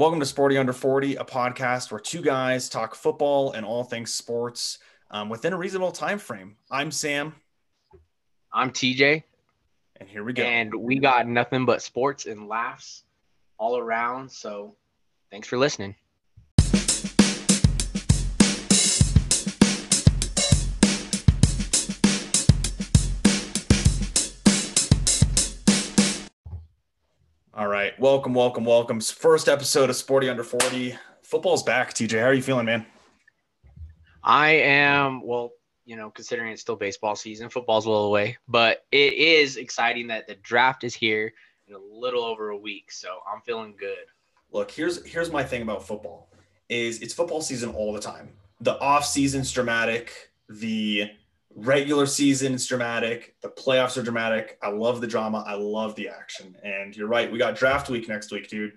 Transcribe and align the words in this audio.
Welcome 0.00 0.20
to 0.20 0.24
Sporty 0.24 0.56
Under 0.56 0.72
40, 0.72 1.16
a 1.16 1.24
podcast 1.24 1.92
where 1.92 2.00
two 2.00 2.22
guys 2.22 2.70
talk 2.70 2.94
football 2.94 3.52
and 3.52 3.66
all 3.66 3.84
things 3.84 4.14
sports 4.14 4.78
um, 5.10 5.28
within 5.28 5.52
a 5.52 5.58
reasonable 5.58 5.92
time 5.92 6.18
frame. 6.18 6.56
I'm 6.70 6.90
Sam. 6.90 7.34
I'm 8.50 8.70
TJ. 8.70 9.22
And 9.96 10.08
here 10.08 10.24
we 10.24 10.32
go. 10.32 10.42
And 10.42 10.74
we 10.74 11.00
got 11.00 11.28
nothing 11.28 11.66
but 11.66 11.82
sports 11.82 12.24
and 12.24 12.48
laughs 12.48 13.04
all 13.58 13.76
around. 13.76 14.32
So 14.32 14.74
thanks 15.30 15.46
for 15.46 15.58
listening. 15.58 15.94
Welcome, 28.00 28.32
welcome, 28.32 28.64
welcome. 28.64 28.98
First 28.98 29.46
episode 29.46 29.90
of 29.90 29.96
Sporty 29.96 30.30
Under 30.30 30.42
40. 30.42 30.96
Football's 31.20 31.62
back, 31.62 31.92
TJ. 31.92 32.18
How 32.18 32.28
are 32.28 32.32
you 32.32 32.40
feeling, 32.40 32.64
man? 32.64 32.86
I 34.24 34.52
am, 34.52 35.20
well, 35.22 35.50
you 35.84 35.96
know, 35.96 36.08
considering 36.08 36.50
it's 36.50 36.62
still 36.62 36.76
baseball 36.76 37.14
season, 37.14 37.50
football's 37.50 37.84
a 37.84 37.90
little 37.90 38.06
away, 38.06 38.38
but 38.48 38.86
it 38.90 39.12
is 39.12 39.58
exciting 39.58 40.06
that 40.06 40.26
the 40.26 40.36
draft 40.36 40.82
is 40.82 40.94
here 40.94 41.34
in 41.68 41.74
a 41.74 41.78
little 41.78 42.24
over 42.24 42.48
a 42.48 42.56
week. 42.56 42.90
So 42.90 43.18
I'm 43.30 43.42
feeling 43.42 43.74
good. 43.78 44.06
Look, 44.50 44.70
here's 44.70 45.04
here's 45.04 45.30
my 45.30 45.44
thing 45.44 45.60
about 45.60 45.86
football 45.86 46.30
is 46.70 47.02
it's 47.02 47.12
football 47.12 47.42
season 47.42 47.68
all 47.68 47.92
the 47.92 48.00
time. 48.00 48.30
The 48.62 48.80
off 48.80 49.04
season's 49.04 49.52
dramatic. 49.52 50.30
The 50.48 51.10
regular 51.60 52.06
season 52.06 52.54
is 52.54 52.66
dramatic. 52.66 53.36
The 53.42 53.48
playoffs 53.48 53.96
are 53.96 54.02
dramatic. 54.02 54.58
I 54.62 54.70
love 54.70 55.00
the 55.00 55.06
drama. 55.06 55.44
I 55.46 55.54
love 55.54 55.94
the 55.94 56.08
action. 56.08 56.56
And 56.62 56.96
you're 56.96 57.08
right. 57.08 57.30
We 57.30 57.38
got 57.38 57.56
draft 57.56 57.90
week 57.90 58.08
next 58.08 58.32
week, 58.32 58.48
dude. 58.48 58.72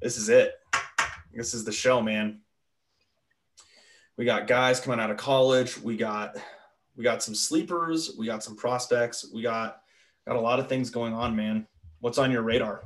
This 0.00 0.16
is 0.16 0.28
it. 0.28 0.54
This 1.32 1.54
is 1.54 1.64
the 1.64 1.72
show, 1.72 2.00
man. 2.00 2.40
We 4.16 4.24
got 4.24 4.46
guys 4.46 4.78
coming 4.80 5.00
out 5.00 5.10
of 5.10 5.16
college. 5.16 5.76
We 5.78 5.96
got 5.96 6.36
we 6.96 7.02
got 7.02 7.22
some 7.22 7.34
sleepers. 7.34 8.12
We 8.16 8.26
got 8.26 8.44
some 8.44 8.54
prospects. 8.54 9.26
We 9.32 9.42
got 9.42 9.80
got 10.26 10.36
a 10.36 10.40
lot 10.40 10.60
of 10.60 10.68
things 10.68 10.90
going 10.90 11.14
on, 11.14 11.34
man. 11.34 11.66
What's 11.98 12.18
on 12.18 12.30
your 12.30 12.42
radar? 12.42 12.84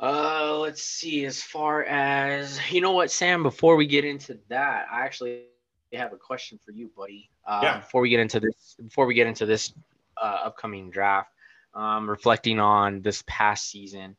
Uh, 0.00 0.58
let's 0.58 0.82
see. 0.82 1.24
As 1.24 1.42
far 1.42 1.84
as 1.84 2.58
you 2.72 2.80
know, 2.80 2.92
what 2.92 3.12
Sam. 3.12 3.44
Before 3.44 3.76
we 3.76 3.86
get 3.86 4.04
into 4.04 4.40
that, 4.48 4.86
I 4.90 5.02
actually 5.02 5.44
have 5.92 6.12
a 6.12 6.16
question 6.16 6.58
for 6.64 6.72
you, 6.72 6.90
buddy. 6.96 7.29
Uh, 7.46 7.60
yeah. 7.62 7.78
Before 7.78 8.00
we 8.00 8.10
get 8.10 8.20
into 8.20 8.40
this, 8.40 8.76
before 8.82 9.06
we 9.06 9.14
get 9.14 9.26
into 9.26 9.46
this 9.46 9.72
uh, 10.20 10.42
upcoming 10.44 10.90
draft, 10.90 11.30
um, 11.74 12.08
reflecting 12.08 12.58
on 12.58 13.02
this 13.02 13.22
past 13.26 13.70
season, 13.70 14.16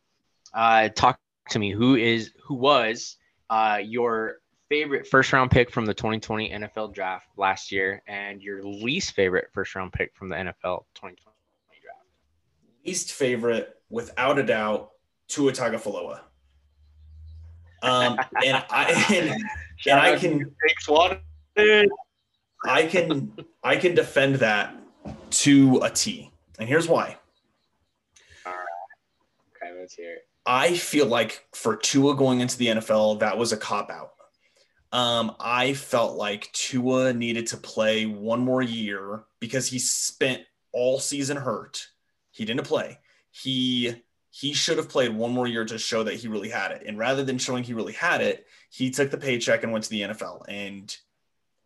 uh, 0.53 0.89
talk 0.89 1.19
to 1.49 1.59
me. 1.59 1.71
Who 1.71 1.95
is 1.95 2.31
who 2.43 2.55
was 2.55 3.17
uh, 3.49 3.79
your 3.83 4.41
favorite 4.69 5.07
first 5.07 5.33
round 5.33 5.51
pick 5.51 5.69
from 5.69 5.85
the 5.85 5.93
2020 5.93 6.49
NFL 6.49 6.93
draft 6.93 7.27
last 7.37 7.71
year, 7.71 8.01
and 8.07 8.41
your 8.41 8.63
least 8.63 9.13
favorite 9.13 9.49
first 9.53 9.75
round 9.75 9.93
pick 9.93 10.15
from 10.15 10.29
the 10.29 10.35
NFL 10.35 10.85
2020 10.95 11.17
draft? 11.81 11.97
Least 12.85 13.11
favorite, 13.13 13.75
without 13.89 14.39
a 14.39 14.43
doubt, 14.43 14.91
Tua 15.27 15.51
Tagovailoa. 15.51 16.21
Um, 17.83 18.19
and 18.45 18.63
I 18.69 19.05
and, 19.13 19.43
and 19.87 19.99
I 19.99 20.15
can 20.17 20.51
I 22.65 22.85
can 22.85 23.33
I 23.63 23.75
can 23.75 23.95
defend 23.95 24.35
that 24.35 24.75
to 25.31 25.79
a 25.83 25.89
T. 25.89 26.31
And 26.59 26.67
here's 26.67 26.87
why. 26.87 27.17
All 28.45 28.53
right. 28.53 29.67
Okay, 29.67 29.79
let's 29.79 29.95
hear 29.95 30.13
it. 30.13 30.27
I 30.45 30.75
feel 30.75 31.05
like 31.05 31.45
for 31.53 31.75
Tua 31.75 32.15
going 32.15 32.39
into 32.39 32.57
the 32.57 32.67
NFL, 32.67 33.19
that 33.19 33.37
was 33.37 33.51
a 33.51 33.57
cop 33.57 33.89
out. 33.91 34.13
Um, 34.91 35.35
I 35.39 35.73
felt 35.73 36.17
like 36.17 36.51
Tua 36.51 37.13
needed 37.13 37.47
to 37.47 37.57
play 37.57 38.05
one 38.05 38.41
more 38.41 38.61
year 38.61 39.23
because 39.39 39.67
he 39.67 39.79
spent 39.79 40.41
all 40.73 40.99
season 40.99 41.37
hurt. 41.37 41.87
He 42.31 42.45
didn't 42.45 42.65
play. 42.65 42.99
He 43.31 43.95
he 44.31 44.53
should 44.53 44.77
have 44.77 44.89
played 44.89 45.13
one 45.13 45.31
more 45.31 45.47
year 45.47 45.65
to 45.65 45.77
show 45.77 46.03
that 46.03 46.15
he 46.15 46.27
really 46.27 46.49
had 46.49 46.71
it. 46.71 46.83
And 46.85 46.97
rather 46.97 47.23
than 47.23 47.37
showing 47.37 47.63
he 47.63 47.73
really 47.73 47.93
had 47.93 48.21
it, 48.21 48.47
he 48.69 48.89
took 48.89 49.11
the 49.11 49.17
paycheck 49.17 49.63
and 49.63 49.71
went 49.71 49.83
to 49.85 49.89
the 49.89 50.01
NFL. 50.01 50.45
And 50.47 50.95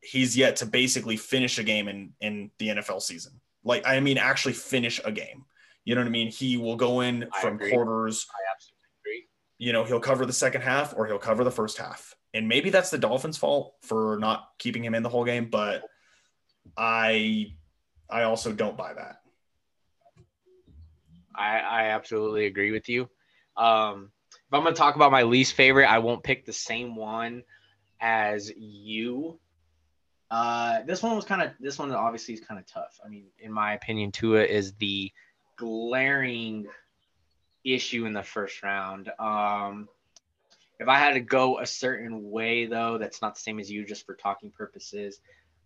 he's 0.06 0.38
yet 0.38 0.58
to 0.58 0.66
basically 0.66 1.18
finish 1.18 1.58
a 1.58 1.64
game 1.64 1.88
in 1.88 2.14
in 2.22 2.52
the 2.60 2.70
NFL 2.70 3.02
season. 3.02 3.34
Like 3.64 3.86
I 3.86 4.00
mean, 4.00 4.18
actually 4.18 4.54
finish 4.54 5.02
a 5.04 5.12
game. 5.12 5.46
You 5.84 5.96
know 5.96 6.02
what 6.02 6.08
I 6.08 6.12
mean? 6.12 6.32
He 6.32 6.58
will 6.58 6.76
go 6.76 7.02
in 7.02 7.28
I 7.34 7.42
from 7.42 7.56
agree. 7.56 7.72
quarters. 7.72 8.28
I 8.32 8.42
absolutely 8.54 8.90
agree. 9.02 9.28
You 9.58 9.74
know, 9.74 9.84
he'll 9.84 10.00
cover 10.00 10.26
the 10.26 10.34
second 10.34 10.62
half 10.62 10.94
or 10.96 11.06
he'll 11.06 11.20
cover 11.20 11.44
the 11.44 11.52
first 11.52 11.78
half. 11.78 12.16
And 12.34 12.48
maybe 12.48 12.70
that's 12.70 12.90
the 12.90 12.98
Dolphins' 12.98 13.38
fault 13.38 13.76
for 13.82 14.18
not 14.20 14.50
keeping 14.60 14.84
him 14.84 14.96
in 14.96 15.04
the 15.04 15.10
whole 15.10 15.26
game, 15.26 15.50
but 15.50 15.84
I 16.76 17.54
I 18.10 18.24
also 18.24 18.52
don't 18.52 18.78
buy 18.78 18.94
that. 18.94 19.22
I, 21.34 21.60
I 21.60 21.84
absolutely 21.88 22.46
agree 22.46 22.72
with 22.72 22.88
you. 22.88 23.10
Um, 23.58 24.12
if 24.32 24.54
I'm 24.54 24.62
going 24.62 24.74
to 24.74 24.78
talk 24.78 24.96
about 24.96 25.12
my 25.12 25.24
least 25.24 25.54
favorite, 25.54 25.86
I 25.86 26.00
won't 26.00 26.24
pick 26.24 26.46
the 26.46 26.54
same 26.54 26.96
one 26.96 27.44
as 28.00 28.52
you 28.56 29.40
uh, 30.32 30.82
this 30.84 31.04
one 31.04 31.16
was 31.16 31.26
kind 31.26 31.42
of 31.42 31.52
this 31.60 31.78
one 31.78 31.92
obviously 31.92 32.34
is 32.34 32.42
kind 32.42 32.60
of 32.60 32.66
tough. 32.66 33.00
I 33.06 33.10
mean, 33.10 33.26
in 33.40 33.52
my 33.52 33.74
opinion, 33.74 34.12
Tua 34.12 34.44
is 34.44 34.74
the 34.74 35.12
glaring 35.58 36.68
issue 37.64 38.06
in 38.06 38.14
the 38.14 38.24
first 38.24 38.62
round. 38.64 39.12
Um, 39.20 39.88
if 40.80 40.88
I 40.88 41.00
had 41.00 41.14
to 41.14 41.22
go 41.22 41.60
a 41.60 41.66
certain 41.66 42.30
way, 42.30 42.66
though, 42.66 42.98
that's 42.98 43.22
not 43.22 43.36
the 43.36 43.42
same 43.42 43.60
as 43.60 43.72
you, 43.72 43.86
just 43.86 44.06
for 44.06 44.16
talking 44.16 44.52
purposes. 44.52 45.22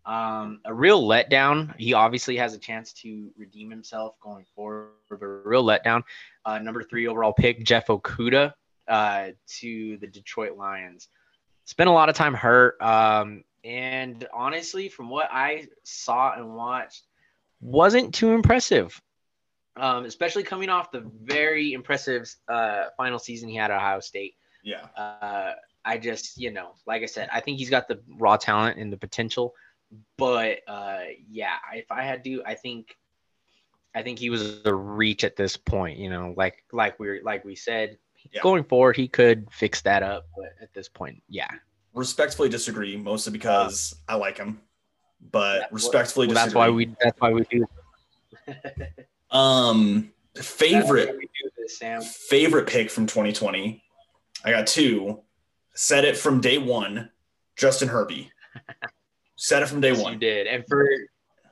Um, 0.06 0.62
a 0.66 0.74
real 0.74 1.04
letdown. 1.04 1.76
He 1.78 1.94
obviously 1.94 2.38
has 2.38 2.54
a 2.54 2.58
chance 2.58 2.94
to 2.94 3.32
redeem 3.38 3.70
himself 3.70 4.20
going 4.22 4.46
forward, 4.56 4.90
but 5.10 5.22
a 5.22 5.28
real 5.28 5.64
letdown. 5.64 6.04
Uh, 6.46 6.60
number 6.60 6.84
three 6.84 7.08
overall 7.08 7.34
pick, 7.34 7.64
Jeff 7.64 7.88
Okudah 7.88 8.54
uh, 8.88 9.28
to 9.60 9.98
the 9.98 10.08
Detroit 10.08 10.58
Lions. 10.58 11.08
Spent 11.66 11.90
a 11.90 11.94
lot 11.94 12.10
of 12.10 12.16
time 12.16 12.34
hurt. 12.34 12.82
Um, 12.82 13.44
and 13.64 14.28
honestly, 14.34 14.90
from 14.90 15.10
what 15.10 15.30
I 15.32 15.68
saw 15.84 16.34
and 16.36 16.56
watched, 16.56 17.04
wasn't 17.62 18.14
too 18.14 18.32
impressive. 18.32 19.00
Um, 19.76 20.06
especially 20.06 20.44
coming 20.44 20.70
off 20.70 20.92
the 20.92 21.10
very 21.24 21.74
impressive 21.74 22.30
uh, 22.48 22.86
final 22.98 23.20
season 23.20 23.50
he 23.50 23.56
had 23.56 23.72
at 23.72 23.78
Ohio 23.78 24.00
State. 24.02 24.36
Yeah. 24.64 24.86
Uh, 24.98 25.54
I 25.86 25.98
just, 25.98 26.38
you 26.38 26.52
know, 26.52 26.76
like 26.86 27.02
I 27.02 27.06
said, 27.06 27.30
I 27.32 27.40
think 27.40 27.60
he's 27.60 27.70
got 27.70 27.88
the 27.88 28.02
raw 28.18 28.36
talent 28.36 28.78
and 28.78 28.92
the 28.92 28.98
potential. 28.98 29.54
But 30.18 30.60
uh, 30.68 31.00
yeah, 31.30 31.56
if 31.74 31.92
I 31.92 32.04
had 32.04 32.24
to, 32.26 32.44
I 32.46 32.56
think, 32.56 32.96
I 33.96 34.04
think 34.04 34.20
he 34.20 34.30
was 34.30 34.62
a 34.66 34.74
reach 34.74 35.24
at 35.24 35.36
this 35.36 35.58
point. 35.58 35.98
You 35.98 36.10
know, 36.10 36.34
like 36.38 36.64
like 36.72 37.00
we 37.00 37.22
like 37.22 37.44
we 37.44 37.56
said, 37.56 37.98
yeah. 38.32 38.42
going 38.42 38.64
forward, 38.66 38.98
he 38.98 39.08
could 39.08 39.48
fix 39.52 39.82
that 39.82 40.04
up. 40.04 40.28
But 40.36 40.54
at 40.62 40.74
this 40.74 40.90
point, 40.90 41.24
yeah, 41.28 41.50
respectfully 41.94 42.50
disagree, 42.50 42.98
mostly 42.98 43.34
because 43.34 43.96
I 44.08 44.16
like 44.16 44.38
him, 44.38 44.62
but 45.32 45.62
yeah, 45.62 45.68
respectfully 45.72 46.28
well, 46.28 46.36
That's 46.36 46.54
why 46.54 46.70
we. 46.70 46.94
That's 47.02 47.20
why 47.20 47.32
we 47.32 47.44
do. 47.50 47.66
um, 49.32 50.12
favorite 50.36 51.20
this, 51.58 52.18
favorite 52.28 52.68
pick 52.68 52.90
from 52.90 53.06
2020. 53.06 53.84
I 54.44 54.52
got 54.52 54.68
two. 54.68 55.22
Said 55.74 56.06
it 56.06 56.18
from 56.18 56.42
day 56.42 56.58
one. 56.58 57.10
Justin 57.56 57.90
Herbie. 57.90 58.32
Said 59.36 59.64
it 59.64 59.68
from 59.68 59.82
day 59.82 59.92
yes, 59.92 60.02
one. 60.02 60.14
You 60.14 60.20
did, 60.20 60.48
and 60.48 60.64
for 60.68 60.88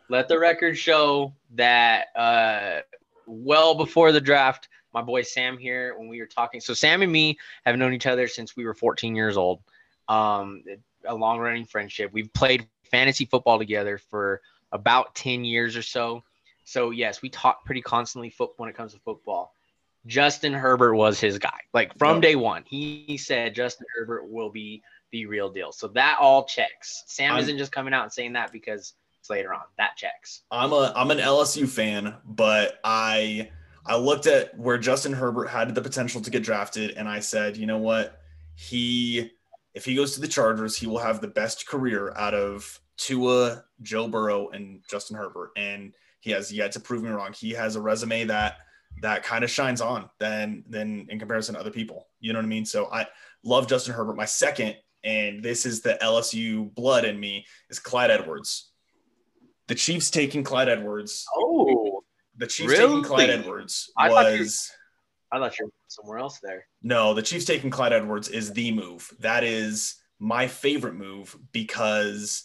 let 0.09 0.27
the 0.27 0.39
record 0.39 0.77
show 0.77 1.33
that 1.55 2.07
uh, 2.15 2.81
well 3.25 3.75
before 3.75 4.11
the 4.11 4.21
draft, 4.21 4.69
my 4.93 5.01
boy 5.01 5.21
Sam 5.21 5.57
here, 5.57 5.97
when 5.97 6.07
we 6.07 6.19
were 6.19 6.27
talking. 6.27 6.61
So 6.61 6.73
Sam 6.73 7.01
and 7.01 7.11
me 7.11 7.37
have 7.65 7.77
known 7.77 7.93
each 7.93 8.07
other 8.07 8.27
since 8.27 8.55
we 8.55 8.65
were 8.65 8.73
14 8.73 9.15
years 9.15 9.37
old 9.37 9.59
um, 10.09 10.63
a 11.05 11.15
long 11.15 11.39
running 11.39 11.65
friendship. 11.65 12.11
We've 12.13 12.31
played 12.33 12.67
fantasy 12.91 13.25
football 13.25 13.57
together 13.57 13.97
for 13.97 14.41
about 14.71 15.15
10 15.15 15.45
years 15.45 15.75
or 15.75 15.81
so. 15.81 16.23
So, 16.63 16.91
yes, 16.91 17.21
we 17.21 17.29
talk 17.29 17.65
pretty 17.65 17.81
constantly 17.81 18.29
foot 18.29 18.51
when 18.57 18.69
it 18.69 18.75
comes 18.75 18.93
to 18.93 18.99
football. 18.99 19.53
Justin 20.05 20.53
Herbert 20.53 20.95
was 20.95 21.19
his 21.19 21.37
guy. 21.37 21.59
Like 21.73 21.97
from 21.97 22.21
day 22.21 22.35
one, 22.35 22.63
he 22.67 23.17
said 23.17 23.55
Justin 23.55 23.85
Herbert 23.95 24.29
will 24.29 24.49
be 24.49 24.81
the 25.11 25.25
real 25.25 25.49
deal. 25.49 25.71
So 25.71 25.87
that 25.89 26.17
all 26.19 26.45
checks. 26.45 27.03
Sam 27.07 27.33
I'm, 27.33 27.39
isn't 27.39 27.57
just 27.57 27.71
coming 27.71 27.93
out 27.93 28.03
and 28.03 28.11
saying 28.11 28.33
that 28.33 28.51
because 28.51 28.93
it's 29.19 29.29
later 29.29 29.53
on. 29.53 29.63
That 29.77 29.95
checks. 29.97 30.43
I'm 30.49 30.71
a 30.71 30.93
I'm 30.95 31.11
an 31.11 31.17
LSU 31.17 31.67
fan, 31.67 32.15
but 32.25 32.79
I 32.83 33.49
I 33.85 33.97
looked 33.97 34.27
at 34.27 34.57
where 34.57 34.77
Justin 34.77 35.13
Herbert 35.13 35.47
had 35.47 35.73
the 35.75 35.81
potential 35.81 36.21
to 36.21 36.29
get 36.29 36.43
drafted, 36.43 36.91
and 36.91 37.07
I 37.07 37.19
said, 37.19 37.57
you 37.57 37.65
know 37.65 37.77
what, 37.77 38.21
he 38.55 39.31
if 39.77 39.85
he 39.85 39.93
goes 39.95 40.13
to 40.15 40.19
the 40.21 40.27
Chargers, 40.27 40.75
he 40.75 40.87
will 40.87 40.97
have 40.97 41.21
the 41.21 41.27
best 41.27 41.67
career 41.67 42.11
out 42.17 42.33
of 42.33 42.79
Tua, 42.97 43.63
Joe 43.83 44.07
Burrow, 44.07 44.49
and 44.49 44.81
Justin 44.89 45.15
Herbert. 45.15 45.51
And 45.55 45.93
he 46.19 46.31
has 46.31 46.51
yet 46.51 46.71
to 46.71 46.79
prove 46.79 47.03
me 47.03 47.09
wrong. 47.11 47.31
He 47.31 47.51
has 47.51 47.75
a 47.75 47.81
resume 47.81 48.23
that 48.25 48.55
that 49.03 49.21
kind 49.21 49.43
of 49.43 49.51
shines 49.51 49.79
on 49.79 50.09
than 50.19 50.63
than 50.67 51.05
in 51.09 51.19
comparison 51.19 51.53
to 51.53 51.61
other 51.61 51.69
people. 51.69 52.07
You 52.19 52.33
know 52.33 52.39
what 52.39 52.45
I 52.45 52.49
mean? 52.49 52.65
So 52.65 52.87
I 52.91 53.05
love 53.43 53.67
Justin 53.67 53.93
Herbert. 53.93 54.17
My 54.17 54.25
second, 54.25 54.75
and 55.03 55.43
this 55.43 55.63
is 55.67 55.81
the 55.81 55.99
LSU 56.01 56.73
blood 56.73 57.05
in 57.05 57.19
me, 57.19 57.45
is 57.69 57.77
Clyde 57.77 58.09
Edwards. 58.09 58.71
The 59.67 59.75
Chiefs 59.75 60.09
taking 60.09 60.43
Clyde 60.43 60.69
Edwards. 60.69 61.23
Oh, 61.35 62.01
The 62.37 62.47
Chiefs 62.47 62.71
Really? 62.71 62.87
taking 62.87 63.03
Clyde 63.03 63.29
Edwards 63.29 63.91
I 63.95 64.09
thought 64.09 64.33
you- 64.33 64.39
was 64.39 64.71
I 65.31 65.37
thought 65.37 65.59
you 65.59 65.65
were 65.67 65.71
somewhere 65.87 66.19
else 66.19 66.39
there. 66.41 66.65
no, 66.81 67.13
the 67.13 67.21
Chiefs 67.21 67.45
taking 67.45 67.69
Clyde 67.69 67.93
Edwards 67.93 68.29
is 68.29 68.51
the 68.53 68.71
move. 68.71 69.11
That 69.19 69.43
is 69.43 69.95
my 70.19 70.47
favorite 70.47 70.95
move 70.95 71.35
because, 71.51 72.43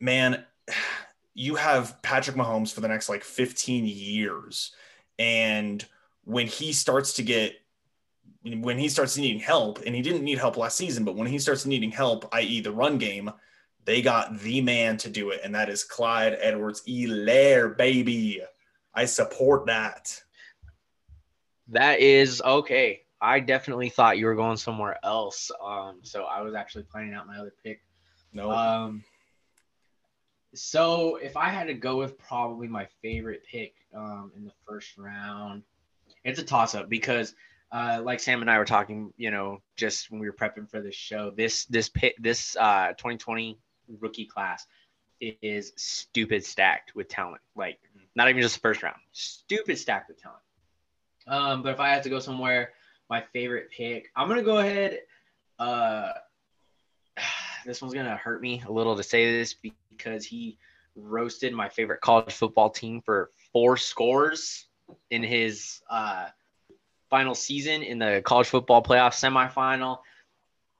man, 0.00 0.44
you 1.34 1.54
have 1.54 2.02
Patrick 2.02 2.36
Mahomes 2.36 2.72
for 2.72 2.80
the 2.80 2.88
next 2.88 3.08
like 3.08 3.22
15 3.22 3.86
years. 3.86 4.72
And 5.18 5.84
when 6.24 6.46
he 6.46 6.72
starts 6.72 7.14
to 7.14 7.22
get, 7.22 7.54
when 8.42 8.78
he 8.78 8.88
starts 8.88 9.16
needing 9.16 9.40
help, 9.40 9.80
and 9.84 9.94
he 9.94 10.02
didn't 10.02 10.24
need 10.24 10.38
help 10.38 10.56
last 10.56 10.76
season, 10.76 11.04
but 11.04 11.16
when 11.16 11.26
he 11.26 11.38
starts 11.38 11.66
needing 11.66 11.90
help, 11.90 12.28
i.e., 12.34 12.60
the 12.60 12.72
run 12.72 12.98
game, 12.98 13.30
they 13.84 14.02
got 14.02 14.38
the 14.40 14.60
man 14.60 14.96
to 14.98 15.10
do 15.10 15.30
it. 15.30 15.40
And 15.44 15.54
that 15.54 15.68
is 15.68 15.84
Clyde 15.84 16.36
Edwards-Helaire, 16.40 17.76
baby. 17.76 18.42
I 18.94 19.04
support 19.06 19.66
that. 19.66 20.20
That 21.68 22.00
is 22.00 22.40
okay. 22.40 23.02
I 23.20 23.40
definitely 23.40 23.88
thought 23.88 24.18
you 24.18 24.26
were 24.26 24.34
going 24.34 24.56
somewhere 24.56 24.98
else. 25.02 25.50
Um, 25.62 26.00
so 26.02 26.24
I 26.24 26.40
was 26.42 26.54
actually 26.54 26.84
planning 26.84 27.14
out 27.14 27.26
my 27.26 27.38
other 27.38 27.52
pick. 27.64 27.82
No. 28.32 28.50
Um, 28.50 29.04
so 30.54 31.16
if 31.16 31.36
I 31.36 31.48
had 31.48 31.66
to 31.66 31.74
go 31.74 31.96
with 31.96 32.18
probably 32.18 32.68
my 32.68 32.86
favorite 33.02 33.42
pick 33.50 33.74
um, 33.94 34.32
in 34.36 34.44
the 34.44 34.52
first 34.66 34.96
round, 34.96 35.62
it's 36.24 36.38
a 36.38 36.44
toss 36.44 36.74
up 36.74 36.88
because, 36.88 37.34
uh, 37.70 38.00
like 38.02 38.20
Sam 38.20 38.40
and 38.40 38.50
I 38.50 38.58
were 38.58 38.64
talking, 38.64 39.12
you 39.16 39.30
know, 39.30 39.60
just 39.76 40.10
when 40.10 40.20
we 40.20 40.26
were 40.26 40.34
prepping 40.34 40.70
for 40.70 40.80
this 40.80 40.94
show, 40.94 41.32
this 41.36 41.66
this 41.66 41.88
pit 41.88 42.14
this 42.18 42.56
uh, 42.56 42.88
2020 42.88 43.58
rookie 44.00 44.26
class 44.26 44.66
is 45.20 45.72
stupid 45.76 46.44
stacked 46.44 46.94
with 46.94 47.08
talent. 47.08 47.42
Like 47.54 47.78
not 48.14 48.28
even 48.30 48.40
just 48.40 48.54
the 48.54 48.60
first 48.60 48.82
round, 48.82 48.96
stupid 49.12 49.76
stacked 49.78 50.08
with 50.08 50.20
talent. 50.20 50.42
Um, 51.28 51.62
but 51.62 51.72
if 51.72 51.80
I 51.80 51.88
had 51.88 52.02
to 52.04 52.08
go 52.08 52.18
somewhere, 52.18 52.70
my 53.10 53.22
favorite 53.32 53.70
pick, 53.70 54.10
I'm 54.16 54.28
gonna 54.28 54.42
go 54.42 54.58
ahead. 54.58 55.00
Uh, 55.58 56.12
this 57.66 57.82
one's 57.82 57.94
gonna 57.94 58.16
hurt 58.16 58.40
me 58.40 58.62
a 58.66 58.72
little 58.72 58.96
to 58.96 59.02
say 59.02 59.38
this 59.38 59.54
because 59.90 60.24
he 60.24 60.58
roasted 60.96 61.52
my 61.52 61.68
favorite 61.68 62.00
college 62.00 62.32
football 62.32 62.70
team 62.70 63.00
for 63.02 63.30
four 63.52 63.76
scores 63.76 64.66
in 65.10 65.22
his 65.22 65.80
uh, 65.90 66.26
final 67.10 67.34
season 67.34 67.82
in 67.82 67.98
the 67.98 68.22
college 68.24 68.48
football 68.48 68.82
playoff 68.82 69.12
semifinal. 69.12 69.98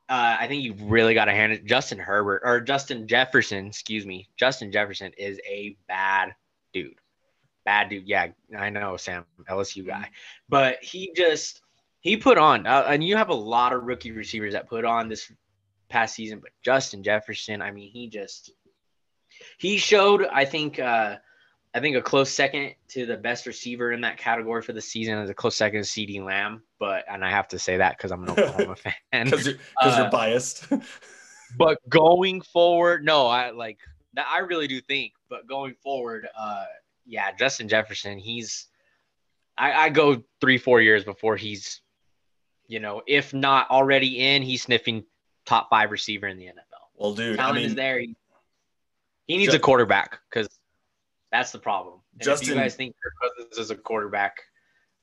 Uh, 0.08 0.36
I 0.40 0.46
think 0.46 0.64
you 0.64 0.74
really 0.74 1.12
got 1.12 1.26
to 1.26 1.32
hand 1.32 1.52
it. 1.52 1.66
Justin 1.66 1.98
Herbert 1.98 2.40
or 2.42 2.60
Justin 2.60 3.06
Jefferson, 3.06 3.66
excuse 3.66 4.06
me. 4.06 4.28
Justin 4.38 4.72
Jefferson 4.72 5.12
is 5.18 5.38
a 5.46 5.76
bad 5.86 6.34
dude. 6.72 6.94
Bad 7.68 7.90
dude. 7.90 8.08
Yeah, 8.08 8.28
I 8.56 8.70
know, 8.70 8.96
Sam, 8.96 9.26
LSU 9.50 9.86
guy. 9.86 10.08
But 10.48 10.82
he 10.82 11.12
just 11.14 11.60
he 12.00 12.16
put 12.16 12.38
on, 12.38 12.66
uh, 12.66 12.86
and 12.88 13.04
you 13.04 13.14
have 13.16 13.28
a 13.28 13.34
lot 13.34 13.74
of 13.74 13.82
rookie 13.84 14.10
receivers 14.12 14.54
that 14.54 14.68
put 14.70 14.86
on 14.86 15.08
this 15.08 15.30
past 15.90 16.14
season. 16.14 16.38
But 16.38 16.52
Justin 16.62 17.02
Jefferson, 17.02 17.60
I 17.60 17.70
mean, 17.70 17.90
he 17.90 18.08
just 18.08 18.52
he 19.58 19.76
showed. 19.76 20.24
I 20.32 20.44
think. 20.46 20.78
uh 20.78 21.16
I 21.74 21.80
think 21.80 21.96
a 21.96 22.00
close 22.02 22.30
second 22.30 22.74
to 22.88 23.04
the 23.04 23.18
best 23.18 23.44
receiver 23.44 23.92
in 23.92 24.00
that 24.00 24.16
category 24.16 24.62
for 24.62 24.72
the 24.72 24.80
season 24.80 25.18
is 25.18 25.28
a 25.28 25.34
close 25.34 25.54
second 25.54 25.82
to 25.84 25.86
CeeDee 25.86 26.24
Lamb, 26.24 26.62
but 26.80 27.04
and 27.06 27.22
I 27.22 27.28
have 27.30 27.46
to 27.48 27.58
say 27.58 27.76
that 27.76 27.98
because 27.98 28.10
I'm 28.10 28.22
an 28.24 28.30
Oklahoma 28.30 28.74
fan. 29.12 29.24
because 29.24 29.46
you're, 29.46 29.56
'cause 29.80 29.98
you're 29.98 30.06
uh, 30.06 30.10
biased. 30.10 30.66
But 31.58 31.76
going 31.88 32.40
forward, 32.40 33.04
no, 33.04 33.26
I 33.26 33.50
like. 33.50 33.78
I 34.16 34.38
really 34.38 34.66
do 34.66 34.80
think. 34.80 35.12
But 35.28 35.46
going 35.46 35.74
forward, 35.82 36.26
uh, 36.36 36.64
yeah, 37.08 37.32
Justin 37.32 37.68
Jefferson, 37.68 38.18
he's. 38.18 38.66
I, 39.56 39.72
I 39.72 39.88
go 39.88 40.22
three, 40.40 40.56
four 40.58 40.80
years 40.80 41.02
before 41.02 41.36
he's, 41.36 41.80
you 42.68 42.78
know, 42.78 43.02
if 43.08 43.34
not 43.34 43.68
already 43.70 44.20
in, 44.20 44.42
he's 44.42 44.62
sniffing 44.62 45.04
top 45.46 45.68
five 45.68 45.90
receiver 45.90 46.28
in 46.28 46.38
the 46.38 46.44
NFL. 46.44 46.52
well, 46.94 47.12
dude, 47.14 47.38
Talent 47.38 47.56
I 47.56 47.60
mean, 47.60 47.70
is 47.70 47.74
there. 47.74 47.98
He, 47.98 48.14
he 49.26 49.36
needs 49.38 49.50
Ju- 49.50 49.56
a 49.56 49.60
quarterback 49.60 50.20
because 50.30 50.48
that's 51.32 51.50
the 51.50 51.58
problem. 51.58 51.94
And 52.12 52.20
if 52.20 52.24
Justin- 52.26 52.50
you 52.50 52.54
guys 52.54 52.76
think 52.76 52.94
Kirk 53.02 53.12
Cousins 53.36 53.58
is 53.58 53.70
a 53.72 53.74
quarterback, 53.74 54.36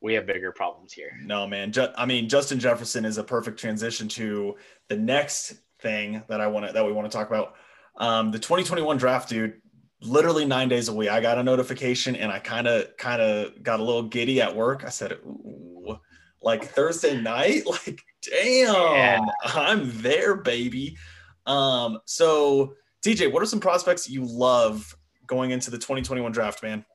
we 0.02 0.14
have 0.14 0.26
bigger 0.26 0.52
problems 0.54 0.94
here. 0.94 1.12
no, 1.22 1.46
man. 1.46 1.74
Ju- 1.74 1.92
I 1.98 2.06
mean, 2.06 2.30
Justin 2.30 2.60
Jefferson 2.60 3.04
is 3.04 3.18
a 3.18 3.24
perfect 3.24 3.60
transition 3.60 4.08
to 4.10 4.56
the 4.88 4.96
next 4.96 5.56
thing 5.82 6.24
that 6.30 6.40
I 6.40 6.48
want 6.48 6.68
to 6.68 6.72
that 6.74 6.86
we 6.86 6.94
want 6.94 7.12
to 7.12 7.18
talk 7.18 7.28
about. 7.28 7.56
Um, 7.98 8.32
the 8.32 8.40
2021 8.40 8.98
draft, 8.98 9.28
dude. 9.28 9.62
Literally 10.02 10.46
nine 10.46 10.70
days 10.70 10.88
away, 10.90 11.10
I 11.10 11.22
got 11.22 11.38
a 11.38 11.44
notification 11.44 12.16
and 12.16 12.32
I 12.32 12.40
kind 12.40 12.68
of 12.68 12.96
kind 12.98 13.22
of 13.22 13.64
got 13.64 13.80
a 13.80 13.84
little 13.84 14.04
giddy 14.04 14.42
at 14.42 14.56
work. 14.56 14.84
I 14.84 14.90
said, 14.90 15.14
"Ooh, 15.26 15.98
like 16.42 16.66
Thursday 16.66 17.20
night, 17.20 17.66
like 17.66 18.02
damn, 18.22 18.74
Yeah. 18.76 19.26
I'm 19.46 20.02
there, 20.02 20.36
baby." 20.36 20.98
Um, 21.46 22.00
so 22.06 22.74
TJ, 23.04 23.32
what 23.32 23.42
are 23.42 23.46
some 23.46 23.60
prospects 23.60 24.10
you 24.10 24.26
love 24.26 24.96
going 25.28 25.52
into 25.52 25.72
the 25.72 25.78
2021 25.78 26.32
draft, 26.32 26.62
man? 26.62 26.86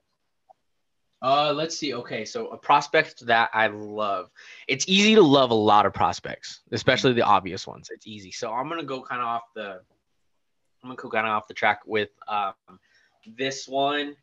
Uh, 1.22 1.52
let's 1.52 1.76
see. 1.76 1.92
Okay, 1.94 2.24
so 2.24 2.48
a 2.48 2.56
prospect 2.56 3.26
that 3.26 3.50
I 3.52 3.66
love. 3.66 4.30
It's 4.68 4.86
easy 4.88 5.14
to 5.16 5.22
love 5.22 5.50
a 5.50 5.54
lot 5.54 5.84
of 5.84 5.92
prospects, 5.92 6.60
especially 6.72 7.12
the 7.12 7.22
obvious 7.22 7.66
ones. 7.66 7.88
It's 7.92 8.06
easy. 8.06 8.32
So 8.32 8.52
I'm 8.52 8.68
gonna 8.68 8.84
go 8.84 9.02
kind 9.02 9.20
of 9.20 9.26
off 9.26 9.42
the. 9.54 9.80
I'm 10.82 10.88
gonna 10.88 10.94
go 10.96 11.10
kind 11.10 11.26
of 11.26 11.32
off 11.32 11.46
the 11.46 11.54
track 11.54 11.80
with 11.84 12.08
um, 12.26 12.54
this 13.26 13.66
one. 13.68 14.16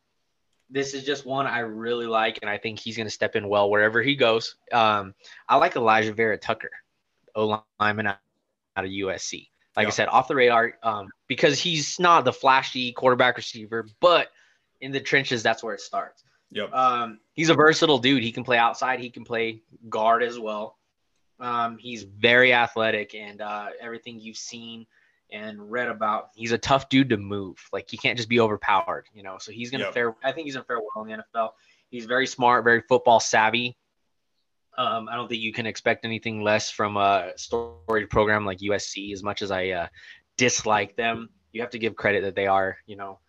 This 0.70 0.94
is 0.94 1.06
just 1.06 1.26
one 1.26 1.48
I 1.48 1.60
really 1.60 2.08
like, 2.08 2.40
and 2.42 2.50
I 2.50 2.58
think 2.58 2.80
he's 2.80 2.98
gonna 2.98 3.10
step 3.10 3.36
in 3.36 3.48
well 3.48 3.70
wherever 3.70 4.02
he 4.02 4.16
goes. 4.16 4.56
Um, 4.72 5.14
I 5.48 5.56
like 5.56 5.76
Alijah 5.76 6.14
Vera-Tucker, 6.14 6.72
O 7.36 7.64
lineman 7.80 8.08
out 8.08 8.18
out 8.76 8.86
of 8.86 8.92
USC. 8.92 9.50
Like 9.76 9.86
Yeah. 9.86 9.88
I 9.88 9.92
said, 9.92 10.08
off 10.10 10.28
the 10.28 10.36
radar, 10.36 10.78
um, 10.84 11.10
because 11.28 11.60
he's 11.60 12.00
not 12.00 12.26
the 12.26 12.34
flashy 12.34 12.92
quarterback 12.92 13.38
receiver, 13.38 13.88
but 14.00 14.32
in 14.82 14.92
the 14.92 15.00
trenches, 15.00 15.42
that's 15.42 15.64
where 15.64 15.74
it 15.74 15.82
starts. 15.82 16.24
Yep. 16.52 16.74
Um, 16.74 17.20
he's 17.34 17.50
a 17.50 17.56
versatile 17.56 17.98
dude. 17.98 18.24
He 18.24 18.32
can 18.32 18.44
play 18.44 18.58
outside. 18.58 19.00
He 19.00 19.10
can 19.10 19.24
play 19.24 19.62
guard 19.90 20.24
as 20.24 20.40
well. 20.40 20.78
Um, 21.40 21.78
he's 21.78 22.04
very 22.04 22.54
athletic, 22.54 23.14
and 23.16 23.42
uh, 23.42 23.70
everything 23.80 24.20
you've 24.20 24.38
seen 24.38 24.86
and 25.32 25.72
read 25.72 25.88
about, 25.90 26.30
he's 26.36 26.52
a 26.52 26.58
tough 26.58 26.90
dude 26.90 27.10
to 27.10 27.18
move. 27.18 27.58
Like 27.74 27.90
he 27.90 27.98
can't 27.98 28.18
just 28.18 28.30
be 28.30 28.40
overpowered, 28.40 29.06
you 29.14 29.24
know. 29.24 29.38
So 29.40 29.52
he's 29.52 29.72
gonna 29.72 29.86
Yep. 29.86 29.94
fare. 29.94 30.16
I 30.24 30.32
think 30.32 30.46
he's 30.46 30.56
gonna 30.56 30.66
fare 30.66 30.80
well 30.80 31.04
in 31.06 31.10
the 31.12 31.24
NFL. 31.36 31.52
He's 31.90 32.06
very 32.06 32.28
smart, 32.28 32.64
very 32.64 32.82
football 32.82 33.20
savvy. 33.20 33.78
Um, 34.78 35.10
I 35.10 35.16
don't 35.16 35.28
think 35.28 35.42
you 35.42 35.54
can 35.54 35.66
expect 35.66 36.06
anything 36.06 36.44
less 36.44 36.70
from 36.70 36.98
a 36.98 37.32
storied 37.36 38.10
program 38.10 38.46
like 38.46 38.60
USC. 38.60 39.12
As 39.12 39.24
much 39.24 39.42
as 39.42 39.50
I 39.52 39.70
uh, 39.70 39.88
dislike 40.38 40.96
them, 40.96 41.30
you 41.52 41.62
have 41.62 41.72
to 41.72 41.80
give 41.80 41.96
credit 41.96 42.22
that 42.22 42.36
they 42.36 42.46
are, 42.48 42.78
you 42.86 42.96
know, 42.96 43.20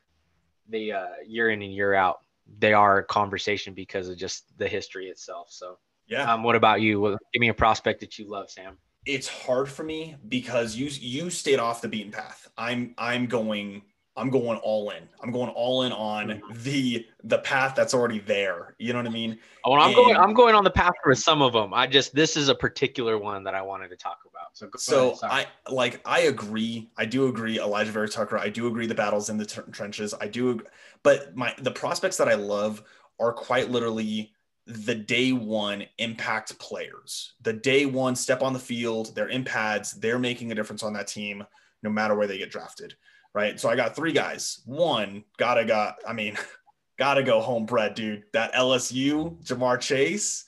they 0.69 0.91
uh, 0.91 1.07
year 1.27 1.49
in 1.51 1.63
and 1.63 1.73
year 1.73 1.95
out 1.95 2.19
they 2.59 2.73
are 2.73 2.99
a 2.99 3.05
conversation 3.05 3.75
because 3.75 4.09
of 4.09 4.17
just 4.17 4.57
the 4.59 4.67
history 4.67 5.09
itself. 5.09 5.49
So, 5.51 5.79
Yeah. 6.07 6.33
um, 6.33 6.43
what 6.43 6.57
about 6.57 6.81
you? 6.81 6.99
Well, 7.01 7.19
Give 7.33 7.41
me 7.41 7.49
a 7.51 7.55
prospect 7.55 8.01
that 8.01 8.19
you 8.19 8.27
love, 8.27 8.51
Sam. 8.51 8.79
It's 9.09 9.27
hard 9.27 9.69
for 9.69 9.85
me 9.85 10.17
because 10.29 10.77
you 10.77 10.87
you 11.01 11.31
stayed 11.31 11.59
off 11.59 11.81
the 11.81 11.89
beaten 11.89 12.13
path. 12.13 12.49
I'm 12.59 12.95
I'm 12.99 13.27
going 13.27 13.83
I'm 14.19 14.31
going 14.31 14.59
all 14.59 14.91
in. 14.91 15.09
I'm 15.23 15.31
going 15.31 15.49
all 15.51 15.85
in 15.85 15.93
on 15.93 16.29
mm-hmm. 16.29 16.63
the 16.63 17.07
the 17.25 17.39
path 17.39 17.75
that's 17.75 17.95
already 17.95 18.19
there. 18.19 18.75
You 18.79 18.93
know 18.93 18.99
what 18.99 19.07
I 19.07 19.11
mean? 19.11 19.39
Oh, 19.65 19.75
and 19.75 19.83
I'm 19.83 19.95
going. 19.95 20.17
I'm 20.17 20.35
going 20.35 20.55
on 20.55 20.65
the 20.65 20.71
path 20.71 20.93
with 21.07 21.19
some 21.19 21.41
of 21.41 21.53
them. 21.53 21.73
I 21.73 21.87
just 21.87 22.15
this 22.15 22.37
is 22.37 22.49
a 22.49 22.55
particular 22.55 23.17
one 23.17 23.45
that 23.45 23.55
I 23.55 23.63
wanted 23.63 23.89
to 23.91 23.97
talk 23.97 24.19
about. 24.29 24.49
So, 24.55 24.67
go 24.67 24.79
So 24.79 25.11
ahead. 25.23 25.47
I 25.67 25.73
like 25.73 26.01
I 26.05 26.21
agree. 26.21 26.91
I 26.99 27.05
do 27.05 27.29
agree. 27.29 27.59
Alijah 27.59 27.87
Vera-Tucker. 27.87 28.37
I 28.37 28.49
do 28.49 28.67
agree. 28.67 28.87
The 28.87 28.95
battles 28.95 29.31
in 29.31 29.39
the 29.39 29.47
tr- 29.47 29.61
trenches. 29.71 30.13
I 30.21 30.27
do. 30.27 30.61
But 31.03 31.37
my 31.37 31.55
the 31.59 31.71
prospects 31.71 32.17
that 32.17 32.29
I 32.29 32.35
love 32.35 32.83
are 33.21 33.33
quite 33.33 33.71
literally 33.71 34.33
the 34.69 34.95
day 34.95 35.33
one 35.33 35.85
impact 35.97 36.59
players. 36.59 37.33
The 37.41 37.55
day 37.55 37.87
one 37.87 38.15
step 38.15 38.43
on 38.43 38.53
the 38.53 38.59
field. 38.59 39.15
They're 39.15 39.29
in 39.29 39.43
pads. 39.43 39.93
They're 39.93 40.19
making 40.19 40.53
a 40.53 40.55
difference 40.55 40.83
on 40.83 40.93
that 40.93 41.07
team, 41.07 41.43
no 41.83 41.89
matter 41.89 42.15
where 42.15 42.27
they 42.27 42.37
get 42.39 42.51
drafted. 42.51 42.95
Right. 43.35 43.59
So 43.59 43.69
I 43.71 43.77
got 43.77 43.97
three 43.97 44.13
guys. 44.13 44.61
One 44.67 45.25
gotta 45.39 45.65
got. 45.65 45.97
I 46.07 46.13
mean, 46.13 46.37
gotta 46.99 47.23
go 47.23 47.41
homebred, 47.41 47.95
dude. 47.95 48.25
That 48.35 48.53
LSU 48.53 49.43
Ja'Marr 49.45 49.81
Chase, 49.81 50.45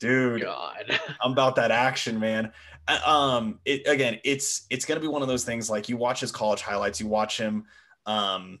dude. 0.00 0.42
God. 0.42 0.98
I'm 1.22 1.32
about 1.32 1.56
that 1.56 1.70
action, 1.70 2.18
man. 2.18 2.52
Uh, 2.88 3.00
Um, 3.06 3.60
it 3.64 3.86
again, 3.86 4.18
it's 4.24 4.66
it's 4.68 4.84
gonna 4.84 5.00
be 5.00 5.08
one 5.08 5.22
of 5.22 5.28
those 5.28 5.44
things 5.44 5.70
like 5.70 5.88
you 5.88 5.96
watch 5.96 6.20
his 6.20 6.32
college 6.32 6.60
highlights, 6.60 7.00
you 7.00 7.06
watch 7.06 7.38
him, 7.38 7.66
um, 8.06 8.58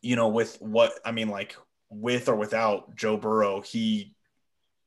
you 0.00 0.16
know, 0.16 0.28
with 0.28 0.56
what 0.60 0.98
I 1.04 1.12
mean, 1.12 1.28
like 1.28 1.56
with 1.90 2.28
or 2.28 2.36
without 2.36 2.94
Joe 2.96 3.16
Burrow, 3.16 3.60
he 3.60 4.14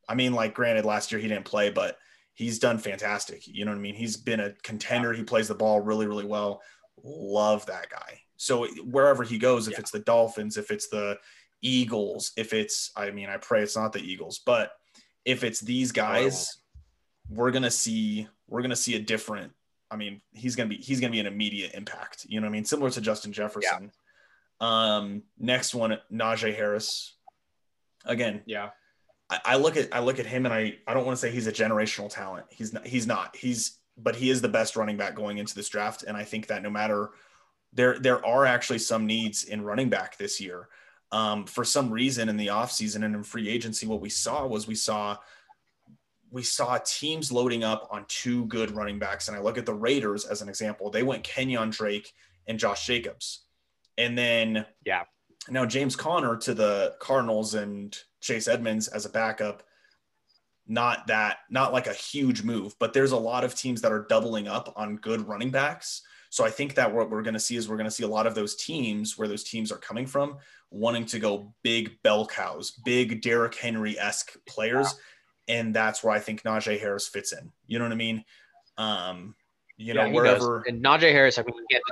I 0.09 0.15
mean, 0.15 0.33
like, 0.33 0.55
granted, 0.55 0.85
last 0.85 1.11
year 1.11 1.21
he 1.21 1.27
didn't 1.27 1.45
play, 1.45 1.69
but 1.69 1.97
he's 2.33 2.57
done 2.57 2.79
fantastic. 2.79 3.47
You 3.47 3.63
know 3.63 3.71
what 3.71 3.77
I 3.77 3.81
mean? 3.81 3.93
He's 3.93 4.17
been 4.17 4.39
a 4.39 4.53
contender. 4.63 5.13
He 5.13 5.23
plays 5.23 5.47
the 5.47 5.55
ball 5.55 5.81
really, 5.81 6.07
really 6.07 6.25
well. 6.25 6.63
Love 7.03 7.67
that 7.67 7.91
guy. 7.91 8.21
So 8.35 8.65
wherever 8.83 9.23
he 9.23 9.37
goes, 9.37 9.67
if 9.67 9.73
yeah. 9.73 9.81
it's 9.81 9.91
the 9.91 9.99
Dolphins, 9.99 10.57
if 10.57 10.71
it's 10.71 10.89
the 10.89 11.19
Eagles, 11.61 12.31
if 12.37 12.53
it's, 12.53 12.91
I 12.95 13.11
mean, 13.11 13.29
I 13.29 13.37
pray 13.37 13.61
it's 13.61 13.75
not 13.75 13.93
the 13.93 14.01
Eagles, 14.01 14.39
but 14.43 14.71
if 15.25 15.43
it's 15.43 15.59
these 15.59 15.91
guys, 15.91 16.57
we're 17.29 17.51
gonna 17.51 17.69
see 17.69 18.27
we're 18.47 18.61
gonna 18.63 18.75
see 18.75 18.95
a 18.95 18.99
different. 18.99 19.51
I 19.91 19.95
mean, 19.95 20.21
he's 20.31 20.55
gonna 20.55 20.69
be 20.69 20.77
he's 20.77 20.99
gonna 20.99 21.11
be 21.11 21.19
an 21.19 21.27
immediate 21.27 21.73
impact. 21.75 22.25
You 22.27 22.39
know 22.39 22.47
what 22.47 22.51
I 22.51 22.53
mean? 22.53 22.65
Similar 22.65 22.89
to 22.91 23.01
Justin 23.01 23.31
Jefferson. 23.31 23.83
Yeah. 23.83 23.89
Um, 24.59 25.23
next 25.37 25.73
one, 25.73 25.97
Najee 26.11 26.55
Harris. 26.55 27.13
Again, 28.05 28.41
yeah. 28.45 28.69
I, 29.29 29.39
I 29.45 29.55
look 29.55 29.77
at 29.77 29.93
I 29.93 29.99
look 29.99 30.19
at 30.19 30.25
him 30.25 30.45
and 30.45 30.53
I 30.53 30.77
I 30.87 30.93
don't 30.93 31.05
want 31.05 31.17
to 31.17 31.21
say 31.21 31.31
he's 31.31 31.47
a 31.47 31.51
generational 31.51 32.09
talent. 32.09 32.45
He's 32.49 32.73
not. 32.73 32.85
He's 32.85 33.07
not. 33.07 33.35
He's 33.35 33.77
but 33.97 34.15
he 34.15 34.29
is 34.29 34.41
the 34.41 34.49
best 34.49 34.75
running 34.75 34.97
back 34.97 35.15
going 35.15 35.37
into 35.37 35.55
this 35.55 35.69
draft, 35.69 36.03
and 36.03 36.15
I 36.15 36.23
think 36.23 36.47
that 36.47 36.63
no 36.63 36.69
matter 36.69 37.11
there 37.73 37.99
there 37.99 38.25
are 38.25 38.45
actually 38.45 38.79
some 38.79 39.05
needs 39.05 39.43
in 39.43 39.61
running 39.61 39.89
back 39.89 40.17
this 40.17 40.39
year. 40.39 40.69
Um, 41.11 41.45
for 41.45 41.63
some 41.63 41.91
reason 41.91 42.29
in 42.29 42.37
the 42.37 42.47
offseason 42.47 43.03
and 43.03 43.15
in 43.15 43.23
free 43.23 43.49
agency, 43.49 43.87
what 43.87 44.01
we 44.01 44.09
saw 44.09 44.45
was 44.45 44.67
we 44.67 44.75
saw 44.75 45.17
we 46.31 46.43
saw 46.43 46.77
teams 46.77 47.31
loading 47.31 47.63
up 47.63 47.87
on 47.91 48.05
two 48.07 48.45
good 48.45 48.71
running 48.71 48.99
backs. 48.99 49.27
And 49.27 49.35
I 49.35 49.41
look 49.41 49.57
at 49.57 49.65
the 49.65 49.73
Raiders 49.73 50.25
as 50.25 50.41
an 50.41 50.49
example. 50.49 50.89
They 50.89 51.03
went 51.03 51.23
Kenyan 51.23 51.71
Drake 51.71 52.13
and 52.47 52.59
Josh 52.59 52.85
Jacobs. 52.85 53.45
And 53.99 54.17
then 54.17 54.65
yeah. 54.85 55.03
Now 55.49 55.65
James 55.65 55.95
Conner 55.95 56.35
to 56.37 56.55
the 56.55 56.95
Cardinals 56.99 57.53
and 57.53 57.95
Chase 58.21 58.47
Edmonds 58.47 58.87
as 58.87 59.05
a 59.05 59.09
backup. 59.09 59.61
Not 60.67 61.07
that, 61.07 61.39
not 61.49 61.73
like 61.73 61.87
a 61.87 61.93
huge 61.93 62.43
move, 62.43 62.75
but 62.79 62.93
there's 62.93 63.11
a 63.11 63.17
lot 63.17 63.43
of 63.43 63.55
teams 63.55 63.81
that 63.81 63.91
are 63.91 64.05
doubling 64.07 64.47
up 64.47 64.73
on 64.75 64.97
good 64.97 65.27
running 65.27 65.49
backs. 65.49 66.03
So 66.29 66.45
I 66.45 66.51
think 66.51 66.75
that 66.75 66.93
what 66.93 67.09
we're 67.09 67.23
going 67.23 67.33
to 67.33 67.39
see 67.39 67.55
is 67.55 67.67
we're 67.67 67.77
going 67.77 67.85
to 67.85 67.91
see 67.91 68.03
a 68.03 68.07
lot 68.07 68.27
of 68.27 68.35
those 68.35 68.55
teams 68.55 69.17
where 69.17 69.27
those 69.27 69.43
teams 69.43 69.71
are 69.71 69.79
coming 69.79 70.05
from 70.05 70.37
wanting 70.69 71.05
to 71.07 71.17
go 71.17 71.53
big 71.63 71.99
bell 72.03 72.27
cows, 72.27 72.71
big 72.85 73.21
Derrick 73.21 73.55
Henry 73.55 73.97
esque 73.97 74.33
players. 74.45 74.93
Yeah. 75.47 75.55
And 75.55 75.75
that's 75.75 76.03
where 76.03 76.13
I 76.13 76.19
think 76.19 76.43
Najee 76.43 76.79
Harris 76.79 77.07
fits 77.07 77.33
in. 77.33 77.51
You 77.65 77.79
know 77.79 77.85
what 77.85 77.91
I 77.91 77.95
mean? 77.95 78.23
Um, 78.77 79.35
you 79.77 79.95
know, 79.95 80.05
yeah, 80.05 80.13
wherever. 80.13 80.63
And 80.67 80.83
Najee 80.83 81.11
Harris, 81.11 81.39
I 81.39 81.41
mean, 81.41 81.55
you 81.55 81.65
can't, 81.71 81.83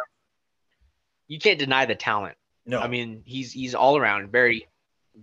you 1.28 1.40
can't 1.40 1.60
deny 1.60 1.86
the 1.86 1.96
talent. 1.96 2.38
No. 2.66 2.80
I 2.80 2.88
mean, 2.88 3.22
he's, 3.26 3.52
he's 3.52 3.76
all 3.76 3.98
around, 3.98 4.32
very, 4.32 4.68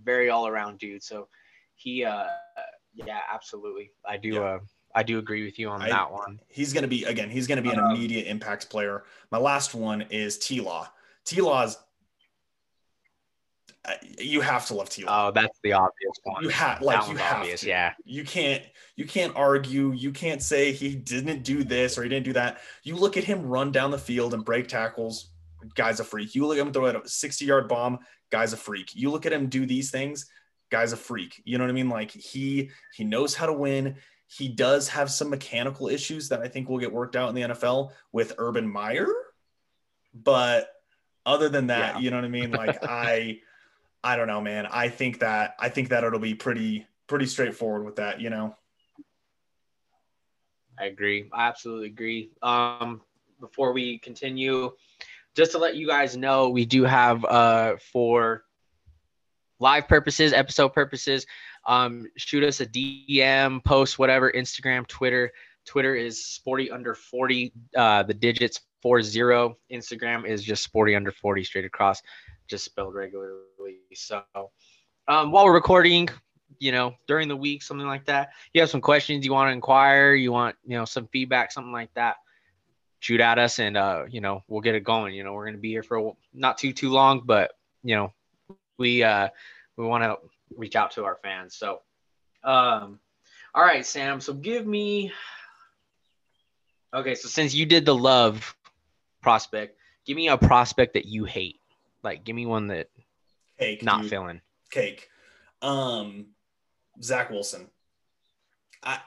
very 0.03 0.29
all 0.29 0.47
around 0.47 0.79
dude. 0.79 1.03
So 1.03 1.27
he, 1.75 2.03
uh, 2.03 2.25
yeah, 2.93 3.19
absolutely. 3.31 3.91
I 4.07 4.17
do, 4.17 4.29
yeah. 4.29 4.41
uh, 4.41 4.59
I 4.95 5.03
do 5.03 5.19
agree 5.19 5.43
with 5.43 5.59
you 5.59 5.69
on 5.69 5.81
I, 5.81 5.89
that 5.89 6.11
one. 6.11 6.39
He's 6.47 6.73
going 6.73 6.83
to 6.83 6.87
be 6.87 7.03
again. 7.03 7.29
He's 7.29 7.47
going 7.47 7.57
to 7.57 7.61
be 7.61 7.69
an 7.69 7.79
um, 7.79 7.91
immediate 7.91 8.27
impact 8.27 8.69
player. 8.69 9.03
My 9.29 9.37
last 9.37 9.75
one 9.75 10.03
is 10.03 10.37
T 10.37 10.61
Law. 10.61 10.87
T 11.25 11.41
Law's 11.41 11.77
you 14.17 14.41
have 14.41 14.65
to 14.67 14.73
love 14.73 14.89
T. 14.89 15.03
Law. 15.03 15.27
Oh, 15.27 15.31
that's 15.31 15.59
the 15.63 15.73
obvious 15.73 16.13
one. 16.23 16.43
You 16.43 16.49
have 16.49 16.81
like 16.81 17.07
you 17.07 17.15
have 17.15 17.37
obvious, 17.37 17.61
to. 17.61 17.67
Yeah. 17.67 17.93
You 18.03 18.23
can't 18.23 18.63
you 18.95 19.05
can't 19.05 19.35
argue. 19.35 19.91
You 19.93 20.11
can't 20.11 20.41
say 20.41 20.71
he 20.71 20.95
didn't 20.95 21.43
do 21.43 21.63
this 21.63 21.97
or 21.97 22.03
he 22.03 22.09
didn't 22.09 22.25
do 22.25 22.33
that. 22.33 22.59
You 22.83 22.95
look 22.95 23.17
at 23.17 23.23
him 23.23 23.45
run 23.45 23.71
down 23.71 23.91
the 23.91 23.97
field 23.97 24.33
and 24.33 24.43
break 24.43 24.67
tackles. 24.67 25.29
Guy's 25.73 25.99
a 25.99 26.03
freak. 26.03 26.35
You 26.35 26.45
look 26.45 26.57
at 26.57 26.65
him 26.65 26.73
throw 26.73 26.85
a 26.85 27.07
60 27.07 27.45
yard 27.45 27.67
bomb. 27.67 27.99
Guy's 28.31 28.53
a 28.53 28.57
freak. 28.57 28.95
You 28.95 29.11
look 29.11 29.25
at 29.25 29.33
him 29.33 29.47
do 29.47 29.65
these 29.65 29.91
things. 29.91 30.27
Guy's 30.69 30.93
a 30.93 30.97
freak. 30.97 31.41
You 31.45 31.57
know 31.57 31.63
what 31.63 31.69
I 31.69 31.73
mean? 31.73 31.89
Like 31.89 32.11
he 32.11 32.71
he 32.93 33.03
knows 33.03 33.35
how 33.35 33.45
to 33.45 33.53
win. 33.53 33.95
He 34.27 34.47
does 34.47 34.89
have 34.89 35.11
some 35.11 35.29
mechanical 35.29 35.87
issues 35.87 36.29
that 36.29 36.41
I 36.41 36.47
think 36.47 36.67
will 36.67 36.79
get 36.79 36.91
worked 36.91 37.15
out 37.15 37.29
in 37.29 37.35
the 37.35 37.41
NFL 37.41 37.91
with 38.11 38.33
Urban 38.37 38.67
Meyer. 38.67 39.07
But 40.13 40.69
other 41.25 41.49
than 41.49 41.67
that, 41.67 41.95
yeah. 41.95 42.01
you 42.01 42.09
know 42.09 42.17
what 42.17 42.25
I 42.25 42.29
mean? 42.29 42.51
Like 42.51 42.83
I 42.83 43.39
I 44.03 44.15
don't 44.15 44.27
know, 44.27 44.41
man. 44.41 44.67
I 44.69 44.89
think 44.89 45.19
that 45.19 45.55
I 45.59 45.69
think 45.69 45.89
that 45.89 46.03
it'll 46.03 46.19
be 46.19 46.35
pretty 46.35 46.85
pretty 47.07 47.25
straightforward 47.25 47.85
with 47.85 47.97
that, 47.97 48.19
you 48.19 48.29
know. 48.29 48.55
I 50.77 50.85
agree. 50.85 51.29
I 51.31 51.47
absolutely 51.47 51.87
agree. 51.87 52.31
Um, 52.41 53.01
before 53.39 53.71
we 53.71 53.97
continue, 53.99 54.71
just 55.35 55.51
to 55.51 55.57
let 55.57 55.75
you 55.75 55.87
guys 55.87 56.15
know, 56.15 56.49
we 56.49 56.65
do 56.65 56.83
have 56.83 57.23
uh 57.25 57.75
for 57.91 58.43
live 59.59 59.87
purposes, 59.87 60.33
episode 60.33 60.69
purposes, 60.69 61.25
um, 61.65 62.07
shoot 62.17 62.43
us 62.43 62.59
a 62.61 62.65
DM, 62.65 63.63
post 63.63 63.97
whatever, 63.97 64.31
Instagram, 64.31 64.87
Twitter. 64.87 65.31
Twitter 65.65 65.95
is 65.95 66.23
sporty 66.23 66.69
under 66.69 66.93
40, 66.93 67.51
uh, 67.75 68.03
the 68.03 68.13
digits 68.13 68.61
four 68.83 69.01
zero. 69.01 69.57
Instagram 69.71 70.27
is 70.27 70.43
just 70.43 70.63
sporty 70.63 70.95
under 70.95 71.11
40 71.11 71.43
straight 71.43 71.65
across 71.65 72.03
just 72.47 72.65
spelled 72.65 72.93
regularly. 72.93 73.79
So 73.93 74.23
um, 75.07 75.31
while 75.31 75.45
we're 75.45 75.53
recording, 75.53 76.09
you 76.59 76.71
know, 76.71 76.93
during 77.07 77.27
the 77.27 77.35
week, 77.35 77.63
something 77.63 77.87
like 77.87 78.05
that, 78.05 78.29
you 78.53 78.61
have 78.61 78.69
some 78.69 78.81
questions 78.81 79.25
you 79.25 79.33
want 79.33 79.49
to 79.49 79.53
inquire, 79.53 80.13
you 80.13 80.31
want, 80.31 80.55
you 80.63 80.77
know, 80.77 80.85
some 80.85 81.07
feedback, 81.07 81.51
something 81.51 81.73
like 81.73 81.93
that, 81.95 82.17
shoot 83.05 83.21
at 83.21 83.37
us 83.37 83.59
and, 83.59 83.77
uh, 83.77 84.03
you 84.09 84.19
know, 84.19 84.43
we'll 84.47 84.61
get 84.61 84.73
it 84.73 84.83
going. 84.83 85.13
You 85.13 85.23
know, 85.23 85.33
we're 85.33 85.45
going 85.45 85.53
to 85.53 85.61
be 85.61 85.69
here 85.69 85.83
for 85.83 86.15
not 86.33 86.57
too, 86.57 86.73
too 86.73 86.89
long, 86.89 87.21
but, 87.23 87.51
you 87.83 87.95
know, 87.95 88.11
we, 88.79 89.03
uh, 89.03 89.29
we 89.77 89.85
want 89.85 90.03
to 90.03 90.17
reach 90.57 90.75
out 90.75 90.89
to 90.93 91.05
our 91.05 91.19
fans. 91.21 91.55
So, 91.55 91.81
um, 92.43 92.99
all 93.53 93.63
right, 93.63 93.85
Sam. 93.85 94.19
So 94.19 94.33
give 94.33 94.65
me, 94.65 95.11
okay. 96.95 97.13
So 97.13 97.27
since 97.27 97.53
you 97.53 97.67
did 97.67 97.85
the 97.85 97.93
love 97.93 98.55
prospect, 99.21 99.77
give 100.07 100.17
me 100.17 100.29
a 100.29 100.37
prospect 100.37 100.95
that 100.95 101.05
you 101.05 101.25
hate. 101.25 101.59
Like, 102.01 102.23
give 102.23 102.35
me 102.35 102.47
one 102.47 102.67
that 102.67 102.89
cake 103.59 103.83
not 103.83 104.01
dude. 104.01 104.09
feeling 104.09 104.41
cake. 104.71 105.09
Um, 105.61 106.29
Zach 107.03 107.29
Wilson. 107.29 107.67
I. 108.83 108.97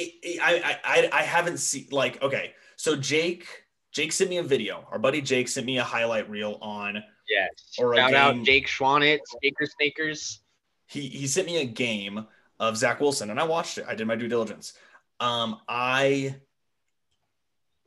It, 0.00 0.14
it, 0.22 0.40
I, 0.40 0.78
I 0.84 1.08
I 1.12 1.22
haven't 1.22 1.58
seen 1.58 1.88
like 1.90 2.22
okay 2.22 2.54
so 2.76 2.94
Jake 2.94 3.46
Jake 3.92 4.12
sent 4.12 4.30
me 4.30 4.38
a 4.38 4.42
video 4.42 4.86
our 4.92 4.98
buddy 4.98 5.20
Jake 5.20 5.48
sent 5.48 5.66
me 5.66 5.78
a 5.78 5.84
highlight 5.84 6.30
reel 6.30 6.58
on 6.62 7.02
yeah 7.28 7.46
or 7.78 7.96
shout 7.96 8.14
out 8.14 8.42
Jake 8.44 8.68
Schwanitz 8.68 9.20
Snakers 9.40 9.72
Snakers 9.76 10.40
he 10.86 11.08
he 11.08 11.26
sent 11.26 11.46
me 11.46 11.60
a 11.60 11.64
game 11.64 12.26
of 12.60 12.76
Zach 12.76 13.00
Wilson 13.00 13.30
and 13.30 13.40
I 13.40 13.44
watched 13.44 13.78
it 13.78 13.86
I 13.88 13.94
did 13.94 14.06
my 14.06 14.14
due 14.14 14.28
diligence 14.28 14.74
um 15.20 15.60
I 15.68 16.36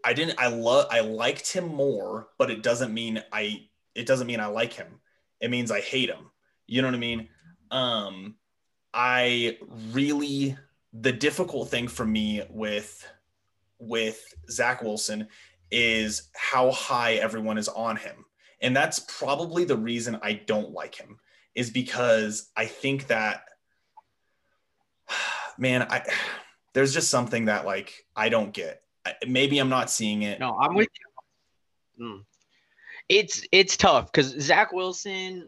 I 0.03 0.13
didn't 0.13 0.39
I 0.39 0.47
love 0.47 0.87
I 0.89 1.01
liked 1.01 1.51
him 1.51 1.67
more, 1.67 2.27
but 2.37 2.49
it 2.49 2.63
doesn't 2.63 2.93
mean 2.93 3.23
I 3.31 3.67
it 3.95 4.05
doesn't 4.05 4.27
mean 4.27 4.39
I 4.39 4.47
like 4.47 4.73
him. 4.73 4.99
It 5.39 5.51
means 5.51 5.71
I 5.71 5.81
hate 5.81 6.09
him. 6.09 6.31
You 6.67 6.81
know 6.81 6.87
what 6.87 6.95
I 6.95 6.99
mean? 6.99 7.29
Um 7.69 8.35
I 8.93 9.57
really 9.91 10.57
the 10.93 11.11
difficult 11.11 11.69
thing 11.69 11.87
for 11.87 12.05
me 12.05 12.43
with 12.49 13.07
with 13.79 14.33
Zach 14.49 14.83
Wilson 14.83 15.27
is 15.71 16.29
how 16.35 16.71
high 16.71 17.13
everyone 17.15 17.57
is 17.57 17.67
on 17.69 17.95
him. 17.95 18.25
And 18.61 18.75
that's 18.75 18.99
probably 18.99 19.63
the 19.63 19.77
reason 19.77 20.19
I 20.21 20.33
don't 20.33 20.71
like 20.71 20.93
him 20.95 21.17
is 21.55 21.69
because 21.69 22.49
I 22.55 22.65
think 22.65 23.07
that 23.07 23.43
man, 25.57 25.83
I 25.83 26.03
there's 26.73 26.93
just 26.93 27.09
something 27.09 27.45
that 27.45 27.65
like 27.65 28.05
I 28.15 28.29
don't 28.29 28.53
get 28.53 28.81
maybe 29.27 29.59
I'm 29.59 29.69
not 29.69 29.89
seeing 29.89 30.23
it. 30.23 30.39
No, 30.39 30.57
I'm 30.59 30.75
with 30.75 30.89
you. 31.99 32.05
Mm. 32.05 32.25
It's 33.09 33.45
it's 33.51 33.77
tough 33.77 34.11
because 34.11 34.27
Zach 34.39 34.71
Wilson, 34.71 35.47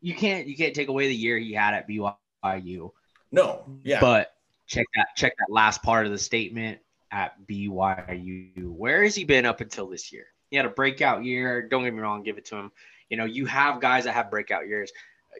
you 0.00 0.14
can't 0.14 0.46
you 0.46 0.56
can't 0.56 0.74
take 0.74 0.88
away 0.88 1.08
the 1.08 1.14
year 1.14 1.38
he 1.38 1.52
had 1.52 1.74
at 1.74 1.88
BYU. 1.88 2.90
No, 3.32 3.64
yeah. 3.82 4.00
But 4.00 4.32
check 4.70 4.86
that 4.94 5.08
check 5.16 5.34
that 5.36 5.52
last 5.52 5.82
part 5.82 6.06
of 6.06 6.12
the 6.12 6.18
statement 6.18 6.78
at 7.10 7.34
BYU. 7.46 8.70
Where 8.70 9.02
has 9.02 9.14
he 9.14 9.24
been 9.24 9.44
up 9.44 9.60
until 9.60 9.88
this 9.88 10.12
year? 10.12 10.26
He 10.50 10.56
had 10.56 10.64
a 10.64 10.70
breakout 10.70 11.24
year. 11.24 11.62
Don't 11.62 11.82
get 11.84 11.92
me 11.92 12.00
wrong, 12.00 12.22
give 12.22 12.38
it 12.38 12.44
to 12.46 12.56
him. 12.56 12.72
You 13.08 13.16
know, 13.16 13.24
you 13.24 13.46
have 13.46 13.80
guys 13.80 14.04
that 14.04 14.12
have 14.12 14.30
breakout 14.30 14.68
years. 14.68 14.92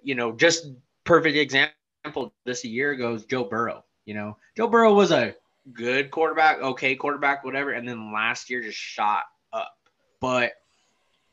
You 0.02 0.16
know, 0.16 0.32
just 0.32 0.66
perfect 1.04 1.36
example. 1.36 2.32
This 2.44 2.64
a 2.64 2.68
year 2.68 2.90
ago 2.90 3.14
is 3.14 3.24
Joe 3.24 3.44
Burrow. 3.44 3.84
You 4.04 4.14
know, 4.14 4.36
Joe 4.56 4.66
Burrow 4.66 4.94
was 4.94 5.12
a 5.12 5.36
good 5.72 6.10
quarterback, 6.10 6.60
okay 6.60 6.96
quarterback, 6.96 7.44
whatever, 7.44 7.70
and 7.70 7.88
then 7.88 8.12
last 8.12 8.50
year 8.50 8.62
just 8.62 8.78
shot 8.78 9.24
up. 9.52 9.76
But 10.20 10.54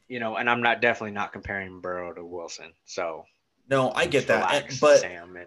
you 0.07 0.19
know, 0.19 0.37
and 0.37 0.49
I'm 0.49 0.61
not 0.61 0.81
definitely 0.81 1.11
not 1.11 1.33
comparing 1.33 1.81
Burrow 1.81 2.13
to 2.13 2.23
Wilson. 2.23 2.73
So 2.85 3.25
no, 3.69 3.91
I 3.91 4.05
get 4.05 4.27
that, 4.27 4.75
but 4.79 4.99
Sam. 4.99 5.37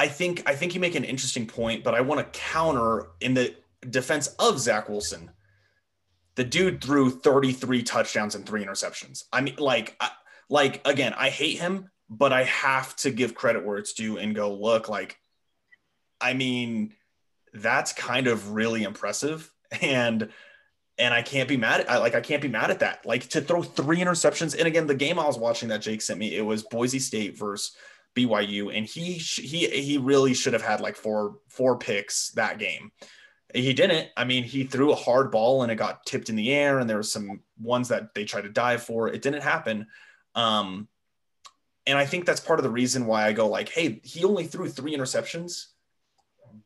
I 0.00 0.08
think 0.08 0.42
I 0.46 0.54
think 0.54 0.74
you 0.74 0.80
make 0.80 0.94
an 0.94 1.04
interesting 1.04 1.46
point, 1.46 1.84
but 1.84 1.94
I 1.94 2.00
want 2.00 2.20
to 2.20 2.40
counter 2.40 3.08
in 3.20 3.34
the 3.34 3.54
defense 3.90 4.28
of 4.38 4.58
Zach 4.58 4.88
Wilson. 4.88 5.30
The 6.36 6.44
dude 6.44 6.82
threw 6.82 7.10
33 7.10 7.82
touchdowns 7.82 8.34
and 8.34 8.46
three 8.46 8.64
interceptions. 8.64 9.24
I 9.30 9.42
mean, 9.42 9.56
like, 9.58 9.96
I, 10.00 10.10
like 10.48 10.80
again, 10.88 11.12
I 11.18 11.28
hate 11.28 11.58
him, 11.58 11.90
but 12.08 12.32
I 12.32 12.44
have 12.44 12.96
to 12.96 13.10
give 13.10 13.34
credit 13.34 13.66
where 13.66 13.76
it's 13.76 13.92
due 13.92 14.16
and 14.16 14.34
go 14.34 14.54
look 14.54 14.88
like, 14.88 15.18
I 16.18 16.32
mean, 16.32 16.94
that's 17.52 17.92
kind 17.92 18.26
of 18.26 18.52
really 18.52 18.84
impressive, 18.84 19.52
and 19.82 20.30
and 20.96 21.12
I 21.12 21.20
can't 21.20 21.48
be 21.48 21.58
mad 21.58 21.82
at 21.82 21.90
I 21.90 21.98
like 21.98 22.14
I 22.14 22.22
can't 22.22 22.40
be 22.40 22.48
mad 22.48 22.70
at 22.70 22.80
that. 22.80 23.04
Like 23.04 23.28
to 23.28 23.42
throw 23.42 23.62
three 23.62 23.98
interceptions, 23.98 24.56
and 24.58 24.66
again, 24.66 24.86
the 24.86 24.94
game 24.94 25.18
I 25.18 25.26
was 25.26 25.36
watching 25.36 25.68
that 25.68 25.82
Jake 25.82 26.00
sent 26.00 26.18
me, 26.18 26.34
it 26.38 26.42
was 26.42 26.62
Boise 26.62 27.00
State 27.00 27.36
versus 27.36 27.76
BYU, 28.16 28.76
and 28.76 28.86
he 28.86 29.14
he 29.14 29.68
he 29.68 29.98
really 29.98 30.34
should 30.34 30.52
have 30.52 30.62
had 30.62 30.80
like 30.80 30.96
four 30.96 31.36
four 31.48 31.78
picks 31.78 32.30
that 32.30 32.58
game. 32.58 32.92
He 33.54 33.72
didn't. 33.72 34.08
I 34.16 34.24
mean, 34.24 34.44
he 34.44 34.64
threw 34.64 34.92
a 34.92 34.96
hard 34.96 35.30
ball 35.30 35.62
and 35.62 35.72
it 35.72 35.76
got 35.76 36.06
tipped 36.06 36.28
in 36.28 36.36
the 36.36 36.52
air, 36.52 36.78
and 36.78 36.88
there 36.88 36.96
were 36.96 37.02
some 37.02 37.40
ones 37.60 37.88
that 37.88 38.14
they 38.14 38.24
tried 38.24 38.42
to 38.42 38.48
dive 38.48 38.82
for. 38.82 39.08
It 39.08 39.22
didn't 39.22 39.42
happen. 39.42 39.86
Um, 40.34 40.88
and 41.86 41.98
I 41.98 42.06
think 42.06 42.24
that's 42.24 42.40
part 42.40 42.58
of 42.58 42.62
the 42.64 42.70
reason 42.70 43.06
why 43.06 43.26
I 43.26 43.32
go 43.32 43.48
like, 43.48 43.68
hey, 43.68 44.00
he 44.04 44.24
only 44.24 44.44
threw 44.44 44.68
three 44.68 44.94
interceptions, 44.96 45.66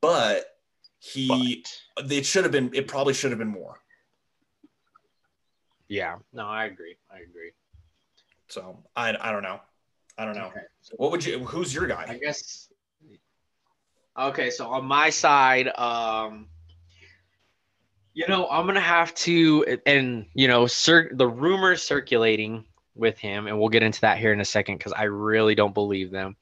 but 0.00 0.44
he 0.98 1.64
but. 1.96 2.10
it 2.10 2.26
should 2.26 2.44
have 2.44 2.52
been 2.52 2.70
it 2.74 2.88
probably 2.88 3.14
should 3.14 3.30
have 3.30 3.38
been 3.38 3.48
more. 3.48 3.80
Yeah, 5.88 6.16
no, 6.32 6.46
I 6.46 6.64
agree. 6.64 6.96
I 7.10 7.18
agree. 7.18 7.52
So 8.48 8.82
I 8.96 9.16
I 9.20 9.32
don't 9.32 9.42
know. 9.42 9.60
I 10.16 10.24
don't 10.24 10.36
know. 10.36 10.46
Okay. 10.46 10.60
What 10.96 11.10
would 11.10 11.24
you 11.24 11.40
who's 11.40 11.74
your 11.74 11.86
guy? 11.86 12.06
I 12.08 12.18
guess 12.18 12.68
Okay, 14.16 14.50
so 14.50 14.68
on 14.68 14.84
my 14.84 15.10
side, 15.10 15.68
um 15.76 16.48
you 18.14 18.28
know, 18.28 18.48
I'm 18.48 18.64
gonna 18.64 18.80
have 18.80 19.12
to, 19.16 19.78
and 19.86 20.26
you 20.34 20.46
know, 20.46 20.66
cir- 20.66 21.10
the 21.12 21.26
rumors 21.26 21.82
circulating 21.82 22.64
with 22.94 23.18
him, 23.18 23.48
and 23.48 23.58
we'll 23.58 23.68
get 23.68 23.82
into 23.82 24.00
that 24.02 24.18
here 24.18 24.32
in 24.32 24.40
a 24.40 24.44
second 24.44 24.78
because 24.78 24.92
I 24.92 25.04
really 25.04 25.56
don't 25.56 25.74
believe 25.74 26.12
them. 26.12 26.36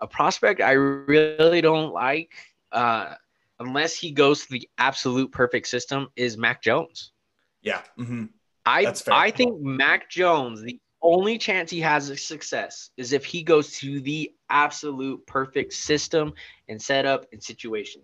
A 0.00 0.06
prospect 0.06 0.62
I 0.62 0.72
really 0.72 1.60
don't 1.60 1.92
like, 1.92 2.32
uh, 2.72 3.14
unless 3.60 3.94
he 3.94 4.10
goes 4.10 4.46
to 4.46 4.52
the 4.52 4.66
absolute 4.78 5.30
perfect 5.30 5.66
system, 5.66 6.08
is 6.16 6.38
Mac 6.38 6.62
Jones. 6.62 7.12
Yeah. 7.60 7.82
Mm-hmm. 7.98 8.24
I 8.64 8.94
I 9.10 9.30
think 9.30 9.60
Mac 9.60 10.08
Jones, 10.08 10.62
the 10.62 10.80
only 11.02 11.38
chance 11.38 11.70
he 11.70 11.80
has 11.80 12.10
of 12.10 12.20
success 12.20 12.90
is 12.96 13.12
if 13.12 13.24
he 13.24 13.42
goes 13.42 13.72
to 13.78 14.00
the 14.00 14.32
absolute 14.50 15.26
perfect 15.26 15.72
system 15.72 16.32
and 16.68 16.80
setup 16.80 17.26
and 17.32 17.42
situation. 17.42 18.02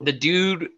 The 0.00 0.12
dude, 0.12 0.70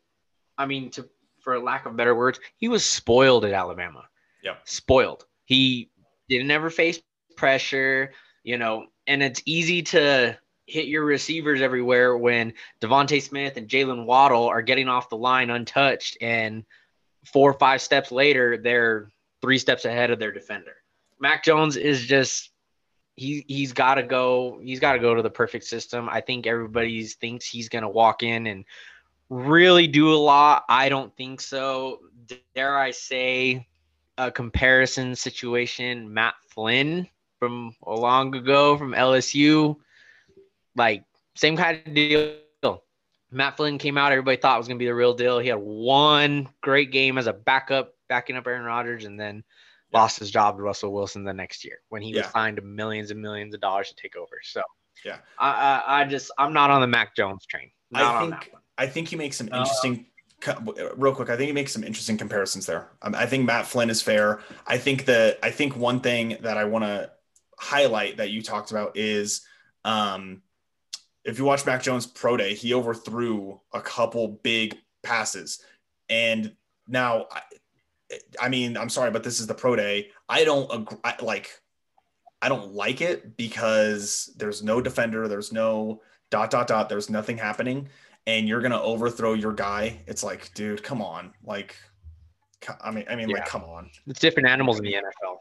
I 0.57 0.67
mean, 0.67 0.91
to 0.93 1.09
for 1.41 1.59
lack 1.59 1.87
of 1.87 1.97
better 1.97 2.15
words, 2.15 2.41
he 2.57 2.69
was 2.69 2.85
spoiled 2.85 3.45
at 3.45 3.53
Alabama. 3.53 4.05
Yeah. 4.43 4.57
Spoiled. 4.65 5.25
He 5.45 5.91
didn't 6.29 6.51
ever 6.51 6.71
face 6.71 7.01
pressure, 7.37 8.13
you 8.43 8.59
know, 8.59 8.87
and 9.07 9.23
it's 9.23 9.43
easy 9.47 9.83
to 9.83 10.39
hit 10.67 10.87
your 10.87 11.05
receivers 11.05 11.63
everywhere 11.63 12.17
when 12.17 12.53
DeVonta 12.81 13.23
Smith 13.23 13.57
and 13.57 13.69
Jaylen 13.69 14.05
Waddle 14.05 14.47
are 14.47 14.61
getting 14.61 14.89
off 14.89 15.09
the 15.09 15.17
line 15.17 15.49
untouched 15.49 16.19
and 16.21 16.65
four 17.25 17.51
or 17.51 17.59
five 17.59 17.81
steps 17.81 18.13
later 18.13 18.59
they're 18.59 19.11
three 19.41 19.59
steps 19.59 19.85
ahead 19.85 20.11
of 20.11 20.19
their 20.19 20.33
defender. 20.33 20.75
Mac 21.21 21.45
Jones 21.45 21.77
is 21.77 22.07
just 22.07 22.51
he 23.17 23.45
he's 23.49 23.73
got 23.73 23.97
to 23.97 24.03
go 24.03 24.61
he's 24.63 24.81
got 24.81 24.93
to 24.93 24.99
go 24.99 25.15
to 25.15 25.23
the 25.23 25.31
perfect 25.31 25.65
system. 25.65 26.09
I 26.09 26.21
think 26.21 26.47
everybody 26.47 27.05
thinks 27.05 27.47
he's 27.47 27.69
going 27.69 27.83
to 27.83 27.89
walk 27.89 28.23
in 28.23 28.47
and 28.47 28.65
really 29.29 29.87
do 29.87 30.13
a 30.13 30.17
lot. 30.17 30.65
I 30.69 30.89
don't 30.89 31.15
think 31.17 31.41
so. 31.41 32.01
Dare 32.55 32.79
I 32.79 32.93
say 32.93 33.67
a 34.17 34.31
comparison 34.31 35.15
situation, 35.15 36.13
Matt 36.13 36.35
Flynn 36.49 37.09
from 37.39 37.75
a 37.87 37.95
long 37.95 38.35
ago 38.35 38.77
from 38.77 38.93
LSU, 38.93 39.77
like 40.77 41.05
same 41.35 41.57
kind 41.57 41.81
of 41.87 41.95
deal. 41.95 42.35
Matt 43.31 43.57
Flynn 43.57 43.79
came 43.79 43.99
out, 43.99 44.11
everybody 44.11 44.39
thought 44.39 44.59
was 44.59 44.69
going 44.69 44.79
to 44.79 44.83
be 44.83 44.87
the 44.87 44.95
real 44.95 45.13
deal. 45.13 45.39
He 45.39 45.49
had 45.49 45.59
one 45.59 46.49
great 46.63 46.91
game 46.91 47.19
as 47.19 47.26
a 47.26 47.33
backup, 47.33 47.95
backing 48.09 48.37
up 48.37 48.47
Aaron 48.47 48.65
Rodgers, 48.65 49.04
and 49.04 49.21
then 49.21 49.45
yeah. 49.93 50.01
lost 50.01 50.19
his 50.19 50.31
job 50.31 50.57
to 50.57 50.63
Russell 50.63 50.93
Wilson 50.93 51.25
the 51.25 51.33
next 51.33 51.65
year 51.65 51.79
when 51.89 52.03
he 52.03 52.13
yeah. 52.13 52.23
was 52.23 52.31
fined 52.31 52.61
millions 52.63 53.11
and 53.11 53.21
millions 53.21 53.55
of 53.55 53.61
dollars 53.61 53.89
to 53.89 53.95
take 53.95 54.17
over. 54.17 54.41
So, 54.43 54.63
yeah, 55.05 55.19
I, 55.39 55.51
I, 55.51 56.01
I 56.01 56.05
just 56.05 56.31
I'm 56.39 56.53
not 56.53 56.71
on 56.71 56.81
the 56.81 56.87
Mac 56.87 57.15
Jones 57.17 57.47
train. 57.47 57.71
Not 57.91 58.03
I 58.03 58.21
think 58.21 58.53
I 58.77 58.87
think 58.87 59.09
he 59.09 59.17
makes 59.17 59.37
some 59.37 59.49
interesting. 59.49 60.07
Uh, 60.47 60.95
real 60.95 61.13
quick, 61.15 61.31
I 61.31 61.37
think 61.37 61.49
he 61.49 61.53
makes 61.53 61.73
some 61.73 61.83
interesting 61.83 62.17
comparisons 62.17 62.65
there. 62.65 62.91
Um, 63.03 63.15
I 63.15 63.27
think 63.27 63.45
Matt 63.45 63.67
Flynn 63.67 63.91
is 63.91 64.01
fair. 64.01 64.41
I 64.69 64.79
think 64.79 65.05
that 65.07 65.39
I 65.43 65.51
think 65.51 65.77
one 65.77 65.99
thing 66.01 66.37
that 66.43 66.57
I 66.57 66.65
want 66.65 66.85
to 66.85 67.11
highlight 67.59 68.19
that 68.19 68.31
you 68.31 68.41
talked 68.41 68.71
about 68.71 68.97
is 68.97 69.43
um, 69.85 70.43
if 71.25 71.39
you 71.39 71.45
watch 71.45 71.67
Mac 71.67 71.83
Jones 71.83 72.07
pro 72.07 72.37
day, 72.37 72.55
he 72.55 72.73
overthrew 72.73 73.61
a 73.73 73.81
couple 73.81 74.29
big 74.29 74.77
passes, 75.03 75.61
and 76.09 76.55
now 76.87 77.27
I, 78.10 78.47
I 78.47 78.49
mean 78.49 78.76
I'm 78.76 78.88
sorry, 78.88 79.10
but 79.10 79.25
this 79.25 79.40
is 79.40 79.47
the 79.47 79.54
pro 79.54 79.76
day. 79.76 80.10
I 80.28 80.44
don't 80.44 80.73
agree, 80.73 80.99
I, 81.04 81.14
like. 81.23 81.50
I 82.40 82.49
don't 82.49 82.73
like 82.73 83.00
it 83.00 83.36
because 83.36 84.32
there's 84.36 84.62
no 84.62 84.80
defender, 84.80 85.26
there's 85.26 85.52
no 85.52 86.02
dot 86.30 86.52
dot 86.52 86.68
dot, 86.68 86.88
there's 86.88 87.10
nothing 87.10 87.36
happening 87.36 87.88
and 88.28 88.47
you're 88.47 88.60
gonna 88.60 88.80
overthrow 88.80 89.32
your 89.32 89.54
guy, 89.54 90.02
it's 90.06 90.23
like, 90.23 90.52
dude, 90.52 90.82
come 90.82 91.00
on. 91.00 91.32
Like, 91.42 91.75
I 92.82 92.90
mean, 92.90 93.06
I 93.08 93.16
mean, 93.16 93.30
yeah. 93.30 93.38
like, 93.38 93.47
come 93.47 93.64
on. 93.64 93.90
It's 94.06 94.21
different 94.21 94.49
animals 94.49 94.78
in 94.78 94.84
the 94.84 94.92
NFL. 94.92 95.38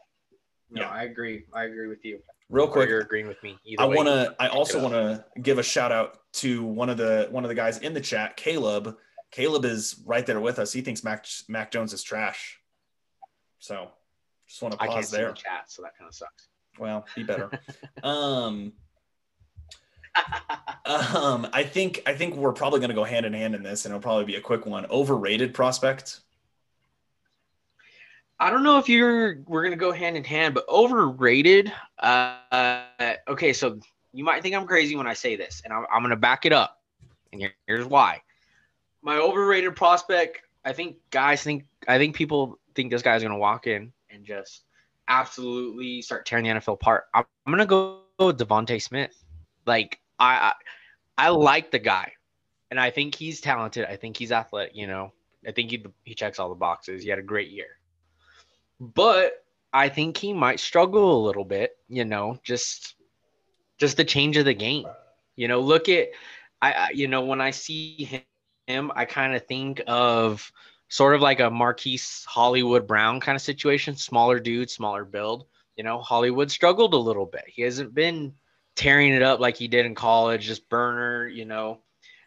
No, 0.70 0.82
yeah, 0.82 0.88
I 0.88 1.02
agree. 1.02 1.44
I 1.52 1.64
agree 1.64 1.86
with 1.86 2.02
you. 2.02 2.18
Real 2.48 2.66
quick, 2.66 2.88
or 2.88 2.92
you're 2.92 3.00
agreeing 3.00 3.28
with 3.28 3.42
me. 3.42 3.58
I 3.78 3.84
want 3.84 4.08
to. 4.08 4.34
I 4.40 4.48
also 4.48 4.80
want 4.82 4.94
to 4.94 5.22
give 5.42 5.58
a 5.58 5.62
shout 5.62 5.92
out 5.92 6.18
to 6.34 6.64
one 6.64 6.88
of 6.88 6.96
the 6.96 7.28
one 7.30 7.44
of 7.44 7.48
the 7.48 7.54
guys 7.54 7.78
in 7.78 7.92
the 7.92 8.00
chat, 8.00 8.36
Caleb. 8.36 8.96
Caleb 9.30 9.66
is 9.66 10.02
right 10.06 10.24
there 10.24 10.40
with 10.40 10.58
us. 10.58 10.72
He 10.72 10.80
thinks 10.80 11.04
Mac 11.04 11.26
Mac 11.48 11.70
Jones 11.70 11.92
is 11.92 12.02
trash. 12.02 12.57
So, 13.58 13.90
just 14.46 14.62
want 14.62 14.72
to 14.72 14.78
pause 14.78 14.88
I 14.88 14.92
can't 14.92 15.10
there. 15.10 15.28
See 15.28 15.42
the 15.42 15.48
chat, 15.48 15.64
so 15.70 15.82
that 15.82 15.96
kind 15.98 16.08
of 16.08 16.14
sucks. 16.14 16.48
Well, 16.78 17.06
be 17.14 17.22
better. 17.22 17.50
um, 18.02 18.72
um, 20.86 21.48
I 21.52 21.64
think 21.64 22.02
I 22.06 22.14
think 22.14 22.34
we're 22.36 22.52
probably 22.52 22.80
going 22.80 22.90
to 22.90 22.94
go 22.94 23.04
hand 23.04 23.26
in 23.26 23.32
hand 23.32 23.54
in 23.54 23.62
this, 23.62 23.84
and 23.84 23.92
it'll 23.92 24.02
probably 24.02 24.24
be 24.24 24.36
a 24.36 24.40
quick 24.40 24.66
one. 24.66 24.86
Overrated 24.86 25.54
prospect. 25.54 26.20
I 28.40 28.50
don't 28.50 28.62
know 28.62 28.78
if 28.78 28.88
you're 28.88 29.40
we're 29.46 29.62
going 29.62 29.72
to 29.72 29.78
go 29.78 29.92
hand 29.92 30.16
in 30.16 30.24
hand, 30.24 30.54
but 30.54 30.68
overrated. 30.68 31.72
Uh, 31.98 32.84
okay, 33.26 33.52
so 33.52 33.80
you 34.12 34.24
might 34.24 34.42
think 34.42 34.54
I'm 34.54 34.66
crazy 34.66 34.96
when 34.96 35.06
I 35.06 35.14
say 35.14 35.36
this, 35.36 35.62
and 35.64 35.72
I'm, 35.72 35.84
I'm 35.92 36.02
going 36.02 36.10
to 36.10 36.16
back 36.16 36.46
it 36.46 36.52
up, 36.52 36.80
and 37.32 37.40
here, 37.40 37.52
here's 37.66 37.84
why. 37.84 38.22
My 39.02 39.16
overrated 39.16 39.76
prospect. 39.76 40.38
I 40.64 40.72
think 40.72 40.96
guys 41.10 41.42
think 41.42 41.64
I 41.86 41.98
think 41.98 42.14
people 42.14 42.58
think 42.78 42.92
this 42.92 43.02
guy's 43.02 43.22
going 43.22 43.32
to 43.32 43.38
walk 43.38 43.66
in 43.66 43.92
and 44.08 44.24
just 44.24 44.62
absolutely 45.08 46.00
start 46.00 46.24
tearing 46.24 46.44
the 46.44 46.50
NFL 46.50 46.74
apart. 46.74 47.06
I'm, 47.12 47.24
I'm 47.44 47.52
going 47.52 47.58
to 47.58 47.66
go 47.66 48.02
with 48.20 48.38
DeVonta 48.38 48.80
Smith. 48.80 49.20
Like 49.66 49.98
I, 50.20 50.52
I, 51.18 51.26
I 51.26 51.28
like 51.30 51.72
the 51.72 51.80
guy, 51.80 52.12
and 52.70 52.78
I 52.78 52.90
think 52.90 53.16
he's 53.16 53.40
talented. 53.40 53.84
I 53.86 53.96
think 53.96 54.16
he's 54.16 54.30
athletic. 54.30 54.76
You 54.76 54.86
know, 54.86 55.12
I 55.44 55.50
think 55.50 55.72
he 55.72 55.84
he 56.04 56.14
checks 56.14 56.38
all 56.38 56.50
the 56.50 56.54
boxes. 56.54 57.02
He 57.02 57.10
had 57.10 57.18
a 57.18 57.22
great 57.22 57.50
year, 57.50 57.66
but 58.78 59.32
I 59.72 59.88
think 59.88 60.16
he 60.16 60.32
might 60.32 60.60
struggle 60.60 61.20
a 61.20 61.26
little 61.26 61.44
bit. 61.44 61.76
You 61.88 62.04
know, 62.04 62.38
just 62.44 62.94
just 63.76 63.96
the 63.96 64.04
change 64.04 64.36
of 64.36 64.44
the 64.44 64.54
game. 64.54 64.86
You 65.34 65.48
know, 65.48 65.58
look 65.60 65.88
at 65.88 66.10
I, 66.62 66.72
I 66.72 66.88
you 66.94 67.08
know 67.08 67.24
when 67.24 67.40
I 67.40 67.50
see 67.50 68.08
him, 68.68 68.92
I 68.94 69.04
kind 69.04 69.34
of 69.34 69.44
think 69.46 69.82
of 69.88 70.52
sort 70.88 71.14
of 71.14 71.20
like 71.20 71.40
a 71.40 71.50
Marquise 71.50 72.24
Hollywood 72.26 72.86
Brown 72.86 73.20
kind 73.20 73.36
of 73.36 73.42
situation, 73.42 73.96
smaller 73.96 74.40
dude, 74.40 74.70
smaller 74.70 75.04
build. 75.04 75.46
You 75.76 75.84
know, 75.84 76.00
Hollywood 76.00 76.50
struggled 76.50 76.94
a 76.94 76.98
little 76.98 77.26
bit. 77.26 77.44
He 77.46 77.62
hasn't 77.62 77.94
been 77.94 78.34
tearing 78.74 79.12
it 79.12 79.22
up 79.22 79.40
like 79.40 79.56
he 79.56 79.68
did 79.68 79.86
in 79.86 79.94
college, 79.94 80.46
just 80.46 80.68
burner, 80.68 81.28
you 81.28 81.44
know. 81.44 81.80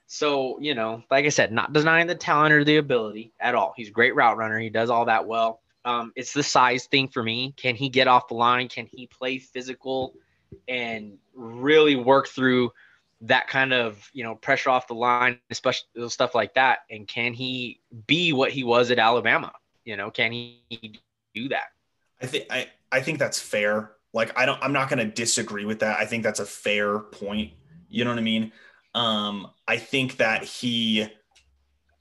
So, 0.07 0.59
you 0.59 0.75
know, 0.75 1.03
like 1.09 1.25
I 1.25 1.29
said, 1.29 1.51
not 1.51 1.73
denying 1.73 2.07
the 2.07 2.15
talent 2.15 2.53
or 2.53 2.63
the 2.63 2.77
ability 2.77 3.33
at 3.39 3.55
all. 3.55 3.73
He's 3.75 3.87
a 3.87 3.93
great 3.93 4.15
route 4.15 4.37
runner. 4.37 4.59
He 4.59 4.69
does 4.69 4.89
all 4.89 5.05
that 5.05 5.25
well. 5.25 5.61
Um, 5.85 6.11
it's 6.15 6.33
the 6.33 6.43
size 6.43 6.85
thing 6.85 7.07
for 7.07 7.23
me. 7.23 7.53
Can 7.57 7.75
he 7.75 7.89
get 7.89 8.07
off 8.07 8.27
the 8.27 8.35
line? 8.35 8.67
Can 8.67 8.85
he 8.85 9.07
play 9.07 9.39
physical 9.39 10.13
and 10.67 11.17
really 11.33 11.95
work 11.95 12.27
through 12.27 12.71
that 13.21 13.47
kind 13.47 13.73
of, 13.73 14.09
you 14.13 14.23
know, 14.23 14.35
pressure 14.35 14.69
off 14.69 14.87
the 14.87 14.95
line, 14.95 15.39
especially 15.49 16.09
stuff 16.09 16.35
like 16.35 16.53
that? 16.55 16.79
And 16.89 17.07
can 17.07 17.33
he 17.33 17.79
be 18.07 18.33
what 18.33 18.51
he 18.51 18.63
was 18.63 18.91
at 18.91 18.99
Alabama? 18.99 19.53
You 19.85 19.97
know, 19.97 20.11
can 20.11 20.31
he 20.31 20.99
do 21.33 21.49
that? 21.49 21.67
I 22.21 22.25
think 22.25 22.45
I, 22.49 22.69
I 22.91 23.01
think 23.01 23.19
that's 23.19 23.39
fair. 23.39 23.91
Like 24.13 24.37
I 24.37 24.45
don't 24.45 24.61
I'm 24.61 24.73
not 24.73 24.89
going 24.89 24.99
to 24.99 25.13
disagree 25.13 25.65
with 25.65 25.79
that. 25.79 25.99
I 25.99 26.05
think 26.05 26.23
that's 26.23 26.39
a 26.39 26.45
fair 26.45 26.99
point. 26.99 27.53
You 27.89 28.03
know 28.03 28.11
what 28.11 28.19
I 28.19 28.23
mean? 28.23 28.51
Um 28.93 29.47
I 29.67 29.77
think 29.77 30.17
that 30.17 30.43
he 30.43 31.07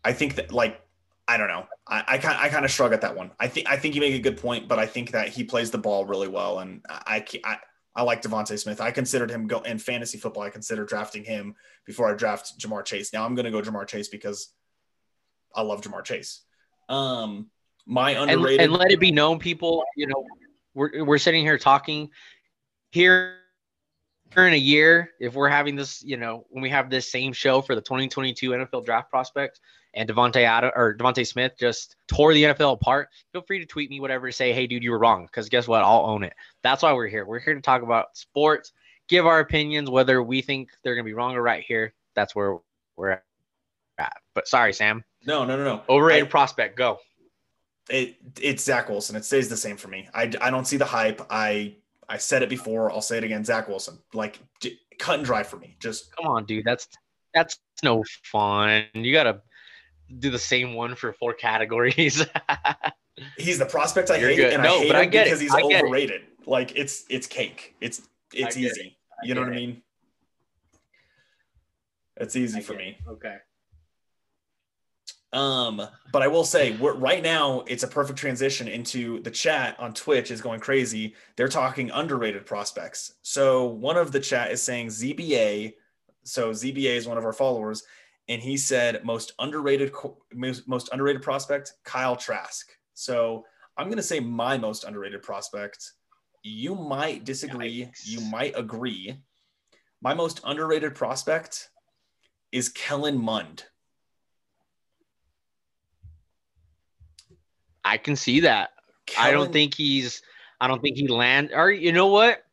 I 0.05 0.13
think 0.13 0.37
that 0.37 0.53
like 0.53 0.81
I 1.29 1.37
don't 1.37 1.49
know. 1.49 1.67
I, 1.87 2.19
kind 2.19 2.37
I 2.41 2.49
kind 2.49 2.65
of 2.65 2.71
shrug 2.71 2.93
at 2.93 3.01
that 3.03 3.17
one. 3.17 3.31
I 3.39 3.47
think 3.47 3.69
I 3.71 3.77
think 3.77 3.95
you 3.95 4.01
make 4.01 4.15
a 4.15 4.19
good 4.19 4.37
point, 4.37 4.67
but 4.67 4.79
I 4.79 4.87
think 4.87 5.13
that 5.13 5.29
he 5.29 5.45
plays 5.45 5.71
the 5.71 5.79
ball 5.79 6.05
really 6.05 6.29
well, 6.29 6.61
and 6.61 6.85
I 6.89 7.25
I 7.45 7.59
I 8.01 8.03
like 8.03 8.23
DeVonta 8.23 8.59
Smith. 8.59 8.81
I 8.81 8.93
considered 8.93 9.31
him 9.31 9.47
go 9.47 9.61
in 9.61 9.79
fantasy 9.79 10.17
football. 10.17 10.43
I 10.43 10.49
consider 10.49 10.87
drafting 10.87 11.23
him 11.23 11.55
before 11.85 12.11
I 12.11 12.15
draft 12.15 12.59
Ja'Marr 12.59 12.83
Chase. 12.83 13.13
Now 13.13 13.27
I'm 13.27 13.35
going 13.35 13.45
to 13.45 13.51
go 13.51 13.61
Ja'Marr 13.61 13.87
Chase 13.87 14.09
because 14.09 14.55
I 15.55 15.61
love 15.61 15.83
Ja'Marr 15.83 16.03
Chase. 16.03 16.41
Um, 16.89 17.51
my 17.85 18.13
underrated 18.13 18.63
and, 18.63 18.73
and 18.73 18.73
let 18.73 18.91
it 18.91 19.01
be 19.01 19.11
known, 19.11 19.39
people. 19.39 19.85
You 19.99 20.07
know, 20.07 20.25
we're 20.73 21.05
we're 21.05 21.19
sitting 21.19 21.45
here 21.45 21.59
talking 21.59 22.09
here 22.91 23.37
in 24.35 24.55
a 24.55 24.57
year, 24.57 25.11
if 25.21 25.35
we're 25.35 25.51
having 25.51 25.77
this, 25.77 26.03
you 26.03 26.17
know, 26.17 26.47
when 26.49 26.63
we 26.63 26.71
have 26.71 26.89
this 26.89 27.13
same 27.13 27.35
show 27.35 27.61
for 27.61 27.75
the 27.75 27.83
2022 27.83 28.51
NFL 28.53 28.87
draft 28.87 29.11
prospects 29.11 29.61
and 29.95 30.09
Devonte 30.09 30.45
Adam 30.45 30.71
or 30.75 30.95
DeVonta 30.95 31.27
Smith 31.27 31.53
just 31.59 31.97
tore 32.07 32.33
the 32.33 32.45
NFL 32.45 32.75
apart, 32.75 33.09
feel 33.33 33.43
free 33.43 33.59
to 33.59 33.67
tweet 33.67 33.91
me 33.91 34.01
whatever 34.01 34.29
to 34.29 34.33
say, 34.33 34.53
hey 34.53 34.67
dude, 34.67 34.83
you 34.83 34.91
were 34.91 34.99
wrong. 34.99 35.27
Because 35.27 35.49
guess 35.49 35.67
what? 35.67 35.83
I'll 35.83 36.07
own 36.07 36.23
it. 36.23 36.35
That's 36.63 36.83
why 36.83 36.93
we're 36.93 37.09
here. 37.09 37.25
We're 37.25 37.41
here 37.41 37.55
to 37.55 37.61
talk 37.61 37.83
about 37.83 38.17
sports, 38.17 38.73
give 39.09 39.27
our 39.27 39.41
opinions, 39.41 39.91
whether 39.91 40.23
we 40.23 40.43
think 40.43 40.71
they're 40.83 40.95
gonna 40.95 41.05
be 41.05 41.15
wrong 41.15 41.35
or 41.35 41.43
right 41.43 41.65
here. 41.67 41.95
That's 42.15 42.35
where 42.35 42.59
we're 42.97 43.21
at. 43.99 44.17
But 44.35 44.49
sorry, 44.49 44.73
Sam. 44.73 45.05
No, 45.27 45.45
no, 45.45 45.57
no, 45.57 45.65
no. 45.65 45.83
Overrated 45.89 46.29
I, 46.29 46.31
prospect, 46.31 46.77
go. 46.77 46.99
It 47.89 48.17
it's 48.41 48.65
Zach 48.65 48.89
Wilson. 48.89 49.17
It 49.17 49.25
stays 49.25 49.49
the 49.49 49.57
same 49.57 49.77
for 49.77 49.89
me. 49.89 50.09
I, 50.15 50.31
I 50.41 50.51
don't 50.51 50.67
see 50.67 50.77
the 50.77 50.85
hype. 50.85 51.21
I 51.31 51.75
I 52.09 52.19
said 52.19 52.43
it 52.43 52.49
before. 52.49 52.91
I'll 52.91 53.03
say 53.03 53.19
it 53.19 53.25
again. 53.25 53.45
Zach 53.45 53.69
Wilson, 53.69 53.99
like 54.15 54.39
cut 54.99 55.17
and 55.17 55.25
dry 55.25 55.43
for 55.43 55.57
me. 55.57 55.77
Just 55.81 56.15
come 56.15 56.27
on, 56.27 56.45
dude. 56.45 56.65
That's 56.65 56.87
that's 57.35 57.59
no 57.83 58.05
fun. 58.23 58.85
You 58.95 59.13
gotta 59.13 59.41
do 60.19 60.31
the 60.31 60.39
same 60.39 60.75
one 60.75 60.95
for 60.95 61.13
four 61.13 61.35
categories. 61.35 62.25
he's 63.39 63.59
the 63.59 63.67
prospect 63.67 64.11
I 64.11 64.17
You're 64.17 64.31
hate, 64.31 64.37
good. 64.37 64.53
and 64.55 64.63
no, 64.63 64.77
I 64.77 64.79
hate 64.79 64.89
but 64.89 64.97
him 64.97 65.03
I 65.03 65.07
get 65.07 65.25
because 65.25 65.41
it. 65.41 65.45
he's 65.45 65.55
I 65.55 65.63
overrated. 65.63 66.23
It. 66.23 66.49
Like 66.49 66.77
it's 66.77 67.05
it's 67.09 67.27
cake. 67.27 67.75
It's 67.81 68.03
it's 68.33 68.57
easy. 68.57 68.97
It. 69.23 69.27
You 69.29 69.35
know 69.35 69.43
what 69.43 69.51
I 69.51 69.57
mean? 69.57 69.83
It's 72.17 72.37
easy 72.37 72.61
for 72.61 72.75
me. 72.75 72.99
Okay. 73.09 73.37
Um, 75.33 75.81
but 76.13 76.23
I 76.23 76.29
will 76.29 76.45
say, 76.45 76.73
right 76.73 77.23
now 77.23 77.61
it's 77.69 77.85
a 77.85 77.89
perfect 77.89 78.19
transition 78.19 78.67
into 78.67 79.21
the 79.23 79.31
chat 79.31 79.79
on 79.79 79.95
Twitch 79.95 80.31
is 80.31 80.41
going 80.41 80.61
crazy. 80.61 81.15
They're 81.37 81.49
talking 81.49 81.91
underrated 81.91 82.47
prospects. 82.47 83.15
So 83.23 83.67
one 83.67 83.97
of 83.97 84.11
the 84.11 84.21
chat 84.21 84.51
is 84.51 84.61
saying 84.61 84.89
ZBA. 84.89 85.75
So 86.25 86.51
ZBA 86.51 86.97
is 86.97 87.07
one 87.07 87.17
of 87.17 87.25
our 87.25 87.33
followers, 87.33 87.85
and 88.31 88.41
he 88.41 88.57
said 88.57 89.05
most 89.05 89.33
underrated 89.41 89.93
most 90.33 90.89
underrated 90.93 91.21
prospect 91.21 91.75
Kyle 91.85 92.17
Trask. 92.17 92.71
So 92.95 93.45
I'm 93.77 93.87
going 93.87 93.97
to 93.97 94.03
say 94.03 94.21
my 94.21 94.57
most 94.57 94.85
underrated 94.85 95.23
prospect. 95.23 95.93
You 96.43 96.75
might 96.75 97.25
disagree. 97.25 97.87
Yikes. 97.87 98.07
You 98.07 98.21
might 98.23 98.57
agree. 98.57 99.19
My 100.01 100.15
most 100.15 100.41
underrated 100.45 100.95
prospect 100.95 101.71
is 102.53 102.69
Kellen 102.69 103.19
Mond. 103.19 103.65
I 107.85 107.99
can 107.99 108.15
see 108.15 108.41
that. 108.41 108.71
Kellen, 109.07 109.29
I 109.29 109.33
don't 109.33 109.53
think 109.53 109.75
he's. 109.75 110.23
I 110.61 110.69
don't 110.69 110.81
think 110.81 110.97
he 110.97 111.09
land. 111.09 111.51
Or 111.53 111.71
you 111.71 111.93
know 111.93 112.07
what? 112.07 112.45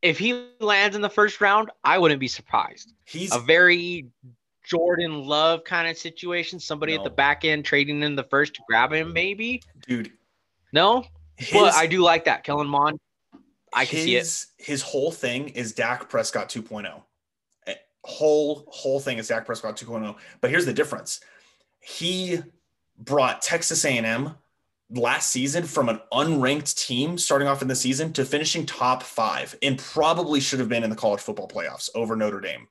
If 0.00 0.16
he 0.16 0.46
lands 0.60 0.94
in 0.94 1.02
the 1.02 1.10
first 1.10 1.40
round, 1.40 1.70
I 1.82 1.98
wouldn't 1.98 2.20
be 2.20 2.28
surprised. 2.28 2.92
He's 3.04 3.34
a 3.34 3.40
very 3.40 4.06
Jordan 4.68 5.24
Love 5.24 5.64
kind 5.64 5.88
of 5.88 5.96
situation. 5.96 6.60
Somebody 6.60 6.94
no. 6.94 7.00
at 7.00 7.04
the 7.04 7.10
back 7.10 7.44
end 7.44 7.64
trading 7.64 8.02
in 8.02 8.14
the 8.14 8.24
first 8.24 8.54
to 8.54 8.60
grab 8.68 8.92
him, 8.92 9.12
maybe. 9.12 9.62
Dude, 9.86 10.12
no. 10.72 11.04
His, 11.36 11.52
but 11.52 11.74
I 11.74 11.86
do 11.86 12.02
like 12.02 12.24
that, 12.26 12.44
Kellen 12.44 12.68
Mond. 12.68 12.98
I 13.72 13.84
can 13.84 13.98
his, 13.98 14.04
see 14.04 14.16
it. 14.16 14.46
His 14.66 14.82
whole 14.82 15.10
thing 15.10 15.48
is 15.50 15.72
Dak 15.72 16.08
Prescott 16.08 16.48
2.0. 16.48 17.02
Eh, 17.66 17.74
whole 18.04 18.64
whole 18.68 19.00
thing 19.00 19.18
is 19.18 19.28
Dak 19.28 19.46
Prescott 19.46 19.76
2.0. 19.76 20.16
But 20.40 20.50
here's 20.50 20.66
the 20.66 20.72
difference. 20.72 21.20
He 21.80 22.40
brought 22.98 23.40
Texas 23.40 23.84
A&M 23.84 24.34
last 24.90 25.30
season 25.30 25.64
from 25.64 25.88
an 25.88 26.00
unranked 26.12 26.76
team 26.76 27.18
starting 27.18 27.46
off 27.46 27.62
in 27.62 27.68
the 27.68 27.76
season 27.76 28.12
to 28.14 28.24
finishing 28.24 28.66
top 28.66 29.02
five 29.02 29.54
and 29.62 29.78
probably 29.78 30.40
should 30.40 30.58
have 30.58 30.68
been 30.68 30.82
in 30.82 30.90
the 30.90 30.96
college 30.96 31.20
football 31.20 31.48
playoffs 31.48 31.90
over 31.94 32.16
Notre 32.16 32.40
Dame. 32.40 32.66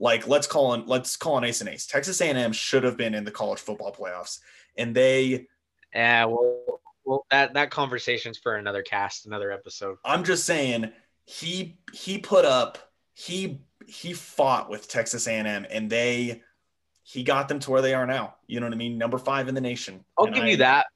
Like 0.00 0.26
let's 0.26 0.46
call 0.46 0.68
on 0.68 0.86
let's 0.86 1.16
call 1.16 1.34
on 1.34 1.44
ace 1.44 1.60
and 1.60 1.68
ace. 1.68 1.86
Texas 1.86 2.20
A&M 2.20 2.52
should 2.52 2.82
have 2.84 2.96
been 2.96 3.14
in 3.14 3.24
the 3.24 3.30
college 3.30 3.60
football 3.60 3.94
playoffs, 3.94 4.38
and 4.76 4.96
they. 4.96 5.46
Yeah, 5.94 6.24
well, 6.24 6.80
well, 7.04 7.26
that 7.30 7.54
that 7.54 7.70
conversation's 7.70 8.38
for 8.38 8.56
another 8.56 8.82
cast, 8.82 9.26
another 9.26 9.52
episode. 9.52 9.98
I'm 10.04 10.24
just 10.24 10.44
saying 10.44 10.90
he 11.24 11.78
he 11.92 12.18
put 12.18 12.46
up 12.46 12.78
he 13.12 13.60
he 13.86 14.14
fought 14.14 14.70
with 14.70 14.88
Texas 14.88 15.26
A&M, 15.26 15.66
and 15.68 15.90
they 15.90 16.42
he 17.02 17.22
got 17.22 17.48
them 17.48 17.58
to 17.58 17.70
where 17.70 17.82
they 17.82 17.92
are 17.92 18.06
now. 18.06 18.36
You 18.46 18.60
know 18.60 18.66
what 18.66 18.72
I 18.72 18.76
mean? 18.76 18.96
Number 18.96 19.18
five 19.18 19.48
in 19.48 19.54
the 19.54 19.60
nation. 19.60 20.04
I'll 20.16 20.26
and 20.26 20.34
give 20.34 20.44
I, 20.44 20.48
you 20.48 20.56
that. 20.58 20.86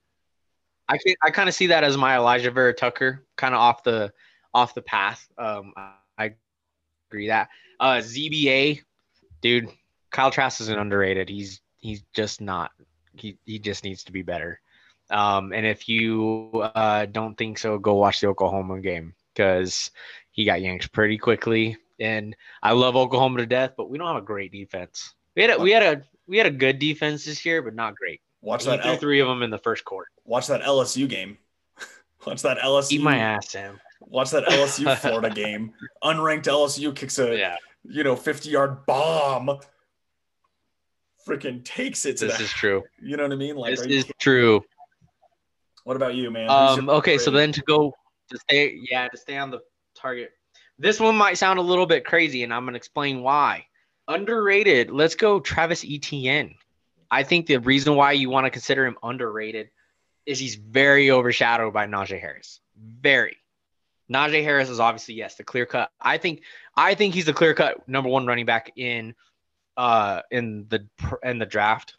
I 0.88 0.98
can, 0.98 1.14
I 1.22 1.30
kind 1.30 1.48
of 1.48 1.54
see 1.54 1.68
that 1.68 1.82
as 1.82 1.96
my 1.96 2.16
Alijah 2.16 2.54
Vera-Tucker, 2.54 3.24
kind 3.36 3.54
of 3.54 3.60
off 3.60 3.82
the 3.82 4.12
off 4.54 4.74
the 4.74 4.82
path. 4.82 5.26
Um, 5.36 5.72
I 6.16 6.34
agree 7.10 7.28
that 7.28 7.48
uh, 7.80 7.96
ZBA, 7.96 8.82
dude, 9.44 9.68
Kyle 10.10 10.30
Trask 10.30 10.60
isn't 10.62 10.78
underrated. 10.78 11.28
He's 11.28 11.60
he's 11.76 12.02
just 12.14 12.40
not. 12.40 12.72
He 13.14 13.38
he 13.44 13.60
just 13.60 13.84
needs 13.84 14.02
to 14.04 14.12
be 14.12 14.22
better. 14.22 14.58
Um, 15.10 15.52
and 15.52 15.66
if 15.66 15.88
you 15.88 16.50
uh, 16.74 17.06
don't 17.06 17.36
think 17.36 17.58
so, 17.58 17.78
go 17.78 17.94
watch 17.94 18.20
the 18.20 18.28
Oklahoma 18.28 18.80
game 18.80 19.14
because 19.34 19.90
he 20.30 20.46
got 20.46 20.62
yanked 20.62 20.90
pretty 20.92 21.18
quickly. 21.18 21.76
And 22.00 22.34
I 22.62 22.72
love 22.72 22.96
Oklahoma 22.96 23.38
to 23.38 23.46
death, 23.46 23.72
but 23.76 23.90
we 23.90 23.98
don't 23.98 24.08
have 24.08 24.16
a 24.16 24.26
great 24.26 24.50
defense. 24.50 25.14
We 25.36 25.42
had 25.42 25.50
a, 25.50 25.58
we 25.60 25.70
had 25.70 25.82
a 25.82 26.02
we 26.26 26.38
had 26.38 26.46
a 26.46 26.50
good 26.50 26.78
defense 26.78 27.26
this 27.26 27.44
year, 27.44 27.60
but 27.62 27.74
not 27.74 27.94
great. 27.94 28.20
Watch 28.40 28.64
that. 28.64 28.84
L- 28.84 28.96
three 28.96 29.20
of 29.20 29.28
them 29.28 29.42
in 29.42 29.50
the 29.50 29.58
first 29.58 29.84
quarter. 29.84 30.08
Watch 30.24 30.46
that 30.46 30.62
LSU 30.62 31.06
game. 31.06 31.36
watch 32.26 32.42
that 32.42 32.58
LSU. 32.58 32.92
Eat 32.92 33.02
my 33.02 33.18
ass, 33.18 33.50
Sam. 33.50 33.78
Watch 34.00 34.30
that 34.30 34.46
LSU 34.46 34.96
Florida 34.98 35.30
game. 35.30 35.74
Unranked 36.02 36.44
LSU 36.44 36.96
kicks 36.96 37.18
a 37.18 37.36
yeah. 37.36 37.56
You 37.84 38.04
know 38.04 38.16
50 38.16 38.50
yard 38.50 38.86
bomb. 38.86 39.58
Freaking 41.26 41.64
takes 41.64 42.04
it. 42.04 42.18
this 42.18 42.36
the, 42.36 42.44
is 42.44 42.50
true. 42.50 42.82
You 43.00 43.16
know 43.16 43.22
what 43.22 43.32
I 43.32 43.36
mean? 43.36 43.56
Like 43.56 43.76
this 43.76 43.86
is 43.86 44.06
true. 44.18 44.62
What 45.84 45.96
about 45.96 46.14
you, 46.14 46.30
man? 46.30 46.50
Um. 46.50 46.88
Okay, 46.88 47.18
so 47.18 47.30
then 47.30 47.52
to 47.52 47.62
go 47.62 47.92
to 48.30 48.38
stay, 48.38 48.78
yeah, 48.90 49.08
to 49.08 49.16
stay 49.16 49.36
on 49.36 49.50
the 49.50 49.60
target. 49.94 50.32
This 50.78 50.98
one 50.98 51.14
might 51.14 51.38
sound 51.38 51.58
a 51.58 51.62
little 51.62 51.86
bit 51.86 52.04
crazy, 52.04 52.42
and 52.42 52.52
I'm 52.52 52.64
gonna 52.64 52.76
explain 52.76 53.22
why. 53.22 53.66
Underrated. 54.08 54.90
Let's 54.90 55.14
go, 55.14 55.40
Travis 55.40 55.84
Etienne. 55.84 56.54
I 57.10 57.22
think 57.22 57.46
the 57.46 57.58
reason 57.58 57.94
why 57.94 58.12
you 58.12 58.28
want 58.28 58.46
to 58.46 58.50
consider 58.50 58.84
him 58.84 58.96
underrated 59.02 59.70
is 60.26 60.38
he's 60.38 60.56
very 60.56 61.10
overshadowed 61.10 61.72
by 61.72 61.86
Najee 61.86 62.20
Harris. 62.20 62.60
Very. 62.76 63.36
Najee 64.12 64.42
Harris 64.42 64.68
is 64.68 64.80
obviously 64.80 65.14
yes, 65.14 65.36
the 65.36 65.44
clear 65.44 65.66
cut. 65.66 65.90
I 66.00 66.18
think 66.18 66.42
I 66.76 66.94
think 66.94 67.14
he's 67.14 67.24
the 67.24 67.32
clear 67.32 67.54
cut 67.54 67.88
number 67.88 68.10
one 68.10 68.26
running 68.26 68.46
back 68.46 68.72
in 68.76 69.14
uh 69.76 70.22
in 70.30 70.66
the 70.68 70.86
in 71.22 71.38
the 71.38 71.46
draft. 71.46 71.96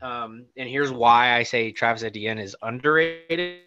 Um, 0.00 0.46
and 0.56 0.68
here's 0.68 0.90
why 0.90 1.34
I 1.34 1.44
say 1.44 1.70
Travis 1.70 2.02
Etienne 2.02 2.38
is 2.38 2.56
underrated. 2.62 3.60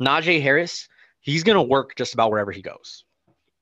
Najee 0.00 0.40
Harris, 0.40 0.88
he's 1.20 1.44
gonna 1.44 1.62
work 1.62 1.94
just 1.96 2.14
about 2.14 2.30
wherever 2.30 2.52
he 2.52 2.62
goes. 2.62 3.04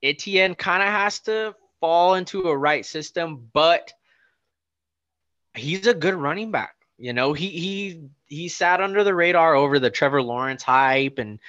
Etienne 0.03 0.55
kind 0.55 0.83
of 0.83 0.89
has 0.89 1.19
to 1.21 1.55
fall 1.79 2.15
into 2.15 2.43
a 2.43 2.57
right 2.57 2.85
system, 2.85 3.49
but 3.53 3.93
he's 5.53 5.87
a 5.87 5.93
good 5.93 6.13
running 6.13 6.51
back. 6.51 6.75
You 6.97 7.13
know, 7.13 7.33
he 7.33 7.49
he 7.49 8.01
he 8.27 8.47
sat 8.47 8.81
under 8.81 9.03
the 9.03 9.13
radar 9.13 9.55
over 9.55 9.79
the 9.79 9.89
Trevor 9.89 10.21
Lawrence 10.21 10.63
hype 10.63 11.19
and 11.19 11.39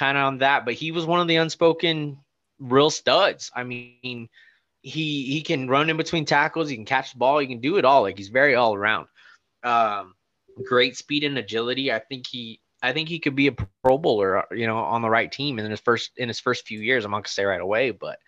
kind 0.00 0.16
of 0.16 0.24
on 0.24 0.38
that, 0.38 0.64
but 0.64 0.72
he 0.72 0.92
was 0.92 1.04
one 1.04 1.20
of 1.20 1.28
the 1.28 1.36
unspoken 1.36 2.16
real 2.58 2.88
studs. 2.88 3.50
I 3.54 3.64
mean, 3.64 4.30
he 4.80 5.24
he 5.26 5.42
can 5.42 5.68
run 5.68 5.90
in 5.90 5.98
between 5.98 6.24
tackles, 6.24 6.70
he 6.70 6.76
can 6.76 6.86
catch 6.86 7.12
the 7.12 7.18
ball, 7.18 7.38
he 7.38 7.46
can 7.46 7.60
do 7.60 7.76
it 7.76 7.84
all. 7.84 8.00
Like 8.02 8.16
he's 8.16 8.28
very 8.28 8.54
all 8.54 8.74
around. 8.74 9.08
Um, 9.62 10.14
great 10.64 10.96
speed 10.96 11.22
and 11.22 11.36
agility. 11.36 11.92
I 11.92 11.98
think 11.98 12.26
he 12.26 12.60
I 12.82 12.94
think 12.94 13.10
he 13.10 13.18
could 13.18 13.36
be 13.36 13.48
a 13.48 13.52
Pro 13.84 13.98
Bowler, 13.98 14.46
you 14.52 14.66
know, 14.66 14.78
on 14.78 15.02
the 15.02 15.10
right 15.10 15.30
team 15.30 15.58
in 15.58 15.70
his 15.70 15.80
first 15.80 16.12
in 16.16 16.28
his 16.28 16.40
first 16.40 16.66
few 16.66 16.80
years. 16.80 17.04
I'm 17.04 17.10
not 17.10 17.18
gonna 17.18 17.28
say 17.28 17.44
right 17.44 17.60
away, 17.60 17.90
but 17.90 18.18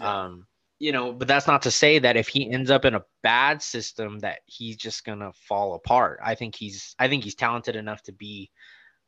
um, 0.00 0.46
you 0.78 0.92
know, 0.92 1.12
but 1.12 1.26
that's 1.26 1.48
not 1.48 1.62
to 1.62 1.72
say 1.72 1.98
that 1.98 2.16
if 2.16 2.28
he 2.28 2.48
ends 2.48 2.70
up 2.70 2.84
in 2.84 2.94
a 2.94 3.04
bad 3.24 3.62
system 3.62 4.20
that 4.20 4.40
he's 4.46 4.76
just 4.76 5.04
gonna 5.04 5.32
fall 5.48 5.74
apart. 5.74 6.20
I 6.24 6.36
think 6.36 6.54
he's 6.54 6.94
I 7.00 7.08
think 7.08 7.24
he's 7.24 7.34
talented 7.34 7.74
enough 7.74 8.02
to 8.04 8.12
be 8.12 8.52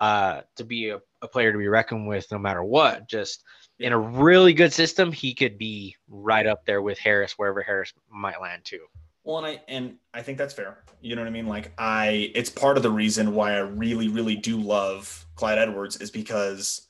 uh 0.01 0.43
to 0.57 0.65
be 0.65 0.91
a, 0.91 1.01
a 1.23 1.29
player 1.29 1.53
to 1.53 1.59
be 1.59 1.69
reckoned 1.69 2.07
with 2.07 2.31
no 2.31 2.39
matter 2.39 2.63
what. 2.63 3.09
Just 3.09 3.45
in 3.79 3.93
a 3.93 3.99
really 3.99 4.53
good 4.53 4.73
system, 4.73 5.13
he 5.13 5.35
could 5.35 5.59
be 5.59 5.97
right 6.09 6.47
up 6.47 6.65
there 6.67 6.83
with 6.83 6.99
Harris 6.99 7.35
wherever 7.37 7.63
Harris 7.63 7.93
might 8.11 8.41
land 8.41 8.65
too. 8.65 8.81
Well, 9.25 9.45
and 9.45 9.47
I 9.47 9.63
and 9.69 9.97
I 10.15 10.23
think 10.23 10.39
that's 10.39 10.55
fair. 10.55 10.85
You 11.01 11.15
know 11.15 11.23
what 11.23 11.29
I 11.29 11.33
mean? 11.33 11.47
Like 11.47 11.73
I 11.79 12.33
it's 12.35 12.51
part 12.51 12.77
of 12.77 12.83
the 12.83 12.91
reason 12.91 13.35
why 13.35 13.53
I 13.53 13.59
really, 13.59 14.09
really 14.09 14.37
do 14.37 14.59
love 14.59 15.27
Clyde 15.35 15.59
Edwards 15.59 15.97
is 15.99 16.11
because 16.11 16.89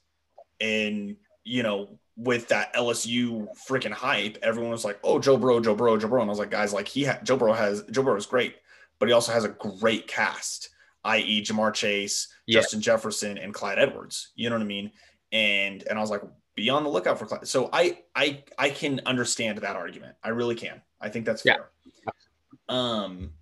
in, 0.60 1.16
you 1.44 1.62
know, 1.62 1.98
with 2.16 2.48
that 2.48 2.74
LSU 2.74 3.48
freaking 3.68 3.92
hype, 3.92 4.38
everyone 4.42 4.70
was 4.70 4.84
like, 4.84 4.98
"Oh, 5.02 5.18
Joe 5.18 5.36
Burrow, 5.36 5.60
Joe 5.60 5.74
Burrow, 5.74 5.96
Joe 5.96 6.08
Burrow," 6.08 6.22
and 6.22 6.30
I 6.30 6.32
was 6.32 6.38
like, 6.38 6.50
"Guys, 6.50 6.72
like 6.72 6.88
he 6.88 7.04
ha- 7.04 7.18
Joe 7.22 7.36
Burrow 7.36 7.54
has 7.54 7.82
Joe 7.90 8.02
Burrow 8.02 8.16
is 8.16 8.26
great, 8.26 8.56
but 8.98 9.08
he 9.08 9.12
also 9.12 9.32
has 9.32 9.44
a 9.44 9.48
great 9.48 10.06
cast, 10.06 10.70
i.e., 11.08 11.42
Ja'Marr 11.42 11.74
Chase, 11.74 12.28
Yeah. 12.46 12.60
Justin 12.60 12.80
Jefferson, 12.80 13.38
and 13.38 13.52
Clyde 13.54 13.78
Edwards. 13.78 14.28
You 14.34 14.48
know 14.50 14.56
what 14.56 14.62
I 14.62 14.66
mean? 14.66 14.92
And 15.32 15.82
and 15.88 15.98
I 15.98 16.00
was 16.00 16.10
like, 16.10 16.22
be 16.54 16.70
on 16.70 16.82
the 16.84 16.90
lookout 16.90 17.18
for 17.18 17.26
Clyde. 17.26 17.46
So 17.48 17.68
I 17.72 17.98
I 18.14 18.42
I 18.58 18.70
can 18.70 19.00
understand 19.06 19.58
that 19.58 19.76
argument. 19.76 20.16
I 20.22 20.30
really 20.30 20.54
can. 20.54 20.80
I 21.00 21.08
think 21.08 21.26
that's 21.26 21.44
Yeah. 21.44 21.54
fair. 21.56 21.68
Um, 22.68 23.32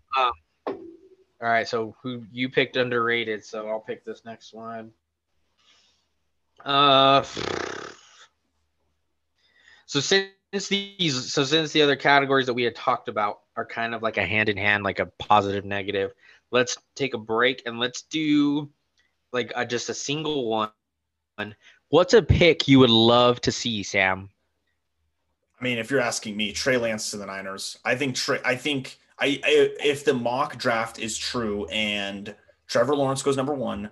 All 1.39 1.53
right, 1.53 1.69
so 1.69 1.95
who 2.03 2.25
you 2.33 2.49
picked 2.49 2.77
underrated? 2.77 3.45
So 3.45 3.69
I'll 3.69 3.81
pick 3.81 4.05
this 4.05 4.25
next 4.25 4.55
one. 4.55 4.91
Uh, 6.65 7.23
so 9.87 10.01
since 10.01 10.31
these, 10.69 11.33
so 11.33 11.45
since 11.45 11.73
the 11.73 11.83
other 11.83 11.97
categories 11.97 12.47
that 12.47 12.55
we 12.55 12.63
had 12.63 12.75
talked 12.75 13.09
about 13.09 13.41
are 13.57 13.65
kind 13.67 13.95
of 13.95 14.03
like 14.03 14.17
a 14.17 14.25
hand 14.27 14.49
in 14.49 14.57
hand, 14.57 14.83
like 14.83 14.99
a 14.99 15.07
positive 15.07 15.65
negative, 15.65 16.13
let's 16.51 16.77
take 16.95 17.15
a 17.15 17.19
break 17.19 17.63
and 17.67 17.79
let's 17.79 18.03
do 18.03 18.71
like 19.33 19.53
a, 19.55 19.67
just 19.67 19.89
a 19.89 19.95
single 19.95 20.49
one. 20.49 20.71
What's 21.89 22.15
a 22.15 22.23
pick 22.23 22.67
you 22.67 22.79
would 22.79 22.91
love 22.91 23.41
to 23.43 23.53
see, 23.53 23.83
Sam? 23.83 24.31
I 25.61 25.65
mean, 25.65 25.79
if 25.79 25.91
you're 25.91 26.01
asking 26.01 26.37
me, 26.37 26.53
Trey 26.53 26.77
Lance 26.77 27.11
to 27.11 27.17
the 27.17 27.27
Niners. 27.27 27.79
I 27.85 27.95
think 27.95 28.15
Trey. 28.15 28.41
I 28.45 28.57
think 28.57 28.99
I, 29.19 29.41
I 29.45 29.71
if 29.83 30.05
the 30.05 30.15
mock 30.15 30.59
draft 30.59 30.99
is 30.99 31.17
true 31.17 31.67
and 31.67 32.35
Trevor 32.67 32.95
Lawrence 32.95 33.23
goes 33.23 33.37
number 33.37 33.55
one, 33.55 33.91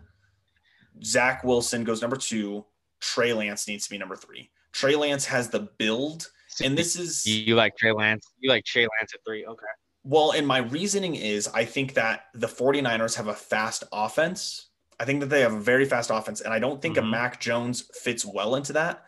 Zach 1.03 1.45
Wilson 1.45 1.85
goes 1.85 2.03
number 2.03 2.17
two, 2.17 2.65
Trey 3.01 3.33
Lance 3.33 3.67
needs 3.69 3.85
to 3.85 3.91
be 3.91 3.99
number 3.99 4.17
three. 4.17 4.51
Trey 4.73 4.97
Lance 4.97 5.25
has 5.27 5.49
the 5.49 5.69
build, 5.79 6.29
and 6.63 6.77
this 6.77 6.97
is 6.97 7.25
You, 7.25 7.41
you 7.41 7.55
like 7.55 7.77
Trey 7.77 7.93
Lance? 7.93 8.27
You 8.41 8.51
like 8.51 8.65
Trey 8.65 8.83
Lance 8.83 9.15
at 9.15 9.21
three? 9.25 9.47
Okay. 9.47 9.65
Well, 10.05 10.33
and 10.33 10.47
my 10.47 10.59
reasoning 10.59 11.15
is 11.15 11.49
I 11.49 11.65
think 11.65 11.95
that 11.95 12.27
the 12.35 12.47
49ers 12.47 13.15
have 13.17 13.29
a 13.29 13.35
fast 13.35 13.85
offense. 13.93 14.69
I 15.01 15.05
think 15.05 15.21
that 15.21 15.27
they 15.31 15.41
have 15.41 15.55
a 15.55 15.61
very 15.61 15.87
fast 15.87 16.11
offense, 16.11 16.41
and 16.43 16.53
I 16.53 16.59
don't 16.59 16.81
think 16.81 16.97
a 16.97 17.01
Mhm. 17.01 17.11
Mac 17.11 17.41
Jones 17.41 17.91
fits 18.03 18.25
well 18.25 18.55
into 18.55 18.73
that. 18.75 19.05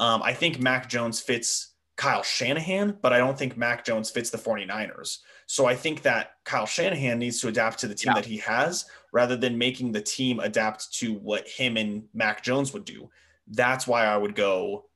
Um, 0.00 0.22
I 0.22 0.32
think 0.32 0.58
Mac 0.60 0.88
Jones 0.88 1.20
fits 1.20 1.74
Kyle 1.96 2.22
Shanahan, 2.22 2.98
but 3.02 3.12
I 3.12 3.18
don't 3.18 3.38
think 3.38 3.56
Mac 3.56 3.84
Jones 3.84 4.10
fits 4.10 4.30
the 4.30 4.38
49ers. 4.38 5.18
So 5.46 5.66
I 5.66 5.74
think 5.74 6.02
that 6.02 6.32
Kyle 6.44 6.66
Shanahan 6.66 7.18
needs 7.18 7.40
to 7.40 7.48
adapt 7.48 7.78
to 7.80 7.88
the 7.88 7.94
team 7.94 8.10
Yeah. 8.10 8.20
that 8.20 8.26
he 8.26 8.36
has 8.38 8.84
rather 9.12 9.36
than 9.36 9.56
making 9.58 9.92
the 9.92 10.02
team 10.02 10.38
adapt 10.40 10.92
to 10.94 11.14
what 11.14 11.48
him 11.48 11.76
and 11.76 12.08
Mac 12.12 12.42
Jones 12.42 12.72
would 12.72 12.84
do. 12.84 13.10
That's 13.46 13.86
why 13.86 14.04
I 14.04 14.16
would 14.16 14.34
go. 14.34 14.90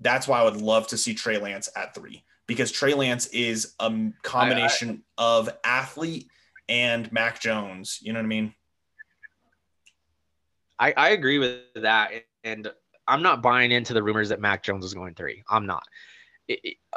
That's 0.00 0.26
why 0.26 0.40
I 0.40 0.44
would 0.44 0.56
love 0.56 0.86
to 0.88 0.98
see 0.98 1.14
Trey 1.14 1.38
Lance 1.38 1.68
at 1.76 1.94
three 1.94 2.24
because 2.50 2.72
Trey 2.72 2.94
Lance 2.94 3.28
is 3.28 3.76
a 3.78 4.10
combination 4.24 5.04
of 5.16 5.48
athlete 5.62 6.26
and 6.68 7.10
Mac 7.12 7.40
Jones. 7.40 8.00
You 8.02 8.12
know 8.12 8.18
what 8.18 8.24
I 8.24 8.26
mean? 8.26 8.54
I, 10.76 10.92
I 10.96 11.08
agree 11.10 11.38
with 11.38 11.60
that, 11.76 12.10
and 12.42 12.68
I'm 13.06 13.22
not 13.22 13.40
buying 13.40 13.70
into 13.70 13.94
the 13.94 14.02
rumors 14.02 14.30
that 14.30 14.40
Mac 14.40 14.64
Jones 14.64 14.84
is 14.84 14.94
going 14.94 15.14
three. 15.14 15.44
I'm 15.48 15.64
not. 15.64 15.84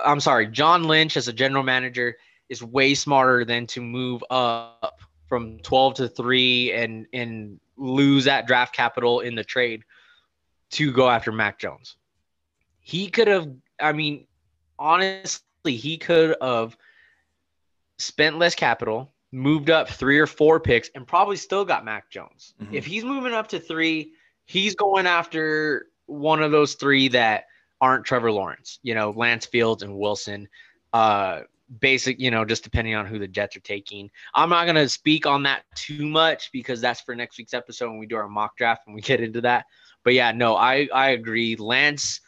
I'm 0.04 0.20
sorry. 0.20 0.48
John 0.48 0.86
Lynch, 0.86 1.18
as 1.18 1.28
a 1.28 1.34
general 1.34 1.62
manager, 1.62 2.18
is 2.50 2.63
way 2.63 2.96
smarter 2.96 3.46
than 3.46 3.68
to 3.68 3.80
move 3.80 4.24
up 4.32 5.02
from 5.28 5.60
12 5.60 5.94
to 5.94 6.08
three 6.08 6.72
and 6.72 7.06
and 7.13 7.60
lose 7.78 8.24
that 8.24 8.48
draft 8.48 8.76
capital 8.76 9.20
in 9.20 9.36
the 9.36 9.44
trade 9.44 9.84
to 10.72 10.92
go 10.92 11.08
after 11.08 11.32
Mac 11.32 11.60
Jones. 11.60 11.96
He 12.80 13.08
could 13.08 13.28
have. 13.28 13.52
I 13.80 13.94
mean, 13.94 14.26
honestly, 14.78 15.42
he 15.66 15.98
could 15.98 16.36
have 16.42 16.78
spent 17.98 18.38
less 18.38 18.56
capital, 18.56 19.14
moved 19.32 19.70
up 19.70 19.90
three 19.90 20.20
or 20.20 20.28
four 20.28 20.60
picks, 20.60 20.90
and 20.96 21.08
probably 21.08 21.38
still 21.38 21.66
got 21.66 21.86
Mac 21.86 22.10
Jones. 22.10 22.54
Mhm. 22.62 22.74
If 22.74 22.86
he's 22.86 23.04
moving 23.04 23.34
up 23.34 23.48
to 23.50 23.60
three, 23.60 24.14
he's 24.46 24.76
going 24.76 25.08
after 25.08 25.88
one 26.06 26.44
of 26.44 26.52
those 26.52 26.76
three 26.76 27.08
that 27.10 27.46
aren't 27.80 28.06
Trevor 28.06 28.32
Lawrence, 28.32 28.80
you 28.84 28.94
know, 28.96 29.12
Lance 29.12 29.46
Fields 29.46 29.84
and 29.84 29.98
Wilson. 29.98 30.48
Uh, 30.92 31.42
basic, 31.80 32.20
you 32.20 32.30
know, 32.30 32.46
just 32.46 32.64
depending 32.64 32.94
on 32.94 33.06
who 33.06 33.18
the 33.18 33.28
Jets 33.28 33.56
are 33.56 33.62
taking. 33.62 34.12
I'm 34.34 34.50
not 34.50 34.66
going 34.66 34.76
to 34.76 34.88
speak 34.88 35.26
on 35.26 35.44
that 35.44 35.64
too 35.76 36.06
much 36.06 36.52
because 36.52 36.82
that's 36.82 37.02
for 37.02 37.16
next 37.16 37.38
week's 37.38 37.54
episode 37.54 37.90
when 37.90 37.98
we 37.98 38.06
do 38.06 38.16
our 38.16 38.28
mock 38.28 38.58
draft 38.58 38.84
and 38.86 38.94
we 38.94 39.02
get 39.02 39.22
into 39.22 39.42
that. 39.42 39.66
But 40.04 40.14
yeah, 40.14 40.32
no, 40.32 40.56
I 40.56 40.88
I 40.94 41.12
agree. 41.12 41.56
Lance, 41.56 42.20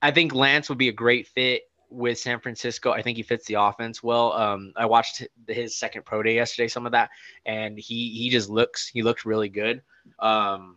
I 0.00 0.10
think 0.10 0.34
Lance 0.34 0.68
would 0.68 0.78
be 0.78 0.88
a 0.88 0.92
great 0.92 1.26
fit 1.26 1.62
with 1.94 2.18
San 2.18 2.40
Francisco. 2.40 2.90
I 2.90 3.02
think 3.02 3.16
he 3.16 3.22
fits 3.22 3.46
the 3.46 3.54
offense 3.54 4.02
well. 4.02 4.32
Um, 4.32 4.72
I 4.76 4.86
watched 4.86 5.26
his 5.48 5.76
second 5.76 6.04
pro 6.04 6.22
day 6.22 6.34
yesterday, 6.34 6.68
some 6.68 6.86
of 6.86 6.92
that, 6.92 7.10
and 7.46 7.78
he 7.78 8.10
he 8.10 8.30
just 8.30 8.50
looks 8.50 8.88
he 8.88 9.02
looks 9.02 9.24
really 9.24 9.48
good. 9.48 9.82
Um, 10.18 10.76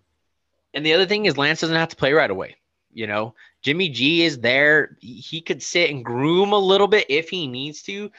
and 0.73 0.86
the 0.86 0.93
other 0.93 1.06
thing 1.06 1.25
is 1.25 1.38
Lance 1.38 1.62
doesn't 1.62 1.75
have 1.75 1.89
to 1.89 1.95
play 1.95 2.13
right 2.13 2.30
away. 2.30 2.56
You 2.93 3.08
know, 3.08 3.36
Jimmy 3.62 3.89
G 3.89 4.23
is 4.23 4.39
there. 4.39 4.97
He- 5.01 5.41
could 5.41 5.62
sit 5.62 5.89
and 5.89 6.03
groom 6.03 6.51
a 6.51 6.58
little 6.58 6.88
bit 6.88 7.06
if 7.10 7.30
he 7.30 7.47
needs 7.47 7.82
to. 7.84 8.12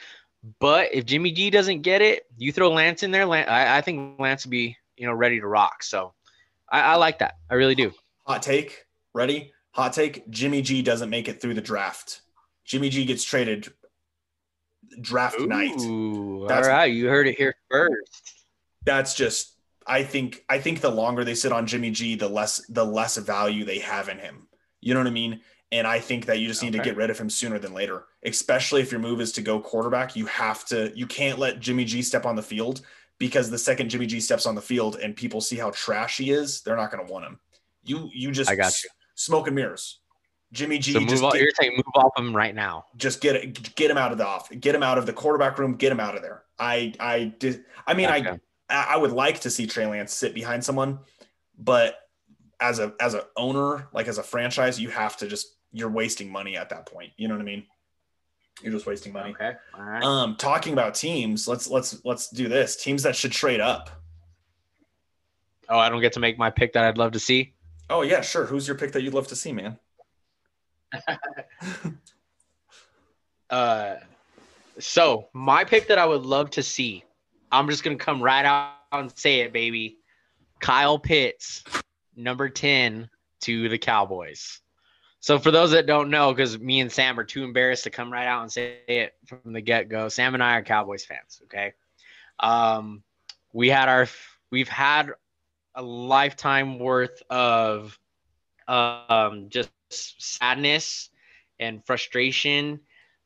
But 0.59 0.93
if 0.93 1.05
Jimmy 1.05 1.31
G 1.31 1.49
doesn't 1.49 1.81
get 1.81 2.01
it, 2.01 2.25
you 2.37 2.51
throw 2.51 2.71
Lance 2.71 3.03
in 3.03 3.11
there. 3.11 3.25
Lance, 3.25 3.49
I, 3.49 3.77
I 3.77 3.81
think 3.81 4.19
Lance 4.19 4.45
would 4.45 4.51
be, 4.51 4.77
you 4.95 5.05
know, 5.05 5.13
ready 5.13 5.39
to 5.39 5.47
rock. 5.47 5.83
So 5.83 6.13
I, 6.69 6.81
I 6.81 6.95
like 6.95 7.19
that. 7.19 7.37
I 7.49 7.55
really 7.55 7.75
do. 7.75 7.91
Hot 8.25 8.41
take. 8.41 8.85
Ready? 9.13 9.51
Hot 9.71 9.91
take. 9.93 10.29
Jimmy 10.29 10.61
G 10.61 10.81
doesn't 10.81 11.09
make 11.09 11.27
it 11.27 11.41
through 11.41 11.55
the 11.55 11.61
draft. 11.61 12.21
Jimmy 12.69 12.89
G 12.89 13.03
gets 13.03 13.23
traded 13.23 13.67
draft 15.01 15.39
night. 15.39 15.79
Ooh, 15.81 16.43
all 16.43 16.47
That's- 16.47 16.67
right. 16.67 16.85
You 16.85 17.07
heard 17.09 17.27
it 17.27 17.35
here 17.35 17.55
first. 17.69 18.37
That's 18.85 19.15
just 19.15 19.55
I 19.87 20.03
think 20.03 20.45
I 20.47 20.59
think 20.59 20.81
the 20.81 20.91
longer 20.91 21.23
they 21.23 21.33
sit 21.33 21.51
on 21.51 21.65
Jimmy 21.65 21.89
G, 21.89 22.15
the 22.15 22.29
less 22.29 22.63
the 22.69 22.85
less 22.85 23.17
value 23.17 23.65
they 23.65 23.79
have 23.79 24.07
in 24.07 24.19
him. 24.19 24.47
You 24.81 24.93
know 24.93 24.99
what 24.99 25.07
I 25.07 25.11
mean? 25.11 25.41
And 25.71 25.85
I 25.85 25.99
think 25.99 26.27
that 26.27 26.39
you 26.39 26.47
just 26.47 26.63
need 26.63 26.73
to 26.73 26.79
get 26.79 26.95
rid 26.95 27.09
of 27.09 27.19
him 27.19 27.29
sooner 27.29 27.59
than 27.59 27.73
later. 27.73 28.05
Especially 28.23 28.81
if 28.81 28.91
your 28.91 29.01
move 29.01 29.19
is 29.19 29.31
to 29.33 29.41
go 29.41 29.59
quarterback, 29.59 30.15
you 30.15 30.27
have 30.27 30.63
to 30.67 30.91
you 30.95 31.07
can't 31.07 31.39
let 31.39 31.59
Jimmy 31.59 31.85
G 31.85 32.03
step 32.03 32.25
on 32.25 32.35
the 32.35 32.43
field 32.43 32.81
because 33.17 33.49
the 33.49 33.57
second 33.57 33.89
Jimmy 33.89 34.05
G 34.05 34.19
steps 34.19 34.45
on 34.45 34.53
the 34.55 34.61
field 34.61 34.95
and 34.97 35.15
people 35.15 35.41
see 35.41 35.57
how 35.57 35.71
trash 35.71 36.17
he 36.17 36.29
is, 36.31 36.61
they're 36.61 36.77
not 36.77 36.91
going 36.91 37.05
to 37.05 37.11
want 37.11 37.25
him. 37.25 37.39
You 37.83 38.09
you 38.13 38.31
just 38.31 38.49
I 38.49 38.55
got 38.55 38.67
s- 38.67 38.85
smoke 39.15 39.47
and 39.47 39.55
mirrors. 39.55 39.99
Jimmy 40.51 40.79
G 40.79 40.93
So 40.93 40.99
just 41.05 41.23
off, 41.23 41.33
get, 41.33 41.41
you're 41.41 41.51
saying 41.59 41.73
move 41.75 41.85
off 41.95 42.11
him 42.17 42.35
right 42.35 42.55
now. 42.55 42.85
just 42.97 43.21
get 43.21 43.75
get 43.75 43.91
him 43.91 43.97
out 43.97 44.11
of 44.11 44.17
the 44.17 44.25
off, 44.25 44.49
get 44.59 44.73
him 44.73 44.83
out 44.83 44.97
of 44.97 45.05
the 45.05 45.13
quarterback 45.13 45.57
room, 45.59 45.75
get 45.75 45.91
him 45.91 45.99
out 45.99 46.15
of 46.15 46.21
there. 46.21 46.43
I 46.57 46.93
I 46.99 47.33
did. 47.39 47.65
I 47.85 47.93
mean, 47.93 48.07
I 48.07 48.19
Okay. 48.19 48.39
I 48.69 48.87
I 48.89 48.97
would 48.97 49.11
like 49.11 49.41
to 49.41 49.49
see 49.49 49.67
Trey 49.67 49.85
Lance 49.85 50.13
sit 50.13 50.33
behind 50.33 50.63
someone, 50.63 50.99
but 51.57 51.99
as 52.59 52.79
a 52.79 52.93
as 52.99 53.13
a 53.13 53.25
owner, 53.37 53.87
like 53.93 54.07
as 54.07 54.17
a 54.17 54.23
franchise, 54.23 54.79
you 54.79 54.89
have 54.89 55.17
to 55.17 55.27
just 55.27 55.55
you're 55.71 55.89
wasting 55.89 56.31
money 56.31 56.57
at 56.57 56.69
that 56.69 56.85
point. 56.87 57.11
You 57.17 57.27
know 57.27 57.35
what 57.35 57.41
I 57.41 57.45
mean? 57.45 57.65
You're 58.61 58.73
just 58.73 58.85
wasting 58.85 59.13
money. 59.13 59.31
Okay. 59.31 59.53
All 59.73 59.83
right. 59.83 60.03
Um, 60.03 60.35
talking 60.35 60.73
about 60.73 60.95
teams, 60.95 61.47
let's 61.47 61.69
let's 61.69 62.03
let's 62.03 62.29
do 62.29 62.49
this. 62.49 62.75
Teams 62.75 63.03
that 63.03 63.15
should 63.15 63.31
trade 63.31 63.61
up. 63.61 63.89
oh, 65.69 65.77
I 65.77 65.89
don't 65.89 66.01
get 66.01 66.13
to 66.13 66.19
make 66.19 66.37
my 66.37 66.49
pick 66.49 66.73
that 66.73 66.83
I'd 66.83 66.97
love 66.97 67.11
to 67.13 67.19
see. 67.19 67.53
Oh 67.89 68.01
yeah, 68.01 68.21
sure. 68.21 68.45
Who's 68.45 68.67
your 68.67 68.77
pick 68.77 68.91
that 68.93 69.03
you'd 69.03 69.13
love 69.13 69.27
to 69.27 69.35
see, 69.35 69.53
man? 69.53 69.77
Uh, 73.49 73.95
so 74.77 75.27
my 75.33 75.63
pick 75.63 75.87
that 75.87 75.97
I 75.97 76.05
would 76.05 76.21
love 76.23 76.51
to 76.51 76.63
see, 76.63 77.03
I'm 77.51 77.67
just 77.67 77.83
gonna 77.83 77.95
come 77.95 78.21
right 78.21 78.45
out 78.45 78.75
and 78.91 79.11
say 79.17 79.41
it, 79.41 79.51
baby. 79.51 79.97
Kyle 80.59 80.99
Pitts, 80.99 81.63
number 82.15 82.49
ten 82.49 83.09
to 83.41 83.69
the 83.69 83.77
Cowboys. 83.77 84.61
So 85.21 85.37
for 85.39 85.51
those 85.51 85.71
that 85.71 85.85
don't 85.85 86.09
know, 86.09 86.31
because 86.33 86.59
me 86.59 86.79
and 86.79 86.91
Sam 86.91 87.19
are 87.19 87.23
too 87.23 87.43
embarrassed 87.43 87.83
to 87.85 87.89
come 87.89 88.11
right 88.11 88.27
out 88.27 88.41
and 88.41 88.51
say 88.51 88.79
it 88.87 89.15
from 89.25 89.51
the 89.51 89.61
get 89.61 89.89
go, 89.89 90.07
Sam 90.09 90.33
and 90.33 90.43
I 90.43 90.55
are 90.57 90.63
Cowboys 90.63 91.03
fans. 91.03 91.41
Okay, 91.45 91.73
um, 92.39 93.03
we 93.51 93.69
had 93.69 93.89
our 93.89 94.07
we've 94.51 94.69
had 94.69 95.11
a 95.75 95.81
lifetime 95.81 96.77
worth 96.79 97.21
of 97.29 97.97
um 98.67 99.47
just 99.49 99.71
sadness 99.89 101.09
and 101.59 101.85
frustration 101.85 102.79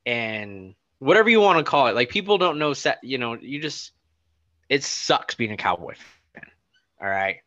and 0.05 0.75
whatever 0.99 1.29
you 1.29 1.39
want 1.39 1.59
to 1.59 1.63
call 1.63 1.87
it. 1.87 1.95
Like 1.95 2.09
people 2.09 2.37
don't 2.37 2.59
know 2.59 2.73
set, 2.73 2.99
you 3.03 3.17
know, 3.17 3.33
you 3.33 3.59
just 3.59 3.91
it 4.69 4.83
sucks 4.83 5.35
being 5.35 5.51
a 5.51 5.57
Cowboy 5.57 5.93
fan. 6.33 6.45
All 7.01 7.09
right. 7.09 7.37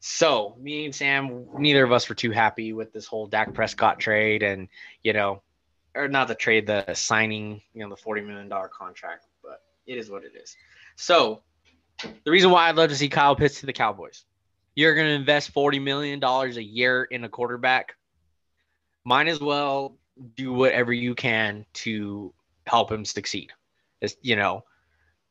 So 0.00 0.56
me 0.60 0.84
and 0.84 0.94
Sam, 0.94 1.46
neither 1.58 1.84
of 1.84 1.92
us 1.92 2.08
were 2.08 2.14
too 2.14 2.30
happy 2.30 2.72
with 2.72 2.92
this 2.92 3.06
whole 3.06 3.26
Dak 3.26 3.54
Prescott 3.54 3.98
trade 3.98 4.42
and 4.42 4.68
you 5.02 5.12
know, 5.12 5.42
or 5.94 6.08
not 6.08 6.28
the 6.28 6.34
trade, 6.34 6.66
the 6.66 6.94
signing, 6.94 7.62
you 7.72 7.82
know, 7.82 7.88
the 7.88 8.00
$40 8.00 8.26
million 8.26 8.50
contract, 8.72 9.26
but 9.42 9.62
it 9.86 9.96
is 9.96 10.10
what 10.10 10.24
it 10.24 10.32
is. 10.40 10.56
So 10.96 11.42
the 12.24 12.30
reason 12.30 12.50
why 12.50 12.68
I'd 12.68 12.76
love 12.76 12.90
to 12.90 12.96
see 12.96 13.08
Kyle 13.08 13.36
Pitts 13.36 13.60
to 13.60 13.66
the 13.66 13.72
Cowboys. 13.72 14.24
You're 14.74 14.94
gonna 14.94 15.08
invest 15.08 15.54
$40 15.54 15.82
million 15.82 16.22
a 16.22 16.60
year 16.60 17.04
in 17.04 17.24
a 17.24 17.28
quarterback 17.30 17.94
might 19.06 19.28
as 19.28 19.40
well 19.40 19.96
do 20.34 20.52
whatever 20.52 20.92
you 20.92 21.14
can 21.14 21.64
to 21.72 22.34
help 22.66 22.90
him 22.90 23.04
succeed. 23.04 23.52
It's, 24.00 24.16
you 24.20 24.34
know, 24.34 24.64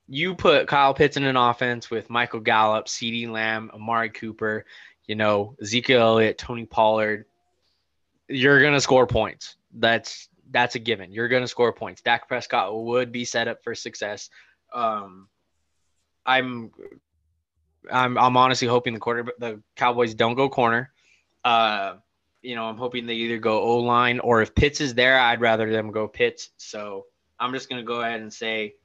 you 0.07 0.33
put 0.33 0.67
Kyle 0.67 0.93
Pitts 0.93 1.17
in 1.17 1.25
an 1.25 1.35
offense 1.35 1.91
with 1.91 2.09
Michael 2.09 2.39
Gallup, 2.39 2.85
CeeDee 2.85 3.29
Lamb, 3.29 3.69
Amari 3.73 4.09
Cooper, 4.09 4.65
you 5.07 5.15
know, 5.15 5.57
Ezekiel 5.61 5.99
Elliott, 5.99 6.37
Tony 6.37 6.65
Pollard, 6.65 7.25
you're 8.29 8.61
gonna 8.61 8.79
score 8.79 9.05
points. 9.05 9.57
That's 9.73 10.29
that's 10.51 10.75
a 10.75 10.79
given. 10.79 11.11
You're 11.11 11.27
gonna 11.27 11.47
score 11.47 11.73
points. 11.73 12.01
Dak 12.01 12.29
Prescott 12.29 12.81
would 12.81 13.11
be 13.11 13.25
set 13.25 13.49
up 13.49 13.61
for 13.61 13.75
success. 13.75 14.29
Um, 14.73 15.27
I'm 16.25 16.71
I'm 17.91 18.17
I'm 18.17 18.37
honestly 18.37 18.69
hoping 18.69 18.93
the 18.93 18.99
quarter 19.01 19.25
the 19.37 19.61
Cowboys 19.75 20.13
don't 20.13 20.35
go 20.35 20.47
corner. 20.47 20.91
Uh, 21.43 21.95
you 22.45 22.55
know, 22.55 22.65
I'm 22.65 22.77
hoping 22.77 23.05
they 23.05 23.15
either 23.15 23.37
go 23.37 23.61
O 23.61 23.77
line 23.77 24.19
or 24.19 24.41
if 24.41 24.53
Pitts 24.53 24.79
is 24.79 24.93
there, 24.93 25.19
I'd 25.19 25.41
rather 25.41 25.71
them 25.71 25.91
go 25.91 26.07
Pitts. 26.07 26.51
So 26.57 27.05
I'm 27.39 27.53
just 27.53 27.69
gonna 27.69 27.83
go 27.83 28.01
ahead 28.01 28.21
and 28.21 28.31
say, 28.31 28.75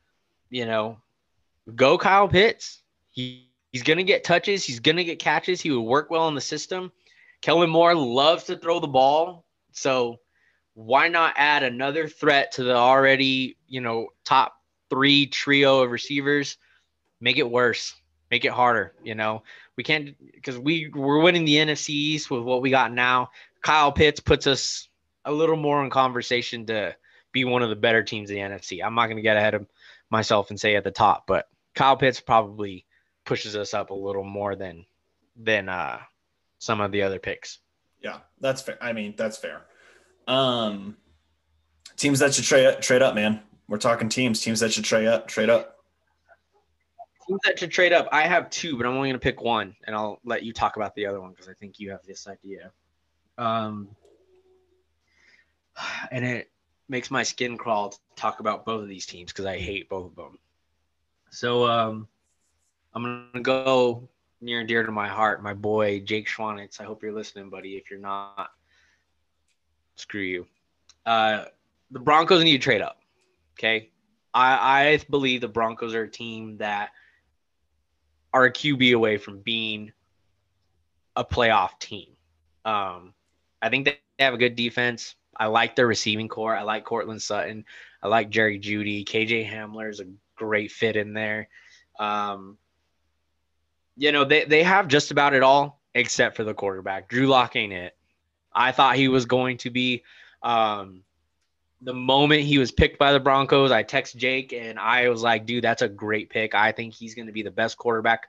you 0.48 0.66
know, 0.66 0.98
go 1.74 1.98
Kyle 1.98 2.28
Pitts. 2.28 2.82
He, 3.10 3.48
he's 3.72 3.82
gonna 3.82 4.02
get 4.02 4.24
touches. 4.24 4.64
He's 4.64 4.80
gonna 4.80 5.04
get 5.04 5.18
catches. 5.18 5.60
He 5.60 5.70
would 5.70 5.82
work 5.82 6.10
well 6.10 6.28
in 6.28 6.34
the 6.34 6.40
system. 6.40 6.90
Kellen 7.42 7.70
Moore 7.70 7.94
loves 7.94 8.44
to 8.44 8.56
throw 8.56 8.80
the 8.80 8.88
ball, 8.88 9.44
so 9.72 10.20
why 10.74 11.08
not 11.08 11.34
add 11.36 11.62
another 11.62 12.08
threat 12.08 12.52
to 12.52 12.64
the 12.64 12.74
already 12.74 13.56
you 13.68 13.80
know 13.80 14.08
top 14.24 14.54
three 14.88 15.26
trio 15.26 15.82
of 15.82 15.90
receivers? 15.90 16.56
Make 17.20 17.38
it 17.38 17.50
worse. 17.50 17.94
Make 18.30 18.44
it 18.44 18.52
harder. 18.52 18.94
You 19.02 19.14
know 19.14 19.42
we 19.80 19.84
can't 19.84 20.14
because 20.34 20.58
we 20.58 20.90
we're 20.94 21.22
winning 21.22 21.46
the 21.46 21.56
NFC 21.56 21.88
East 21.88 22.30
with 22.30 22.42
what 22.42 22.60
we 22.60 22.68
got 22.68 22.92
now. 22.92 23.30
Kyle 23.62 23.92
Pitts 23.92 24.20
puts 24.20 24.46
us 24.46 24.88
a 25.24 25.32
little 25.32 25.56
more 25.56 25.84
in 25.84 25.90
conversation 25.90 26.66
to 26.66 26.96
be 27.32 27.44
one 27.44 27.62
of 27.62 27.68
the 27.68 27.76
better 27.76 28.02
teams 28.02 28.30
in 28.30 28.36
the 28.36 28.42
NFC. 28.42 28.84
I'm 28.84 28.94
not 28.94 29.06
going 29.06 29.16
to 29.16 29.22
get 29.22 29.36
ahead 29.36 29.54
of 29.54 29.66
myself 30.10 30.50
and 30.50 30.58
say 30.58 30.76
at 30.76 30.84
the 30.84 30.90
top, 30.90 31.26
but 31.26 31.48
Kyle 31.74 31.96
Pitts 31.96 32.20
probably 32.20 32.86
pushes 33.24 33.54
us 33.56 33.74
up 33.74 33.90
a 33.90 33.94
little 33.94 34.24
more 34.24 34.56
than 34.56 34.84
than 35.36 35.68
uh, 35.68 35.98
some 36.58 36.80
of 36.80 36.92
the 36.92 37.02
other 37.02 37.18
picks. 37.18 37.58
Yeah, 38.02 38.18
that's 38.40 38.62
fair. 38.62 38.78
I 38.80 38.92
mean, 38.92 39.14
that's 39.16 39.36
fair. 39.36 39.62
Um, 40.26 40.96
teams 41.96 42.18
that 42.20 42.34
should 42.34 42.44
trade 42.44 42.80
trade 42.82 43.02
up, 43.02 43.14
man. 43.14 43.40
We're 43.68 43.78
talking 43.78 44.08
teams. 44.08 44.40
Teams 44.40 44.60
that 44.60 44.72
should 44.72 44.84
trade 44.84 45.06
up. 45.06 45.28
Trade 45.28 45.50
up. 45.50 45.76
Teams 47.26 47.40
that 47.44 47.58
should 47.58 47.70
trade 47.70 47.92
up. 47.92 48.08
I 48.10 48.26
have 48.26 48.50
two, 48.50 48.76
but 48.76 48.86
I'm 48.86 48.94
only 48.94 49.10
going 49.10 49.20
to 49.20 49.22
pick 49.22 49.40
one, 49.40 49.76
and 49.86 49.94
I'll 49.94 50.18
let 50.24 50.42
you 50.42 50.52
talk 50.52 50.76
about 50.76 50.94
the 50.94 51.06
other 51.06 51.20
one 51.20 51.30
because 51.30 51.48
I 51.48 51.54
think 51.54 51.78
you 51.78 51.90
have 51.90 52.02
this 52.04 52.26
idea. 52.26 52.72
Um, 53.38 53.88
and 56.10 56.24
it 56.24 56.50
makes 56.88 57.10
my 57.10 57.22
skin 57.22 57.56
crawl 57.56 57.90
to 57.90 57.98
talk 58.16 58.40
about 58.40 58.64
both 58.64 58.82
of 58.82 58.88
these 58.88 59.06
teams 59.06 59.32
because 59.32 59.46
I 59.46 59.58
hate 59.58 59.88
both 59.88 60.06
of 60.06 60.16
them. 60.16 60.38
So 61.30 61.66
um, 61.66 62.08
I'm 62.94 63.30
gonna 63.32 63.42
go 63.42 64.08
near 64.40 64.60
and 64.60 64.68
dear 64.68 64.84
to 64.84 64.92
my 64.92 65.08
heart, 65.08 65.42
my 65.42 65.54
boy 65.54 66.00
Jake 66.00 66.28
Schwanitz. 66.28 66.80
I 66.80 66.84
hope 66.84 67.02
you're 67.02 67.12
listening, 67.12 67.50
buddy. 67.50 67.76
If 67.76 67.90
you're 67.90 68.00
not, 68.00 68.50
screw 69.96 70.22
you. 70.22 70.46
Uh, 71.06 71.44
the 71.90 72.00
Broncos 72.00 72.42
need 72.42 72.52
to 72.52 72.58
trade 72.58 72.82
up. 72.82 72.98
Okay, 73.58 73.90
I 74.34 74.90
I 74.90 75.00
believe 75.08 75.40
the 75.40 75.48
Broncos 75.48 75.94
are 75.94 76.04
a 76.04 76.10
team 76.10 76.56
that 76.58 76.90
are 78.32 78.44
a 78.44 78.52
QB 78.52 78.94
away 78.94 79.16
from 79.16 79.38
being 79.40 79.92
a 81.16 81.24
playoff 81.24 81.78
team. 81.78 82.08
Um, 82.64 83.14
I 83.62 83.68
think 83.68 83.84
they 83.84 83.98
have 84.18 84.34
a 84.34 84.38
good 84.38 84.56
defense. 84.56 85.14
I 85.36 85.46
like 85.46 85.76
their 85.76 85.86
receiving 85.86 86.28
core. 86.28 86.54
I 86.54 86.62
like 86.62 86.84
Courtland 86.84 87.22
Sutton. 87.22 87.64
I 88.02 88.08
like 88.08 88.30
Jerry 88.30 88.58
Jeudy. 88.58 89.04
KJ 89.04 89.50
Hamler 89.50 89.90
is 89.90 90.00
a 90.00 90.06
great 90.36 90.70
fit 90.70 90.96
in 90.96 91.12
there. 91.14 91.48
Um, 91.98 92.58
you 93.96 94.12
know, 94.12 94.24
they, 94.24 94.44
they 94.44 94.62
have 94.62 94.88
just 94.88 95.10
about 95.10 95.34
it 95.34 95.42
all 95.42 95.80
except 95.94 96.36
for 96.36 96.44
the 96.44 96.54
quarterback. 96.54 97.08
Drew 97.08 97.26
Lock 97.26 97.56
ain't 97.56 97.72
it. 97.72 97.96
I 98.52 98.72
thought 98.72 98.96
he 98.96 99.08
was 99.08 99.26
going 99.26 99.58
to 99.58 99.70
be. 99.70 100.02
Um, 100.42 101.02
the 101.82 101.94
moment 101.94 102.42
he 102.42 102.58
was 102.58 102.70
picked 102.70 102.98
by 102.98 103.12
the 103.12 103.20
Broncos, 103.20 103.70
I 103.70 103.82
text 103.82 104.16
Jake 104.16 104.52
and 104.52 104.78
I 104.78 105.08
was 105.08 105.22
like, 105.22 105.46
dude, 105.46 105.64
that's 105.64 105.82
a 105.82 105.88
great 105.88 106.28
pick. 106.28 106.54
I 106.54 106.72
think 106.72 106.92
he's 106.92 107.14
going 107.14 107.26
to 107.26 107.32
be 107.32 107.42
the 107.42 107.50
best 107.50 107.78
quarterback 107.78 108.28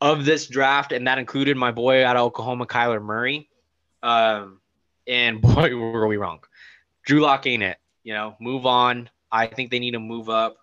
of 0.00 0.24
this 0.24 0.48
draft. 0.48 0.92
And 0.92 1.06
that 1.06 1.18
included 1.18 1.56
my 1.56 1.70
boy 1.70 2.04
out 2.04 2.16
of 2.16 2.22
Oklahoma, 2.22 2.66
Kyler 2.66 3.02
Murray. 3.02 3.48
Um, 4.02 4.60
and 5.08 5.40
boy, 5.42 5.74
were 5.74 6.06
we 6.06 6.18
wrong. 6.18 6.40
Drew 7.04 7.20
Lock 7.20 7.46
ain't 7.46 7.62
it. 7.62 7.78
You 8.04 8.14
know, 8.14 8.36
move 8.40 8.66
on. 8.66 9.10
I 9.32 9.46
think 9.46 9.70
they 9.70 9.78
need 9.78 9.92
to 9.92 10.00
move 10.00 10.30
up. 10.30 10.58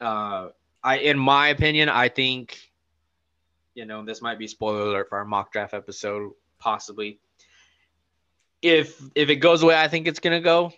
Uh, 0.00 0.48
I, 0.82 0.98
in 0.98 1.18
my 1.18 1.48
opinion, 1.48 1.88
I 1.88 2.08
think, 2.08 2.58
you 3.74 3.84
know, 3.84 4.04
this 4.04 4.22
might 4.22 4.38
be 4.38 4.46
spoiler 4.46 4.82
alert 4.82 5.08
for 5.08 5.18
our 5.18 5.24
mock 5.24 5.52
draft 5.52 5.74
episode, 5.74 6.32
possibly. 6.58 7.20
If 8.62 9.00
if 9.14 9.28
it 9.28 9.36
goes 9.36 9.60
the 9.60 9.66
way 9.66 9.76
I 9.76 9.88
think 9.88 10.06
it's 10.06 10.18
gonna 10.18 10.40
go, 10.40 10.72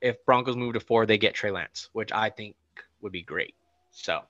if 0.00 0.24
Broncos 0.24 0.56
move 0.56 0.74
to 0.74 0.80
four, 0.80 1.06
they 1.06 1.18
get 1.18 1.34
Trey 1.34 1.50
Lance, 1.50 1.88
which 1.92 2.10
I 2.12 2.30
think 2.30 2.56
would 3.00 3.12
be 3.12 3.22
great. 3.22 3.54
So, 3.90 4.22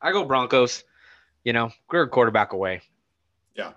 I 0.00 0.12
go 0.12 0.24
Broncos. 0.24 0.84
You 1.44 1.52
know, 1.52 1.72
we're 1.90 2.02
a 2.02 2.08
quarterback 2.08 2.52
away. 2.52 2.82
Yeah. 3.56 3.72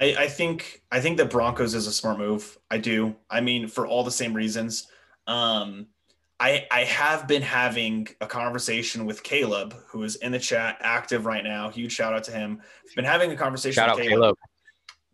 I, 0.00 0.14
I 0.18 0.28
think 0.28 0.82
I 0.90 1.00
think 1.00 1.18
that 1.18 1.30
Broncos 1.30 1.74
is 1.74 1.86
a 1.86 1.92
smart 1.92 2.18
move. 2.18 2.58
I 2.70 2.78
do. 2.78 3.16
I 3.28 3.40
mean, 3.40 3.68
for 3.68 3.86
all 3.86 4.04
the 4.04 4.10
same 4.10 4.34
reasons. 4.34 4.88
Um, 5.26 5.88
I 6.40 6.66
I 6.70 6.84
have 6.84 7.26
been 7.26 7.42
having 7.42 8.08
a 8.20 8.26
conversation 8.26 9.06
with 9.06 9.22
Caleb, 9.22 9.74
who 9.88 10.04
is 10.04 10.16
in 10.16 10.32
the 10.32 10.38
chat, 10.38 10.78
active 10.80 11.26
right 11.26 11.42
now. 11.42 11.68
Huge 11.68 11.92
shout 11.92 12.14
out 12.14 12.24
to 12.24 12.32
him. 12.32 12.60
Been 12.94 13.04
having 13.04 13.32
a 13.32 13.36
conversation 13.36 13.74
Shout 13.74 13.96
with 13.96 14.04
out 14.04 14.08
Caleb. 14.08 14.22
Caleb. 14.22 14.36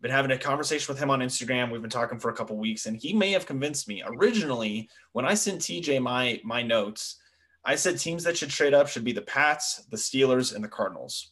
Been 0.03 0.11
having 0.11 0.33
a 0.33 0.39
conversation 0.39 0.93
with 0.93 1.03
him 1.03 1.09
on 1.09 1.21
Instagram. 1.21 1.73
We've 1.73 1.81
been 1.81 1.89
talking 1.89 2.19
for 2.19 2.31
a 2.31 2.35
couple 2.35 2.59
weeks, 2.59 2.85
and 2.85 2.95
he 2.95 3.15
may 3.15 3.31
have 3.33 3.47
convinced 3.47 3.89
me. 3.89 4.03
Originally, 4.07 4.91
when 5.13 5.25
I 5.25 5.33
sent 5.33 5.63
TJ 5.63 6.03
my 6.03 6.41
my 6.45 6.63
notes, 6.63 7.17
I 7.65 7.77
said 7.77 7.99
teams 7.99 8.25
that 8.25 8.37
should 8.37 8.51
trade 8.51 8.75
up 8.75 8.89
should 8.89 9.05
be 9.05 9.13
the 9.13 9.23
Pats, 9.23 9.87
the 9.91 9.97
Steelers, 9.97 10.55
and 10.55 10.63
the 10.63 10.69
Cardinals. 10.69 11.31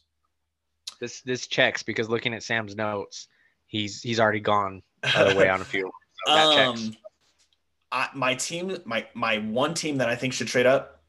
This 0.99 1.21
this 1.21 1.45
checks 1.45 1.83
because 1.83 2.09
looking 2.09 2.33
at 2.33 2.41
Sam's 2.41 2.75
notes, 2.75 3.27
he's 3.73 4.01
he's 4.01 4.19
already 4.21 4.39
gone 4.39 4.81
other 5.03 5.35
way 5.35 5.49
on 5.49 5.59
a 5.59 5.65
few. 5.65 5.91
So. 6.25 6.31
Um, 6.31 6.95
I, 7.91 8.07
my 8.13 8.33
team, 8.35 8.77
my 8.85 9.05
my 9.13 9.39
one 9.39 9.73
team 9.73 9.97
that 9.97 10.07
I 10.07 10.15
think 10.15 10.31
should 10.31 10.47
trade 10.47 10.65
up, 10.65 11.03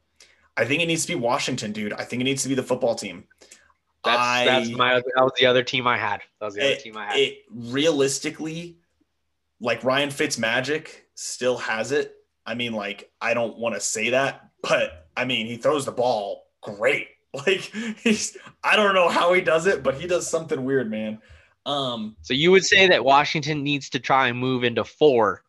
I 0.57 0.65
think 0.65 0.81
it 0.83 0.87
needs 0.87 1.05
to 1.05 1.13
be 1.13 1.15
Washington, 1.15 1.71
dude. 1.71 1.93
I 1.93 2.03
think 2.03 2.19
it 2.19 2.25
needs 2.25 2.43
to 2.43 2.49
be 2.49 2.55
the 2.55 2.63
football 2.63 2.95
team. 2.95 3.23
That's 4.03 4.19
I- 4.19 4.43
that's 4.45 4.69
my 4.71 4.95
that 4.95 5.23
was 5.23 5.31
the 5.39 5.45
other 5.45 5.63
team 5.63 5.87
I 5.87 5.97
had. 5.97 6.19
That 6.41 6.47
was 6.47 6.55
the 6.55 6.65
other 6.65 6.75
team 6.75 6.97
I 6.97 7.05
had. 7.05 7.15
it 7.17 7.37
realistically, 7.49 8.77
like 9.61 9.85
Ryan 9.85 10.09
Fitzmagic 10.09 10.89
still 11.13 11.57
has 11.59 11.93
it. 11.93 12.13
I 12.45 12.55
mean, 12.55 12.73
like 12.73 13.09
I 13.21 13.33
don't 13.33 13.57
want 13.57 13.75
to 13.75 13.79
say 13.81 14.09
that, 14.09 14.49
but 14.61 15.07
I 15.15 15.23
mean 15.23 15.47
he 15.47 15.55
throws 15.55 15.85
the 15.85 15.93
ball 15.93 16.47
great. 16.61 17.07
Like 17.45 17.69
he's 18.03 18.37
I 18.63 18.75
don't 18.77 18.95
know 18.95 19.09
how 19.09 19.33
he 19.33 19.41
does 19.41 19.65
it, 19.67 19.81
but 19.83 19.95
he 19.95 20.07
does 20.07 20.25
something 20.25 20.63
weird, 20.63 20.89
man. 20.89 21.19
Um, 21.65 22.15
so 22.21 22.33
you 22.33 22.51
would 22.51 22.63
say 22.63 22.87
that 22.87 23.03
Washington 23.03 23.63
needs 23.63 23.89
to 23.91 23.99
try 23.99 24.27
and 24.27 24.37
move 24.37 24.63
into 24.63 24.83
four 24.83 25.43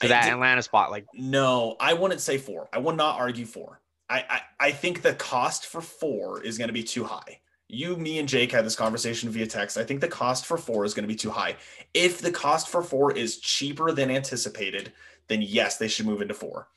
to 0.00 0.08
that 0.08 0.24
did- 0.24 0.32
Atlanta 0.34 0.62
spot. 0.62 0.90
Like 0.90 1.06
No, 1.14 1.76
I 1.80 1.94
wouldn't 1.94 2.20
say 2.20 2.38
four. 2.38 2.68
I 2.72 2.78
would 2.78 2.96
not 2.96 3.18
argue 3.18 3.46
four. 3.46 3.80
I, 4.08 4.24
I, 4.28 4.40
I 4.68 4.70
think 4.70 5.02
the 5.02 5.14
cost 5.14 5.66
for 5.66 5.80
four 5.80 6.42
is 6.42 6.58
going 6.58 6.68
to 6.68 6.74
be 6.74 6.84
too 6.84 7.04
high. 7.04 7.40
You, 7.68 7.96
me, 7.96 8.20
and 8.20 8.28
Jake 8.28 8.52
had 8.52 8.64
this 8.64 8.76
conversation 8.76 9.28
via 9.30 9.48
text. 9.48 9.76
I 9.76 9.82
think 9.82 10.00
the 10.00 10.06
cost 10.06 10.46
for 10.46 10.56
four 10.56 10.84
is 10.84 10.94
going 10.94 11.02
to 11.02 11.12
be 11.12 11.16
too 11.16 11.30
high. 11.30 11.56
If 11.92 12.20
the 12.20 12.30
cost 12.30 12.68
for 12.68 12.82
four 12.82 13.10
is 13.10 13.38
cheaper 13.38 13.90
than 13.90 14.08
anticipated, 14.08 14.92
then 15.26 15.42
yes, 15.42 15.76
they 15.76 15.88
should 15.88 16.06
move 16.06 16.22
into 16.22 16.34
four. 16.34 16.68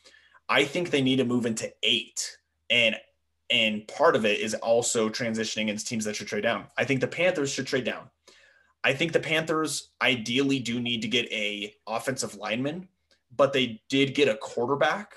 I 0.47 0.63
think 0.63 0.89
they 0.89 1.03
need 1.03 1.17
to 1.17 1.25
move 1.25 1.45
into 1.45 1.71
eight. 1.83 2.37
And 2.71 2.95
and 3.51 3.87
part 3.87 4.15
of 4.15 4.25
it 4.25 4.39
is 4.39 4.53
also 4.55 5.09
transitioning 5.09 5.69
into 5.69 5.83
teams 5.83 6.05
that 6.05 6.15
should 6.15 6.27
trade 6.27 6.43
down. 6.43 6.65
I 6.77 6.85
think 6.85 7.01
the 7.01 7.07
Panthers 7.07 7.51
should 7.51 7.67
trade 7.67 7.83
down. 7.83 8.09
I 8.83 8.93
think 8.93 9.11
the 9.11 9.19
Panthers 9.19 9.89
ideally 10.01 10.59
do 10.59 10.79
need 10.79 11.01
to 11.01 11.07
get 11.07 11.31
a 11.31 11.75
offensive 11.87 12.35
lineman 12.35 12.87
but 13.35 13.53
they 13.53 13.81
did 13.89 14.15
get 14.15 14.27
a 14.27 14.35
quarterback. 14.35 15.13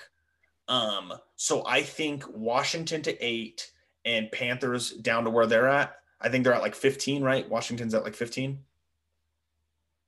Um, 0.68 1.12
so 1.36 1.64
I 1.66 1.82
think 1.82 2.24
Washington 2.28 3.02
to 3.02 3.24
eight 3.24 3.72
and 4.04 4.30
Panthers 4.32 4.90
down 4.90 5.24
to 5.24 5.30
where 5.30 5.46
they're 5.46 5.68
at. 5.68 5.96
I 6.20 6.28
think 6.28 6.44
they're 6.44 6.54
at 6.54 6.62
like 6.62 6.74
15, 6.74 7.22
right? 7.22 7.48
Washington's 7.48 7.94
at 7.94 8.04
like 8.04 8.14
15, 8.14 8.58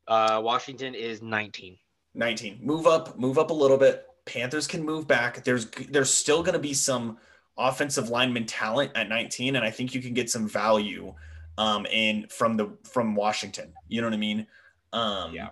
uh, 0.07 0.41
Washington 0.45 0.95
is 0.95 1.23
19. 1.23 1.79
19. 2.15 2.59
Move 2.63 2.87
up, 2.87 3.19
move 3.19 3.39
up 3.39 3.51
a 3.51 3.55
little 3.55 3.79
bit. 3.79 4.07
Panthers 4.27 4.67
can 4.67 4.85
move 4.85 5.09
back. 5.09 5.43
There's 5.45 5.67
there's 5.91 6.13
still 6.13 6.43
going 6.43 6.53
to 6.53 6.59
be 6.59 6.75
some 6.75 7.19
offensive 7.57 8.11
lineman 8.11 8.45
talent 8.47 8.93
at 8.95 9.09
19, 9.09 9.57
and 9.57 9.65
I 9.65 9.71
think 9.71 9.95
you 9.95 10.03
can 10.03 10.15
get 10.15 10.31
some 10.31 10.47
value 10.47 11.15
um 11.59 11.87
in 11.87 12.27
from 12.29 12.57
the 12.57 12.77
from 12.85 13.15
Washington. 13.15 13.73
You 13.89 14.01
know 14.01 14.07
what 14.09 14.15
I 14.15 14.19
mean? 14.19 14.47
Um 14.93 15.35
Yeah. 15.35 15.51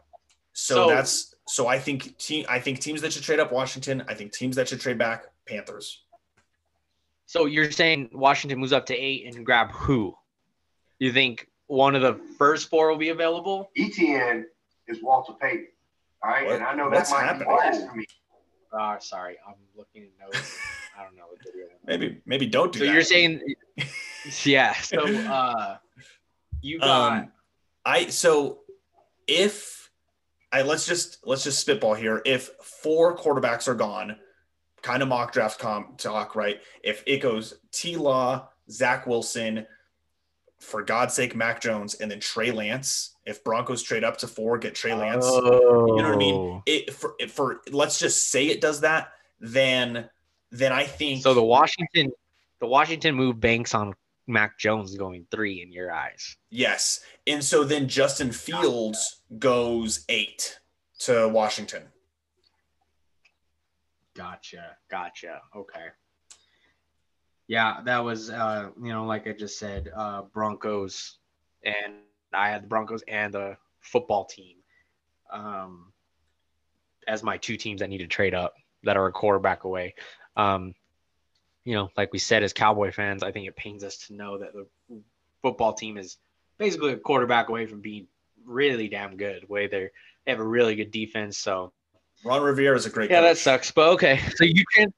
So, 0.52 0.74
So- 0.74 0.88
that's 0.88 1.34
So 1.48 1.66
I 1.66 1.78
think 1.78 2.16
team 2.18 2.44
I 2.48 2.60
think 2.60 2.78
teams 2.80 3.00
that 3.02 3.12
should 3.12 3.22
trade 3.24 3.40
up 3.40 3.52
Washington. 3.52 4.04
I 4.08 4.14
think 4.14 4.32
teams 4.32 4.56
that 4.56 4.68
should 4.68 4.80
trade 4.80 4.98
back 4.98 5.24
Panthers. 5.46 6.02
So 7.26 7.46
you're 7.46 7.70
saying 7.70 8.10
Washington 8.12 8.58
moves 8.60 8.72
up 8.72 8.86
to 8.86 8.94
eight 8.96 9.26
and 9.34 9.44
grab 9.44 9.70
who? 9.72 10.14
You 10.98 11.12
think 11.12 11.48
one 11.66 11.94
of 11.96 12.02
the 12.02 12.14
first 12.38 12.68
four 12.68 12.88
will 12.90 12.98
be 12.98 13.08
available? 13.08 13.70
Etienne 13.76 14.46
is 14.86 15.02
Walter 15.02 15.32
Payton. 15.40 15.68
All 16.22 16.30
right, 16.30 16.46
What- 16.46 16.54
and 16.56 16.64
I 16.64 16.74
know 16.74 16.88
what's 16.90 17.10
that 17.10 17.16
might 17.16 17.24
happening? 17.24 17.48
be 17.48 17.54
blasphemy. 17.54 18.06
Oh, 18.74 18.96
sorry, 19.00 19.36
I'm 19.46 19.54
looking 19.74 20.04
at 20.04 20.10
notes. 20.20 20.58
I 20.98 21.02
don't 21.04 21.16
know 21.16 21.24
what 21.28 21.38
video. 21.44 21.66
Maybe 21.84 22.20
maybe 22.26 22.46
don't 22.46 22.72
do 22.72 22.78
So 22.80 22.84
that. 22.86 22.92
you're 22.92 23.02
saying, 23.02 23.40
yeah. 24.44 24.74
So 24.74 25.00
uh, 25.02 25.78
you 26.62 26.78
got 26.78 27.12
um, 27.12 27.32
I 27.84 28.06
so 28.08 28.60
if 29.26 29.90
I 30.52 30.62
let's 30.62 30.86
just 30.86 31.18
let's 31.24 31.44
just 31.44 31.60
spitball 31.60 31.94
here. 31.94 32.22
If 32.24 32.50
four 32.62 33.16
quarterbacks 33.16 33.68
are 33.68 33.74
gone, 33.74 34.16
kind 34.82 35.02
of 35.02 35.08
mock 35.08 35.32
draft 35.32 35.58
comp 35.58 35.98
talk, 35.98 36.34
right? 36.36 36.60
If 36.82 37.02
it 37.06 37.18
goes 37.18 37.54
T 37.72 37.96
Law, 37.96 38.48
Zach 38.70 39.06
Wilson, 39.06 39.66
for 40.62 40.82
God's 40.82 41.14
sake, 41.14 41.34
Mac 41.34 41.60
Jones, 41.60 41.94
and 41.94 42.10
then 42.10 42.20
Trey 42.20 42.50
Lance. 42.50 43.16
If 43.24 43.42
Broncos 43.44 43.82
trade 43.82 44.04
up 44.04 44.18
to 44.18 44.28
four, 44.28 44.58
get 44.58 44.74
Trey 44.74 44.94
Lance. 44.94 45.24
Oh. 45.26 45.96
You 45.96 46.02
know 46.02 46.08
what 46.08 46.14
I 46.14 46.16
mean? 46.16 46.62
It 46.66 46.94
for 46.94 47.14
for 47.28 47.60
let's 47.70 47.98
just 47.98 48.30
say 48.30 48.46
it 48.46 48.60
does 48.60 48.80
that, 48.82 49.12
then 49.40 50.08
then 50.50 50.72
I 50.72 50.84
think 50.84 51.22
So 51.22 51.34
the 51.34 51.42
Washington, 51.42 52.12
the 52.60 52.66
Washington 52.66 53.14
move 53.14 53.40
banks 53.40 53.74
on 53.74 53.94
Mac 54.26 54.58
Jones 54.58 54.96
going 54.96 55.26
three 55.30 55.62
in 55.62 55.72
your 55.72 55.92
eyes. 55.92 56.36
yes. 56.50 57.00
And 57.26 57.42
so 57.42 57.64
then 57.64 57.88
Justin 57.88 58.32
Fields 58.32 59.22
goes 59.38 60.04
eight 60.08 60.58
to 61.00 61.28
Washington. 61.28 61.82
Gotcha. 64.14 64.76
Gotcha. 64.90 65.40
Okay. 65.56 65.86
Yeah, 67.48 67.80
that 67.84 68.04
was 68.04 68.30
uh, 68.30 68.70
you 68.80 68.92
know, 68.92 69.04
like 69.06 69.26
I 69.26 69.32
just 69.32 69.58
said, 69.58 69.90
uh 69.94 70.22
Broncos 70.32 71.18
and 71.64 71.94
I 72.32 72.48
had 72.48 72.62
the 72.62 72.68
Broncos 72.68 73.02
and 73.08 73.34
the 73.34 73.56
football 73.80 74.24
team 74.24 74.56
um 75.32 75.92
as 77.08 77.22
my 77.22 77.36
two 77.36 77.56
teams 77.56 77.80
that 77.80 77.88
need 77.88 77.98
to 77.98 78.06
trade 78.06 78.34
up 78.34 78.54
that 78.84 78.96
are 78.96 79.06
a 79.06 79.12
quarterback 79.12 79.64
away. 79.64 79.94
Um, 80.36 80.74
you 81.64 81.74
know, 81.74 81.90
like 81.96 82.12
we 82.12 82.18
said 82.18 82.42
as 82.42 82.52
Cowboy 82.52 82.92
fans, 82.92 83.22
I 83.22 83.32
think 83.32 83.46
it 83.46 83.56
pains 83.56 83.84
us 83.84 83.96
to 84.06 84.14
know 84.14 84.38
that 84.38 84.52
the 84.52 84.66
football 85.42 85.74
team 85.74 85.96
is 85.96 86.18
basically 86.58 86.92
a 86.92 86.96
quarterback 86.96 87.48
away 87.48 87.66
from 87.66 87.80
being 87.80 88.06
really 88.44 88.88
damn 88.88 89.16
good. 89.16 89.48
Way 89.48 89.66
they 89.66 89.90
they 90.24 90.32
have 90.32 90.40
a 90.40 90.44
really 90.44 90.74
good 90.74 90.90
defense, 90.90 91.38
so 91.38 91.72
Ron 92.24 92.42
Rivera 92.42 92.76
is 92.76 92.86
a 92.86 92.90
great 92.90 93.10
yeah, 93.10 93.20
that 93.20 93.38
sucks. 93.38 93.70
But 93.70 93.88
okay, 93.90 94.20
so 94.36 94.44
you 94.44 94.64
can 94.74 94.92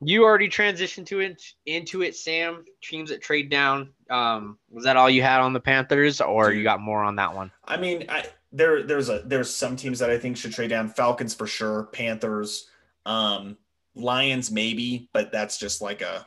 you 0.00 0.24
already 0.24 0.48
transitioned 0.48 1.06
to 1.06 1.20
it 1.20 1.42
into 1.66 2.02
it, 2.02 2.16
Sam. 2.16 2.64
Teams 2.82 3.10
that 3.10 3.22
trade 3.22 3.50
down. 3.50 3.90
Um, 4.10 4.58
was 4.70 4.84
that 4.84 4.96
all 4.96 5.08
you 5.08 5.22
had 5.22 5.40
on 5.40 5.52
the 5.52 5.60
Panthers, 5.60 6.20
or 6.20 6.52
you 6.52 6.62
got 6.62 6.80
more 6.80 7.02
on 7.02 7.16
that 7.16 7.34
one? 7.34 7.50
I 7.64 7.76
mean, 7.76 8.06
I 8.08 8.24
there 8.52 8.82
there's 8.82 9.08
a 9.08 9.22
there's 9.24 9.54
some 9.54 9.76
teams 9.76 9.98
that 10.00 10.10
I 10.10 10.18
think 10.18 10.36
should 10.36 10.52
trade 10.52 10.70
down. 10.70 10.88
Falcons 10.88 11.34
for 11.34 11.46
sure, 11.46 11.84
Panthers, 11.92 12.68
um, 13.06 13.56
Lions 13.94 14.50
maybe, 14.50 15.08
but 15.12 15.30
that's 15.32 15.58
just 15.58 15.80
like 15.82 16.02
a. 16.02 16.26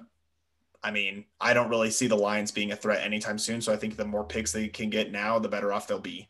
I 0.84 0.92
mean, 0.92 1.26
I 1.42 1.54
don't 1.54 1.70
really 1.70 1.90
see 1.90 2.08
the 2.08 2.16
Lions 2.16 2.52
being 2.52 2.72
a 2.72 2.76
threat 2.76 3.04
anytime 3.04 3.38
soon. 3.38 3.62
So 3.62 3.74
I 3.74 3.78
think 3.78 3.98
the 3.98 4.06
more 4.06 4.24
picks 4.24 4.52
they 4.52 4.68
can 4.68 4.90
get 4.90 5.12
now, 5.12 5.40
the 5.40 5.50
better 5.50 5.74
off 5.74 5.88
they'll 5.88 6.00
be. 6.00 6.30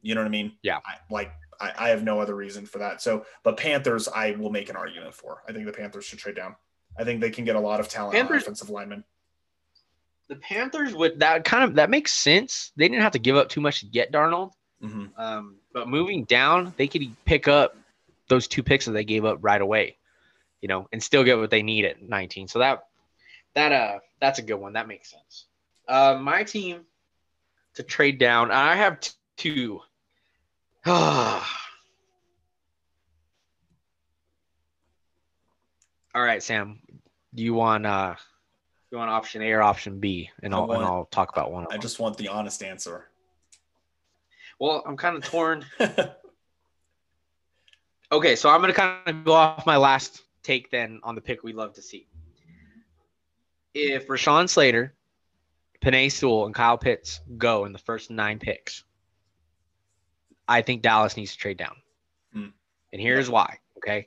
You 0.00 0.14
know 0.14 0.20
what 0.20 0.28
I 0.28 0.30
mean? 0.30 0.52
Yeah. 0.62 0.78
I, 0.86 0.94
like 1.10 1.32
I, 1.60 1.72
I 1.76 1.88
have 1.88 2.02
no 2.04 2.20
other 2.20 2.34
reason 2.34 2.66
for 2.66 2.78
that. 2.78 3.02
So, 3.02 3.26
but 3.42 3.56
Panthers, 3.56 4.08
I 4.08 4.32
will 4.32 4.50
make 4.50 4.70
an 4.70 4.76
argument 4.76 5.12
for. 5.14 5.42
I 5.48 5.52
think 5.52 5.66
the 5.66 5.72
Panthers 5.72 6.04
should 6.04 6.18
trade 6.18 6.36
down. 6.36 6.54
I 6.96 7.04
think 7.04 7.20
they 7.20 7.30
can 7.30 7.44
get 7.44 7.56
a 7.56 7.60
lot 7.60 7.80
of 7.80 7.88
talent 7.88 8.14
on 8.14 8.20
Panthers- 8.22 8.42
offensive 8.42 8.70
linemen. 8.70 9.04
The 10.28 10.36
Panthers 10.36 10.94
would 10.94 11.20
that 11.20 11.44
kind 11.44 11.64
of 11.64 11.74
that 11.74 11.90
makes 11.90 12.12
sense. 12.12 12.72
They 12.76 12.88
didn't 12.88 13.02
have 13.02 13.12
to 13.12 13.18
give 13.18 13.36
up 13.36 13.48
too 13.50 13.60
much 13.60 13.80
to 13.80 13.86
get 13.86 14.10
Darnold. 14.12 14.52
hmm 14.80 15.06
Um, 15.18 15.56
but 15.74 15.88
moving 15.88 16.24
down, 16.24 16.72
they 16.78 16.86
could 16.86 17.02
pick 17.26 17.48
up 17.48 17.76
those 18.28 18.48
two 18.48 18.62
picks 18.62 18.86
that 18.86 18.92
they 18.92 19.04
gave 19.04 19.24
up 19.26 19.38
right 19.42 19.60
away, 19.60 19.98
you 20.64 20.68
know, 20.68 20.88
and 20.92 21.02
still 21.02 21.22
get 21.24 21.36
what 21.36 21.50
they 21.50 21.62
need 21.62 21.84
at 21.84 22.00
19. 22.00 22.48
So 22.48 22.60
that 22.60 22.86
that 23.54 23.70
uh 23.70 23.98
that's 24.18 24.38
a 24.38 24.42
good 24.42 24.54
one. 24.54 24.72
That 24.72 24.88
makes 24.88 25.10
sense. 25.10 25.44
Uh, 25.86 26.16
my 26.18 26.42
team 26.42 26.86
to 27.74 27.82
trade 27.82 28.18
down. 28.18 28.50
I 28.50 28.74
have 28.74 28.98
two. 29.36 29.82
All 30.86 31.42
right, 36.14 36.42
Sam. 36.42 36.80
Do 37.34 37.42
you 37.42 37.52
want 37.52 37.84
uh 37.84 38.14
you 38.90 38.96
want 38.96 39.10
option 39.10 39.42
A 39.42 39.52
or 39.52 39.60
option 39.60 40.00
B? 40.00 40.30
And 40.42 40.54
I'll 40.54 40.70
and 40.70 40.82
I'll 40.82 41.08
talk 41.10 41.30
about 41.30 41.52
one 41.52 41.66
of 41.66 41.72
I 41.72 41.76
just 41.76 42.00
want 42.00 42.16
the 42.16 42.28
honest 42.28 42.62
answer. 42.62 43.10
Well, 44.58 44.82
I'm 44.86 44.96
kind 44.96 45.18
of 45.18 45.24
torn. 45.24 45.66
Okay, 48.12 48.36
so 48.36 48.48
I'm 48.48 48.60
gonna 48.60 48.72
kind 48.72 49.00
of 49.06 49.24
go 49.24 49.32
off 49.32 49.66
my 49.66 49.76
last 49.76 50.22
take 50.44 50.70
then 50.70 51.00
on 51.02 51.16
the 51.16 51.20
pick 51.20 51.42
we 51.42 51.52
love 51.52 51.74
to 51.74 51.82
see. 51.82 52.06
If 53.74 54.06
Rashawn 54.06 54.48
Slater, 54.48 54.94
Penei 55.82 56.12
Sewell, 56.12 56.46
and 56.46 56.54
Kyle 56.54 56.78
Pitts 56.78 57.20
go 57.36 57.64
in 57.64 57.72
the 57.72 57.78
first 57.78 58.10
nine 58.10 58.38
picks, 58.38 58.84
I 60.46 60.62
think 60.62 60.82
Dallas 60.82 61.16
needs 61.16 61.32
to 61.32 61.38
trade 61.38 61.56
down. 61.56 61.74
Hmm. 62.32 62.48
And 62.92 63.02
here's 63.02 63.28
why. 63.28 63.58
Okay. 63.78 64.06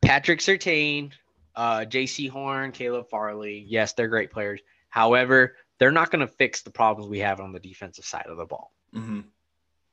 Patrick 0.00 0.38
Surtain, 0.38 1.12
uh, 1.54 1.80
Jaycee 1.80 2.30
Horn, 2.30 2.72
Caleb 2.72 3.10
Farley, 3.10 3.64
yes, 3.68 3.92
they're 3.92 4.08
great 4.08 4.30
players. 4.30 4.60
However, 4.88 5.56
they're 5.78 5.90
not 5.90 6.10
going 6.10 6.26
to 6.26 6.32
fix 6.32 6.62
the 6.62 6.70
problems 6.70 7.10
we 7.10 7.18
have 7.18 7.40
on 7.40 7.52
the 7.52 7.60
defensive 7.60 8.04
side 8.04 8.26
of 8.26 8.36
the 8.36 8.46
ball. 8.46 8.72
hmm 8.92 9.20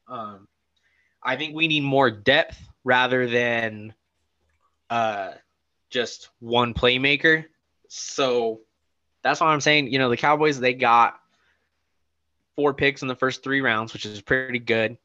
Um, 0.07 0.47
I 1.21 1.35
think 1.35 1.55
we 1.55 1.67
need 1.67 1.83
more 1.83 2.11
depth 2.11 2.57
rather 2.83 3.27
than 3.27 3.93
uh, 4.89 5.31
just 5.95 6.29
one 6.39 6.73
playmaker. 6.73 7.45
So 7.87 8.59
that's 9.23 9.39
why 9.39 9.47
I'm 9.47 9.61
saying, 9.61 9.91
you 9.91 9.97
know, 9.97 10.09
the 10.09 10.17
Cowboys, 10.17 10.59
they 10.59 10.73
got 10.73 11.17
four 12.57 12.73
picks 12.73 13.01
in 13.01 13.07
the 13.07 13.15
first 13.15 13.41
three 13.41 13.61
rounds, 13.61 13.93
which 13.93 14.05
is 14.05 14.21
pretty 14.21 14.59
good. 14.59 14.97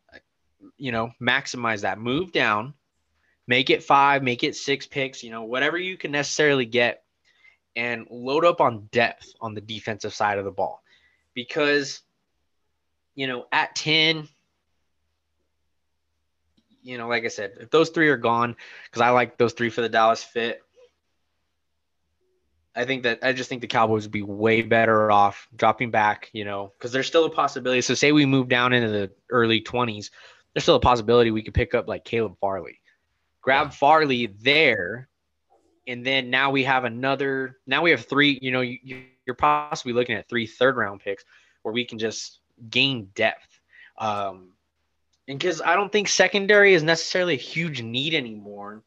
You 0.76 0.90
know, 0.90 1.12
maximize 1.22 1.82
that. 1.82 2.00
Move 2.00 2.32
down, 2.32 2.74
make 3.46 3.70
it 3.70 3.84
five, 3.84 4.24
make 4.24 4.42
it 4.42 4.56
six 4.56 4.84
picks, 4.84 5.22
you 5.22 5.30
know, 5.30 5.44
whatever 5.44 5.78
you 5.78 5.96
can 5.96 6.10
necessarily 6.10 6.66
get, 6.66 7.04
and 7.76 8.08
load 8.10 8.44
up 8.44 8.60
on 8.60 8.88
depth 8.90 9.32
on 9.40 9.54
the 9.54 9.60
defensive 9.60 10.12
side 10.12 10.38
of 10.38 10.44
the 10.44 10.50
ball. 10.50 10.82
Because, 11.34 12.00
you 13.14 13.28
know, 13.28 13.46
at 13.52 13.76
10, 13.76 14.28
you 16.82 16.98
know, 16.98 17.06
like 17.06 17.24
I 17.24 17.28
said, 17.28 17.52
if 17.60 17.70
those 17.70 17.90
three 17.90 18.08
are 18.08 18.16
gone, 18.16 18.56
because 18.86 19.02
I 19.02 19.10
like 19.10 19.38
those 19.38 19.52
three 19.52 19.70
for 19.70 19.82
the 19.82 19.88
Dallas 19.88 20.24
fit, 20.24 20.62
I 22.74 22.84
think 22.84 23.02
that 23.02 23.18
I 23.22 23.32
just 23.32 23.48
think 23.48 23.62
the 23.62 23.66
Cowboys 23.66 24.04
would 24.04 24.12
be 24.12 24.22
way 24.22 24.62
better 24.62 25.10
off 25.10 25.48
dropping 25.56 25.90
back, 25.90 26.30
you 26.32 26.44
know, 26.44 26.72
because 26.78 26.92
there's 26.92 27.06
still 27.06 27.24
a 27.24 27.30
possibility. 27.30 27.80
So, 27.80 27.94
say 27.94 28.12
we 28.12 28.26
move 28.26 28.48
down 28.48 28.72
into 28.72 28.88
the 28.88 29.10
early 29.28 29.60
20s, 29.60 30.10
there's 30.54 30.62
still 30.62 30.76
a 30.76 30.80
possibility 30.80 31.30
we 31.30 31.42
could 31.42 31.54
pick 31.54 31.74
up 31.74 31.88
like 31.88 32.04
Caleb 32.04 32.36
Farley, 32.40 32.80
grab 33.40 33.72
Farley 33.72 34.26
there, 34.40 35.08
and 35.86 36.06
then 36.06 36.30
now 36.30 36.50
we 36.50 36.64
have 36.64 36.84
another. 36.84 37.58
Now 37.66 37.82
we 37.82 37.90
have 37.90 38.06
three. 38.06 38.38
You 38.40 38.52
know, 38.52 38.60
you, 38.60 39.02
you're 39.26 39.34
possibly 39.34 39.92
looking 39.92 40.14
at 40.14 40.28
three 40.28 40.46
third 40.46 40.76
round 40.76 41.00
picks 41.00 41.24
where 41.62 41.74
we 41.74 41.84
can 41.84 41.98
just 41.98 42.38
gain 42.68 43.10
depth. 43.14 43.60
Um, 43.98 44.52
and 45.26 45.38
because 45.38 45.60
I 45.60 45.74
don't 45.74 45.90
think 45.90 46.08
secondary 46.08 46.74
is 46.74 46.82
necessarily 46.82 47.34
a 47.34 47.38
huge 47.38 47.82
need 47.82 48.14
anymore. 48.14 48.82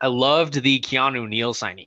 I 0.00 0.06
loved 0.08 0.62
the 0.62 0.80
Keanu 0.80 1.28
Neal 1.28 1.54
signing. 1.54 1.86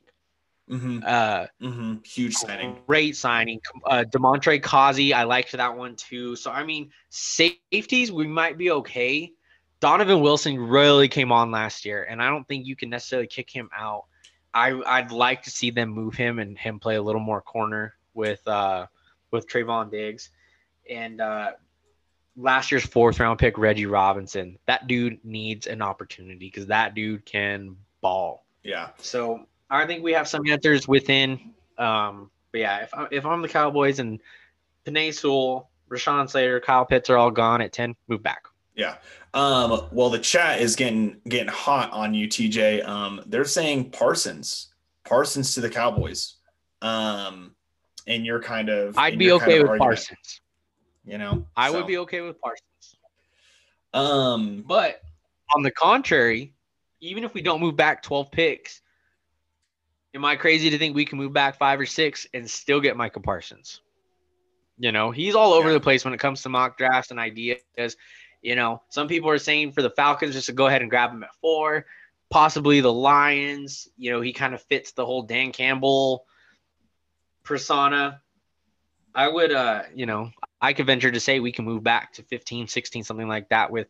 Hmm 0.70 0.99
Uh, 1.05 1.47
hmm 1.59 1.95
Huge 2.05 2.34
signing. 2.36 2.80
great 2.88 3.16
signing. 3.16 3.59
Uh, 3.86 4.05
Damontae 4.09 4.61
Kazee, 4.61 5.14
I 5.14 5.24
liked 5.24 5.51
that 5.51 5.76
one 5.78 5.95
too. 5.95 6.36
So 6.36 6.51
I 6.51 6.64
mean, 6.64 6.91
safeties 7.09 8.11
we 8.11 8.28
might 8.28 8.57
be 8.57 8.72
okay. 8.72 9.34
Donovan 9.82 10.22
Wilson 10.22 10.57
really 10.57 11.09
came 11.09 11.32
on 11.34 11.51
last 11.51 11.84
year, 11.84 12.03
and 12.09 12.22
I 12.22 12.30
don't 12.30 12.47
think 12.47 12.66
you 12.66 12.76
can 12.76 12.89
necessarily 12.89 13.28
kick 13.28 13.49
him 13.49 13.70
out. 13.78 14.05
I 14.53 14.72
I'd 14.86 15.11
like 15.11 15.43
to 15.43 15.51
see 15.51 15.72
them 15.72 15.89
move 15.89 16.16
him 16.16 16.39
and 16.39 16.57
him 16.57 16.80
play 16.80 16.95
a 16.95 17.01
little 17.01 17.20
more 17.22 17.41
corner 17.41 17.95
with 18.14 18.47
uh 18.47 18.86
with 19.32 19.47
Trevon 19.49 19.91
Diggs, 19.91 20.30
and 20.89 21.20
uh, 21.20 21.51
last 22.38 22.72
year's 22.72 22.86
fourth 22.86 23.20
round 23.20 23.39
pick 23.39 23.57
Reggie 23.57 23.88
Robinson. 23.88 24.57
That 24.68 24.88
dude 24.88 25.20
needs 25.26 25.68
an 25.68 25.82
opportunity 25.82 26.49
because 26.49 26.68
that 26.68 26.93
dude 26.95 27.26
can 27.26 27.76
ball. 27.99 28.45
Yeah. 28.64 28.89
So 28.99 29.47
I 29.74 29.88
think 29.88 30.03
we 30.03 30.13
have 30.13 30.28
some 30.28 30.47
answers 30.47 30.88
within. 30.88 31.39
Um, 31.78 32.30
but 32.51 32.61
yeah, 32.61 32.84
if, 32.84 32.93
I, 32.93 33.07
if 33.11 33.26
I'm 33.26 33.41
the 33.41 33.49
Cowboys 33.49 33.99
and 33.99 34.19
Penei 34.86 35.13
Sewell, 35.13 35.69
Rashawn 35.89 36.30
Slater, 36.30 36.59
Kyle 36.59 36.86
Pitts 36.86 37.09
are 37.09 37.17
all 37.17 37.32
gone 37.32 37.61
at 37.61 37.74
10, 37.74 37.95
move 38.07 38.21
back. 38.21 38.43
Yeah. 38.76 38.95
Um, 39.34 39.88
well, 39.91 40.09
the 40.09 40.19
chat 40.19 40.61
is 40.61 40.76
getting 40.76 41.17
getting 41.28 41.47
hot 41.47 41.91
on 41.91 42.13
you, 42.13 42.28
TJ. 42.28 42.88
Um, 42.88 43.21
they're 43.26 43.45
saying 43.45 43.91
Parsons, 43.91 44.74
Parsons 45.05 45.53
to 45.55 45.61
the 45.61 45.69
Cowboys. 45.69 46.36
Um, 46.82 47.55
and 48.07 48.26
you're 48.26 48.41
kind 48.41 48.69
of 48.69 48.97
I'd 48.97 49.17
be 49.17 49.32
okay 49.34 49.59
with 49.59 49.69
argument, 49.69 49.80
Parsons. 49.80 50.41
You 51.05 51.17
know, 51.17 51.45
I 51.55 51.69
So, 51.69 51.78
would 51.78 51.88
be 51.88 51.97
okay 51.99 52.21
with 52.21 52.39
Parsons. 52.39 52.97
Um, 53.93 54.63
But 54.67 55.01
on 55.55 55.63
the 55.63 55.71
contrary, 55.71 56.53
even 56.99 57.24
if 57.24 57.34
we 57.34 57.41
don't 57.41 57.59
move 57.59 57.76
back 57.76 58.01
12 58.03 58.32
picks, 58.32 58.82
am 60.14 60.26
I 60.26 60.36
crazy 60.36 60.70
to 60.70 60.78
think 60.78 60.95
we 60.95 61.05
can 61.05 61.18
move 61.18 61.34
back 61.34 61.57
five 61.57 61.80
or 61.80 61.86
six 61.86 62.28
and 62.34 62.49
still 62.49 62.80
get 62.80 62.95
Michael 62.97 63.22
Parsons? 63.22 63.82
You 64.78 64.91
know, 64.91 65.11
he's 65.11 65.36
all 65.36 65.53
over 65.53 65.70
Yeah. 65.70 65.74
the 65.74 65.80
place 65.80 66.03
when 66.03 66.14
it 66.14 66.20
comes 66.20 66.41
to 66.43 66.49
mock 66.49 66.78
drafts 66.78 67.11
and 67.11 67.20
ideas. 67.20 67.97
You 68.41 68.55
know, 68.55 68.82
some 68.89 69.07
people 69.07 69.30
are 69.30 69.38
saying 69.38 69.72
for 69.72 69.82
the 69.82 69.89
Falcons 69.91 70.34
just 70.34 70.47
to 70.47 70.53
go 70.53 70.68
ahead 70.68 70.82
and 70.82 70.89
grab 70.89 71.11
him 71.11 71.24
at 71.24 71.34
four, 71.41 71.86
possibly 72.30 72.82
the 72.82 72.91
Lions. 72.91 73.88
You 73.97 74.11
know, 74.11 74.22
he 74.22 74.34
kind 74.34 74.53
of 74.53 74.61
fits 74.64 74.91
the 74.91 75.05
whole 75.05 75.22
Dan 75.22 75.51
Campbell 75.51 76.26
persona. 77.43 78.22
I 79.16 79.28
would, 79.28 79.51
uh, 79.51 79.84
you 79.93 80.05
know, 80.05 80.32
I 80.61 80.74
could 80.74 80.88
venture 80.88 81.11
to 81.11 81.20
say 81.20 81.39
we 81.39 81.51
can 81.51 81.66
move 81.66 81.84
back 81.84 82.14
to 82.14 82.24
15, 82.24 82.68
16, 82.68 83.03
something 83.03 83.28
like 83.28 83.49
that 83.49 83.70
with 83.70 83.88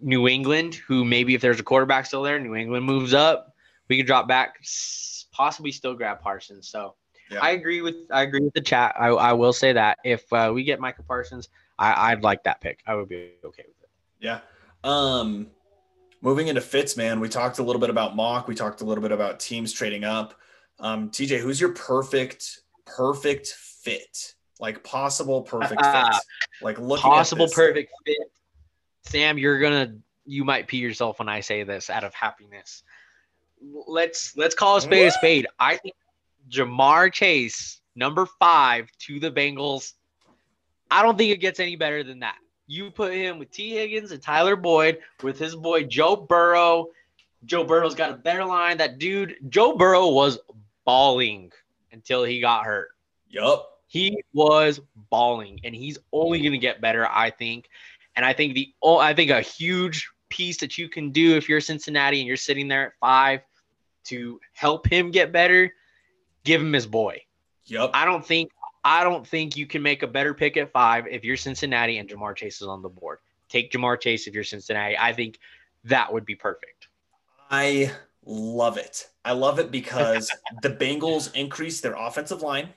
New 0.00 0.28
England, 0.28 0.74
who 0.74 1.04
maybe 1.04 1.34
if 1.34 1.40
there's 1.40 1.60
a 1.60 1.64
quarterback 1.64 2.06
still 2.06 2.22
there, 2.22 2.38
New 2.38 2.54
England 2.54 2.84
moves 2.84 3.14
up, 3.14 3.54
we 3.88 3.96
could 3.96 4.06
drop 4.06 4.28
back, 4.28 4.58
possibly 5.40 5.72
still 5.72 5.94
grab 5.94 6.20
Parsons. 6.20 6.68
So 6.68 6.96
Yeah. 7.30 7.38
I 7.40 7.50
agree 7.52 7.80
with 7.80 7.94
I 8.10 8.22
agree 8.22 8.40
with 8.40 8.52
the 8.52 8.60
chat. 8.60 8.94
I, 8.98 9.08
I 9.08 9.32
will 9.32 9.54
say 9.54 9.72
that 9.72 9.96
if 10.04 10.30
uh, 10.32 10.50
we 10.54 10.64
get 10.64 10.80
Michael 10.80 11.04
Parsons, 11.08 11.48
I, 11.78 12.12
I'd 12.12 12.22
like 12.22 12.42
that 12.44 12.60
pick. 12.60 12.80
I 12.86 12.94
would 12.94 13.08
be 13.08 13.32
okay 13.42 13.64
with 13.66 13.80
it. 13.82 13.90
Yeah. 14.20 14.40
Um, 14.84 15.46
moving 16.20 16.48
into 16.48 16.60
fits, 16.60 16.94
man. 16.94 17.20
We 17.20 17.30
talked 17.30 17.58
a 17.58 17.62
little 17.62 17.80
bit 17.80 17.88
about 17.88 18.16
mock. 18.16 18.48
We 18.48 18.54
talked 18.54 18.82
a 18.82 18.84
little 18.84 19.00
bit 19.00 19.12
about 19.12 19.40
teams 19.40 19.72
trading 19.72 20.04
up. 20.04 20.34
Um, 20.78 21.10
TJ, 21.10 21.40
who's 21.40 21.58
your 21.58 21.72
perfect, 21.72 22.60
perfect 22.84 23.46
fit? 23.46 24.34
Like 24.58 24.84
possible 24.84 25.40
perfect 25.40 25.82
fit. 25.82 26.14
Like 26.60 26.78
looking 26.78 27.10
Possible 27.10 27.48
perfect 27.48 27.90
fit. 28.06 28.30
Sam, 29.04 29.38
you're 29.38 29.58
gonna 29.58 29.94
you 30.26 30.44
might 30.44 30.66
pee 30.68 30.76
yourself 30.76 31.18
when 31.18 31.30
I 31.30 31.40
say 31.40 31.62
this 31.62 31.88
out 31.88 32.04
of 32.04 32.12
happiness. 32.12 32.82
Let's 33.86 34.36
let's 34.36 34.54
call 34.54 34.76
a 34.76 34.80
spade 34.80 35.08
a 35.08 35.10
spade. 35.10 35.46
I 35.58 35.76
think 35.76 35.94
Ja'Marr 36.50 37.12
Chase, 37.12 37.80
number 37.94 38.26
five 38.38 38.90
to 39.00 39.20
the 39.20 39.30
Bengals. 39.30 39.92
I 40.90 41.02
don't 41.02 41.16
think 41.16 41.32
it 41.32 41.40
gets 41.40 41.60
any 41.60 41.76
better 41.76 42.02
than 42.02 42.20
that. 42.20 42.36
You 42.66 42.90
put 42.90 43.12
him 43.12 43.38
with 43.38 43.50
Tee 43.50 43.70
Higgins 43.70 44.12
and 44.12 44.22
Tyler 44.22 44.56
Boyd 44.56 44.98
with 45.22 45.38
his 45.38 45.54
boy 45.54 45.84
Joe 45.84 46.16
Burrow. 46.16 46.86
Joe 47.44 47.64
Burrow's 47.64 47.94
got 47.94 48.10
a 48.10 48.16
better 48.16 48.44
line. 48.44 48.78
That 48.78 48.98
dude, 48.98 49.36
Joe 49.48 49.76
Burrow 49.76 50.08
was 50.08 50.38
balling 50.84 51.52
until 51.92 52.24
he 52.24 52.40
got 52.40 52.64
hurt. 52.64 52.90
Yup. 53.28 53.66
He 53.86 54.22
was 54.32 54.80
balling, 55.10 55.60
and 55.64 55.74
he's 55.74 55.98
only 56.12 56.40
going 56.40 56.52
to 56.52 56.58
get 56.58 56.80
better, 56.80 57.08
I 57.08 57.30
think. 57.30 57.68
And 58.14 58.24
I 58.24 58.32
think 58.32 58.54
the 58.54 58.72
I 58.84 59.14
think 59.14 59.30
a 59.30 59.40
huge 59.40 60.08
piece 60.28 60.58
that 60.58 60.78
you 60.78 60.88
can 60.88 61.10
do 61.10 61.36
if 61.36 61.48
you're 61.48 61.60
Cincinnati 61.60 62.20
and 62.20 62.26
you're 62.26 62.36
sitting 62.36 62.68
there 62.68 62.86
at 62.86 62.92
five 63.00 63.40
to 64.04 64.40
help 64.52 64.86
him 64.86 65.10
get 65.10 65.32
better, 65.32 65.72
give 66.44 66.60
him 66.60 66.72
his 66.72 66.86
boy. 66.86 67.22
Yep. 67.66 67.90
I 67.94 68.04
don't 68.04 68.24
think 68.24 68.50
I 68.84 69.04
don't 69.04 69.26
think 69.26 69.56
you 69.56 69.66
can 69.66 69.82
make 69.82 70.02
a 70.02 70.06
better 70.06 70.34
pick 70.34 70.56
at 70.56 70.72
five 70.72 71.06
if 71.06 71.24
you're 71.24 71.36
Cincinnati 71.36 71.98
and 71.98 72.08
Ja'Marr 72.08 72.34
Chase 72.34 72.60
is 72.62 72.66
on 72.66 72.82
the 72.82 72.88
board. 72.88 73.18
Take 73.48 73.70
Ja'Marr 73.72 74.00
Chase 74.00 74.26
if 74.26 74.34
you're 74.34 74.44
Cincinnati. 74.44 74.96
I 74.98 75.12
think 75.12 75.38
that 75.84 76.12
would 76.12 76.24
be 76.24 76.34
perfect. 76.34 76.88
I 77.50 77.92
love 78.24 78.76
it. 78.78 79.08
I 79.24 79.32
love 79.32 79.58
it 79.58 79.70
because 79.70 80.30
the 80.62 80.70
Bengals 80.70 81.34
increased 81.34 81.82
their 81.82 81.94
offensive 81.94 82.42
line. 82.42 82.70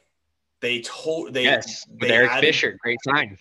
They 0.60 0.82
told 0.82 1.34
they 1.34 1.44
yes, 1.44 1.86
they 2.00 2.12
Eric 2.12 2.32
added- 2.32 2.48
Fisher, 2.48 2.78
great 2.82 3.00
sign. 3.04 3.38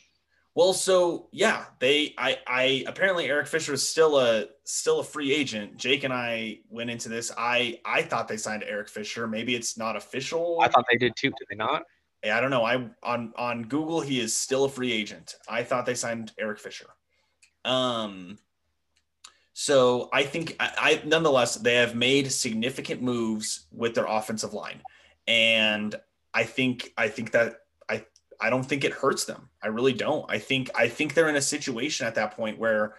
Well, 0.54 0.74
so 0.74 1.28
yeah, 1.32 1.64
they 1.78 2.14
I 2.18 2.38
I 2.46 2.84
apparently 2.86 3.26
Eric 3.26 3.46
Fisher 3.46 3.72
is 3.72 3.88
still 3.88 4.18
a 4.18 4.46
still 4.64 5.00
a 5.00 5.04
free 5.04 5.32
agent. 5.32 5.78
Jake 5.78 6.04
and 6.04 6.12
I 6.12 6.60
went 6.68 6.90
into 6.90 7.08
this. 7.08 7.32
I 7.36 7.80
I 7.86 8.02
thought 8.02 8.28
they 8.28 8.36
signed 8.36 8.62
Eric 8.66 8.88
Fisher. 8.88 9.26
Maybe 9.26 9.54
it's 9.54 9.78
not 9.78 9.96
official. 9.96 10.58
I 10.60 10.68
thought 10.68 10.84
they 10.90 10.98
did 10.98 11.16
too. 11.16 11.30
Did 11.30 11.46
they 11.48 11.56
not? 11.56 11.84
Yeah, 12.22 12.36
I 12.36 12.40
don't 12.40 12.50
know. 12.50 12.64
I 12.64 12.86
on 13.02 13.32
on 13.36 13.62
Google 13.62 14.02
he 14.02 14.20
is 14.20 14.36
still 14.36 14.64
a 14.64 14.68
free 14.68 14.92
agent. 14.92 15.36
I 15.48 15.62
thought 15.62 15.86
they 15.86 15.94
signed 15.94 16.32
Eric 16.38 16.58
Fisher. 16.58 16.88
Um 17.64 18.38
so 19.54 20.10
I 20.12 20.22
think 20.24 20.56
I, 20.60 20.70
I 20.76 21.06
nonetheless 21.06 21.56
they 21.56 21.76
have 21.76 21.94
made 21.94 22.30
significant 22.30 23.00
moves 23.00 23.68
with 23.72 23.94
their 23.94 24.06
offensive 24.06 24.52
line. 24.52 24.82
And 25.26 25.94
I 26.34 26.44
think 26.44 26.92
I 26.98 27.08
think 27.08 27.32
that 27.32 27.56
I 28.42 28.50
don't 28.50 28.64
think 28.64 28.84
it 28.84 28.92
hurts 28.92 29.24
them. 29.24 29.48
I 29.62 29.68
really 29.68 29.92
don't. 29.92 30.24
I 30.28 30.38
think 30.38 30.70
I 30.74 30.88
think 30.88 31.14
they're 31.14 31.28
in 31.28 31.36
a 31.36 31.42
situation 31.42 32.06
at 32.06 32.14
that 32.16 32.32
point 32.36 32.58
where 32.58 32.94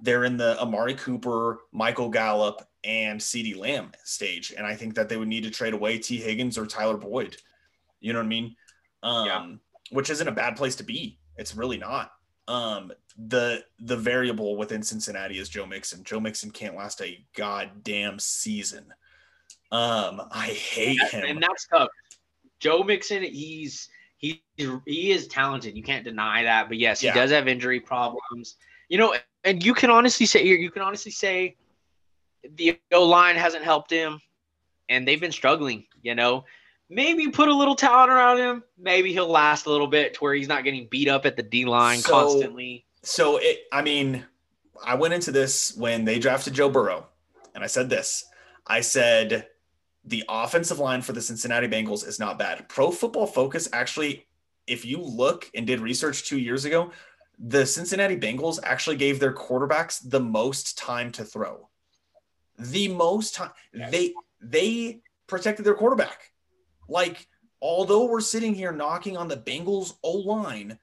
they're 0.00 0.24
in 0.24 0.36
the 0.36 0.60
Amari 0.60 0.94
Cooper, 0.94 1.60
Michael 1.72 2.08
Gallup, 2.08 2.62
and 2.84 3.20
CeeDee 3.20 3.56
Lamb 3.56 3.92
stage. 4.04 4.52
And 4.56 4.66
I 4.66 4.74
think 4.74 4.94
that 4.94 5.08
they 5.08 5.16
would 5.16 5.28
need 5.28 5.44
to 5.44 5.50
trade 5.50 5.72
away 5.74 5.98
Tee 5.98 6.18
Higgins 6.18 6.58
or 6.58 6.66
Tyler 6.66 6.96
Boyd. 6.96 7.36
You 8.00 8.12
know 8.12 8.18
what 8.20 8.26
I 8.26 8.28
mean? 8.28 8.56
Um, 9.02 9.26
Yeah. 9.26 9.46
which 9.90 10.10
isn't 10.10 10.28
a 10.28 10.32
bad 10.32 10.56
place 10.56 10.76
to 10.76 10.84
be. 10.84 11.18
It's 11.36 11.54
really 11.56 11.78
not. 11.78 12.12
Um, 12.46 12.92
the 13.16 13.64
the 13.80 13.96
variable 13.96 14.56
within 14.56 14.82
Cincinnati 14.82 15.38
is 15.38 15.48
Joe 15.48 15.66
Mixon. 15.66 16.02
Joe 16.04 16.20
Mixon 16.20 16.50
can't 16.50 16.76
last 16.76 17.00
a 17.02 17.24
goddamn 17.36 18.18
season. 18.18 18.92
Um, 19.70 20.22
I 20.30 20.46
hate 20.46 21.02
him. 21.10 21.24
and 21.26 21.42
that's 21.42 21.66
tough. 21.66 21.88
Joe 22.60 22.82
Mixon, 22.82 23.22
he's 23.22 23.88
he 24.18 24.42
he 24.56 25.10
is 25.12 25.28
talented. 25.28 25.76
You 25.76 25.82
can't 25.82 26.04
deny 26.04 26.42
that. 26.42 26.68
But 26.68 26.78
yes, 26.78 27.00
he 27.00 27.10
does 27.10 27.30
have 27.30 27.48
injury 27.48 27.80
problems. 27.80 28.56
You 28.88 28.98
know, 28.98 29.14
and 29.44 29.64
you 29.64 29.74
can 29.74 29.90
honestly 29.90 30.26
say 30.26 30.44
you 30.44 30.70
can 30.70 30.82
honestly 30.82 31.12
say 31.12 31.56
the 32.54 32.78
O 32.92 33.04
line 33.04 33.36
hasn't 33.36 33.64
helped 33.64 33.90
him, 33.90 34.20
and 34.88 35.06
they've 35.06 35.20
been 35.20 35.32
struggling. 35.32 35.86
You 36.02 36.14
know, 36.14 36.44
maybe 36.90 37.28
put 37.28 37.48
a 37.48 37.54
little 37.54 37.76
talent 37.76 38.10
around 38.10 38.38
him. 38.38 38.64
Maybe 38.76 39.12
he'll 39.12 39.30
last 39.30 39.66
a 39.66 39.70
little 39.70 39.86
bit 39.86 40.14
to 40.14 40.20
where 40.20 40.34
he's 40.34 40.48
not 40.48 40.64
getting 40.64 40.88
beat 40.90 41.08
up 41.08 41.24
at 41.24 41.36
the 41.36 41.42
D 41.42 41.64
line 41.64 41.98
So- 41.98 42.10
constantly. 42.10 42.84
So 43.04 43.38
it, 43.38 43.60
I 43.72 43.82
mean, 43.82 44.26
I 44.84 44.96
went 44.96 45.14
into 45.14 45.30
this 45.30 45.74
when 45.76 46.04
they 46.04 46.18
drafted 46.18 46.54
Joe 46.54 46.68
Burrow, 46.68 47.06
and 47.54 47.62
I 47.62 47.68
said 47.68 47.88
this. 47.88 48.24
I 48.66 48.80
said 48.80 49.46
the 50.08 50.24
offensive 50.28 50.78
line 50.78 51.02
for 51.02 51.12
the 51.12 51.20
Cincinnati 51.20 51.68
Bengals 51.68 52.06
is 52.06 52.18
not 52.18 52.38
bad. 52.38 52.68
Pro 52.68 52.90
Football 52.90 53.26
Focus 53.26 53.68
actually, 53.72 54.26
if 54.66 54.84
you 54.84 54.98
look 54.98 55.50
and 55.54 55.66
did 55.66 55.80
research 55.80 56.28
two 56.28 56.38
years 56.38 56.64
ago, 56.64 56.90
the 57.38 57.64
Cincinnati 57.66 58.16
Bengals 58.16 58.58
actually 58.62 58.96
gave 58.96 59.20
their 59.20 59.34
quarterbacks 59.34 60.00
the 60.02 60.20
most 60.20 60.78
time 60.78 61.12
to 61.12 61.24
throw. 61.24 61.68
The 62.58 62.88
most 62.88 63.34
time 63.34 63.50
they 63.72 64.14
they 64.40 65.00
protected 65.26 65.64
their 65.64 65.74
quarterback. 65.74 66.32
Like, 66.88 67.28
although 67.60 68.06
we're 68.06 68.20
sitting 68.20 68.54
here 68.54 68.72
knocking 68.72 69.16
on 69.16 69.28
the 69.28 69.36
Bengals 69.36 69.94
O 70.02 70.12
line, 70.12 70.78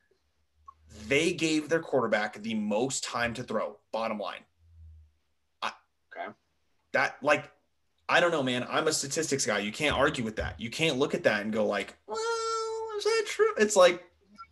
they 1.07 1.33
gave 1.33 1.67
their 1.67 1.79
quarterback 1.79 2.41
the 2.41 2.53
most 2.53 3.03
time 3.03 3.33
to 3.33 3.43
throw. 3.43 3.77
Bottom 3.91 4.19
line. 4.19 4.41
I, 5.61 5.71
Okay. 6.15 6.31
That 6.93 7.17
like, 7.21 7.51
I 8.07 8.19
don't 8.19 8.31
know, 8.31 8.43
man. 8.43 8.65
I'm 8.69 8.87
a 8.87 8.93
statistics 8.93 9.45
guy. 9.45 9.59
You 9.59 9.71
can't 9.71 9.95
argue 9.95 10.23
with 10.23 10.35
that. 10.35 10.59
You 10.59 10.69
can't 10.69 10.97
look 10.97 11.15
at 11.15 11.23
that 11.23 11.41
and 11.41 11.51
go 11.51 11.65
like, 11.65 11.97
well, 12.07 12.17
is 12.97 13.03
that 13.03 13.23
true? 13.27 13.53
It's 13.57 13.75
like, 13.75 14.03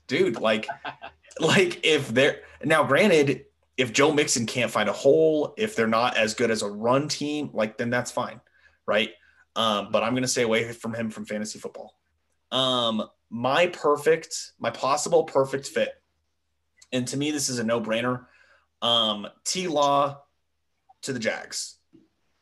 dude, 0.07 0.39
like, 0.39 0.67
like 1.39 1.85
if 1.85 2.09
they're 2.09 2.41
now 2.63 2.83
granted, 2.83 3.45
if 3.77 3.93
Joe 3.93 4.13
Mixon 4.13 4.45
can't 4.45 4.71
find 4.71 4.89
a 4.89 4.93
hole, 4.93 5.53
if 5.57 5.75
they're 5.75 5.87
not 5.87 6.17
as 6.17 6.33
good 6.33 6.51
as 6.51 6.61
a 6.61 6.69
run 6.69 7.07
team, 7.07 7.49
like 7.53 7.77
then 7.77 7.89
that's 7.89 8.11
fine, 8.11 8.39
right? 8.85 9.11
Um, 9.55 9.89
but 9.91 10.03
I'm 10.03 10.13
gonna 10.13 10.27
stay 10.27 10.43
away 10.43 10.71
from 10.71 10.93
him 10.93 11.09
from 11.09 11.25
fantasy 11.25 11.59
football. 11.59 11.95
Um, 12.51 13.07
my 13.29 13.67
perfect, 13.67 14.51
my 14.59 14.69
possible 14.69 15.23
perfect 15.23 15.67
fit, 15.67 15.89
and 16.91 17.07
to 17.07 17.17
me 17.17 17.31
this 17.31 17.49
is 17.49 17.59
a 17.59 17.63
no-brainer. 17.63 18.25
Um, 18.81 19.27
T 19.43 19.67
Law 19.67 20.21
to 21.03 21.13
the 21.13 21.19
Jags, 21.19 21.77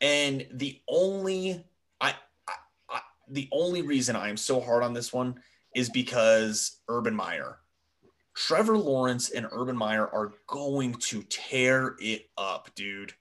and 0.02 0.46
the 0.50 0.80
only 0.88 1.64
I, 2.00 2.14
I, 2.48 2.52
I 2.90 3.00
the 3.30 3.48
only 3.52 3.82
reason 3.82 4.16
I 4.16 4.28
am 4.28 4.36
so 4.36 4.60
hard 4.60 4.82
on 4.82 4.92
this 4.92 5.12
one 5.12 5.40
is 5.74 5.88
because 5.88 6.80
Urban 6.88 7.14
Meyer. 7.14 7.58
Trevor 8.34 8.76
Lawrence 8.76 9.30
and 9.30 9.46
Urban 9.52 9.76
Meyer 9.76 10.08
are 10.08 10.32
going 10.46 10.94
to 10.94 11.22
tear 11.24 11.96
it 12.00 12.28
up, 12.36 12.70
dude. 12.74 13.12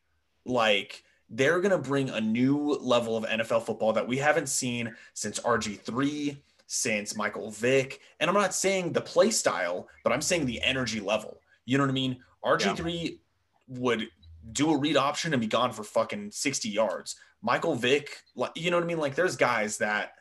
Like 0.46 1.04
they're 1.30 1.62
going 1.62 1.72
to 1.72 1.78
bring 1.78 2.10
a 2.10 2.20
new 2.20 2.74
level 2.82 3.16
of 3.16 3.26
NFL 3.26 3.64
football 3.64 3.94
that 3.94 4.08
we 4.08 4.18
haven't 4.18 4.50
seen 4.50 4.94
since 5.14 5.40
RG3, 5.40 6.38
since 6.66 7.16
Michael 7.16 7.52
Vick. 7.52 8.02
And 8.20 8.30
I'm 8.30 8.36
not 8.36 8.54
saying 8.54 8.94
the 8.94 9.02
play 9.02 9.32
style, 9.32 9.88
but 10.04 10.12
I'm 10.12 10.22
saying 10.22 10.46
the 10.46 10.62
energy 10.62 11.00
level. 11.00 11.40
You 11.66 11.78
know 11.78 11.84
what 11.84 11.92
I 11.92 11.94
mean? 11.94 12.18
RG3 12.44 13.18
would 13.68 14.08
do 14.52 14.72
a 14.72 14.78
read 14.78 14.98
option 14.98 15.34
and 15.34 15.42
be 15.42 15.48
gone 15.48 15.72
for 15.72 15.84
fucking 15.84 16.32
60 16.32 16.70
yards. 16.70 17.16
Michael 17.42 17.76
Vick, 17.76 18.22
like 18.36 18.52
you 18.56 18.72
know 18.72 18.78
what 18.78 18.84
I 18.84 18.88
mean? 18.88 19.00
Like 19.00 19.16
there's 19.16 19.36
guys 19.36 19.78
that 19.80 20.14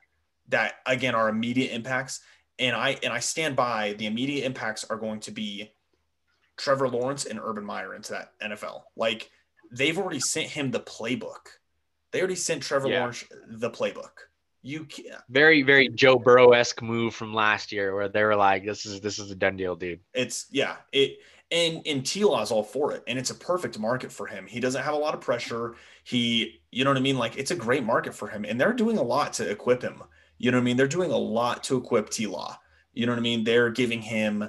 that 0.49 0.75
again 0.87 1.15
are 1.15 1.29
immediate 1.29 1.73
impacts. 1.73 2.21
And 2.59 2.75
I 2.77 2.99
and 3.03 3.13
I 3.13 3.21
stand 3.21 3.57
by 3.57 3.95
the 3.95 4.07
immediate 4.07 4.45
impacts 4.45 4.85
are 4.85 4.97
going 4.97 5.21
to 5.21 5.31
be 5.31 5.73
Trevor 6.57 6.89
Lawrence 6.89 7.25
and 7.25 7.41
Urban 7.43 7.65
Meyer 7.65 7.95
into 7.95 8.13
that 8.13 8.33
NFL. 8.43 8.83
Like 8.97 9.31
they've 9.73 9.99
already 9.99 10.21
sent 10.21 10.49
him 10.49 10.71
the 10.71 10.81
playbook. 10.81 11.47
They 12.13 12.19
already 12.19 12.35
sent 12.35 12.63
Trevor 12.63 12.89
Yeah. 12.89 13.01
Lawrence 13.01 13.25
the 13.49 13.71
playbook. 13.71 14.11
You 14.63 14.85
can't, 14.85 15.23
Very, 15.31 15.63
very 15.63 15.89
Joe 15.89 16.19
Burrow 16.19 16.51
esque 16.51 16.83
move 16.83 17.15
from 17.15 17.33
last 17.33 17.73
year, 17.73 17.95
where 17.95 18.11
they 18.11 18.23
were 18.23 18.37
like, 18.37 18.67
"This 18.67 18.85
is 18.85 19.01
this 19.01 19.19
is 19.19 19.31
a 19.31 19.35
done 19.35 19.57
deal, 19.57 19.75
dude." 19.75 20.01
it's 20.13 20.47
yeah 20.51 20.77
it 20.93 21.19
and 21.51 21.83
and 21.87 22.07
T-Law's 22.07 22.51
all 22.51 22.63
for 22.63 22.93
it 22.93 23.03
and 23.07 23.19
it's 23.19 23.31
a 23.31 23.35
perfect 23.35 23.79
market 23.79 24.13
for 24.13 24.27
him. 24.27 24.47
He 24.47 24.61
doesn't 24.61 24.83
have 24.83 24.95
a 24.95 24.99
lot 24.99 25.15
of 25.15 25.21
pressure. 25.21 25.75
He 26.05 26.61
you 26.71 26.85
know 26.85 26.91
what 26.91 26.97
I 26.97 27.01
mean 27.01 27.19
like 27.19 27.37
it's 27.37 27.51
a 27.51 27.57
great 27.57 27.85
market 27.85 28.15
for 28.15 28.29
him 28.29 28.45
and 28.45 28.61
they're 28.61 28.73
doing 28.73 28.99
a 28.99 29.03
lot 29.03 29.33
to 29.35 29.51
equip 29.51 29.83
him. 29.83 30.03
You 30.39 30.51
know 30.51 30.59
what 30.59 30.63
I 30.63 30.65
mean? 30.65 30.77
They're 30.77 30.89
doing 30.89 31.11
a 31.11 31.19
lot 31.19 31.65
to 31.65 31.77
equip 31.77 32.11
T-Law. 32.11 32.59
You 32.95 33.07
know 33.07 33.13
what 33.13 33.19
I 33.19 33.23
mean? 33.23 33.45
They're 33.45 33.71
giving 33.71 34.03
him 34.03 34.49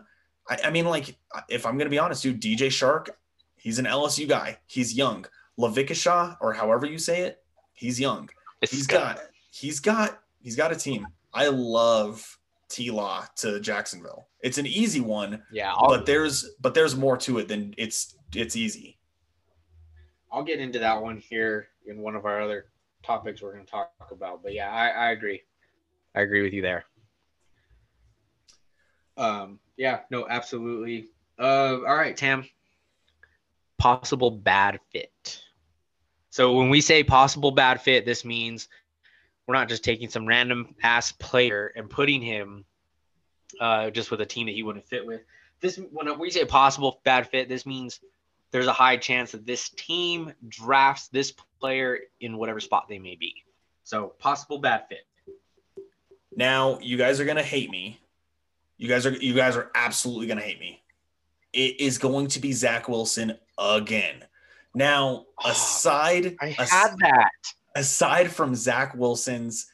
I, 0.50 0.58
I 0.66 0.70
mean 0.70 0.86
like 0.86 1.16
if 1.50 1.66
I'm 1.66 1.78
going 1.78 1.86
to 1.86 1.92
be 1.92 2.00
honest 2.00 2.24
dude 2.24 2.42
DJ 2.42 2.68
Chark 2.68 3.10
he's 3.56 3.80
an 3.80 3.86
LSU 3.86 4.28
guy. 4.28 4.58
He's 4.68 4.94
young. 4.94 5.26
Laviska 5.60 5.92
Shenault 5.92 6.38
or 6.42 6.54
however 6.54 6.86
you 6.86 6.98
say 6.98 7.22
it, 7.22 7.44
he's 7.74 8.00
young. 8.00 8.30
He's 8.70 8.88
got 8.88 9.20
he's 9.52 9.80
got 9.80 10.20
he's 10.40 10.56
got 10.56 10.72
a 10.72 10.76
team. 10.76 11.08
I 11.34 11.48
love 11.48 12.38
T 12.72 12.92
Law 12.92 13.26
to 13.38 13.60
Jacksonville. 13.60 14.28
It's 14.42 14.58
an 14.58 14.66
easy 14.66 15.02
one, 15.02 15.44
yeah. 15.52 15.74
I'll, 15.74 15.90
but 15.90 16.06
there's 16.06 16.52
but 16.62 16.74
there's 16.74 16.96
more 16.96 17.18
to 17.18 17.40
it 17.40 17.48
than 17.48 17.74
it's 17.78 18.16
it's 18.34 18.56
easy. 18.56 18.98
I'll 20.32 20.44
get 20.44 20.60
into 20.60 20.80
that 20.80 21.02
one 21.02 21.18
here 21.18 21.68
in 21.86 22.00
one 22.00 22.16
of 22.16 22.26
our 22.26 22.42
other 22.42 22.68
topics 23.04 23.42
we're 23.42 23.54
going 23.54 23.66
to 23.66 23.72
talk 23.72 23.92
about. 24.12 24.42
But 24.42 24.54
yeah, 24.54 24.72
I, 24.72 24.88
I 24.88 25.12
agree. 25.12 25.42
I 26.16 26.22
agree 26.22 26.42
with 26.42 26.54
you 26.54 26.62
there. 26.62 26.86
Um, 29.18 29.60
yeah, 29.78 30.02
no, 30.10 30.28
absolutely. 30.30 31.10
Uh, 31.38 31.80
all 31.86 31.96
right, 31.96 32.16
Tam. 32.16 32.46
Possible 33.78 34.32
bad 34.32 34.80
fit. 34.92 35.42
So 36.30 36.54
when 36.54 36.70
we 36.70 36.80
say 36.80 37.04
possible 37.04 37.52
bad 37.52 37.82
fit, 37.82 38.06
this 38.06 38.24
means 38.24 38.70
we're 39.52 39.58
not 39.58 39.68
just 39.68 39.84
taking 39.84 40.08
some 40.08 40.26
random 40.26 40.74
ass 40.82 41.12
player 41.12 41.74
and 41.76 41.90
putting 41.90 42.22
him 42.22 42.64
uh, 43.60 43.90
just 43.90 44.10
with 44.10 44.22
a 44.22 44.26
team 44.26 44.46
that 44.48 44.54
he 44.56 44.64
wouldn't 44.64 44.88
fit 44.88 45.06
with. 45.06 45.20
This 45.60 45.78
when 45.92 46.18
we 46.18 46.30
say 46.32 46.46
possible 46.46 47.02
bad 47.04 47.28
fit, 47.28 47.50
this 47.50 47.66
means 47.66 48.00
there's 48.52 48.68
a 48.68 48.72
high 48.72 48.96
chance 48.96 49.34
that 49.34 49.46
this 49.46 49.68
team 49.72 50.32
drafts 50.48 51.10
this 51.10 51.34
player 51.60 52.00
in 52.22 52.38
whatever 52.38 52.62
spot 52.62 52.86
they 52.88 52.98
may 52.98 53.16
be. 53.16 53.44
So 53.84 54.14
possible 54.20 54.58
bad 54.60 54.86
fit. 54.88 55.06
Now 56.34 56.80
you 56.80 56.96
guys 56.98 57.20
are 57.20 57.26
gonna 57.26 57.44
hate 57.44 57.70
me. 57.70 58.00
You 58.78 58.88
guys 58.88 59.06
are 59.06 59.12
you 59.12 59.34
guys 59.34 59.58
are 59.58 59.70
absolutely 59.76 60.28
gonna 60.28 60.40
hate 60.42 60.62
me. 60.62 60.82
It 61.52 61.82
is 61.82 61.98
going 61.98 62.28
to 62.30 62.40
be 62.40 62.54
Zach 62.54 62.88
Wilson 62.88 63.38
again. 63.60 64.24
Now, 64.74 65.26
Oh, 65.44 65.50
aside 65.52 66.38
I 66.40 66.56
as- 66.58 66.70
had 66.72 66.96
that. 67.00 67.32
Aside 67.76 68.32
from 68.32 68.56
Zach 68.56 68.96
Wilson's 68.96 69.68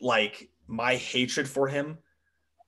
like 0.00 0.50
my 0.66 0.96
hatred 0.96 1.48
for 1.48 1.68
him, 1.68 1.98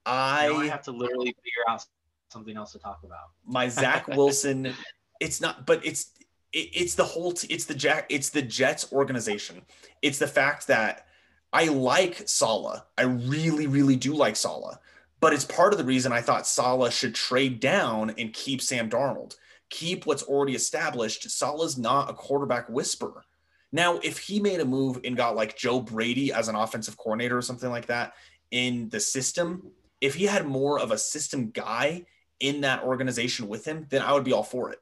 I 0.05 0.47
I 0.47 0.67
have 0.67 0.83
to 0.83 0.91
literally 0.91 1.35
figure 1.43 1.63
out 1.69 1.85
something 2.29 2.55
else 2.55 2.71
to 2.73 2.79
talk 2.79 3.01
about. 3.03 3.31
my 3.45 3.67
Zach 3.69 4.07
Wilson. 4.17 4.73
It's 5.19 5.41
not, 5.41 5.65
but 5.65 5.85
it's 5.85 6.11
it, 6.51 6.69
it's 6.73 6.95
the 6.95 7.03
whole. 7.03 7.33
T- 7.33 7.47
it's 7.53 7.65
the 7.65 7.75
Jack. 7.75 8.05
It's 8.09 8.29
the 8.29 8.41
Jets 8.41 8.91
organization. 8.91 9.61
It's 10.01 10.19
the 10.19 10.27
fact 10.27 10.67
that 10.67 11.05
I 11.53 11.65
like 11.65 12.27
Saleh. 12.27 12.81
I 12.97 13.03
really, 13.03 13.67
really 13.67 13.95
do 13.95 14.13
like 14.13 14.35
Saleh. 14.35 14.77
But 15.19 15.33
it's 15.33 15.45
part 15.45 15.71
of 15.71 15.77
the 15.77 15.85
reason 15.85 16.11
I 16.11 16.21
thought 16.21 16.47
Saleh 16.47 16.91
should 16.91 17.13
trade 17.13 17.59
down 17.59 18.11
and 18.17 18.33
keep 18.33 18.61
Sam 18.61 18.89
Darnold. 18.89 19.35
Keep 19.69 20.05
what's 20.07 20.23
already 20.23 20.55
established. 20.55 21.29
Saleh's 21.29 21.77
not 21.77 22.09
a 22.09 22.13
quarterback 22.13 22.67
whisperer. 22.69 23.23
Now, 23.71 23.99
if 24.03 24.17
he 24.17 24.39
made 24.39 24.59
a 24.59 24.65
move 24.65 24.99
and 25.03 25.15
got 25.15 25.35
like 25.35 25.57
Joe 25.57 25.79
Brady 25.79 26.33
as 26.33 26.49
an 26.49 26.55
offensive 26.55 26.97
coordinator 26.97 27.37
or 27.37 27.41
something 27.41 27.69
like 27.69 27.85
that 27.87 28.13
in 28.51 28.89
the 28.89 28.99
system, 28.99 29.71
if 30.01 30.15
he 30.15 30.25
had 30.25 30.45
more 30.45 30.79
of 30.79 30.91
a 30.91 30.97
system 30.97 31.51
guy 31.51 32.05
in 32.39 32.61
that 32.61 32.83
organization 32.83 33.47
with 33.47 33.63
him, 33.65 33.85
then 33.89 34.01
I 34.01 34.13
would 34.13 34.23
be 34.23 34.33
all 34.33 34.43
for 34.43 34.71
it. 34.71 34.79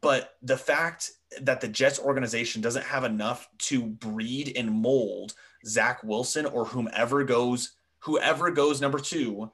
But 0.00 0.34
the 0.42 0.56
fact 0.56 1.12
that 1.40 1.60
the 1.60 1.68
Jets 1.68 1.98
organization 1.98 2.60
doesn't 2.60 2.84
have 2.84 3.04
enough 3.04 3.48
to 3.58 3.82
breed 3.82 4.52
and 4.56 4.70
mold 4.70 5.34
Zach 5.64 6.02
Wilson 6.04 6.44
or 6.46 6.64
whomever 6.64 7.24
goes, 7.24 7.72
whoever 8.00 8.50
goes 8.50 8.80
number 8.80 8.98
two, 8.98 9.50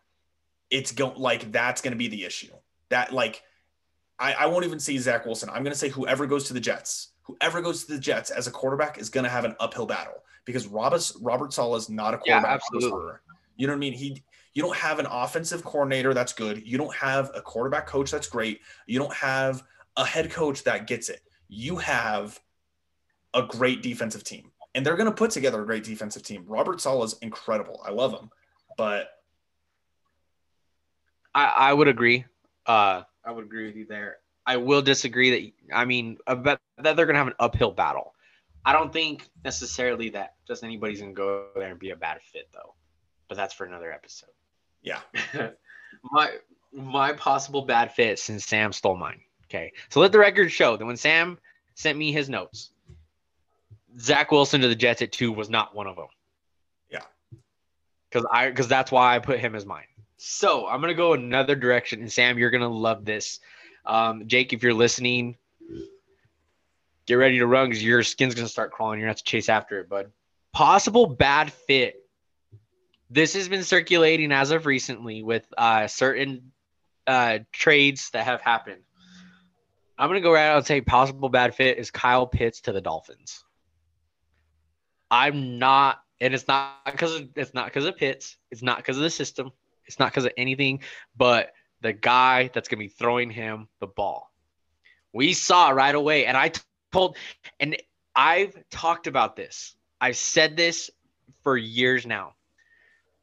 it's 0.71 0.93
going 0.93 1.19
like 1.21 1.53
that's 1.53 1.81
going 1.81 1.93
to 1.93 1.99
be 1.99 2.09
the 2.09 2.25
issue. 2.25 2.53
That 2.89 3.13
like, 3.13 3.43
I, 4.19 4.33
I 4.33 4.47
won't 4.47 4.65
even 4.65 4.81
say 4.81 4.97
Zach 4.99 5.27
Wilson. 5.27 5.51
I'm 5.51 5.63
going 5.63 5.73
to 5.73 5.79
say 5.79 5.89
whoever 5.89 6.27
goes 6.27 6.45
to 6.45 6.55
the 6.55 6.61
Jets, 6.61 7.09
whoever 7.25 7.61
goes 7.61 7.85
to 7.85 7.93
the 7.93 7.99
Jets 7.99 8.31
as 8.31 8.47
a 8.47 8.51
quarterback 8.51 8.99
is 8.99 9.09
going 9.11 9.25
to 9.25 9.31
have 9.31 9.45
an 9.45 9.57
uphill 9.61 9.87
battle 9.87 10.23
because 10.45 10.67
Robert 10.67 11.11
Robert 11.21 11.53
Saleh 11.53 11.77
is 11.79 11.89
not 11.91 12.15
a 12.15 12.21
Yeah, 12.25 12.41
quarterback. 12.41 12.55
absolutely. 12.63 12.91
whisperer. 12.93 13.23
You 13.57 13.67
know 13.67 13.73
what 13.73 13.77
I 13.79 13.81
mean? 13.81 13.93
He 13.93 14.23
you 14.55 14.63
don't 14.63 14.77
have 14.77 14.99
an 15.01 15.07
offensive 15.07 15.65
coordinator 15.65 16.15
that's 16.15 16.33
good. 16.33 16.63
You 16.65 16.79
don't 16.79 16.95
have 16.95 17.31
a 17.35 17.41
quarterback 17.43 17.87
coach 17.87 18.11
that's 18.11 18.29
great. 18.29 18.61
You 18.87 18.99
don't 19.01 19.13
have 19.15 19.65
a 19.97 20.05
head 20.05 20.31
coach 20.31 20.63
that 20.65 20.87
gets 20.87 21.09
it. 21.09 21.21
You 21.49 21.77
have 21.77 22.39
a 23.35 23.43
great 23.43 23.83
defensive 23.83 24.23
team. 24.23 24.53
And 24.77 24.85
they're 24.87 24.97
going 24.97 25.09
to 25.09 25.15
put 25.15 25.31
together 25.33 25.63
a 25.63 25.67
great 25.67 25.83
defensive 25.85 26.23
team. 26.23 26.45
Robert 26.47 26.81
Saleh 26.81 27.05
is 27.05 27.17
incredible. 27.21 27.81
I 27.85 27.91
love 27.91 28.13
him. 28.13 28.31
But 28.77 29.09
I, 31.35 31.45
I 31.47 31.73
would 31.73 31.89
agree. 31.89 32.25
Uh, 32.67 33.03
I 33.25 33.31
would 33.33 33.45
agree 33.45 33.67
with 33.67 33.77
you 33.77 33.87
there. 33.87 34.19
I 34.47 34.57
will 34.57 34.83
disagree 34.83 35.31
that 35.31 35.77
I 35.77 35.85
mean 35.85 36.19
bet 36.27 36.61
that 36.79 36.97
they're 36.97 37.07
gonna 37.07 37.19
have 37.19 37.29
an 37.29 37.35
uphill 37.39 37.71
battle. 37.71 38.15
I 38.65 38.73
don't 38.73 38.93
think 38.93 39.29
necessarily 39.45 40.11
that 40.11 40.35
just 40.47 40.65
anybody's 40.65 41.01
gonna 41.01 41.13
go 41.13 41.49
there 41.55 41.71
and 41.71 41.79
be 41.79 41.91
a 41.91 41.97
bad 41.97 42.21
fit 42.23 42.49
though. 42.53 42.75
But 43.29 43.37
that's 43.37 43.55
for 43.55 43.65
another 43.65 43.93
episode. 43.93 44.31
yeah, 44.83 45.01
my 46.11 46.31
my 46.73 47.13
possible 47.13 47.63
bad 47.63 47.93
fit 47.93 48.19
since 48.19 48.45
Sam 48.45 48.73
stole 48.73 48.97
mine. 48.97 49.21
Okay. 49.47 49.73
So 49.89 50.01
let 50.01 50.13
the 50.13 50.19
record 50.19 50.51
show 50.51 50.77
that 50.77 50.85
when 50.85 50.97
Sam 50.97 51.39
sent 51.75 51.97
me 51.97 52.13
his 52.13 52.29
notes, 52.29 52.71
Zach 53.99 54.33
Wilson 54.33 54.61
to 54.63 54.69
the 54.69 54.75
Jets 54.75 55.03
at 55.03 55.13
two 55.13 55.33
was 55.33 55.49
not 55.49 55.75
one 55.75 55.87
of 55.87 55.97
them. 55.97 56.09
Yeah. 56.91 57.05
Cause 58.11 58.27
I 58.31 58.49
because 58.49 58.69
that's 58.69 58.91
why 58.91 59.15
I 59.15 59.19
put 59.21 59.41
him 59.41 59.55
as 59.55 59.65
mine. 59.65 59.87
So 60.17 60.67
I'm 60.67 60.81
gonna 60.81 60.95
go 60.95 61.13
another 61.13 61.55
direction, 61.55 62.01
and 62.01 62.13
Sam, 62.13 62.39
you're 62.39 62.51
gonna 62.51 62.69
love 62.69 63.05
this. 63.05 63.41
Um, 63.87 64.27
Jake, 64.27 64.53
if 64.53 64.63
you're 64.63 64.75
listening, 64.75 65.37
get 67.07 67.15
ready 67.15 67.39
to 67.39 67.47
run 67.47 67.69
because 67.69 67.85
your 67.85 68.03
skin's 68.03 68.35
gonna 68.35 68.49
start 68.49 68.73
crawling. 68.73 68.99
You're 68.99 69.07
gonna 69.07 69.13
have 69.13 69.19
to 69.19 69.25
chase 69.25 69.49
after 69.49 69.81
it, 69.81 69.89
bud. 69.89 70.11
Possible 70.53 71.07
bad 71.07 71.53
fit. 71.53 71.97
This 73.11 73.35
has 73.35 73.49
been 73.49 73.63
circulating 73.63 74.33
as 74.33 74.51
of 74.51 74.67
recently 74.67 75.23
with 75.23 75.47
uh, 75.57 75.87
certain 75.87 76.53
uh, 77.07 77.41
trades 77.53 78.11
that 78.11 78.25
have 78.25 78.41
happened. 78.41 78.83
I'm 79.99 80.09
gonna 80.09 80.21
go 80.21 80.33
right 80.33 80.49
out 80.49 80.59
and 80.59 80.67
say 80.67 80.81
possible 80.81 81.29
bad 81.29 81.55
fit 81.55 81.79
is 81.79 81.91
Kyle 81.91 82.27
Pitts 82.27 82.63
to 82.63 82.73
the 82.73 82.81
Dolphins. 82.81 83.45
I'm 85.11 85.59
not, 85.59 86.01
and 86.21 86.35
it's 86.35 86.49
not 86.49 86.85
because 86.87 87.23
it's 87.37 87.55
not 87.55 87.67
because 87.67 87.85
of 87.85 87.97
Pitts. 87.97 88.37
It's 88.51 88.63
not 88.63 88.79
because 88.79 88.97
of 88.97 89.03
the 89.03 89.11
system. 89.11 89.53
It's 89.87 89.99
not 89.99 90.11
because 90.11 90.25
of 90.25 90.33
anything, 90.37 90.81
but 91.17 91.53
the 91.85 91.93
guy 91.93 92.51
that's 92.55 92.69
gonna 92.69 92.81
be 92.81 92.89
throwing 92.89 93.29
him 93.29 93.69
the 93.79 93.87
ball. 93.87 94.33
We 95.13 95.35
saw 95.35 95.69
right 95.69 95.95
away, 95.95 96.25
and 96.25 96.35
I 96.35 96.51
told, 96.93 97.19
and 97.61 97.77
I've 98.17 98.57
talked 98.71 99.07
about 99.07 99.37
this. 99.37 99.77
I've 100.01 100.17
said 100.17 100.57
this 100.57 100.91
for 101.43 101.59
years 101.59 102.07
now. 102.07 102.37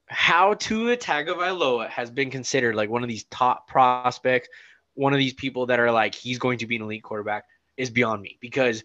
How 0.06 0.54
Tua 0.54 0.96
Tagovailoa 0.96 1.90
has 1.90 2.12
been 2.12 2.30
considered 2.30 2.76
like 2.76 2.88
one 2.88 3.02
of 3.02 3.10
these 3.10 3.24
top 3.26 3.68
prospects, 3.68 4.48
one 4.94 5.14
of 5.14 5.20
these 5.20 5.34
people 5.34 5.66
that 5.66 5.80
are 5.80 5.92
like 5.92 6.14
he's 6.14 6.38
going 6.38 6.60
to 6.60 6.68
be 6.68 6.76
an 6.76 6.84
elite 6.84 7.02
quarterback 7.02 7.46
is 7.78 7.90
beyond 7.90 8.22
me 8.22 8.38
because, 8.42 8.84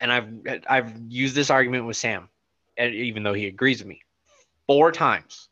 and 0.00 0.10
I've 0.10 0.64
I've 0.66 0.98
used 1.06 1.34
this 1.34 1.50
argument 1.50 1.84
with 1.84 1.98
Sam, 1.98 2.30
even 2.78 3.24
though 3.24 3.34
he 3.34 3.46
agrees 3.46 3.80
with 3.80 3.88
me, 3.88 4.00
four 4.66 4.90
times. 4.90 5.50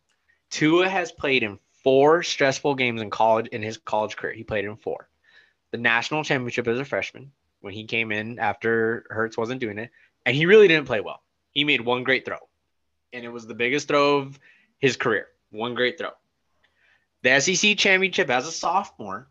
Tua 0.48 0.88
has 0.88 1.12
played 1.12 1.42
in 1.42 1.58
four 1.86 2.24
stressful 2.24 2.74
games 2.74 3.00
in 3.00 3.10
college 3.10 3.46
in 3.46 3.62
his 3.62 3.76
college 3.76 4.16
career. 4.16 4.32
He 4.32 4.42
played 4.42 4.64
in 4.64 4.74
four. 4.74 5.08
The 5.70 5.78
national 5.78 6.24
championship 6.24 6.66
as 6.66 6.80
a 6.80 6.84
freshman 6.84 7.30
when 7.60 7.74
he 7.74 7.84
came 7.84 8.10
in 8.10 8.40
after 8.40 9.06
Hurts 9.08 9.38
wasn't 9.38 9.60
doing 9.60 9.78
it, 9.78 9.92
and 10.24 10.34
he 10.34 10.46
really 10.46 10.66
didn't 10.66 10.88
play 10.88 11.00
well. 11.00 11.22
He 11.52 11.62
made 11.62 11.80
one 11.80 12.02
great 12.02 12.24
throw, 12.24 12.38
and 13.12 13.24
it 13.24 13.28
was 13.28 13.46
the 13.46 13.54
biggest 13.54 13.86
throw 13.86 14.16
of 14.16 14.36
his 14.80 14.96
career. 14.96 15.28
One 15.50 15.76
great 15.76 15.96
throw. 15.96 16.10
The 17.22 17.38
SEC 17.38 17.78
championship 17.78 18.30
as 18.30 18.48
a 18.48 18.52
sophomore, 18.52 19.28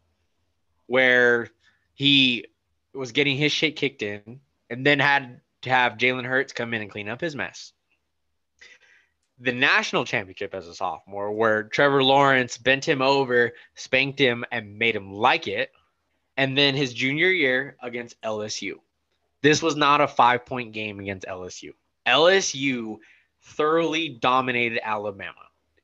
where 0.85 1.49
he 1.93 2.45
was 2.93 3.11
getting 3.11 3.35
his 3.35 3.51
shit 3.51 3.75
kicked 3.75 4.01
in, 4.01 4.39
and 4.69 4.87
then 4.87 4.99
had 4.99 5.41
to 5.63 5.69
have 5.69 5.97
Jalen 5.97 6.25
Hurts 6.25 6.53
come 6.53 6.73
in 6.73 6.81
and 6.81 6.89
clean 6.89 7.09
up 7.09 7.19
his 7.19 7.35
mess. 7.35 7.73
The 9.39 9.51
national 9.51 10.05
championship 10.05 10.53
as 10.53 10.67
a 10.67 10.73
sophomore, 10.73 11.31
where 11.31 11.63
Trevor 11.63 12.03
Lawrence 12.03 12.57
bent 12.57 12.86
him 12.86 13.01
over, 13.01 13.51
spanked 13.73 14.19
him, 14.19 14.45
and 14.51 14.77
made 14.77 14.95
him 14.95 15.11
like 15.11 15.47
it. 15.47 15.71
And 16.38 16.57
then 16.57 16.75
his 16.75 16.93
junior 16.93 17.29
year 17.29 17.75
against 17.81 18.19
LSU. 18.21 18.75
This 19.41 19.61
was 19.61 19.75
not 19.75 20.01
a 20.01 20.07
five 20.07 20.45
point 20.45 20.73
game 20.73 20.99
against 20.99 21.27
LSU. 21.27 21.71
LSU 22.07 22.97
thoroughly 23.43 24.09
dominated 24.09 24.79
Alabama. 24.83 25.33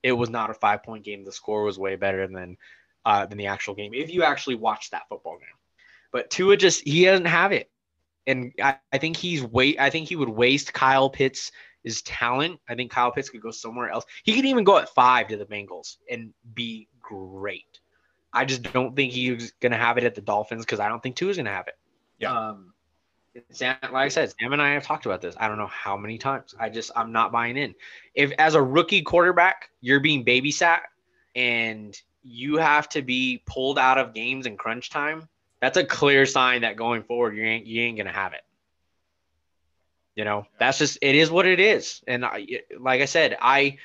It 0.04 0.14
was 0.14 0.30
not 0.30 0.50
a 0.50 0.54
five 0.56 0.84
point 0.84 1.04
game. 1.04 1.24
The 1.24 1.32
score 1.32 1.64
was 1.64 1.78
way 1.78 1.96
better 1.96 2.28
than 2.28 2.58
uh, 3.06 3.26
than 3.26 3.38
the 3.38 3.48
actual 3.48 3.76
game 3.76 3.94
if 3.94 4.12
you 4.12 4.24
actually 4.24 4.56
watch 4.56 4.90
that 4.90 5.08
football 5.10 5.38
game. 5.38 5.48
But 6.12 6.30
Tua 6.30 6.58
just 6.58 6.88
he 6.88 7.06
doesn't 7.06 7.26
have 7.26 7.52
it, 7.52 7.70
and 8.28 8.52
I, 8.62 8.78
I 8.92 8.98
think 8.98 9.16
he's 9.18 9.44
wait. 9.44 9.80
I 9.80 9.90
think 9.90 10.10
he 10.10 10.16
would 10.16 10.30
waste 10.30 10.74
Kyle 10.74 11.10
Pitts' 11.10 11.52
his 11.84 12.02
talent. 12.04 12.60
I 12.70 12.76
think 12.76 12.92
Kyle 12.92 13.12
Pitts 13.12 13.30
could 13.30 13.42
go 13.42 13.52
somewhere 13.52 13.90
else. 13.90 14.06
He 14.24 14.34
could 14.34 14.46
even 14.46 14.64
go 14.64 14.78
at 14.78 14.90
five 14.90 15.28
to 15.30 15.38
the 15.38 15.46
Bengals 15.46 15.98
and 16.10 16.34
be 16.54 16.88
great. 17.02 17.80
I 18.34 18.46
just 18.46 18.64
don't 18.64 18.96
think 18.96 19.12
he's 19.12 19.52
gonna 19.60 19.78
have 19.78 19.98
it 19.98 20.04
at 20.04 20.16
the 20.16 20.22
Dolphins 20.22 20.66
because 20.66 20.80
I 20.80 20.88
don't 20.88 21.02
think 21.04 21.16
Tua 21.16 21.32
is 21.32 21.38
gonna 21.38 21.50
have 21.50 21.68
it. 21.68 21.78
Yeah. 22.20 22.38
Um, 22.38 22.74
Sam, 23.52 23.78
like 23.82 23.94
I 23.94 24.10
said, 24.10 24.34
Sam 24.40 24.54
and 24.54 24.62
I 24.62 24.72
have 24.72 24.84
talked 24.84 25.06
about 25.06 25.22
this. 25.22 25.36
I 25.40 25.48
don't 25.48 25.58
know 25.58 25.68
how 25.68 25.96
many 25.98 26.18
times. 26.18 26.54
I 26.60 26.70
just 26.70 26.92
I'm 26.96 27.12
not 27.12 27.32
buying 27.32 27.58
in. 27.58 27.74
If 28.14 28.32
as 28.38 28.56
a 28.56 28.62
rookie 28.62 29.02
quarterback 29.02 29.70
you're 29.82 30.00
being 30.00 30.26
babysat 30.26 30.82
and 31.36 32.00
you 32.24 32.58
have 32.58 32.88
to 32.90 33.02
be 33.02 33.42
pulled 33.46 33.80
out 33.80 33.98
of 33.98 34.14
games 34.14 34.46
in 34.46 34.58
crunch 34.58 34.90
time, 34.90 35.28
that's 35.62 35.78
a 35.78 35.84
clear 35.84 36.26
sign 36.26 36.62
that 36.62 36.76
going 36.76 37.04
forward 37.04 37.36
you 37.36 37.44
ain't 37.44 37.66
you 37.66 37.82
ain't 37.82 37.98
gonna 37.98 38.12
have 38.12 38.34
it. 38.34 38.42
You 40.16 40.26
know, 40.26 40.46
that's 40.60 40.78
just 40.78 40.98
it 41.02 41.16
is 41.16 41.32
what 41.32 41.46
it 41.48 41.60
is. 41.60 42.02
And 42.08 42.26
I, 42.26 42.46
like 42.80 43.02
I 43.02 43.06
said, 43.06 43.38
I 43.42 43.78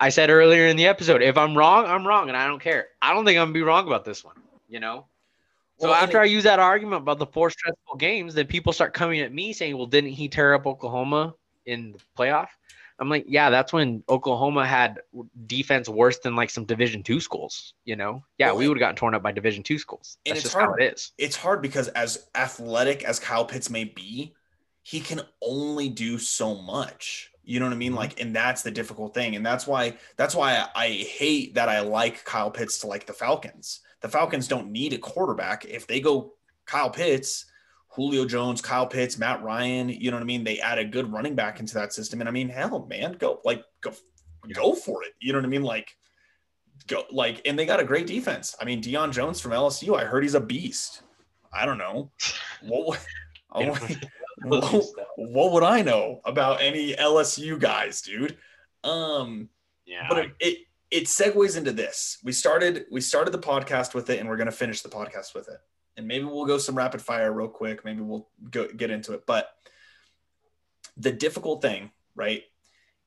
I 0.00 0.08
said 0.08 0.30
earlier 0.30 0.66
in 0.66 0.76
the 0.76 0.86
episode, 0.86 1.22
if 1.22 1.36
I'm 1.38 1.56
wrong, 1.56 1.86
I'm 1.86 2.06
wrong, 2.06 2.28
and 2.28 2.36
I 2.36 2.46
don't 2.46 2.60
care. 2.60 2.88
I 3.00 3.14
don't 3.14 3.24
think 3.24 3.38
I'm 3.38 3.46
gonna 3.48 3.52
be 3.54 3.62
wrong 3.62 3.86
about 3.86 4.04
this 4.04 4.24
one. 4.24 4.36
You 4.68 4.80
know. 4.80 5.06
So 5.78 5.86
Well, 5.88 5.94
and 5.94 6.02
after 6.04 6.18
it- 6.18 6.22
I 6.22 6.24
use 6.24 6.42
that 6.44 6.58
argument 6.58 7.02
about 7.02 7.18
the 7.20 7.26
four 7.26 7.50
stressful 7.50 7.96
games, 7.98 8.34
then 8.34 8.46
people 8.48 8.72
start 8.72 8.94
coming 8.94 9.20
at 9.20 9.32
me 9.32 9.52
saying, 9.52 9.76
"Well, 9.76 9.86
didn't 9.86 10.10
he 10.10 10.28
tear 10.28 10.54
up 10.54 10.66
Oklahoma 10.66 11.34
in 11.66 11.92
the 11.92 11.98
playoff?" 12.18 12.48
I'm 12.98 13.08
like, 13.08 13.26
"Yeah, 13.28 13.48
that's 13.50 13.72
when 13.72 14.02
Oklahoma 14.08 14.66
had 14.66 14.98
defense 15.46 15.88
worse 15.88 16.18
than 16.18 16.34
like 16.34 16.50
some 16.50 16.64
Division 16.64 17.04
two 17.04 17.20
schools." 17.20 17.74
You 17.84 17.94
know, 17.94 18.24
yeah, 18.38 18.48
Well, 18.48 18.56
we 18.56 18.66
would 18.68 18.76
have 18.76 18.80
gotten 18.80 18.96
torn 18.96 19.14
up 19.14 19.22
by 19.22 19.30
Division 19.30 19.62
two 19.62 19.78
schools. 19.78 20.18
And 20.26 20.34
That's 20.34 20.46
it's 20.46 20.52
just 20.54 20.60
how 20.60 20.66
hard. 20.70 20.82
it 20.82 20.94
is. 20.94 21.12
it's 21.16 21.36
hard 21.36 21.62
because 21.62 21.86
as 21.88 22.26
athletic 22.34 23.04
as 23.04 23.20
Kyle 23.20 23.44
Pitts 23.44 23.70
may 23.70 23.84
be, 23.84 24.34
he 24.88 25.00
can 25.00 25.20
only 25.42 25.90
do 25.90 26.16
so 26.18 26.54
much. 26.54 27.30
You 27.44 27.60
know 27.60 27.66
what 27.66 27.74
I 27.74 27.76
mean? 27.76 27.92
Mhm. 27.92 27.96
Like, 27.96 28.20
and 28.22 28.34
that's 28.34 28.62
the 28.62 28.70
difficult 28.70 29.12
thing. 29.12 29.36
And 29.36 29.44
that's 29.44 29.66
why 29.66 29.98
that's 30.16 30.34
why 30.34 30.56
I, 30.74 30.84
I 30.84 30.88
hate 30.88 31.54
that 31.56 31.68
I 31.68 31.80
like 31.80 32.24
Kyle 32.24 32.50
Pitts 32.50 32.78
to 32.78 32.86
like 32.86 33.04
the 33.04 33.12
Falcons. 33.12 33.80
The 34.00 34.08
Falcons 34.08 34.48
don't 34.48 34.70
need 34.72 34.94
a 34.94 34.98
quarterback. 34.98 35.66
If 35.66 35.86
they 35.86 36.00
go 36.00 36.32
Kyle 36.64 36.88
Pitts, 36.88 37.44
Julio 37.88 38.24
Jones, 38.24 38.62
Kyle 38.62 38.86
Pitts, 38.86 39.18
Matt 39.18 39.42
Ryan, 39.42 39.90
you 39.90 40.10
know 40.10 40.16
what 40.16 40.22
I 40.22 40.26
mean? 40.26 40.42
They 40.42 40.58
add 40.58 40.78
a 40.78 40.84
good 40.86 41.12
running 41.12 41.34
back 41.34 41.60
into 41.60 41.74
that 41.74 41.92
system. 41.92 42.20
And 42.20 42.28
I 42.28 42.32
mean, 42.32 42.48
hell, 42.48 42.86
man, 42.88 43.12
go 43.12 43.40
like 43.44 43.62
go 43.82 43.92
go 44.54 44.74
for 44.74 45.02
it. 45.02 45.12
You 45.20 45.34
know 45.34 45.38
what 45.38 45.44
I 45.44 45.48
mean? 45.50 45.64
Like 45.64 45.94
go 46.86 47.04
like 47.10 47.42
and 47.44 47.58
they 47.58 47.66
got 47.66 47.80
a 47.80 47.84
great 47.84 48.06
defense. 48.06 48.56
I 48.58 48.64
mean, 48.64 48.80
Deion 48.82 49.12
Jones 49.12 49.38
from 49.38 49.52
LSU, 49.52 49.98
I 50.00 50.04
heard 50.06 50.22
he's 50.22 50.34
a 50.34 50.40
beast. 50.40 51.02
I 51.52 51.66
don't 51.66 51.76
know. 51.76 52.10
What 52.62 52.86
would- 52.86 52.98
Yeah. 53.58 53.78
What, 54.44 54.84
what 55.16 55.52
would 55.52 55.62
I 55.62 55.82
know 55.82 56.20
about 56.24 56.60
any 56.60 56.94
LSU 56.94 57.58
guys, 57.58 58.02
dude? 58.02 58.36
Um, 58.84 59.48
Yeah, 59.86 60.06
but 60.08 60.18
it, 60.18 60.32
it 60.40 60.58
it 60.90 61.04
segues 61.04 61.56
into 61.56 61.72
this. 61.72 62.18
We 62.22 62.32
started 62.32 62.86
we 62.90 63.00
started 63.00 63.32
the 63.32 63.38
podcast 63.38 63.94
with 63.94 64.10
it, 64.10 64.20
and 64.20 64.28
we're 64.28 64.36
gonna 64.36 64.50
finish 64.50 64.82
the 64.82 64.88
podcast 64.88 65.34
with 65.34 65.48
it. 65.48 65.58
And 65.96 66.06
maybe 66.06 66.24
we'll 66.24 66.46
go 66.46 66.58
some 66.58 66.76
rapid 66.76 67.02
fire 67.02 67.32
real 67.32 67.48
quick. 67.48 67.84
Maybe 67.84 68.00
we'll 68.00 68.28
go 68.50 68.68
get 68.68 68.90
into 68.90 69.14
it. 69.14 69.26
But 69.26 69.50
the 70.96 71.12
difficult 71.12 71.60
thing, 71.60 71.90
right, 72.14 72.44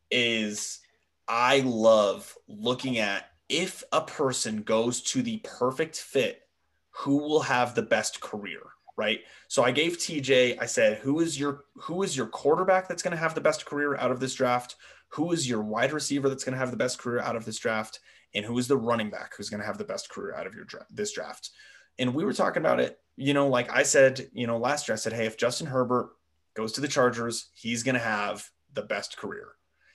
is 0.10 0.80
I 1.28 1.62
love 1.62 2.38
looking 2.48 2.98
at 2.98 3.30
if 3.48 3.84
a 3.92 4.02
person 4.02 4.64
goes 4.64 5.02
to 5.02 5.22
the 5.22 5.38
perfect 5.44 5.96
fit, 5.98 6.42
who 6.92 7.18
will 7.18 7.42
have 7.42 7.76
the 7.76 7.82
best 7.82 8.20
career, 8.22 8.62
right? 8.98 9.20
So 9.48 9.64
I 9.64 9.72
gave 9.72 9.98
TJ, 9.98 10.58
I 10.60 10.66
said, 10.66 11.00
who 11.00 11.20
is 11.20 11.40
your 11.40 11.66
who 11.76 12.04
is 12.04 12.16
your 12.16 12.28
quarterback 12.28 12.88
that's 12.88 13.04
going 13.04 13.12
to 13.12 13.18
have 13.18 13.36
the 13.36 13.42
best 13.42 13.66
career 13.66 13.96
out 13.98 14.12
of 14.12 14.20
this 14.20 14.34
draft? 14.34 14.76
Who 15.10 15.32
is 15.32 15.48
your 15.48 15.62
wide 15.62 15.92
receiver 15.92 16.30
that's 16.30 16.44
going 16.44 16.54
to 16.54 16.60
have 16.60 16.72
the 16.72 16.78
best 16.78 17.00
career 17.00 17.20
out 17.20 17.36
of 17.36 17.46
this 17.46 17.60
draft? 17.60 18.00
And 18.34 18.46
who 18.46 18.58
is 18.58 18.68
the 18.68 18.78
running 18.78 19.10
back 19.10 19.36
who's 19.36 19.50
going 19.50 19.60
to 19.60 19.66
have 19.66 19.78
the 19.78 19.84
best 19.84 20.10
career 20.10 20.34
out 20.36 20.48
of 20.48 20.56
your 20.56 20.66
dra- 20.66 20.86
this 20.90 21.12
draft? 21.12 21.50
And 22.00 22.14
we 22.14 22.24
were 22.24 22.34
talking 22.34 22.62
about 22.62 22.80
it, 22.80 23.00
you 23.18 23.34
know, 23.34 23.48
like 23.48 23.70
I 23.70 23.84
said, 23.84 24.30
you 24.34 24.48
know, 24.48 24.58
last 24.58 24.88
year 24.88 24.94
I 24.94 24.98
said, 24.98 25.14
hey, 25.14 25.26
if 25.26 25.38
Justin 25.38 25.68
Herbert 25.68 26.10
goes 26.56 26.72
to 26.74 26.82
the 26.82 26.88
Chargers, 26.88 27.50
he's 27.54 27.84
going 27.84 27.96
to 27.96 28.02
have 28.02 28.50
the 28.74 28.82
best 28.82 29.18
career. 29.18 29.50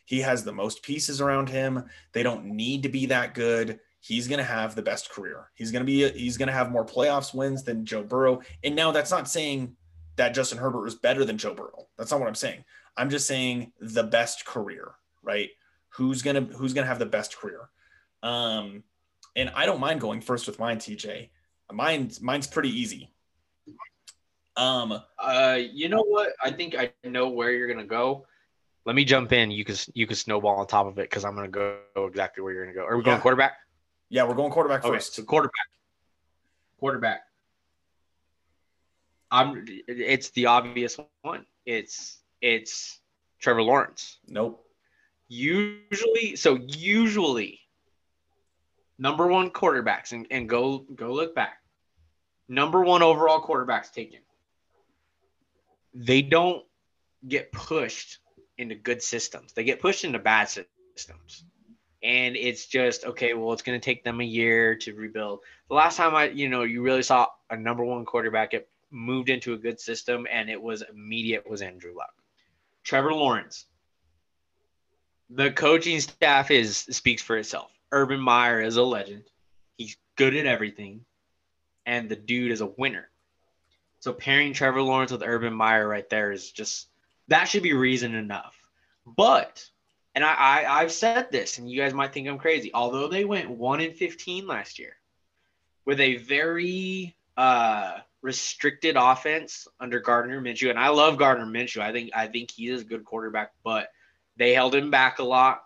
He 0.04 0.20
has 0.20 0.44
the 0.44 0.52
most 0.52 0.82
pieces 0.82 1.20
around 1.20 1.48
him. 1.48 1.84
They 2.12 2.22
don't 2.22 2.46
need 2.46 2.84
to 2.84 2.88
be 2.88 3.06
that 3.06 3.34
good. 3.34 3.80
He's 4.06 4.28
going 4.28 4.38
to 4.38 4.44
have 4.44 4.76
the 4.76 4.82
best 4.82 5.10
career. 5.10 5.50
He's 5.54 5.72
going 5.72 5.80
to 5.80 5.84
be 5.84 6.08
he's 6.10 6.36
going 6.36 6.46
to 6.46 6.52
have 6.52 6.70
more 6.70 6.86
playoffs 6.86 7.34
wins 7.34 7.64
than 7.64 7.84
Joe 7.84 8.04
Burrow. 8.04 8.40
And 8.62 8.76
now 8.76 8.92
that's 8.92 9.10
not 9.10 9.28
saying 9.28 9.74
that 10.14 10.32
Justin 10.32 10.58
Herbert 10.58 10.86
is 10.86 10.94
better 10.94 11.24
than 11.24 11.36
Joe 11.38 11.54
Burrow. 11.54 11.88
That's 11.98 12.12
not 12.12 12.20
what 12.20 12.28
I'm 12.28 12.36
saying. 12.36 12.64
I'm 12.96 13.10
just 13.10 13.26
saying 13.26 13.72
the 13.80 14.04
best 14.04 14.46
career, 14.46 14.92
right? 15.24 15.50
Who's 15.96 16.22
going 16.22 16.36
to 16.48 16.54
who's 16.54 16.72
going 16.72 16.84
to 16.84 16.88
have 16.88 17.00
the 17.00 17.06
best 17.06 17.36
career? 17.36 17.68
Um 18.22 18.84
and 19.34 19.50
I 19.56 19.66
don't 19.66 19.80
mind 19.80 20.00
going 20.00 20.20
first 20.20 20.46
with 20.46 20.60
mine, 20.60 20.78
TJ. 20.78 21.30
Mine's 21.72 22.20
mine's 22.20 22.46
pretty 22.46 22.70
easy. 22.70 23.12
Um 24.56 25.00
Uh, 25.18 25.58
you 25.72 25.88
know 25.88 26.02
what? 26.02 26.32
I 26.42 26.52
think 26.52 26.76
I 26.78 26.92
know 27.04 27.28
where 27.28 27.50
you're 27.50 27.68
gonna 27.68 27.84
go. 27.84 28.26
Let 28.84 28.94
me 28.94 29.04
jump 29.04 29.32
in. 29.32 29.50
You 29.50 29.64
can 29.64 29.74
you 29.94 30.06
can 30.06 30.14
snowball 30.16 30.60
on 30.60 30.66
top 30.68 30.86
of 30.86 30.98
it 30.98 31.10
because 31.10 31.24
I'm 31.24 31.34
gonna 31.34 31.48
go 31.48 31.80
exactly 31.96 32.42
where 32.44 32.52
you're 32.52 32.64
gonna 32.64 32.74
go. 32.76 32.84
Are 32.86 32.96
we 32.96 33.02
going 33.02 33.16
Yeah. 33.16 33.20
quarterback? 33.22 33.56
Yeah, 34.08 34.24
we're 34.24 34.34
going 34.34 34.52
quarterback 34.52 34.84
Okay, 34.84 34.94
first. 34.94 35.14
so 35.14 35.22
quarterback. 35.22 35.52
Quarterback. 36.78 37.22
I'm. 39.30 39.64
It's 39.88 40.30
the 40.30 40.46
obvious 40.46 40.98
one. 41.22 41.46
It's 41.64 42.20
it's 42.40 43.00
Trevor 43.40 43.62
Lawrence. 43.62 44.18
Nope. 44.28 44.64
Usually, 45.28 46.36
so 46.36 46.58
usually, 46.68 47.60
number 48.98 49.26
one 49.26 49.50
quarterbacks 49.50 50.12
and, 50.12 50.26
and 50.30 50.48
go 50.48 50.78
go 50.94 51.12
look 51.12 51.34
back. 51.34 51.58
Number 52.48 52.82
one 52.82 53.02
overall 53.02 53.42
quarterbacks 53.42 53.90
taken. 53.90 54.20
They 55.94 56.22
don't 56.22 56.64
get 57.26 57.50
pushed 57.50 58.18
into 58.58 58.76
good 58.76 59.02
systems. 59.02 59.52
They 59.52 59.64
get 59.64 59.80
pushed 59.80 60.04
into 60.04 60.18
bad 60.20 60.48
systems. 60.48 61.44
And 62.02 62.36
it's 62.36 62.66
just 62.66 63.04
okay. 63.04 63.34
Well, 63.34 63.52
it's 63.52 63.62
going 63.62 63.78
to 63.78 63.84
take 63.84 64.04
them 64.04 64.20
a 64.20 64.24
year 64.24 64.76
to 64.76 64.94
rebuild. 64.94 65.40
The 65.68 65.74
last 65.74 65.96
time 65.96 66.14
I, 66.14 66.28
you 66.28 66.48
know, 66.48 66.62
you 66.62 66.82
really 66.82 67.02
saw 67.02 67.28
a 67.50 67.56
number 67.56 67.84
one 67.84 68.04
quarterback 68.04 68.50
get 68.50 68.68
moved 68.90 69.28
into 69.28 69.54
a 69.54 69.58
good 69.58 69.80
system, 69.80 70.26
and 70.30 70.50
it 70.50 70.60
was 70.60 70.82
immediate. 70.82 71.48
Was 71.48 71.62
Andrew 71.62 71.94
Luck, 71.96 72.12
Trevor 72.84 73.12
Lawrence. 73.12 73.66
The 75.30 75.50
coaching 75.50 76.00
staff 76.00 76.50
is 76.50 76.76
speaks 76.76 77.22
for 77.22 77.36
itself. 77.36 77.70
Urban 77.90 78.20
Meyer 78.20 78.60
is 78.60 78.76
a 78.76 78.82
legend. 78.82 79.24
He's 79.76 79.96
good 80.16 80.36
at 80.36 80.46
everything, 80.46 81.04
and 81.84 82.08
the 82.08 82.16
dude 82.16 82.52
is 82.52 82.60
a 82.60 82.66
winner. 82.66 83.08
So 84.00 84.12
pairing 84.12 84.52
Trevor 84.52 84.82
Lawrence 84.82 85.10
with 85.10 85.22
Urban 85.24 85.54
Meyer 85.54 85.88
right 85.88 86.08
there 86.08 86.30
is 86.30 86.52
just 86.52 86.88
that 87.28 87.44
should 87.44 87.62
be 87.62 87.72
reason 87.72 88.14
enough. 88.14 88.54
But 89.04 89.68
and 90.16 90.24
I, 90.24 90.32
I 90.32 90.80
I've 90.80 90.92
said 90.92 91.30
this, 91.30 91.58
and 91.58 91.70
you 91.70 91.78
guys 91.78 91.94
might 91.94 92.12
think 92.12 92.26
I'm 92.26 92.38
crazy. 92.38 92.72
Although 92.72 93.08
they 93.08 93.26
went 93.26 93.50
one 93.50 93.80
in 93.80 93.92
fifteen 93.92 94.46
last 94.46 94.78
year, 94.78 94.96
with 95.84 96.00
a 96.00 96.16
very 96.16 97.14
uh, 97.36 97.98
restricted 98.22 98.96
offense 98.98 99.68
under 99.78 100.00
Gardner 100.00 100.40
Minshew, 100.40 100.70
and 100.70 100.78
I 100.78 100.88
love 100.88 101.18
Gardner 101.18 101.44
Minshew. 101.44 101.82
I 101.82 101.92
think 101.92 102.10
I 102.14 102.28
think 102.28 102.50
he 102.50 102.68
is 102.68 102.80
a 102.80 102.86
good 102.86 103.04
quarterback, 103.04 103.52
but 103.62 103.90
they 104.38 104.54
held 104.54 104.74
him 104.74 104.90
back 104.90 105.18
a 105.18 105.24
lot. 105.24 105.62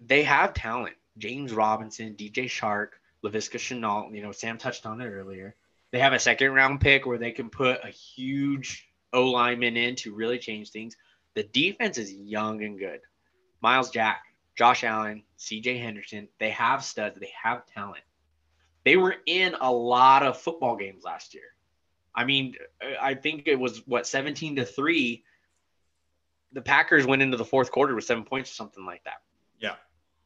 They 0.00 0.22
have 0.24 0.52
talent. 0.52 0.96
James 1.18 1.52
Robinson, 1.52 2.14
DJ 2.14 2.46
Chark, 2.46 2.88
Laviska 3.24 3.58
Shenault, 3.58 4.14
you 4.14 4.22
know, 4.22 4.32
Sam 4.32 4.58
touched 4.58 4.86
on 4.86 5.00
it 5.00 5.08
earlier. 5.08 5.54
They 5.90 5.98
have 5.98 6.14
a 6.14 6.18
second 6.18 6.52
round 6.52 6.80
pick 6.80 7.06
where 7.06 7.18
they 7.18 7.32
can 7.32 7.50
put 7.50 7.84
a 7.84 7.88
huge 7.88 8.88
O 9.12 9.26
lineman 9.26 9.76
in 9.76 9.94
to 9.96 10.14
really 10.14 10.38
change 10.38 10.70
things. 10.70 10.96
The 11.34 11.44
defense 11.44 11.98
is 11.98 12.12
young 12.12 12.62
and 12.62 12.78
good. 12.78 13.00
Myles 13.60 13.90
Jack, 13.90 14.22
Josh 14.56 14.84
Allen, 14.84 15.22
CJ 15.38 15.80
Henderson, 15.80 16.28
they 16.38 16.50
have 16.50 16.84
studs, 16.84 17.18
they 17.18 17.32
have 17.42 17.66
talent. 17.66 18.02
They 18.84 18.96
were 18.96 19.14
in 19.26 19.54
a 19.60 19.70
lot 19.70 20.22
of 20.22 20.38
football 20.38 20.76
games 20.76 21.04
last 21.04 21.34
year. 21.34 21.44
I 22.14 22.24
mean, 22.24 22.56
I 23.00 23.14
think 23.14 23.44
it 23.46 23.58
was 23.58 23.86
what 23.86 24.06
17 24.06 24.56
to 24.56 24.64
3. 24.64 25.24
The 26.52 26.60
Packers 26.60 27.06
went 27.06 27.22
into 27.22 27.36
the 27.36 27.44
fourth 27.44 27.70
quarter 27.70 27.94
with 27.94 28.04
seven 28.04 28.24
points 28.24 28.50
or 28.50 28.54
something 28.54 28.84
like 28.84 29.02
that. 29.04 29.22
Yeah. 29.58 29.76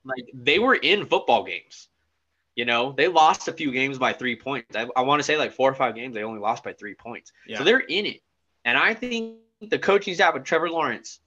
Like 0.05 0.25
they 0.35 0.59
were 0.59 0.75
in 0.75 1.07
football 1.07 1.45
games. 1.45 1.89
You 2.57 2.65
know, 2.65 2.93
they 2.93 3.07
lost 3.07 3.49
a 3.49 3.53
few 3.53 3.71
games 3.71 3.99
by 3.99 4.15
three 4.15 4.35
points. 4.35 4.75
I, 4.75 4.89
I 4.97 5.03
want 5.03 5.21
to 5.21 5.25
say 5.25 5.37
like 5.37 5.53
four 5.53 5.71
or 5.71 5.75
five 5.75 5.95
games, 5.95 6.15
they 6.15 6.23
only 6.23 6.41
lost 6.41 6.65
by 6.65 6.73
three 6.73 6.95
points. 6.95 7.31
Yeah. 7.47 7.59
So 7.59 7.65
they're 7.65 7.81
in 7.81 8.07
it. 8.07 8.23
And 8.65 8.79
I 8.79 8.95
think 8.95 9.37
the 9.61 9.79
coaching 9.79 10.15
staff 10.15 10.35
with 10.35 10.45
Trevor 10.45 10.71
Lawrence, 10.71 11.21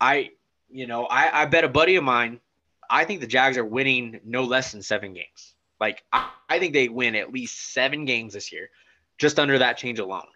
I, 0.00 0.30
you 0.68 0.86
know, 0.86 1.06
I, 1.06 1.42
I 1.42 1.46
bet 1.46 1.64
a 1.64 1.68
buddy 1.68 1.96
of 1.96 2.04
mine, 2.04 2.40
I 2.88 3.04
think 3.04 3.20
the 3.20 3.26
Jags 3.26 3.56
are 3.56 3.64
winning 3.64 4.20
no 4.24 4.44
less 4.44 4.72
than 4.72 4.82
seven 4.82 5.14
games. 5.14 5.54
Like, 5.80 6.02
I, 6.12 6.30
I 6.48 6.58
think 6.58 6.72
they 6.72 6.88
win 6.88 7.14
at 7.14 7.32
least 7.32 7.72
seven 7.72 8.04
games 8.04 8.34
this 8.34 8.52
year, 8.52 8.70
just 9.18 9.38
under 9.38 9.58
that 9.58 9.76
change 9.76 9.98
alone. 9.98 10.26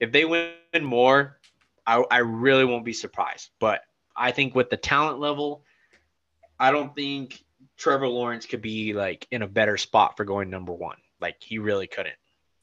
If 0.00 0.12
they 0.12 0.24
win 0.24 0.52
more, 0.82 1.38
I, 1.86 2.04
I 2.10 2.18
really 2.18 2.64
won't 2.64 2.84
be 2.84 2.92
surprised. 2.92 3.50
But 3.58 3.80
I 4.14 4.30
think 4.30 4.54
with 4.54 4.70
the 4.70 4.76
talent 4.76 5.18
level, 5.18 5.62
I 6.58 6.70
don't 6.70 6.94
think 6.94 7.42
Trevor 7.76 8.08
Lawrence 8.08 8.46
could 8.46 8.62
be 8.62 8.92
like 8.92 9.26
in 9.30 9.42
a 9.42 9.46
better 9.46 9.76
spot 9.76 10.16
for 10.16 10.24
going 10.24 10.50
number 10.50 10.72
one. 10.72 10.96
Like 11.20 11.36
he 11.40 11.58
really 11.58 11.86
couldn't. 11.86 12.16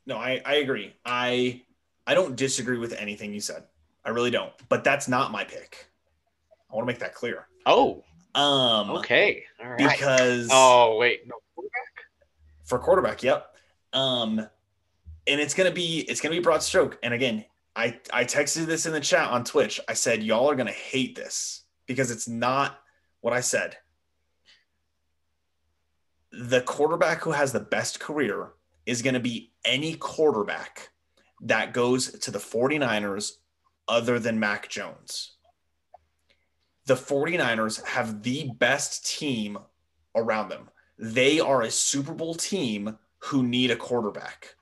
No, 0.05 0.17
I, 0.17 0.41
I 0.45 0.55
agree. 0.55 0.93
I 1.05 1.61
I 2.05 2.13
don't 2.13 2.35
disagree 2.35 2.77
with 2.77 2.93
anything 2.93 3.33
you 3.33 3.39
said. 3.39 3.63
I 4.05 4.09
really 4.09 4.31
don't. 4.31 4.51
But 4.69 4.83
that's 4.83 5.07
not 5.07 5.31
my 5.31 5.43
pick. 5.43 5.87
I 6.71 6.75
want 6.75 6.87
to 6.87 6.93
make 6.93 6.99
that 6.99 7.13
clear. 7.13 7.47
Oh, 7.65 8.03
Um 8.35 8.89
okay. 8.91 9.43
All 9.61 9.69
right. 9.69 9.77
because 9.77 10.49
oh, 10.51 10.97
wait. 10.97 11.27
No. 11.27 11.35
quarterback. 11.55 12.05
for 12.65 12.79
quarterback, 12.79 13.23
yep. 13.23 13.55
Um 13.93 14.39
and 15.27 15.39
it's 15.39 15.53
gonna 15.53 15.71
be 15.71 15.99
it's 16.09 16.19
gonna 16.19 16.35
be 16.35 16.41
broad 16.41 16.63
stroke. 16.63 16.97
And 17.03 17.13
again, 17.13 17.45
I 17.75 17.99
I 18.11 18.25
texted 18.25 18.65
this 18.65 18.85
in 18.85 18.93
the 18.93 18.99
chat 18.99 19.29
on 19.29 19.43
Twitch. 19.43 19.79
I 19.87 19.93
said 19.93 20.23
y'all 20.23 20.49
are 20.49 20.55
gonna 20.55 20.71
hate 20.71 21.15
this 21.15 21.63
because 21.85 22.11
it's 22.11 22.27
not 22.27 22.79
what 23.21 23.33
I 23.33 23.41
said. 23.41 23.77
The 26.31 26.61
quarterback 26.61 27.21
who 27.21 27.31
has 27.31 27.51
the 27.51 27.59
best 27.59 27.99
career 27.99 28.53
is 28.85 29.01
going 29.01 29.13
to 29.13 29.19
be 29.19 29.51
any 29.63 29.95
quarterback 29.95 30.89
that 31.41 31.73
goes 31.73 32.11
to 32.19 32.31
the 32.31 32.39
49ers 32.39 33.33
other 33.87 34.19
than 34.19 34.39
Mac 34.39 34.69
Jones. 34.69 35.31
The 36.85 36.95
49ers 36.95 37.83
have 37.85 38.23
the 38.23 38.49
best 38.57 39.05
team 39.05 39.57
around 40.15 40.49
them. 40.49 40.69
They 40.97 41.39
are 41.39 41.61
a 41.61 41.71
Super 41.71 42.13
Bowl 42.13 42.35
team 42.35 42.97
who 43.19 43.43
need 43.43 43.71
a 43.71 43.75
quarterback. 43.75 44.55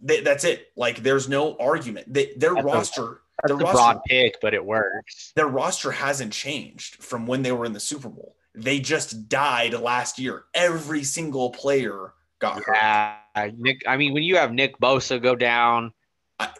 They, 0.00 0.20
that's 0.20 0.44
it. 0.44 0.68
Like 0.76 1.02
there's 1.02 1.28
no 1.28 1.56
argument. 1.58 2.12
They, 2.12 2.32
their 2.36 2.54
That's 2.54 2.66
roster, 2.66 3.22
That's 3.42 3.52
their 3.52 3.56
a 3.56 3.60
roster, 3.60 3.72
broad 3.72 4.00
pick, 4.04 4.40
but 4.42 4.54
it 4.54 4.64
works. 4.64 5.32
their 5.36 5.46
roster 5.46 5.92
hasn't 5.92 6.32
changed 6.32 6.96
from 6.96 7.26
when 7.26 7.42
they 7.42 7.52
were 7.52 7.64
in 7.64 7.72
the 7.72 7.80
Super 7.80 8.08
Bowl. 8.08 8.34
They 8.54 8.80
just 8.80 9.28
died 9.28 9.72
last 9.74 10.18
year. 10.18 10.44
Every 10.54 11.04
single 11.04 11.50
player 11.50 12.12
got 12.40 12.62
hurt. 12.64 13.54
Nick. 13.56 13.82
I 13.86 13.96
mean, 13.96 14.12
when 14.12 14.24
you 14.24 14.36
have 14.36 14.52
Nick 14.52 14.78
Bosa 14.78 15.22
go 15.22 15.36
down, 15.36 15.92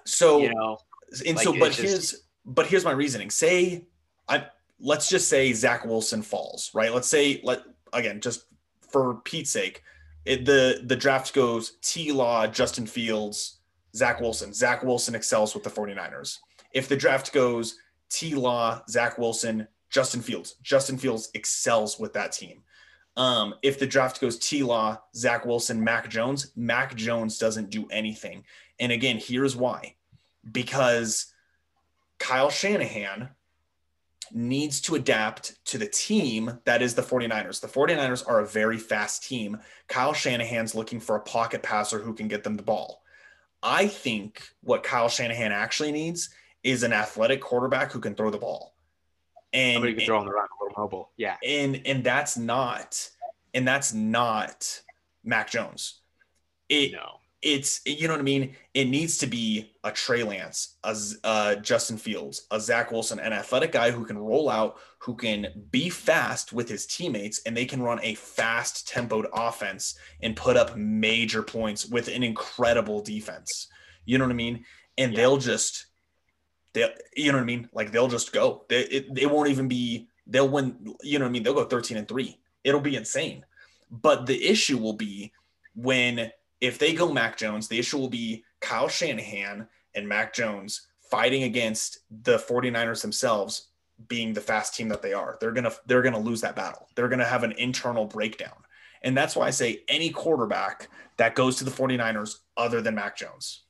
So 0.05 0.41
you 0.41 0.55
know, 0.55 0.79
and 1.21 1.37
like, 1.37 1.45
so, 1.45 1.53
but 1.53 1.73
just- 1.73 1.81
here's 1.81 2.23
but 2.45 2.67
here's 2.67 2.85
my 2.85 2.93
reasoning. 2.93 3.31
Say 3.31 3.85
I 4.29 4.47
let's 4.81 5.09
just 5.09 5.29
say 5.29 5.53
Zach 5.53 5.85
Wilson 5.85 6.23
falls, 6.23 6.71
right? 6.75 6.93
Let's 6.93 7.09
say 7.09 7.41
let 7.45 7.63
again 7.93 8.21
just 8.21 8.45
for 8.91 9.15
Pete's 9.25 9.51
sake, 9.51 9.83
it, 10.25 10.45
the 10.45 10.83
the 10.85 10.97
draft 10.97 11.33
goes 11.35 11.79
T 11.83 12.13
Law, 12.13 12.47
Justin 12.47 12.87
Fields, 12.87 13.59
Zach 13.95 14.21
Wilson. 14.21 14.53
Zach 14.53 14.83
Wilson 14.83 15.15
excels 15.15 15.55
with 15.55 15.65
the 15.65 15.71
49ers. 15.71 16.39
If 16.73 16.89
the 16.89 16.97
draft 16.97 17.33
goes 17.33 17.77
T 18.11 18.35
Law, 18.35 18.83
Zach 18.89 19.19
Wilson, 19.19 19.67
Justin 19.91 20.23
Fields, 20.23 20.57
Justin 20.63 20.99
Fields 20.99 21.31
excels 21.35 21.99
with 21.99 22.13
that 22.15 22.33
team. 22.33 22.63
Um, 23.17 23.55
if 23.63 23.79
the 23.79 23.87
draft 23.87 24.21
goes 24.21 24.39
T 24.39 24.63
Law, 24.63 24.99
Zach 25.15 25.45
Wilson, 25.45 25.83
Mac 25.83 26.09
Jones, 26.09 26.53
Mac 26.57 26.95
Jones 26.95 27.39
doesn't 27.39 27.71
do 27.71 27.87
anything. 27.91 28.45
And 28.81 28.91
again, 28.91 29.19
here's 29.19 29.55
why 29.55 29.97
because 30.51 31.32
Kyle 32.18 32.51
Shanahan 32.51 33.30
needs 34.34 34.80
to 34.80 34.95
adapt 34.95 35.64
to 35.66 35.78
the 35.78 35.86
team 35.86 36.59
that 36.64 36.82
is 36.82 36.95
the 36.95 37.03
49ers. 37.03 37.61
The 37.61 37.68
49ers 37.68 38.26
are 38.26 38.40
a 38.40 38.47
very 38.47 38.78
fast 38.78 39.24
team. 39.24 39.59
Kyle 39.88 40.14
Shanahan's 40.14 40.74
looking 40.74 41.01
for 41.01 41.16
a 41.16 41.20
pocket 41.20 41.62
passer 41.62 41.99
who 41.99 42.14
can 42.14 42.28
get 42.28 42.43
them 42.45 42.57
the 42.57 42.62
ball. 42.62 43.03
I 43.62 43.86
think 43.86 44.43
what 44.62 44.82
Kyle 44.82 45.09
Shanahan 45.09 45.53
actually 45.53 45.93
needs 45.93 46.30
is 46.62 46.82
an 46.82 46.93
athletic 46.93 47.40
quarterback 47.40 47.93
who 47.93 48.01
can 48.01 48.14
throw 48.14 48.30
the 48.30 48.38
ball. 48.38 48.74
And 49.53 49.74
somebody 49.74 49.95
could 49.95 50.05
throw 50.05 50.18
on 50.18 50.24
the 50.24 50.32
run, 50.32 50.47
a 50.47 50.64
little 50.64 50.82
mobile. 50.82 51.11
Yeah, 51.16 51.36
and 51.47 51.82
and 51.84 52.03
that's 52.03 52.38
not 52.38 53.11
and 53.53 53.68
that's 53.68 53.93
not 53.93 54.80
Mac 55.24 55.51
Jones. 55.51 56.01
It 56.70 56.93
no. 56.93 57.18
It's 57.43 57.80
you 57.84 58.07
know 58.07 58.14
what 58.14 58.20
I 58.20 58.24
mean. 58.24 58.55
It 58.72 58.86
needs 58.86 59.18
to 59.18 59.26
be 59.26 59.72
a 59.82 59.90
Trey 59.90 60.22
Lance, 60.22 60.76
a 60.84 60.97
uh, 61.24 61.55
Justin 61.57 61.97
Fields, 61.99 62.47
a 62.53 62.61
Zach 62.61 62.93
Wilson, 62.93 63.18
an 63.18 63.32
athletic 63.32 63.72
guy 63.72 63.90
who 63.90 64.05
can 64.05 64.16
roll 64.16 64.49
out, 64.49 64.76
who 64.99 65.16
can 65.16 65.49
be 65.70 65.90
fast 65.90 66.53
with 66.53 66.68
his 66.68 66.86
teammates, 66.86 67.43
and 67.45 67.57
they 67.57 67.64
can 67.64 67.82
run 67.82 67.99
a 68.03 68.14
fast 68.14 68.88
tempoed 68.88 69.26
offense 69.34 69.99
and 70.22 70.36
put 70.36 70.57
up 70.57 70.76
major 70.76 71.43
points 71.43 71.86
with 71.86 72.07
an 72.09 72.22
incredible 72.22 73.03
defense. 73.03 73.66
You 74.05 74.18
know 74.18 74.24
what 74.24 74.32
I 74.32 74.36
mean? 74.36 74.64
And 74.97 75.12
Yeah. 75.12 75.16
they'll 75.16 75.38
just 75.38 75.86
they 76.74 76.95
you 77.16 77.32
know 77.32 77.38
what 77.38 77.43
I 77.43 77.47
mean? 77.47 77.68
Like 77.72 77.90
they'll 77.90 78.09
just 78.09 78.32
go. 78.32 78.64
They 78.68 78.82
it, 78.82 79.07
it 79.16 79.30
won't 79.30 79.51
even 79.51 79.66
be 79.66 80.09
they'll 80.28 80.49
win, 80.49 80.95
you 81.03 81.18
know 81.18 81.24
what 81.24 81.30
I 81.30 81.32
mean? 81.32 81.43
They'll 81.43 81.55
go 81.55 81.64
13 81.64 81.97
and 81.97 82.07
3. 82.07 82.38
It'll 82.62 82.80
be 82.80 82.95
insane. 82.95 83.45
But 83.90 84.26
the 84.26 84.47
issue 84.49 84.78
will 84.78 84.93
be 84.95 85.32
when 85.74 86.30
if 86.63 86.79
they 86.79 86.95
go 86.95 87.13
Mac 87.13 87.37
Jones, 87.37 87.67
the 87.69 87.79
issue 87.79 87.99
will 87.99 88.09
be 88.09 88.45
Kyle 88.61 88.89
Shanahan 88.89 89.67
and 89.95 90.09
Mac 90.09 90.33
Jones 90.33 90.87
fighting 91.11 91.43
against 91.43 91.99
the 92.23 92.39
49ers 92.39 93.03
themselves 93.03 93.69
being 94.09 94.33
the 94.33 94.41
fast 94.41 94.75
team 94.75 94.89
that 94.89 95.03
they 95.03 95.13
are. 95.13 95.37
They're 95.41 95.51
going 95.51 95.65
to 95.65 95.75
they're 95.87 96.03
going 96.03 96.15
to 96.15 96.21
lose 96.21 96.41
that 96.41 96.57
battle. 96.57 96.89
They're 96.95 97.09
going 97.09 97.19
to 97.19 97.27
have 97.27 97.43
an 97.43 97.53
internal 97.59 98.07
breakdown. 98.07 98.55
And 99.03 99.17
that's 99.17 99.35
why 99.35 99.49
I 99.49 99.51
say 99.51 99.83
any 99.89 100.11
quarterback 100.11 100.89
that 101.17 101.35
goes 101.35 101.57
to 101.57 101.65
the 101.65 101.71
49ers 101.73 102.37
other 102.57 102.81
than 102.81 102.95
Mac 102.95 103.17
Jones. 103.17 103.65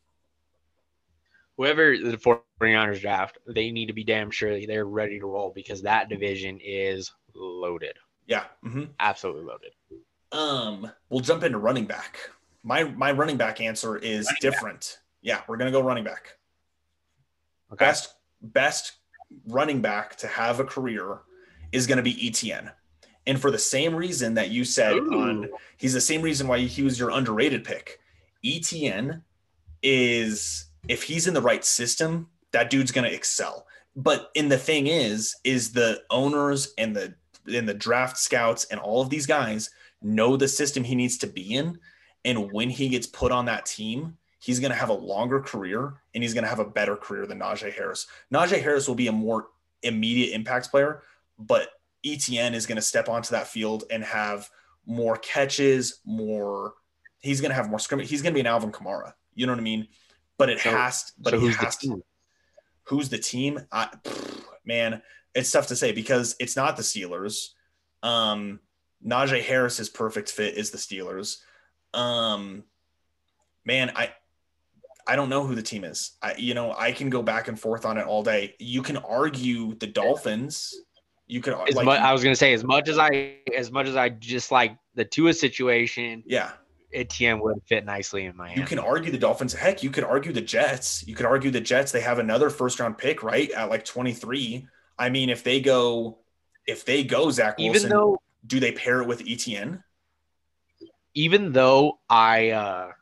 Whoever 1.57 1.97
the 1.97 2.19
49ers 2.19 3.01
draft, 3.01 3.39
they 3.47 3.71
need 3.71 3.87
to 3.87 3.95
be 3.95 4.05
damn 4.05 4.31
sure 4.31 4.65
they're 4.67 4.85
ready 4.85 5.19
to 5.19 5.27
roll 5.27 5.51
because 5.55 5.83
that 5.83 6.11
division 6.11 6.59
is 6.63 7.11
loaded. 7.35 7.97
Yeah. 8.27 8.45
mhm. 8.63 8.91
Absolutely 9.01 9.45
loaded. 9.45 9.73
Um, 10.31 10.91
we'll 11.09 11.21
jump 11.21 11.43
into 11.43 11.59
running 11.59 11.87
back. 11.87 12.19
My 12.63 12.85
my 12.85 13.13
running 13.13 13.37
back 13.37 13.61
answer 13.61 13.97
is 13.97 14.27
Running 14.27 14.27
back. 14.27 14.41
different. 14.41 14.99
Yeah, 15.21 15.43
we're 15.49 15.57
gonna 15.57 15.73
go 15.73 15.83
running 15.83 16.05
back. 16.05 16.37
Okay. 17.73 17.85
Best 17.85 18.15
best 18.41 18.93
running 19.49 19.81
back 19.81 20.17
to 20.17 20.27
have 20.27 20.61
a 20.61 20.65
career 20.65 21.21
is 21.73 21.87
gonna 21.87 22.03
be 22.03 22.27
Etienne. 22.27 22.71
And 23.27 23.41
for 23.41 23.51
the 23.51 23.59
same 23.59 23.95
reason 23.95 24.35
that 24.35 24.51
you 24.51 24.65
said 24.65 24.95
on 24.99 25.49
he's 25.77 25.93
the 25.95 26.01
same 26.01 26.23
reason 26.23 26.49
why 26.49 26.59
he 26.59 26.83
was 26.83 26.99
your 26.99 27.11
underrated 27.11 27.65
pick. 27.65 28.01
Etienne 28.45 29.23
is 29.83 30.67
if 30.89 31.03
he's 31.05 31.27
in 31.27 31.35
the 31.35 31.41
right 31.43 31.65
system, 31.65 32.29
that 32.53 32.71
dude's 32.71 32.93
gonna 32.93 33.09
excel. 33.09 33.67
But 33.97 34.31
and 34.37 34.51
the 34.51 34.59
thing 34.59 34.87
is, 34.87 35.37
is 35.45 35.73
the 35.73 36.03
owners 36.11 36.75
and 36.79 36.95
the 36.95 37.15
and 37.53 37.69
the 37.69 37.75
draft 37.75 38.19
scouts 38.19 38.65
and 38.67 38.79
all 38.81 39.01
of 39.03 39.11
these 39.11 39.27
guys 39.27 39.71
know 40.01 40.37
the 40.37 40.49
system 40.49 40.85
he 40.85 40.95
needs 40.95 41.19
to 41.19 41.27
be 41.27 41.55
in. 41.55 41.79
And 42.25 42.53
when 42.53 42.71
he 42.71 42.89
gets 42.89 43.07
put 43.07 43.33
on 43.33 43.47
that 43.47 43.67
team, 43.67 44.17
he's 44.39 44.61
going 44.61 44.71
to 44.73 44.77
have 44.79 44.89
a 44.89 44.95
longer 44.95 45.41
career 45.41 45.95
and 46.15 46.23
he's 46.23 46.35
going 46.35 46.45
to 46.45 46.51
have 46.51 46.59
a 46.59 46.65
better 46.65 46.97
career 46.97 47.27
than 47.27 47.39
Najee 47.41 47.73
Harris. 47.73 48.07
Najee 48.33 48.63
Harris 48.63 48.87
will 48.89 48.95
be 48.95 49.09
a 49.09 49.13
more 49.13 49.49
immediate 49.83 50.35
impact 50.35 50.71
player, 50.71 51.03
but 51.39 51.69
Etienne 52.05 52.55
is 52.55 52.67
going 52.67 52.77
to 52.77 52.83
step 52.83 53.09
onto 53.09 53.31
that 53.33 53.47
field 53.49 53.85
and 53.91 54.03
have 54.05 54.49
more 54.87 55.17
catches, 55.19 56.01
more. 56.05 56.75
He's 57.21 57.41
going 57.41 57.51
to 57.51 57.55
have 57.55 57.71
more 57.71 57.79
scrimmage. 57.79 58.09
He's 58.11 58.23
going 58.23 58.33
to 58.33 58.35
be 58.37 58.41
an 58.41 58.47
Alvin 58.47 58.73
Kamara. 58.73 59.15
You 59.35 59.47
know 59.47 59.53
what 59.53 59.61
I 59.61 59.63
mean? 59.63 59.89
But 60.39 60.51
it 60.51 60.61
So- 60.61 60.71
has. 60.71 61.13
But 61.19 61.31
so 61.35 61.41
he 61.41 61.53
has 61.53 61.77
to 61.79 61.87
team? 61.89 62.03
who's 62.85 63.09
the 63.09 63.19
team? 63.19 63.61
I, 63.71 63.87
pff, 64.03 64.43
man, 64.65 65.03
it's 65.35 65.51
tough 65.51 65.69
to 65.69 65.77
say 65.77 65.93
because 65.93 66.35
it's 66.41 66.57
not 66.57 66.77
the 66.77 66.83
Steelers. 66.83 67.51
Um, 68.03 68.59
Najee 69.07 69.43
Harris's 69.43 69.89
perfect 69.89 70.31
fit 70.31 70.57
is 70.57 70.71
the 70.71 70.79
Steelers. 70.79 71.39
Um, 71.95 72.65
man, 73.65 73.93
I 73.95 74.13
I 75.07 75.17
don't 75.17 75.29
know 75.29 75.47
who 75.47 75.55
the 75.55 75.63
team 75.63 75.85
is. 75.85 76.13
I 76.23 76.35
you 76.37 76.55
know 76.55 76.75
I 76.77 76.93
can 76.93 77.11
go 77.11 77.23
back 77.23 77.49
and 77.49 77.59
forth 77.59 77.85
on 77.85 77.99
it 77.99 78.07
all 78.07 78.23
day. 78.23 78.55
You 78.59 78.83
can 78.83 78.97
argue 78.97 79.75
the 79.75 79.87
Dolphins. 79.87 80.75
You 81.27 81.41
could 81.41 81.55
As 81.55 81.75
like 81.75 81.89
I 81.89 82.13
was 82.13 82.23
gonna 82.23 82.37
say, 82.37 82.53
as 82.53 82.65
much 82.65 82.89
as 82.89 82.99
I, 82.99 83.37
as 83.57 83.71
much 83.71 83.87
as 83.87 83.97
I 83.97 84.11
just 84.11 84.51
like 84.51 84.77
the 84.95 85.05
Tua 85.05 85.33
situation, 85.33 86.23
yeah 86.27 86.53
Etienne 86.93 87.41
would 87.41 87.63
fit 87.67 87.85
nicely 87.85 88.27
in 88.27 88.37
Miami. 88.37 88.61
You 88.61 88.67
can 88.67 88.79
argue 88.79 89.11
the 89.11 89.19
Dolphins. 89.19 89.55
Heck, 89.55 89.83
you 89.83 89.91
could 89.91 90.05
argue 90.05 90.33
the 90.33 90.41
Jets. 90.41 91.07
You 91.07 91.15
could 91.15 91.27
argue 91.27 91.51
the 91.51 91.61
Jets. 91.61 91.93
They 91.93 92.01
have 92.01 92.19
another 92.19 92.51
first 92.51 92.79
round 92.81 92.99
pick, 92.99 93.23
right? 93.23 93.51
At 93.53 93.71
like 93.71 93.85
23. 93.85 94.67
I 94.99 95.09
mean, 95.09 95.31
if 95.31 95.43
they 95.43 95.61
go, 95.61 96.19
if 96.67 96.85
they 96.85 97.03
go 97.03 97.31
Zach 97.31 97.59
Wilson, 97.59 97.77
even 97.77 97.89
though 97.89 98.19
do 98.47 98.61
they 98.61 98.73
pair 98.73 99.01
it 99.01 99.09
with 99.09 99.23
Etienne? 99.27 99.83
Even 101.15 101.53
though 101.53 101.99
I 102.09 102.51
uh 102.51 102.93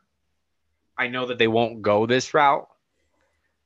I 0.97 1.07
know 1.07 1.27
that 1.27 1.37
they 1.37 1.47
won't 1.47 1.81
go 1.81 2.05
this 2.05 2.33
route, 2.33 2.67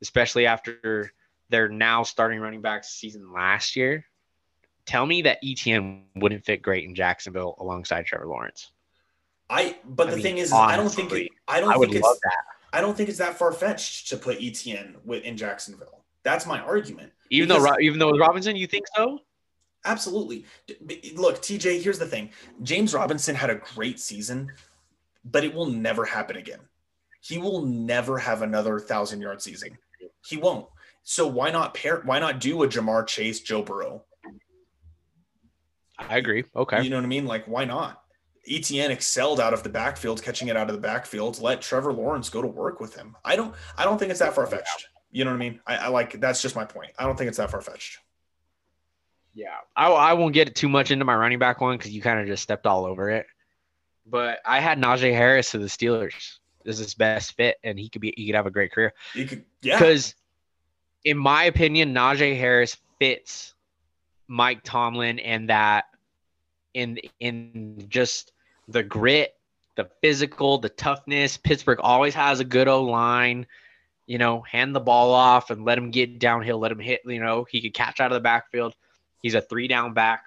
especially 0.02 0.46
after 0.46 1.12
their 1.50 1.68
now 1.70 2.04
starting 2.04 2.40
running 2.40 2.62
back 2.62 2.84
season 2.84 3.32
last 3.34 3.76
year. 3.76 4.06
Tell 4.86 5.06
me 5.06 5.24
that 5.24 5.40
Etienne 5.44 6.04
wouldn't 6.16 6.46
fit 6.46 6.62
great 6.62 6.84
in 6.86 6.94
Jacksonville 6.94 7.56
alongside 7.60 8.06
Trevor 8.06 8.28
Lawrence. 8.28 8.72
I 9.50 9.78
but 9.84 10.08
I 10.08 10.12
the 10.12 10.16
mean, 10.18 10.24
thing 10.24 10.38
is, 10.38 10.52
I 10.54 10.76
don't 10.76 10.90
think 10.90 11.12
it, 11.12 11.32
I 11.48 11.60
don't 11.60 11.74
I 11.74 11.78
would 11.78 11.90
think 11.92 12.04
love 12.04 12.14
it's 12.16 12.22
that. 12.24 12.78
I 12.78 12.82
don't 12.82 12.96
think 12.96 13.10
it's 13.10 13.18
that 13.20 13.38
far 13.38 13.52
fetched 13.52 14.10
to 14.10 14.18
put 14.18 14.38
Etienne 14.42 14.96
with 15.06 15.24
in 15.24 15.38
Jacksonville. 15.38 16.04
That's 16.24 16.46
my 16.46 16.60
argument. 16.60 17.12
Even 17.32 17.50
though 17.50 17.56
Because- 17.56 17.72
Ro- 17.78 17.80
even 17.82 18.00
though 18.00 18.12
with 18.12 18.20
Robinson, 18.22 18.56
you 18.56 18.68
think 18.68 18.86
so? 18.96 19.20
Absolutely. 19.86 20.46
Look, 21.16 21.42
TJ, 21.42 21.82
here's 21.82 22.00
the 22.00 22.08
thing. 22.08 22.32
James 22.64 22.94
Robinson 22.94 23.36
had 23.36 23.50
a 23.50 23.56
great 23.56 24.00
season, 24.00 24.52
but 25.24 25.44
it 25.44 25.54
will 25.54 25.68
never 25.68 26.04
happen 26.04 26.38
again. 26.38 26.60
He 27.22 27.38
will 27.38 27.66
never 27.66 28.18
have 28.18 28.42
another 28.42 28.80
thousand 28.80 29.22
yard 29.22 29.42
season. 29.42 29.78
He 30.26 30.38
won't. 30.38 30.68
So 31.04 31.28
why 31.28 31.52
not 31.52 31.76
pair? 31.76 32.02
Why 32.04 32.20
not 32.20 32.40
do 32.40 32.64
a 32.64 32.68
Ja'Marr 32.68 33.06
Chase, 33.06 33.40
Joe 33.42 33.62
Burrow? 33.62 34.04
I 35.98 36.18
agree. 36.18 36.46
Okay. 36.56 36.82
You 36.84 36.90
know 36.90 36.98
what 36.98 37.06
I 37.06 37.08
mean? 37.08 37.26
Like, 37.26 37.46
why 37.48 37.66
not? 37.66 38.02
Etienne 38.48 38.92
excelled 38.92 39.40
out 39.40 39.54
of 39.54 39.64
the 39.64 39.70
backfield, 39.70 40.22
catching 40.22 40.50
it 40.50 40.58
out 40.58 40.70
of 40.70 40.76
the 40.76 40.82
backfield. 40.82 41.40
Let 41.40 41.62
Trevor 41.62 41.94
Lawrence 41.94 42.30
go 42.30 42.42
to 42.42 42.48
work 42.48 42.80
with 42.80 42.96
him. 42.96 43.16
I 43.24 43.36
don't. 43.36 43.56
I 43.78 43.86
don't 43.86 43.98
think 43.98 44.12
it's 44.12 44.20
that 44.20 44.36
far 44.36 44.46
fetched. 44.46 44.90
You 45.12 45.26
know 45.26 45.32
what 45.32 45.38
I 45.38 45.40
mean? 45.40 45.60
I, 45.66 45.76
I 45.78 45.88
like. 45.88 46.20
That's 46.20 46.42
just 46.42 46.56
my 46.56 46.66
point. 46.66 46.92
I 47.00 47.06
don't 47.06 47.18
think 47.18 47.28
it's 47.28 47.38
that 47.38 47.50
far 47.50 47.62
fetched. 47.62 48.00
Yeah, 49.36 49.58
I, 49.76 49.92
I 49.92 50.14
won't 50.14 50.34
get 50.34 50.56
too 50.56 50.70
much 50.70 50.92
into 50.92 51.04
my 51.04 51.16
running 51.16 51.40
back 51.40 51.60
one 51.60 51.78
because 51.78 51.92
you 51.92 52.02
kind 52.02 52.22
of 52.22 52.26
just 52.26 52.42
stepped 52.42 52.66
all 52.66 52.86
over 52.86 53.10
it. 53.10 53.28
But 54.08 54.40
I 54.46 54.62
had 54.62 54.80
Najee 54.80 55.14
Harris 55.14 55.52
to 55.52 55.58
the 55.58 55.66
Steelers. 55.66 56.38
This 56.64 56.80
is 56.80 56.86
his 56.86 56.94
best 56.94 57.36
fit, 57.36 57.58
and 57.64 57.78
he 57.78 57.90
could 57.90 58.02
be 58.02 58.14
he 58.16 58.26
could 58.26 58.36
have 58.36 58.46
a 58.46 58.52
great 58.52 58.72
career. 58.72 58.94
You 59.14 59.28
could. 59.28 59.46
Yeah. 59.62 59.78
Because, 59.78 60.16
in 61.04 61.18
my 61.18 61.44
opinion, 61.44 61.94
Najee 61.94 62.38
Harris 62.38 62.78
fits 62.98 63.54
Mike 64.28 64.64
Tomlin 64.64 65.20
and 65.20 65.50
that 65.50 65.86
in 66.74 67.00
in 67.20 67.86
just 67.90 68.32
the 68.68 68.84
grit, 68.84 69.36
the 69.76 69.90
physical, 70.02 70.60
the 70.60 70.70
toughness. 70.70 71.38
Pittsburgh 71.38 71.80
always 71.82 72.16
has 72.16 72.40
a 72.40 72.46
good 72.46 72.68
O 72.68 72.84
line. 72.84 73.48
You 74.08 74.18
know, 74.18 74.42
hand 74.42 74.76
the 74.76 74.80
ball 74.80 75.14
off 75.14 75.50
and 75.50 75.66
let 75.66 75.78
him 75.78 75.92
get 75.92 76.20
downhill. 76.20 76.60
Let 76.60 76.72
him 76.72 76.80
hit. 76.80 77.02
You 77.06 77.20
know, 77.20 77.46
he 77.50 77.62
could 77.62 77.74
catch 77.74 78.00
out 78.00 78.12
of 78.12 78.16
the 78.16 78.22
backfield. 78.22 78.76
He's 79.26 79.34
a 79.34 79.42
three 79.42 79.68
down 79.68 79.96
back. 79.96 80.26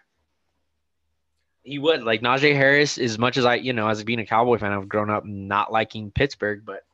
He 1.63 1.79
would 1.79 2.03
like 2.03 2.21
Najee 2.21 2.53
Harris. 2.53 2.99
As 2.99 3.17
much 3.17 3.37
as 3.37 3.45
I, 3.45 3.55
you 3.55 3.73
know, 3.73 3.87
as 3.87 4.03
being 4.03 4.19
a 4.19 4.27
Cowboy 4.27 4.59
fan, 4.59 4.73
I've 4.73 4.89
grown 4.89 5.09
up 5.09 5.25
not 5.25 5.71
liking 5.71 6.11
Pittsburgh, 6.11 6.63
but 6.65 6.85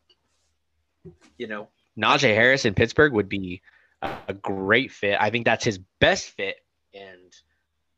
you 1.38 1.46
know, 1.46 1.68
Najee 1.98 2.34
Harris 2.34 2.66
in 2.66 2.74
Pittsburgh 2.74 3.14
would 3.14 3.30
be 3.30 3.62
a, 4.02 4.34
great 4.34 4.92
fit. 4.92 5.16
I 5.18 5.30
think 5.30 5.46
that's 5.46 5.64
his 5.64 5.78
best 5.98 6.28
fit, 6.28 6.56
and 6.92 7.34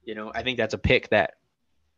you 0.05 0.15
know, 0.15 0.31
I 0.33 0.45
think 0.45 0.57
that's 0.57 0.75
a 0.75 0.79
pick 0.79 1.09
that 1.09 1.35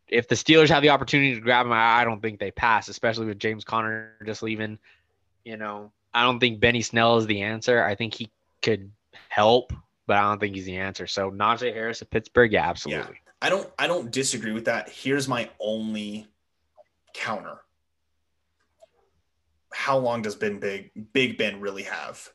if 0.09 0.29
the 0.29 0.35
Steelers 0.35 0.71
have 0.71 0.83
the 0.83 0.89
opportunity 0.89 1.35
to 1.35 1.43
grab 1.43 1.67
him, 1.67 1.73
I, 1.73 2.01
I 2.01 2.05
don't 2.05 2.23
think 2.23 2.41
they 2.41 2.53
pass, 2.53 2.89
especially 2.89 3.27
with 3.27 3.39
James 3.39 3.65
Conner 3.65 4.15
just 4.25 4.43
leaving. 4.43 4.79
You 5.45 5.59
know, 5.59 5.93
I 6.15 6.23
don't 6.23 6.41
think 6.41 6.59
Benny 6.59 6.81
Snell 6.81 7.19
is 7.19 7.27
the 7.27 7.43
answer. 7.43 7.85
I 7.85 7.97
think 7.97 8.15
he 8.15 8.31
could 8.63 8.93
help, 9.29 9.75
but 10.09 10.17
I 10.17 10.23
don't 10.23 10.41
think 10.41 10.57
he's 10.57 10.65
the 10.65 10.79
answer. 10.79 11.07
So 11.07 11.31
Najee 11.31 11.73
Harris 11.73 12.03
at 12.03 12.11
Pittsburgh, 12.11 12.53
yeah, 12.53 12.69
absolutely. 12.69 13.13
Yeah. 13.13 13.33
I 13.41 13.51
don't 13.51 13.71
I 13.79 13.87
don't 13.87 14.11
disagree 14.11 14.51
with 14.53 14.65
that. 14.65 14.89
Here's 14.89 15.29
my 15.29 15.49
only 15.61 16.27
counter. 17.15 17.59
How 19.73 19.99
long 19.99 20.23
does 20.23 20.35
Ben 20.35 20.59
Big 20.59 20.91
Big 21.13 21.39
Ben 21.39 21.61
really 21.61 21.85
have? 21.85 22.29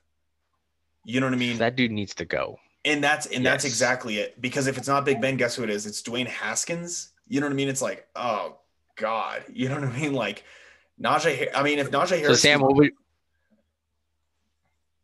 You 1.04 1.20
know 1.20 1.26
what 1.26 1.34
I 1.34 1.38
mean? 1.38 1.58
That 1.58 1.76
dude 1.76 1.92
needs 1.92 2.16
to 2.16 2.26
go. 2.26 2.58
and 2.86 3.04
that's 3.04 3.26
and 3.26 3.46
that's 3.46 3.66
exactly 3.66 4.20
it. 4.20 4.40
Because 4.40 4.68
if 4.68 4.78
it's 4.78 4.88
not 4.88 5.04
Big 5.04 5.20
Ben, 5.20 5.36
guess 5.36 5.56
who 5.56 5.64
it 5.64 5.70
is? 5.70 5.86
It's 5.86 6.02
Dwayne 6.02 6.28
Haskins. 6.28 7.12
You 7.28 7.42
know 7.42 7.48
what 7.48 7.54
I 7.54 7.56
mean? 7.56 7.68
It's 7.70 7.82
like, 7.82 8.08
oh 8.16 8.60
God. 8.96 9.44
You 9.52 9.68
know 9.68 9.76
what 9.76 9.90
I 9.90 10.00
mean? 10.00 10.14
Like 10.14 10.44
Najee. 11.02 11.50
I 11.54 11.64
mean, 11.64 11.80
if 11.80 11.92
Najee 11.92 12.08
So 12.10 12.18
Harris. 12.18 12.42
Sam, 12.42 12.62
what 12.62 12.76
would 12.76 12.92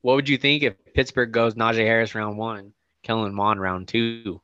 what 0.02 0.16
would 0.16 0.30
you 0.30 0.38
think 0.38 0.64
if 0.64 0.76
Pittsburgh 0.94 1.32
goes 1.32 1.56
Najee 1.56 1.86
Harris 1.86 2.16
round 2.16 2.38
one, 2.38 2.74
Kellen 3.04 3.34
Mond 3.34 3.62
round 3.62 3.88
two? 3.88 4.42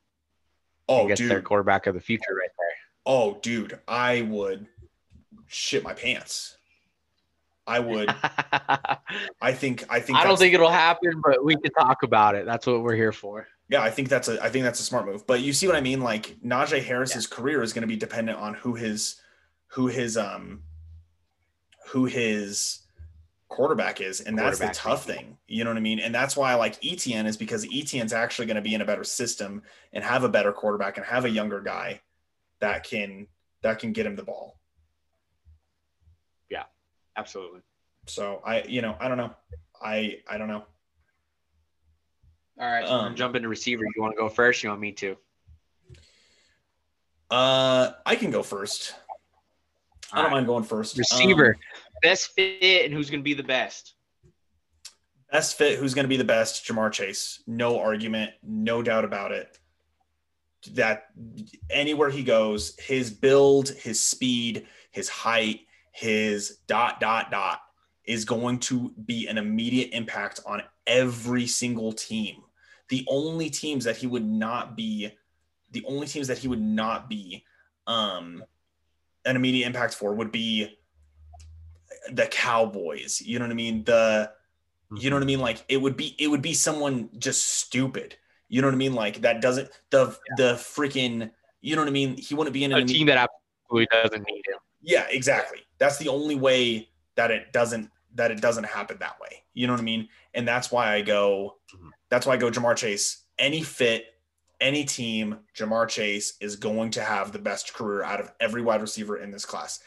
oh, 0.88 1.00
and 1.00 1.08
gets 1.08 1.20
dude. 1.20 1.30
their 1.30 1.42
quarterback 1.42 1.86
of 1.86 1.94
the 1.94 2.00
future 2.00 2.34
right 2.34 2.50
there. 2.58 2.76
Oh, 3.04 3.38
dude. 3.42 3.78
I 3.86 4.22
would 4.22 4.66
shit 5.46 5.82
my 5.82 5.94
pants. 5.94 6.56
I 7.66 7.80
would. 7.80 8.08
I 9.40 9.52
think. 9.52 9.84
I 9.88 10.00
think. 10.00 10.18
I 10.18 10.24
don't 10.24 10.38
think 10.38 10.54
it'll 10.54 10.70
happen, 10.70 11.20
but 11.22 11.44
we 11.44 11.56
can 11.56 11.72
talk 11.72 12.04
about 12.04 12.36
it. 12.36 12.46
That's 12.46 12.66
what 12.66 12.82
we're 12.82 12.94
here 12.94 13.12
for. 13.12 13.48
Yeah, 13.68 13.82
I 13.82 13.90
think 13.90 14.08
that's 14.08 14.28
a 14.28 14.40
I 14.40 14.50
think 14.50 14.64
that's 14.64 14.78
a 14.78 14.84
smart 14.84 15.06
move. 15.06 15.26
But 15.26 15.40
you 15.40 15.52
see 15.52 15.66
what 15.66 15.74
I 15.74 15.80
mean? 15.80 16.00
Like 16.00 16.36
Najee 16.44 16.84
Harris's 16.84 17.26
career 17.26 17.62
is 17.62 17.72
going 17.72 17.82
to 17.82 17.88
be 17.88 17.96
dependent 17.96 18.38
on 18.38 18.54
who 18.54 18.74
his 18.74 19.20
who 19.68 19.88
his 19.88 20.16
um 20.16 20.62
who 21.88 22.04
his 22.04 22.85
quarterback 23.48 24.00
is, 24.00 24.20
and 24.20 24.38
that's 24.38 24.58
the 24.58 24.68
tough 24.72 25.04
thank 25.04 25.18
thing. 25.18 25.38
You 25.46 25.64
know 25.64 25.70
what 25.70 25.76
I 25.76 25.80
mean? 25.80 26.00
And 26.00 26.14
that's 26.14 26.36
why 26.36 26.52
I 26.52 26.54
like 26.54 26.84
Etienne 26.84 27.26
is 27.26 27.36
because 27.36 27.64
Etienne's 27.66 28.12
actually 28.12 28.46
going 28.46 28.56
to 28.56 28.62
be 28.62 28.74
in 28.74 28.80
a 28.80 28.84
better 28.84 29.04
system 29.04 29.62
and 29.92 30.02
have 30.02 30.24
a 30.24 30.28
better 30.28 30.52
quarterback 30.52 30.96
and 30.96 31.06
have 31.06 31.24
a 31.24 31.30
younger 31.30 31.60
guy 31.60 32.00
that 32.60 32.84
can 32.84 33.26
that 33.62 33.78
can 33.78 33.92
get 33.92 34.06
him 34.06 34.16
the 34.16 34.22
ball. 34.24 34.58
Yeah, 36.50 36.64
absolutely. 37.16 37.60
So 38.06 38.40
I 38.44 38.62
you 38.62 38.82
know 38.82 38.96
I 38.98 39.08
don't 39.08 39.18
know 39.18 39.34
I 39.80 40.20
I 40.28 40.38
don't 40.38 40.48
know. 40.48 40.64
All 42.58 42.66
right, 42.66 42.86
so 42.86 42.92
we're 42.92 42.98
gonna 42.98 43.08
Um, 43.10 43.16
jump 43.16 43.36
into 43.36 43.48
receiver. 43.48 43.84
You 43.84 44.02
want 44.02 44.14
to 44.14 44.16
go 44.16 44.28
first? 44.28 44.62
You 44.62 44.70
want 44.70 44.80
me 44.80 44.92
to? 44.92 45.16
Uh, 47.30 47.92
I 48.06 48.16
can 48.16 48.30
go 48.30 48.42
first. 48.42 48.94
I 50.12 50.16
don't 50.16 50.18
All 50.18 50.24
right. 50.24 50.32
mind 50.36 50.46
going 50.46 50.64
first. 50.64 50.96
Um, 50.96 51.00
Receiver, 51.00 51.56
best 52.02 52.32
fit, 52.32 52.84
and 52.84 52.94
who's 52.94 53.10
going 53.10 53.20
to 53.20 53.24
be 53.24 53.34
the 53.34 53.42
best? 53.42 53.94
Best 55.32 55.58
fit, 55.58 55.78
who's 55.78 55.94
going 55.94 56.04
to 56.04 56.08
be 56.08 56.16
the 56.16 56.24
best? 56.24 56.64
Ja'Marr 56.66 56.92
Chase. 56.92 57.42
No 57.46 57.78
argument, 57.78 58.32
no 58.42 58.82
doubt 58.82 59.04
about 59.04 59.32
it. 59.32 59.58
That 60.72 61.06
anywhere 61.70 62.10
he 62.10 62.22
goes, 62.22 62.78
his 62.78 63.10
build, 63.10 63.70
his 63.70 64.00
speed, 64.00 64.66
his 64.90 65.08
height, 65.08 65.60
his 65.92 66.58
dot, 66.66 67.00
dot, 67.00 67.30
dot 67.30 67.60
is 68.04 68.24
going 68.24 68.60
to 68.60 68.92
be 69.04 69.26
an 69.26 69.36
immediate 69.36 69.90
impact 69.92 70.40
on 70.46 70.62
every 70.86 71.46
single 71.46 71.92
team. 71.92 72.36
The 72.88 73.04
only 73.08 73.50
teams 73.50 73.84
that 73.84 73.96
he 73.96 74.06
would 74.06 74.24
not 74.24 74.76
be, 74.76 75.10
the 75.72 75.84
only 75.86 76.06
teams 76.06 76.28
that 76.28 76.38
he 76.38 76.48
would 76.48 76.62
not 76.62 77.08
be 77.08 77.44
um, 77.86 78.44
an 79.24 79.36
immediate 79.36 79.66
impact 79.66 79.94
for 79.94 80.14
would 80.14 80.30
be 80.30 80.78
the 82.12 82.26
Cowboys. 82.26 83.20
You 83.20 83.38
know 83.38 83.44
what 83.44 83.52
I 83.52 83.54
mean? 83.54 83.84
The 83.84 84.30
you 84.96 85.10
know 85.10 85.16
what 85.16 85.22
I 85.22 85.26
mean? 85.26 85.40
Like 85.40 85.64
it 85.68 85.78
would 85.78 85.96
be 85.96 86.14
it 86.18 86.28
would 86.28 86.42
be 86.42 86.54
someone 86.54 87.10
just 87.18 87.44
stupid. 87.44 88.16
You 88.48 88.62
know 88.62 88.68
what 88.68 88.74
I 88.74 88.78
mean? 88.78 88.94
Like 88.94 89.22
that 89.22 89.40
doesn't 89.40 89.68
the 89.90 90.16
the 90.36 90.54
freaking 90.54 91.30
you 91.60 91.74
know 91.74 91.82
what 91.82 91.88
I 91.88 91.92
mean? 91.92 92.16
He 92.16 92.34
wouldn't 92.34 92.54
be 92.54 92.64
in 92.64 92.72
A 92.72 92.84
team 92.84 93.06
that 93.08 93.28
absolutely 93.68 93.88
doesn't 93.90 94.24
need 94.26 94.42
him. 94.46 94.58
yeah, 94.82 95.06
exactly. 95.10 95.58
That's 95.78 95.98
the 95.98 96.08
only 96.08 96.36
way 96.36 96.88
that 97.16 97.30
it 97.30 97.52
doesn't 97.52 97.90
that 98.14 98.30
it 98.30 98.40
doesn't 98.40 98.64
happen 98.64 98.96
that 99.00 99.18
way. 99.20 99.42
You 99.54 99.66
know 99.66 99.72
what 99.72 99.80
I 99.80 99.84
mean? 99.84 100.08
And 100.34 100.46
that's 100.46 100.70
why 100.70 100.94
I 100.94 101.02
go 101.02 101.56
Mhm. 101.74 101.90
that's 102.08 102.24
why 102.26 102.34
I 102.34 102.36
go 102.36 102.50
Ja'Marr 102.50 102.76
Chase. 102.76 103.24
Any 103.38 103.62
fit, 103.62 104.06
any 104.60 104.84
team, 104.84 105.40
Ja'Marr 105.56 105.88
Chase 105.88 106.34
is 106.40 106.56
going 106.56 106.90
to 106.92 107.02
have 107.02 107.32
the 107.32 107.38
best 107.40 107.74
career 107.74 108.02
out 108.04 108.20
of 108.20 108.32
every 108.40 108.62
wide 108.62 108.80
receiver 108.80 109.18
in 109.18 109.30
this 109.32 109.44
class. 109.44 109.80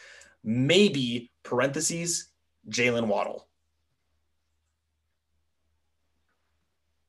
Maybe 0.44 1.32
parentheses 1.44 2.30
Jaylen 2.70 3.08
Waddle. 3.08 3.48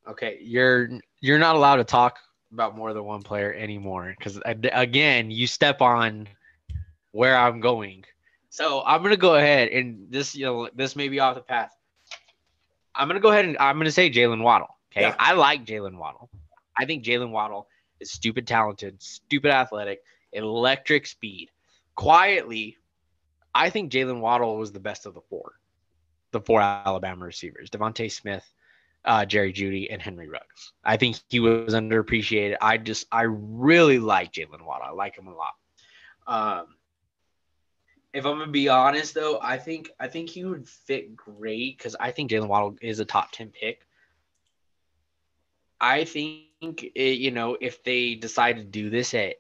Okay, 0.09 0.39
you're 0.43 0.89
you're 1.21 1.39
not 1.39 1.57
allowed 1.57 1.77
to 1.77 1.85
talk 1.85 2.19
about 2.53 2.77
more 2.77 2.93
than 2.93 3.05
one 3.05 3.23
player 3.23 3.53
anymore 3.55 4.15
because 4.19 4.41
again, 4.45 5.31
you 5.31 5.47
step 5.47 5.81
on 5.81 6.29
where 7.13 7.37
I'm 7.37 7.61
going. 7.61 8.05
So 8.49 8.83
I'm 8.85 9.03
gonna 9.03 9.17
go 9.17 9.37
ahead 9.37 9.69
and 9.69 10.07
this 10.11 10.35
you 10.35 10.45
know 10.47 10.69
this 10.75 10.97
may 10.97 11.09
be 11.09 11.21
off 11.21 11.37
the 11.37 11.43
path. 11.43 11.77
I'm 12.95 13.07
gonna 13.07 13.21
go 13.21 13.31
ahead 13.31 13.45
and 13.45 13.57
I'm 13.59 13.79
gonna 13.79 13.93
say 13.93 14.11
Jaylen 14.11 14.43
Waddle. 14.43 14.77
Okay, 14.93 15.03
Yeah. 15.03 15.15
I 15.19 15.35
like 15.35 15.65
Jaylen 15.65 15.97
Waddle. 15.97 16.29
I 16.77 16.85
think 16.85 17.05
Jaylen 17.05 17.31
Waddle 17.31 17.69
is 18.01 18.11
stupid 18.11 18.47
talented, 18.47 19.01
stupid 19.01 19.53
athletic, 19.53 20.03
electric 20.33 21.07
speed. 21.07 21.51
Quietly, 21.95 22.77
I 23.55 23.71
think 23.71 23.93
Jaylen 23.93 24.21
Waddle 24.21 24.57
was 24.57 24.73
the 24.73 24.81
best 24.81 25.07
of 25.07 25.15
the 25.15 25.21
four, 25.23 25.53
the 26.31 26.41
four 26.41 26.61
Alabama 26.61 27.25
receivers: 27.25 27.71
DeVonta 27.71 28.11
Smith, 28.11 28.45
uh, 29.05 29.25
Jerry 29.25 29.53
Jeudy, 29.53 29.89
and 29.91 30.01
Henry 30.01 30.29
Ruggs. 30.29 30.73
I 30.85 30.97
think 30.97 31.21
he 31.29 31.41
was 31.41 31.75
underappreciated. 31.75 32.57
I 32.61 32.79
just 32.79 33.07
I 33.11 33.23
really 33.23 33.99
like 33.99 34.33
Jaylen 34.33 34.65
Waddle. 34.65 34.87
I 34.89 34.93
like 34.93 35.17
him 35.17 35.27
a 35.27 35.35
lot. 35.35 35.55
Um, 36.27 36.67
if 38.13 38.25
I'm 38.25 38.39
gonna 38.39 38.51
be 38.51 38.69
honest 38.69 39.15
though, 39.15 39.39
I 39.41 39.57
think 39.59 39.91
I 39.99 40.09
think 40.09 40.29
he 40.31 40.45
would 40.45 40.69
fit 40.69 41.17
great 41.17 41.79
because 41.79 41.97
I 41.99 42.11
think 42.11 42.31
Jaylen 42.31 42.49
Waddle 42.49 42.77
is 42.81 43.01
a 43.01 43.05
top 43.05 43.33
ten 43.33 43.51
pick. 43.51 43.87
I 45.81 46.05
think 46.05 46.85
it, 46.95 47.19
you 47.19 47.31
know 47.31 47.57
if 47.61 47.83
they 47.83 48.15
decide 48.15 48.57
to 48.57 48.65
do 48.65 48.91
this 48.91 49.15
at 49.15 49.37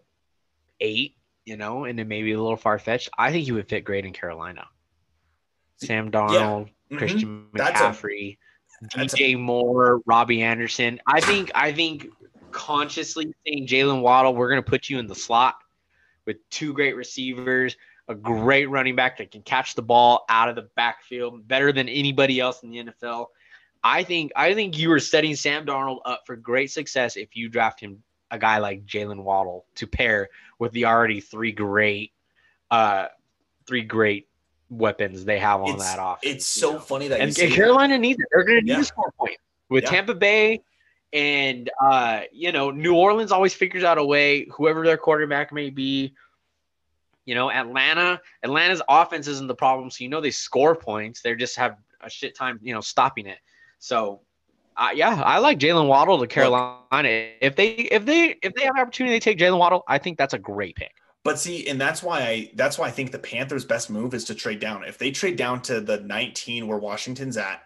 eight, 0.80 1.16
you 1.44 1.56
know, 1.56 1.84
and 1.84 1.98
it 1.98 2.06
may 2.06 2.22
be 2.22 2.32
a 2.32 2.40
little 2.40 2.56
far 2.56 2.78
fetched, 2.78 3.08
I 3.18 3.30
think 3.32 3.44
he 3.44 3.52
would 3.52 3.68
fit 3.68 3.84
great 3.84 4.04
in 4.04 4.12
Carolina. 4.12 4.66
Sam 5.76 6.10
Darnold, 6.10 6.70
Mhm. 6.90 6.98
Christian 6.98 7.48
That's 7.54 7.80
a- 7.80 7.84
McCaffrey, 7.84 8.38
that's 8.82 9.14
a- 9.14 9.16
DJ 9.16 9.36
Moore, 9.38 10.00
Robbie 10.06 10.42
Anderson. 10.42 11.00
I 11.06 11.20
think 11.20 11.50
I 11.54 11.72
think 11.72 12.08
consciously 12.50 13.32
saying 13.46 13.66
Jaylen 13.66 14.02
Waddle, 14.02 14.34
we're 14.34 14.50
gonna 14.50 14.62
put 14.62 14.88
you 14.90 14.98
in 14.98 15.06
the 15.06 15.14
slot 15.14 15.56
with 16.26 16.36
two 16.50 16.72
great 16.74 16.96
receivers, 16.96 17.76
a 18.08 18.14
great 18.14 18.66
running 18.68 18.96
back 18.96 19.16
that 19.18 19.30
can 19.30 19.42
catch 19.42 19.74
the 19.74 19.82
ball 19.82 20.24
out 20.28 20.48
of 20.48 20.56
the 20.56 20.68
backfield 20.76 21.46
better 21.48 21.72
than 21.72 21.88
anybody 21.88 22.40
else 22.40 22.62
in 22.62 22.70
the 22.70 22.78
NFL. 22.78 23.28
I 23.82 24.02
think 24.02 24.32
I 24.36 24.52
think 24.52 24.76
you 24.76 24.92
are 24.92 25.00
setting 25.00 25.34
Sam 25.34 25.64
Darnold 25.64 26.00
up 26.04 26.24
for 26.26 26.36
great 26.36 26.70
success 26.70 27.16
if 27.16 27.34
you 27.34 27.48
draft 27.48 27.80
him 27.80 28.02
a 28.30 28.38
guy 28.38 28.58
like 28.58 28.86
Jaylen 28.86 29.22
Waddle 29.22 29.66
to 29.76 29.86
pair 29.86 30.28
with 30.58 30.72
the 30.72 30.84
already 30.86 31.20
three 31.20 31.52
great 31.52 32.12
uh 32.70 33.06
three 33.66 33.82
great 33.82 34.28
weapons 34.68 35.24
they 35.24 35.38
have 35.38 35.60
on 35.60 35.70
It's- 35.70 35.94
that 35.94 35.98
offense. 36.00 36.20
It's 36.36 36.46
so 36.46 36.74
know? 36.74 36.78
funny 36.78 37.08
that 37.08 37.18
you 37.18 37.24
and, 37.24 37.38
and 37.38 37.50
that. 37.50 37.54
Carolina 37.56 37.98
needs 37.98 38.20
it. 38.20 38.26
They're 38.30 38.44
going 38.44 38.60
to 38.60 38.64
need 38.64 38.72
Yeah. 38.72 38.80
a 38.80 38.84
score 38.84 39.12
point 39.18 39.36
with 39.68 39.84
Yeah. 39.84 39.90
Tampa 39.90 40.14
Bay, 40.14 40.62
and 41.12 41.68
uh, 41.82 42.22
you 42.32 42.52
know 42.52 42.70
New 42.70 42.94
Orleans 42.94 43.32
always 43.32 43.54
figures 43.54 43.82
out 43.82 43.98
a 43.98 44.04
way. 44.04 44.46
Whoever 44.52 44.84
their 44.84 44.96
quarterback 44.96 45.52
may 45.52 45.70
be, 45.70 46.14
you 47.24 47.34
know 47.34 47.50
Atlanta. 47.50 48.20
Atlanta's 48.44 48.82
offense 48.88 49.26
isn't 49.26 49.48
the 49.48 49.54
problem, 49.54 49.90
so 49.90 50.04
you 50.04 50.10
know 50.10 50.20
they 50.20 50.30
score 50.30 50.76
points. 50.76 51.20
They 51.22 51.34
just 51.34 51.56
have 51.56 51.76
a 52.00 52.08
shit 52.08 52.36
time, 52.36 52.60
you 52.62 52.72
know, 52.74 52.80
stopping 52.80 53.26
it. 53.26 53.38
So. 53.78 54.20
Yeah, 54.94 55.22
I 55.24 55.38
like 55.38 55.58
Jaylen 55.58 55.86
Waddle 55.88 56.18
to 56.20 56.26
Carolina. 56.26 56.78
If 57.40 57.54
they 57.56 57.68
if 57.68 58.04
they 58.06 58.36
if 58.42 58.54
they 58.54 58.64
have 58.64 58.74
an 58.76 58.80
opportunity 58.80 59.18
to 59.18 59.22
take 59.24 59.38
Jaylen 59.38 59.58
Waddle, 59.58 59.84
I 59.86 59.98
think 59.98 60.16
that's 60.18 60.34
a 60.34 60.38
great 60.38 60.76
pick. 60.76 60.92
But 61.22 61.38
see, 61.38 61.68
and 61.68 61.78
that's 61.80 62.02
why 62.02 62.20
I 62.22 62.50
that's 62.54 62.78
why 62.78 62.86
I 62.86 62.90
think 62.90 63.12
the 63.12 63.18
Panthers' 63.18 63.64
best 63.66 63.90
move 63.90 64.14
is 64.14 64.24
to 64.24 64.34
trade 64.34 64.58
down. 64.58 64.84
If 64.84 64.96
they 64.98 65.10
trade 65.10 65.36
down 65.36 65.60
to 65.62 65.80
the 65.80 66.00
19 66.00 66.66
where 66.66 66.78
Washington's 66.78 67.36
at, 67.36 67.62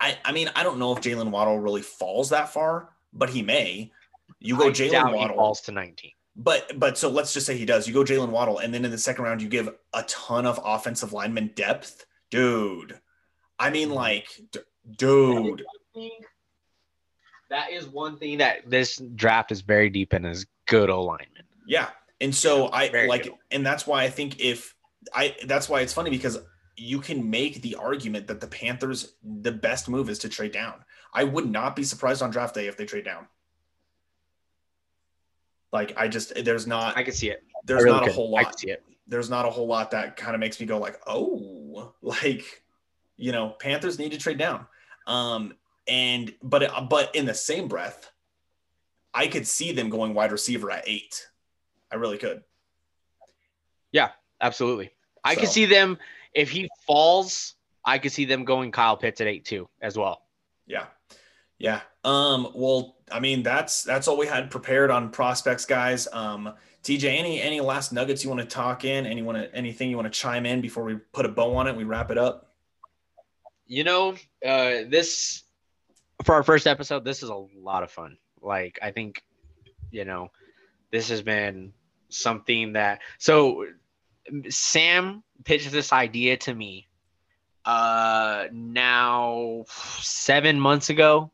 I 0.00 0.16
I 0.24 0.32
mean 0.32 0.48
I 0.54 0.62
don't 0.62 0.78
know 0.78 0.92
if 0.96 1.00
Jaylen 1.02 1.30
Waddle 1.30 1.58
really 1.58 1.82
falls 1.82 2.30
that 2.30 2.52
far, 2.52 2.90
but 3.12 3.30
he 3.30 3.42
may. 3.42 3.90
You 4.38 4.56
go 4.56 4.70
Jaylen 4.70 5.12
Waddle, 5.14 5.36
falls 5.36 5.60
to 5.62 5.72
19. 5.72 6.12
but 6.36 6.78
but 6.78 6.96
so 6.96 7.08
let's 7.08 7.32
just 7.34 7.46
say 7.46 7.56
he 7.58 7.64
does. 7.66 7.88
You 7.88 7.94
go 7.94 8.04
Jaylen 8.04 8.30
Waddle, 8.30 8.58
and 8.58 8.72
then 8.72 8.84
in 8.84 8.90
the 8.92 8.98
second 8.98 9.24
round 9.24 9.42
you 9.42 9.48
give 9.48 9.68
a 9.92 10.02
ton 10.04 10.46
of 10.46 10.60
offensive 10.64 11.12
lineman 11.12 11.50
depth, 11.56 12.06
dude. 12.30 12.98
I 13.58 13.70
mean, 13.70 13.90
Mhm. 13.90 13.94
like, 13.94 14.26
d- 14.52 14.60
dude, 14.96 15.64
That 17.50 17.70
is 17.70 17.86
one 17.86 18.16
thing 18.16 18.38
that 18.38 18.68
this 18.68 18.96
draft 19.14 19.52
is 19.52 19.60
very 19.60 19.90
deep 19.90 20.14
in 20.14 20.24
is 20.24 20.46
good 20.66 20.88
O 20.90 21.02
linemen. 21.02 21.42
Yeah. 21.66 21.88
And 22.20 22.34
so 22.34 22.70
I 22.72 22.88
very 22.88 23.08
like, 23.08 23.24
good. 23.24 23.34
and 23.50 23.66
that's 23.66 23.86
why 23.86 24.04
I 24.04 24.10
think 24.10 24.40
if 24.40 24.74
I, 25.12 25.36
that's 25.46 25.68
why 25.68 25.80
it's 25.80 25.92
funny 25.92 26.10
because 26.10 26.38
you 26.76 27.00
can 27.00 27.28
make 27.28 27.60
the 27.60 27.74
argument 27.74 28.26
that 28.28 28.40
the 28.40 28.46
Panthers, 28.46 29.14
the 29.22 29.52
best 29.52 29.88
move 29.88 30.08
is 30.08 30.18
to 30.20 30.28
trade 30.28 30.52
down. 30.52 30.74
I 31.12 31.24
would 31.24 31.50
not 31.50 31.76
be 31.76 31.84
surprised 31.84 32.22
on 32.22 32.30
draft 32.30 32.54
day 32.54 32.68
if 32.68 32.76
they 32.76 32.86
trade 32.86 33.04
down. 33.04 33.26
Like, 35.72 35.94
I 35.96 36.08
just, 36.08 36.44
there's 36.44 36.66
not, 36.66 36.96
I 36.96 37.02
can 37.02 37.14
see 37.14 37.30
it. 37.30 37.42
there's 37.64 37.82
really 37.84 37.96
not 37.96 38.02
a 38.04 38.06
could. 38.06 38.14
whole 38.14 38.36
I 38.36 38.42
lot. 38.42 38.50
can 38.50 38.58
see 38.58 38.70
it. 38.70 38.82
There's 39.06 39.28
not 39.28 39.44
a 39.46 39.50
whole 39.50 39.66
lot 39.66 39.90
that 39.90 40.16
kind 40.16 40.34
of 40.34 40.40
makes 40.40 40.60
me 40.60 40.66
go 40.66 40.78
like, 40.78 40.98
oh, 41.06 41.92
like, 42.02 42.62
you 43.16 43.32
know, 43.32 43.50
Panthers 43.58 43.98
need 43.98 44.12
to 44.12 44.18
trade 44.18 44.38
down. 44.38 44.66
Um, 45.06 45.54
and, 45.86 46.32
but, 46.42 46.88
but 46.88 47.14
in 47.14 47.26
the 47.26 47.34
same 47.34 47.68
breath, 47.68 48.10
I 49.14 49.26
could 49.26 49.46
see 49.46 49.72
them 49.72 49.90
going 49.90 50.14
wide 50.14 50.32
receiver 50.32 50.70
at 50.70 50.84
eight. 50.86 51.26
I 51.90 51.96
really 51.96 52.18
could. 52.18 52.42
Yeah, 53.92 54.10
absolutely. 54.40 54.90
I 55.22 55.34
could 55.34 55.48
see 55.48 55.66
them 55.66 55.98
if 56.34 56.50
he 56.50 56.68
falls. 56.86 57.54
I 57.84 57.98
could 57.98 58.12
see 58.12 58.24
them 58.24 58.44
going 58.44 58.72
Kyle 58.72 58.96
Pitts 58.96 59.20
at 59.20 59.26
eight 59.26 59.44
too 59.44 59.68
as 59.80 59.96
well. 59.96 60.22
Yeah. 60.66 60.86
Yeah. 61.58 61.80
Um, 62.04 62.48
well, 62.54 62.96
I 63.10 63.20
mean, 63.20 63.42
that's 63.42 63.82
that's 63.82 64.08
all 64.08 64.16
we 64.16 64.26
had 64.26 64.50
prepared 64.50 64.90
on 64.90 65.10
prospects, 65.10 65.64
guys. 65.64 66.08
Um, 66.12 66.54
TJ, 66.82 67.04
any 67.04 67.40
any 67.40 67.60
last 67.60 67.92
nuggets 67.92 68.24
you 68.24 68.30
want 68.30 68.40
to 68.40 68.46
talk 68.46 68.84
in? 68.84 69.06
Any 69.06 69.22
want 69.22 69.38
to 69.38 69.54
anything 69.54 69.90
you 69.90 69.96
want 69.96 70.12
to 70.12 70.18
chime 70.18 70.46
in 70.46 70.60
before 70.60 70.82
we 70.82 70.96
put 71.12 71.26
a 71.26 71.28
bow 71.28 71.54
on 71.54 71.68
it? 71.68 71.76
We 71.76 71.84
wrap 71.84 72.10
it 72.10 72.18
up. 72.18 72.54
You 73.66 73.84
know, 73.84 74.14
uh, 74.44 74.88
this 74.88 75.44
for 76.24 76.34
our 76.34 76.42
first 76.42 76.66
episode, 76.66 77.04
this 77.04 77.22
is 77.22 77.30
a 77.30 77.44
lot 77.56 77.82
of 77.82 77.90
fun. 77.90 78.16
Like 78.40 78.78
I 78.82 78.90
think, 78.90 79.22
you 79.90 80.04
know, 80.04 80.30
this 80.90 81.08
has 81.08 81.22
been 81.22 81.72
something 82.08 82.74
that 82.74 83.00
so 83.18 83.66
Sam 84.48 85.22
pitched 85.44 85.72
this 85.72 85.92
idea 85.92 86.36
to 86.38 86.54
me 86.54 86.86
uh 87.64 88.46
now 88.52 89.64
seven 89.68 90.58
months 90.58 90.90
ago 90.90 91.30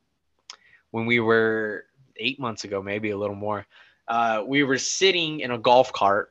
when 0.91 1.07
we 1.07 1.21
were 1.21 1.85
eight 2.17 2.39
months 2.39 2.65
ago 2.65 2.83
maybe 2.83 3.11
a 3.11 3.17
little 3.17 3.35
more 3.37 3.67
uh 4.09 4.43
we 4.47 4.63
were 4.63 4.77
sitting 4.77 5.41
in 5.41 5.51
a 5.51 5.59
golf 5.59 5.91
cart 5.93 6.31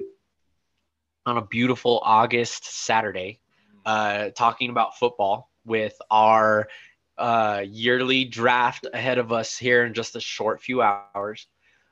on 1.25 1.37
a 1.37 1.41
beautiful 1.41 1.99
august 2.03 2.63
saturday 2.63 3.39
uh 3.87 4.29
talking 4.35 4.69
about 4.69 4.95
football 4.97 5.49
with 5.65 5.97
our 6.11 6.67
uh 7.17 7.63
yearly 7.67 8.25
draft 8.25 8.85
ahead 8.93 9.17
of 9.17 9.31
us 9.31 9.57
here 9.57 9.85
in 9.85 9.93
just 9.93 10.15
a 10.15 10.19
short 10.19 10.61
few 10.61 10.81
hours 10.81 11.47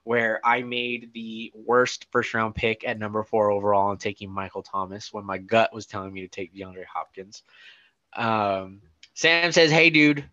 where 0.06 0.40
I 0.44 0.62
made 0.62 1.12
the 1.14 1.52
worst 1.56 2.06
first 2.12 2.34
round 2.36 2.54
pick 2.54 2.88
at 2.88 3.00
number 3.00 3.24
four 3.24 3.50
overall 3.50 3.90
and 3.90 4.00
taking 4.00 4.32
Michael 4.32 4.62
Thomas 4.62 5.12
when 5.12 5.26
my 5.26 5.40
gut 5.40 5.74
was 5.74 5.88
telling 5.88 6.14
me 6.14 6.22
to 6.22 6.28
take 6.28 6.54
DeAndre 6.54 6.86
Hopkins. 6.86 7.42
Um, 8.16 8.82
Sam 9.16 9.52
says, 9.52 9.72
Hey, 9.72 9.90
dude, 9.90 10.24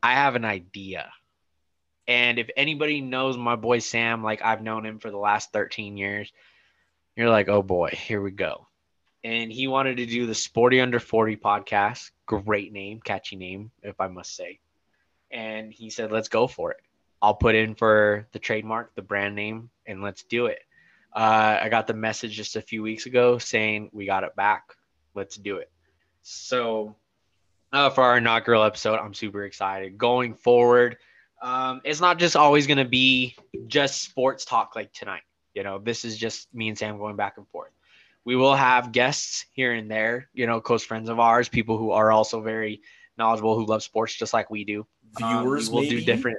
I 0.00 0.14
have 0.14 0.36
an 0.36 0.44
idea. 0.44 1.10
And 2.06 2.38
if 2.38 2.48
anybody 2.56 3.00
knows 3.00 3.36
my 3.36 3.56
boy 3.56 3.80
Sam, 3.80 4.22
like 4.22 4.42
I've 4.42 4.62
known 4.62 4.86
him 4.86 5.00
for 5.00 5.10
the 5.10 5.18
last 5.18 5.52
13 5.52 5.96
years, 5.96 6.32
you're 7.16 7.28
like, 7.28 7.48
Oh 7.48 7.62
boy, 7.62 7.88
here 7.90 8.22
we 8.22 8.30
go. 8.30 8.65
And 9.26 9.50
he 9.50 9.66
wanted 9.66 9.96
to 9.96 10.06
do 10.06 10.24
the 10.24 10.36
Sporty 10.36 10.80
Under 10.80 11.00
40 11.00 11.36
podcast. 11.38 12.12
Great 12.26 12.72
name, 12.72 13.00
catchy 13.00 13.34
name, 13.34 13.72
if 13.82 14.00
I 14.00 14.06
must 14.06 14.36
say. 14.36 14.60
And 15.32 15.72
he 15.72 15.90
said, 15.90 16.12
Let's 16.12 16.28
go 16.28 16.46
for 16.46 16.70
it. 16.70 16.76
I'll 17.20 17.34
put 17.34 17.56
in 17.56 17.74
for 17.74 18.28
the 18.30 18.38
trademark, 18.38 18.94
the 18.94 19.02
brand 19.02 19.34
name, 19.34 19.68
and 19.84 20.00
let's 20.00 20.22
do 20.22 20.46
it. 20.46 20.60
Uh, 21.12 21.58
I 21.60 21.68
got 21.70 21.88
the 21.88 21.92
message 21.92 22.36
just 22.36 22.54
a 22.54 22.60
few 22.60 22.84
weeks 22.84 23.06
ago 23.06 23.38
saying 23.38 23.90
we 23.92 24.06
got 24.06 24.22
it 24.22 24.36
back. 24.36 24.76
Let's 25.12 25.34
do 25.34 25.56
it. 25.56 25.72
So, 26.22 26.94
uh, 27.72 27.90
for 27.90 28.04
our 28.04 28.18
inaugural 28.18 28.62
episode, 28.62 29.00
I'm 29.00 29.12
super 29.12 29.42
excited. 29.42 29.98
Going 29.98 30.34
forward, 30.34 30.98
um, 31.42 31.80
it's 31.82 32.00
not 32.00 32.20
just 32.20 32.36
always 32.36 32.68
going 32.68 32.78
to 32.78 32.84
be 32.84 33.34
just 33.66 34.02
sports 34.02 34.44
talk 34.44 34.76
like 34.76 34.92
tonight. 34.92 35.22
You 35.52 35.64
know, 35.64 35.80
this 35.80 36.04
is 36.04 36.16
just 36.16 36.54
me 36.54 36.68
and 36.68 36.78
Sam 36.78 36.96
going 36.96 37.16
back 37.16 37.38
and 37.38 37.48
forth. 37.48 37.72
We 38.26 38.34
will 38.34 38.56
have 38.56 38.90
guests 38.90 39.46
here 39.52 39.72
and 39.72 39.88
there, 39.88 40.28
you 40.34 40.48
know, 40.48 40.60
close 40.60 40.82
friends 40.82 41.08
of 41.08 41.20
ours, 41.20 41.48
people 41.48 41.78
who 41.78 41.92
are 41.92 42.10
also 42.10 42.42
very 42.42 42.82
knowledgeable, 43.16 43.54
who 43.54 43.64
love 43.64 43.84
sports 43.84 44.16
just 44.16 44.34
like 44.34 44.50
we 44.50 44.64
do. 44.64 44.84
Um, 45.22 45.44
Viewers, 45.44 45.70
we 45.70 45.74
will 45.74 45.82
maybe? 45.82 46.00
do 46.00 46.04
different. 46.04 46.38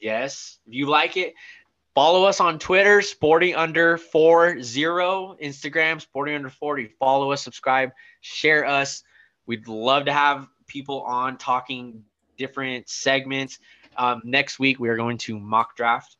Yes, 0.00 0.58
if 0.66 0.72
you 0.72 0.86
like 0.86 1.18
it, 1.18 1.34
follow 1.94 2.24
us 2.24 2.40
on 2.40 2.58
Twitter, 2.58 3.02
Sporty 3.02 3.54
Under 3.54 3.98
Four 3.98 4.62
Zero, 4.62 5.36
Instagram, 5.42 6.00
Sporty 6.00 6.34
Under 6.34 6.48
Forty. 6.48 6.86
Follow 6.98 7.32
us, 7.32 7.42
subscribe, 7.42 7.90
share 8.22 8.64
us. 8.64 9.04
We'd 9.44 9.68
love 9.68 10.06
to 10.06 10.12
have 10.12 10.48
people 10.66 11.02
on 11.02 11.36
talking 11.36 12.02
different 12.38 12.88
segments. 12.88 13.58
Um, 13.98 14.22
next 14.24 14.58
week 14.58 14.80
we 14.80 14.88
are 14.88 14.96
going 14.96 15.18
to 15.18 15.38
mock 15.38 15.76
draft. 15.76 16.16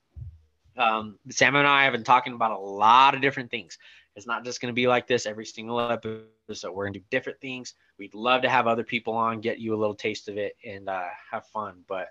Um, 0.77 1.19
Sam 1.31 1.57
and 1.57 1.67
I 1.67 1.85
have 1.85 1.93
been 1.95 2.05
talking 2.05 2.35
about 2.35 2.51
a 2.51 2.59
lot 2.59 3.15
of 3.15 3.23
different 3.23 3.51
things. 3.51 3.79
It's 4.15 4.27
not 4.27 4.45
just 4.45 4.61
going 4.61 4.71
to 4.73 4.75
be 4.75 4.87
like 4.87 5.07
this 5.07 5.27
every 5.27 5.47
single 5.47 5.81
episode. 5.81 6.73
We're 6.73 6.85
going 6.85 6.95
to 6.95 6.99
do 7.01 7.05
different 7.11 7.41
things. 7.41 7.75
We'd 7.99 8.15
love 8.15 8.43
to 8.43 8.49
have 8.49 8.67
other 8.67 8.85
people 8.85 9.15
on, 9.15 9.41
get 9.41 9.59
you 9.59 9.75
a 9.75 9.79
little 9.79 9.95
taste 9.95 10.29
of 10.29 10.37
it, 10.37 10.57
and 10.65 10.89
uh, 10.89 11.09
have 11.31 11.47
fun. 11.47 11.85
But 11.89 12.09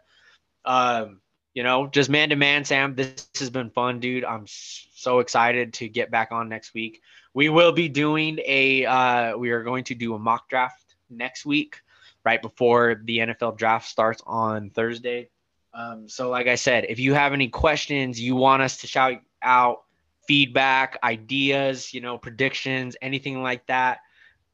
um, 0.65 1.21
you 1.53 1.63
know, 1.63 1.87
just 1.87 2.09
man 2.09 2.29
to 2.29 2.35
man, 2.35 2.63
Sam. 2.63 2.95
This 2.95 3.27
has 3.37 3.49
been 3.49 3.69
fun, 3.69 3.99
dude. 3.99 4.23
I'm 4.23 4.45
so 4.47 5.19
excited 5.19 5.73
to 5.75 5.89
get 5.89 6.09
back 6.09 6.31
on 6.31 6.49
next 6.49 6.73
week. 6.73 7.01
We 7.33 7.49
will 7.49 7.71
be 7.71 7.89
doing 7.89 8.39
a, 8.45 8.85
uh, 8.85 9.37
we 9.37 9.51
are 9.51 9.63
going 9.63 9.83
to 9.85 9.95
do 9.95 10.15
a 10.15 10.19
mock 10.19 10.49
draft 10.49 10.95
next 11.09 11.45
week, 11.45 11.81
right 12.23 12.41
before 12.41 13.01
the 13.03 13.19
NFL 13.19 13.57
draft 13.57 13.87
starts 13.87 14.21
on 14.25 14.69
Thursday. 14.69 15.29
Um, 15.73 16.07
so, 16.09 16.29
like 16.29 16.47
I 16.47 16.55
said, 16.55 16.85
if 16.89 16.99
you 16.99 17.13
have 17.13 17.33
any 17.33 17.47
questions, 17.47 18.19
you 18.19 18.35
want 18.35 18.61
us 18.61 18.77
to 18.77 18.87
shout 18.87 19.21
out 19.41 19.83
feedback, 20.31 20.97
ideas, 21.03 21.93
you 21.93 21.99
know, 21.99 22.17
predictions, 22.17 22.95
anything 23.01 23.43
like 23.43 23.67
that, 23.67 23.99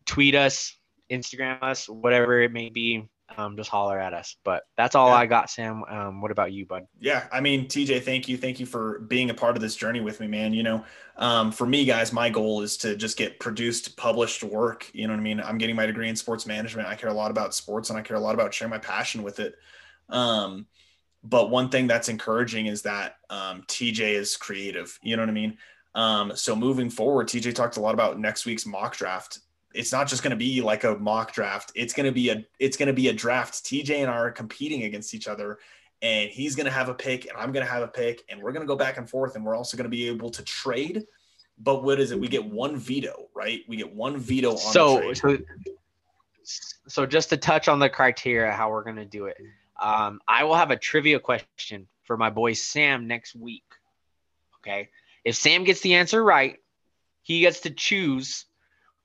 tweet 0.08 0.34
us, 0.34 0.76
Instagram 1.12 1.62
us, 1.62 1.88
whatever 1.88 2.42
it 2.42 2.52
may 2.52 2.68
be 2.68 3.08
um, 3.38 3.56
just 3.56 3.70
holler 3.70 4.00
at 4.00 4.12
us. 4.12 4.38
But 4.44 4.64
that's 4.76 4.96
all 4.96 5.10
yeah. 5.10 5.18
I 5.18 5.28
got, 5.28 5.52
Sam. 5.52 5.84
Um, 5.88 6.20
what 6.20 6.32
about 6.32 6.52
you, 6.52 6.66
bud? 6.66 6.88
Yeah, 7.00 7.28
I 7.32 7.42
mean, 7.42 7.68
TJ, 7.68 8.02
thank 8.02 8.28
you, 8.28 8.38
thank 8.38 8.60
you 8.60 8.66
for 8.66 9.02
being 9.02 9.30
a 9.30 9.36
part 9.36 9.56
of 9.56 9.62
this 9.62 9.76
journey 9.76 10.00
with 10.00 10.20
me, 10.20 10.26
man. 10.26 10.52
You 10.52 10.64
know, 10.64 10.84
um, 11.18 11.52
for 11.52 11.68
me, 11.68 11.86
guys, 11.86 12.12
my 12.12 12.32
goal 12.32 12.64
is 12.64 12.76
to 12.78 12.96
just 12.96 13.16
get 13.16 13.40
produced, 13.40 13.96
published 13.98 14.44
work. 14.44 14.90
You 14.94 15.06
know 15.06 15.14
what 15.14 15.20
I 15.20 15.24
mean? 15.24 15.40
I'm 15.40 15.60
getting 15.60 15.76
my 15.76 15.86
degree 15.86 16.10
in 16.10 16.16
sports 16.16 16.48
management. 16.48 16.88
I 16.88 16.96
care 16.96 17.12
a 17.12 17.14
lot 17.14 17.30
about 17.30 17.54
sports, 17.54 17.92
and 17.92 18.00
I 18.00 18.02
care 18.02 18.18
a 18.18 18.20
lot 18.20 18.34
about 18.34 18.52
sharing 18.52 18.72
my 18.72 18.80
passion 18.80 19.22
with 19.22 19.40
it. 19.40 19.54
Um, 20.10 20.66
but 21.24 21.50
one 21.50 21.70
thing 21.70 21.88
that's 21.88 22.10
encouraging 22.10 22.68
is 22.68 22.82
that 22.84 23.16
um, 23.30 23.64
TJ 23.68 24.00
is 24.00 24.38
creative. 24.38 24.98
You 25.02 25.16
know 25.16 25.24
what 25.24 25.30
I 25.30 25.34
mean? 25.34 25.58
Um, 25.96 26.32
so 26.36 26.56
moving 26.56 26.90
forward, 26.90 27.28
TJ 27.28 27.56
talked 27.56 27.78
a 27.78 27.82
lot 27.82 27.94
about 27.94 28.20
next 28.20 28.46
week's 28.46 28.66
mock 28.66 28.96
draft 28.96 29.40
it's 29.78 29.92
not 29.92 30.08
just 30.08 30.24
going 30.24 30.32
to 30.32 30.38
be 30.38 30.62
like 30.62 30.84
a 30.84 30.96
mock 30.96 31.34
draft. 31.34 31.72
It's 31.76 31.94
going 31.94 32.06
to 32.06 32.12
be 32.12 32.30
a 32.30 32.44
it's 32.60 32.78
going 32.78 32.88
to 32.88 32.94
be 32.94 33.10
a 33.10 33.14
draft. 33.14 33.64
TJ 33.66 33.98
and 33.98 34.10
I 34.10 34.16
are 34.16 34.32
competing 34.32 34.84
against 34.84 35.14
each 35.14 35.28
other, 35.28 35.60
and 36.02 36.30
he's 36.30 36.56
going 36.56 36.66
to 36.66 36.72
have 36.72 36.90
a 36.90 36.94
pick, 36.94 37.28
and 37.28 37.38
I'm 37.38 37.52
going 37.52 37.66
to 37.66 37.72
have 37.72 37.84
a 37.84 37.88
pick, 37.88 38.24
and 38.30 38.42
we're 38.42 38.52
going 38.52 38.66
to 38.66 38.68
go 38.68 38.76
back 38.76 38.98
and 38.98 39.10
forth, 39.10 39.36
and 39.36 39.46
we're 39.46 39.56
also 39.56 39.78
going 39.78 39.86
to 39.86 39.90
be 39.90 40.08
able 40.08 40.30
to 40.32 40.44
trade. 40.44 41.06
But 41.60 41.84
what 41.84 42.00
is 42.00 42.12
it? 42.12 42.20
We 42.20 42.28
get 42.28 42.46
one 42.46 42.78
veto, 42.78 43.30
right? 43.36 43.62
We 43.68 43.78
get 43.78 43.94
one 43.94 44.18
veto 44.18 44.52
on 44.52 44.58
so, 44.58 45.14
So, 46.44 46.76
so 46.88 47.06
just 47.06 47.30
to 47.30 47.38
touch 47.38 47.68
on 47.68 47.80
the 47.80 47.90
criteria, 47.90 48.52
how 48.52 48.70
we're 48.70 48.84
going 48.84 48.98
to 48.98 49.06
do 49.06 49.26
it. 49.26 49.38
Um, 49.80 50.20
I 50.28 50.44
will 50.44 50.56
have 50.56 50.72
a 50.72 50.78
trivia 50.78 51.20
question 51.20 51.88
for 52.04 52.18
my 52.18 52.30
boy 52.30 52.54
Sam 52.54 53.08
next 53.08 53.36
week. 53.36 53.66
Okay. 54.62 54.90
If 55.24 55.36
Sam 55.36 55.64
gets 55.64 55.82
the 55.82 55.96
answer 55.96 56.24
right, 56.24 56.58
he 57.22 57.42
gets 57.42 57.62
to 57.62 57.70
choose 57.70 58.46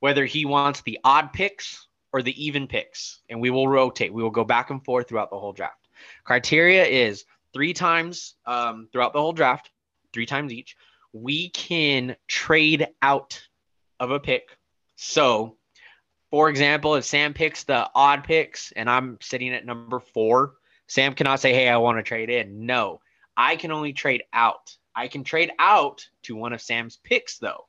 whether 0.01 0.25
he 0.25 0.45
wants 0.45 0.83
the 0.83 0.99
odd 1.05 1.33
picks 1.33 1.87
or 2.13 2.23
the 2.23 2.45
even 2.45 2.67
picks, 2.67 3.21
and 3.29 3.41
we 3.41 3.51
will 3.51 3.69
rotate. 3.69 4.13
We 4.13 4.23
will 4.23 4.31
go 4.31 4.45
back 4.45 4.71
and 4.71 4.85
forth 4.85 5.09
throughout 5.09 5.31
the 5.31 5.39
whole 5.39 5.53
draft. 5.53 5.89
Criteria 6.25 6.85
is 6.85 7.25
three 7.53 7.73
times 7.73 8.35
um, 8.47 8.89
throughout 8.93 9.13
the 9.13 9.21
whole 9.21 9.33
draft, 9.33 9.71
three 10.13 10.27
times 10.27 10.53
each. 10.53 10.77
We 11.13 11.51
can 11.51 12.17
trade 12.27 12.89
out 13.01 13.41
of 14.01 14.11
a 14.11 14.21
pick. 14.21 14.57
So, 14.97 15.57
for 16.31 16.49
example, 16.49 16.95
if 16.95 17.05
Sam 17.05 17.35
picks 17.35 17.65
the 17.65 17.91
odd 17.95 18.25
picks 18.25 18.73
and 18.73 18.89
I'm 18.89 19.19
sitting 19.21 19.53
at 19.53 19.67
number 19.67 20.01
four, 20.01 20.55
Sam 20.93 21.15
cannot 21.15 21.41
say, 21.41 21.53
Hey, 21.53 21.69
I 21.69 21.79
want 21.79 21.99
to 21.99 22.03
trade 22.03 22.31
in. 22.31 22.67
No, 22.67 23.01
I 23.37 23.57
can 23.57 23.73
only 23.73 23.93
trade 23.93 24.25
out. 24.33 24.77
I 24.95 25.09
can 25.09 25.25
trade 25.25 25.51
out 25.59 26.07
to 26.25 26.37
one 26.37 26.53
of 26.53 26.61
Sam's 26.61 26.99
picks, 27.03 27.39
though 27.39 27.67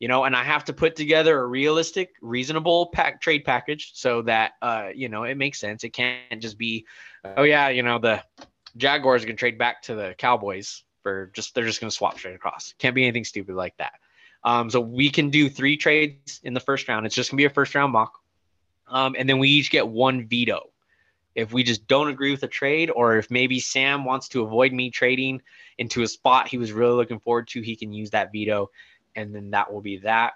you 0.00 0.08
know, 0.08 0.24
and 0.24 0.34
I 0.34 0.42
have 0.42 0.64
to 0.64 0.72
put 0.72 0.96
together 0.96 1.38
a 1.38 1.46
realistic, 1.46 2.14
reasonable 2.22 2.86
pack 2.86 3.20
trade 3.20 3.44
package 3.44 3.92
so 3.94 4.22
that 4.22 4.52
uh, 4.62 4.88
you 4.94 5.10
know, 5.10 5.24
it 5.24 5.36
makes 5.36 5.60
sense. 5.60 5.84
It 5.84 5.90
can't 5.90 6.40
just 6.40 6.56
be, 6.56 6.86
oh 7.36 7.42
yeah, 7.42 7.68
you 7.68 7.82
know, 7.82 7.98
the 7.98 8.22
Jaguars 8.78 9.24
can 9.26 9.36
trade 9.36 9.58
back 9.58 9.82
to 9.82 9.94
the 9.94 10.14
Cowboys 10.16 10.84
for 11.02 11.30
just 11.34 11.54
they're 11.54 11.66
just 11.66 11.80
gonna 11.80 11.90
swap 11.90 12.18
straight 12.18 12.34
across. 12.34 12.74
Can't 12.78 12.94
be 12.94 13.04
anything 13.04 13.24
stupid 13.24 13.54
like 13.54 13.76
that. 13.76 13.92
Um, 14.42 14.70
so 14.70 14.80
we 14.80 15.10
can 15.10 15.28
do 15.28 15.50
three 15.50 15.76
trades 15.76 16.40
in 16.42 16.54
the 16.54 16.60
first 16.60 16.88
round. 16.88 17.04
It's 17.04 17.14
just 17.14 17.30
gonna 17.30 17.36
be 17.36 17.44
a 17.44 17.50
first 17.50 17.74
round 17.74 17.92
mock. 17.92 18.14
Um, 18.88 19.14
and 19.18 19.28
then 19.28 19.38
we 19.38 19.50
each 19.50 19.70
get 19.70 19.86
one 19.86 20.26
veto. 20.26 20.69
If 21.34 21.52
we 21.52 21.62
just 21.62 21.86
don't 21.86 22.08
agree 22.08 22.32
with 22.32 22.42
a 22.42 22.48
trade, 22.48 22.90
or 22.90 23.16
if 23.16 23.30
maybe 23.30 23.60
Sam 23.60 24.04
wants 24.04 24.28
to 24.30 24.42
avoid 24.42 24.72
me 24.72 24.90
trading 24.90 25.42
into 25.78 26.02
a 26.02 26.08
spot 26.08 26.48
he 26.48 26.58
was 26.58 26.72
really 26.72 26.94
looking 26.94 27.20
forward 27.20 27.48
to, 27.48 27.62
he 27.62 27.76
can 27.76 27.92
use 27.92 28.10
that 28.10 28.32
veto 28.32 28.70
and 29.14 29.34
then 29.34 29.50
that 29.50 29.72
will 29.72 29.80
be 29.80 29.98
that. 29.98 30.34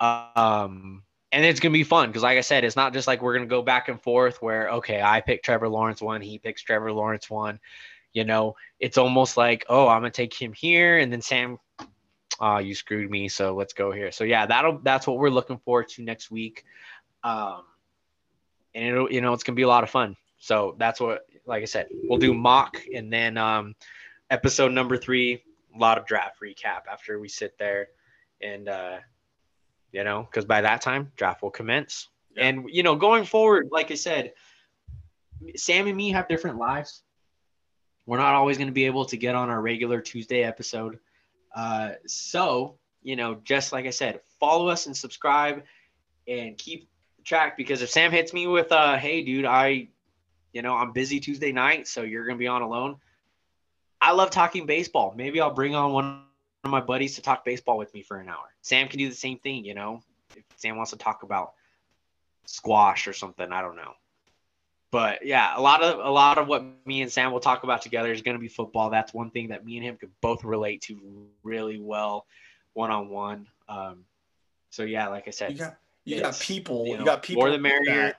Um, 0.00 1.02
and 1.30 1.44
it's 1.44 1.60
gonna 1.60 1.72
be 1.72 1.84
fun 1.84 2.08
because, 2.08 2.22
like 2.22 2.38
I 2.38 2.42
said, 2.42 2.64
it's 2.64 2.76
not 2.76 2.92
just 2.92 3.06
like 3.06 3.22
we're 3.22 3.34
gonna 3.34 3.46
go 3.46 3.62
back 3.62 3.88
and 3.88 4.00
forth 4.00 4.42
where 4.42 4.70
okay, 4.70 5.00
I 5.02 5.20
pick 5.20 5.42
Trevor 5.42 5.68
Lawrence 5.68 6.02
one, 6.02 6.20
he 6.20 6.38
picks 6.38 6.62
Trevor 6.62 6.92
Lawrence 6.92 7.30
one. 7.30 7.58
You 8.12 8.24
know, 8.24 8.56
it's 8.78 8.98
almost 8.98 9.36
like 9.36 9.64
oh, 9.68 9.88
I'm 9.88 10.00
gonna 10.00 10.10
take 10.10 10.34
him 10.34 10.52
here, 10.52 10.98
and 10.98 11.12
then 11.12 11.22
Sam, 11.22 11.58
oh, 12.40 12.58
you 12.58 12.74
screwed 12.74 13.10
me, 13.10 13.28
so 13.28 13.54
let's 13.54 13.72
go 13.72 13.92
here. 13.92 14.12
So 14.12 14.24
yeah, 14.24 14.46
that'll 14.46 14.80
that's 14.82 15.06
what 15.06 15.18
we're 15.18 15.30
looking 15.30 15.58
forward 15.58 15.88
to 15.90 16.02
next 16.02 16.30
week. 16.30 16.64
Um, 17.24 17.62
and 18.74 18.84
it'll 18.84 19.10
you 19.10 19.20
know 19.20 19.32
it's 19.32 19.44
gonna 19.44 19.56
be 19.56 19.62
a 19.62 19.68
lot 19.68 19.84
of 19.84 19.90
fun. 19.90 20.16
So 20.42 20.74
that's 20.76 20.98
what, 20.98 21.24
like 21.46 21.62
I 21.62 21.66
said, 21.66 21.86
we'll 21.92 22.18
do 22.18 22.34
mock, 22.34 22.76
and 22.92 23.12
then 23.12 23.36
um, 23.36 23.76
episode 24.28 24.72
number 24.72 24.96
three, 24.96 25.40
a 25.72 25.78
lot 25.78 25.98
of 25.98 26.04
draft 26.04 26.40
recap 26.42 26.88
after 26.90 27.20
we 27.20 27.28
sit 27.28 27.56
there 27.58 27.90
and 28.40 28.68
uh, 28.68 28.96
you 29.92 30.02
know, 30.02 30.26
because 30.28 30.44
by 30.44 30.60
that 30.62 30.80
time 30.80 31.12
draft 31.14 31.44
will 31.44 31.52
commence. 31.52 32.08
Yeah. 32.34 32.46
And 32.46 32.64
you 32.68 32.82
know, 32.82 32.96
going 32.96 33.24
forward, 33.24 33.68
like 33.70 33.92
I 33.92 33.94
said, 33.94 34.32
Sam 35.54 35.86
and 35.86 35.96
me 35.96 36.10
have 36.10 36.26
different 36.26 36.58
lives. 36.58 37.04
We're 38.04 38.18
not 38.18 38.34
always 38.34 38.58
going 38.58 38.66
to 38.66 38.72
be 38.72 38.86
able 38.86 39.04
to 39.04 39.16
get 39.16 39.36
on 39.36 39.48
our 39.48 39.62
regular 39.62 40.00
Tuesday 40.00 40.42
episode. 40.42 40.98
Uh, 41.54 41.90
so, 42.08 42.78
you 43.04 43.14
know, 43.14 43.36
just 43.44 43.70
like 43.70 43.86
I 43.86 43.90
said, 43.90 44.18
follow 44.40 44.66
us 44.66 44.86
and 44.86 44.96
subscribe 44.96 45.62
and 46.26 46.58
keep 46.58 46.88
track 47.22 47.56
because 47.56 47.80
if 47.80 47.90
Sam 47.90 48.10
hits 48.10 48.32
me 48.32 48.48
with, 48.48 48.72
uh, 48.72 48.96
hey, 48.96 49.22
dude, 49.22 49.44
I, 49.44 49.86
you 50.52 50.62
know, 50.62 50.74
I'm 50.74 50.92
busy 50.92 51.20
Tuesday 51.20 51.52
night, 51.52 51.88
so 51.88 52.02
you're 52.02 52.24
going 52.24 52.36
to 52.36 52.40
be 52.40 52.46
on 52.46 52.62
alone. 52.62 52.96
I 54.00 54.12
love 54.12 54.30
talking 54.30 54.66
baseball. 54.66 55.14
Maybe 55.16 55.40
I'll 55.40 55.54
bring 55.54 55.74
on 55.74 55.92
one 55.92 56.22
of 56.64 56.70
my 56.70 56.80
buddies 56.80 57.16
to 57.16 57.22
talk 57.22 57.44
baseball 57.44 57.78
with 57.78 57.92
me 57.94 58.02
for 58.02 58.18
an 58.18 58.28
hour. 58.28 58.52
Sam 58.60 58.88
can 58.88 58.98
do 58.98 59.08
the 59.08 59.14
same 59.14 59.38
thing, 59.38 59.64
you 59.64 59.74
know. 59.74 60.02
If 60.36 60.44
Sam 60.56 60.76
wants 60.76 60.90
to 60.90 60.98
talk 60.98 61.22
about 61.22 61.52
squash 62.46 63.06
or 63.06 63.12
something, 63.12 63.52
I 63.52 63.62
don't 63.62 63.76
know. 63.76 63.92
But 64.90 65.24
yeah, 65.24 65.56
a 65.56 65.60
lot 65.60 65.82
of 65.82 66.04
a 66.04 66.10
lot 66.10 66.36
of 66.36 66.48
what 66.48 66.64
me 66.84 67.00
and 67.00 67.10
Sam 67.10 67.32
will 67.32 67.40
talk 67.40 67.62
about 67.64 67.80
together 67.80 68.12
is 68.12 68.20
going 68.20 68.36
to 68.36 68.40
be 68.40 68.48
football. 68.48 68.90
That's 68.90 69.14
one 69.14 69.30
thing 69.30 69.48
that 69.48 69.64
me 69.64 69.78
and 69.78 69.86
him 69.86 69.96
could 69.96 70.10
both 70.20 70.44
relate 70.44 70.82
to 70.82 71.28
really 71.42 71.78
well, 71.78 72.26
one 72.74 72.90
on 72.90 73.08
one. 73.08 73.48
So 74.68 74.82
yeah, 74.82 75.08
like 75.08 75.28
I 75.28 75.30
said, 75.30 75.52
you 75.52 75.58
got 75.58 75.76
you 76.04 76.20
got 76.20 76.38
people, 76.38 76.86
you, 76.86 76.94
know, 76.94 76.98
you 77.00 77.04
got 77.06 77.22
people 77.22 77.42
more 77.42 77.50
the 77.50 77.58
merrier 77.58 78.14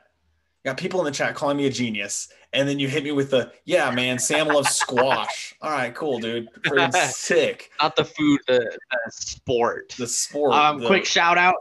got 0.63 0.77
people 0.77 0.99
in 0.99 1.05
the 1.05 1.11
chat 1.11 1.35
calling 1.35 1.57
me 1.57 1.65
a 1.65 1.69
genius, 1.69 2.29
and 2.53 2.67
then 2.67 2.79
you 2.79 2.87
hit 2.87 3.03
me 3.03 3.11
with 3.11 3.31
the 3.31 3.51
yeah, 3.65 3.91
man. 3.91 4.19
Sam 4.19 4.47
loves 4.47 4.69
squash. 4.69 5.55
All 5.61 5.71
right, 5.71 5.93
cool, 5.93 6.19
dude. 6.19 6.47
Pretty 6.63 6.91
sick. 7.09 7.71
Not 7.81 7.95
the 7.95 8.05
food, 8.05 8.39
the, 8.47 8.59
the 8.59 9.11
sport. 9.11 9.93
The 9.97 10.07
sport. 10.07 10.53
Um, 10.53 10.79
the... 10.79 10.87
quick 10.87 11.05
shout 11.05 11.37
out. 11.37 11.55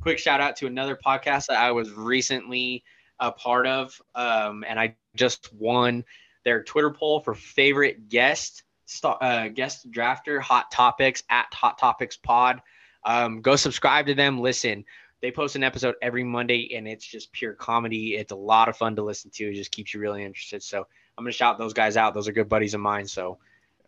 Quick 0.00 0.18
shout 0.18 0.40
out 0.40 0.56
to 0.56 0.66
another 0.66 0.96
podcast 0.96 1.46
that 1.46 1.58
I 1.58 1.72
was 1.72 1.90
recently 1.92 2.84
a 3.18 3.30
part 3.30 3.66
of, 3.66 4.00
um, 4.14 4.64
and 4.66 4.80
I 4.80 4.96
just 5.14 5.52
won 5.52 6.04
their 6.44 6.62
Twitter 6.62 6.90
poll 6.90 7.20
for 7.20 7.34
favorite 7.34 8.08
guest 8.08 8.62
uh, 9.04 9.48
guest 9.48 9.90
drafter. 9.90 10.40
Hot 10.40 10.70
Topics 10.70 11.22
at 11.30 11.52
Hot 11.52 11.78
Topics 11.78 12.16
Pod. 12.16 12.60
Um, 13.04 13.40
go 13.40 13.56
subscribe 13.56 14.06
to 14.06 14.14
them. 14.14 14.40
Listen, 14.40 14.84
they 15.20 15.30
post 15.30 15.56
an 15.56 15.62
episode 15.62 15.94
every 16.00 16.24
Monday, 16.24 16.74
and 16.74 16.88
it's 16.88 17.04
just 17.04 17.32
pure 17.32 17.52
comedy. 17.52 18.16
It's 18.16 18.32
a 18.32 18.36
lot 18.36 18.68
of 18.68 18.76
fun 18.76 18.96
to 18.96 19.02
listen 19.02 19.30
to. 19.32 19.50
It 19.50 19.54
just 19.54 19.70
keeps 19.70 19.92
you 19.92 20.00
really 20.00 20.24
interested. 20.24 20.62
So 20.62 20.86
I'm 21.18 21.24
gonna 21.24 21.32
shout 21.32 21.58
those 21.58 21.74
guys 21.74 21.96
out. 21.96 22.14
Those 22.14 22.28
are 22.28 22.32
good 22.32 22.48
buddies 22.48 22.74
of 22.74 22.80
mine. 22.80 23.06
So 23.06 23.38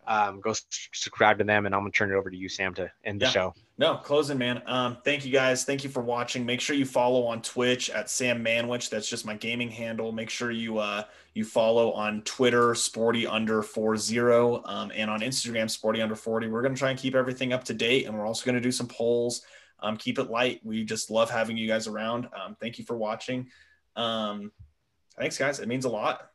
um, 0.05 0.41
go 0.41 0.53
subscribe 0.53 1.37
to 1.39 1.43
them, 1.43 1.65
and 1.65 1.73
I'm 1.73 1.81
gonna 1.81 1.91
turn 1.91 2.11
it 2.11 2.15
over 2.15 2.29
to 2.29 2.37
you, 2.37 2.49
Sam, 2.49 2.73
to 2.75 2.91
end 3.03 3.21
the 3.21 3.29
show. 3.29 3.53
No, 3.77 3.95
closing, 3.95 4.37
man. 4.37 4.61
Um, 4.67 4.97
thank 5.03 5.25
you 5.25 5.31
guys. 5.31 5.63
Thank 5.63 5.83
you 5.83 5.89
for 5.89 6.03
watching. 6.03 6.45
Make 6.45 6.61
sure 6.61 6.75
you 6.75 6.85
follow 6.85 7.25
on 7.25 7.41
Twitch 7.41 7.89
at 7.89 8.09
Sam 8.09 8.43
Manwich. 8.43 8.89
That's 8.89 9.09
just 9.09 9.25
my 9.25 9.35
gaming 9.35 9.69
handle. 9.69 10.11
Make 10.11 10.29
sure 10.29 10.51
you 10.51 10.77
uh, 10.77 11.03
you 11.33 11.45
follow 11.45 11.91
on 11.93 12.21
Twitter, 12.23 12.75
Sporty 12.75 13.25
under 13.25 13.63
four 13.63 13.97
zero, 13.97 14.61
um, 14.65 14.91
and 14.93 15.09
on 15.09 15.21
Instagram, 15.21 15.69
Sporty 15.69 16.01
under 16.01 16.15
forty. 16.15 16.47
We're 16.47 16.61
gonna 16.61 16.75
try 16.75 16.91
and 16.91 16.99
keep 16.99 17.15
everything 17.15 17.53
up 17.53 17.63
to 17.65 17.73
date, 17.73 18.05
and 18.05 18.17
we're 18.17 18.27
also 18.27 18.45
gonna 18.45 18.61
do 18.61 18.71
some 18.71 18.87
polls. 18.87 19.41
Um, 19.83 19.97
keep 19.97 20.17
it 20.17 20.31
light. 20.31 20.61
We 20.63 20.83
just 20.85 21.11
love 21.11 21.29
having 21.29 21.57
you 21.57 21.67
guys 21.67 21.87
around. 21.87 22.27
Um, 22.33 22.55
thank 22.59 22.79
you 22.79 22.85
for 22.85 22.97
watching. 22.97 23.49
Um, 23.95 24.51
thanks, 25.19 25.37
guys. 25.37 25.59
It 25.59 25.67
means 25.67 25.85
a 25.85 25.89
lot. 25.89 26.29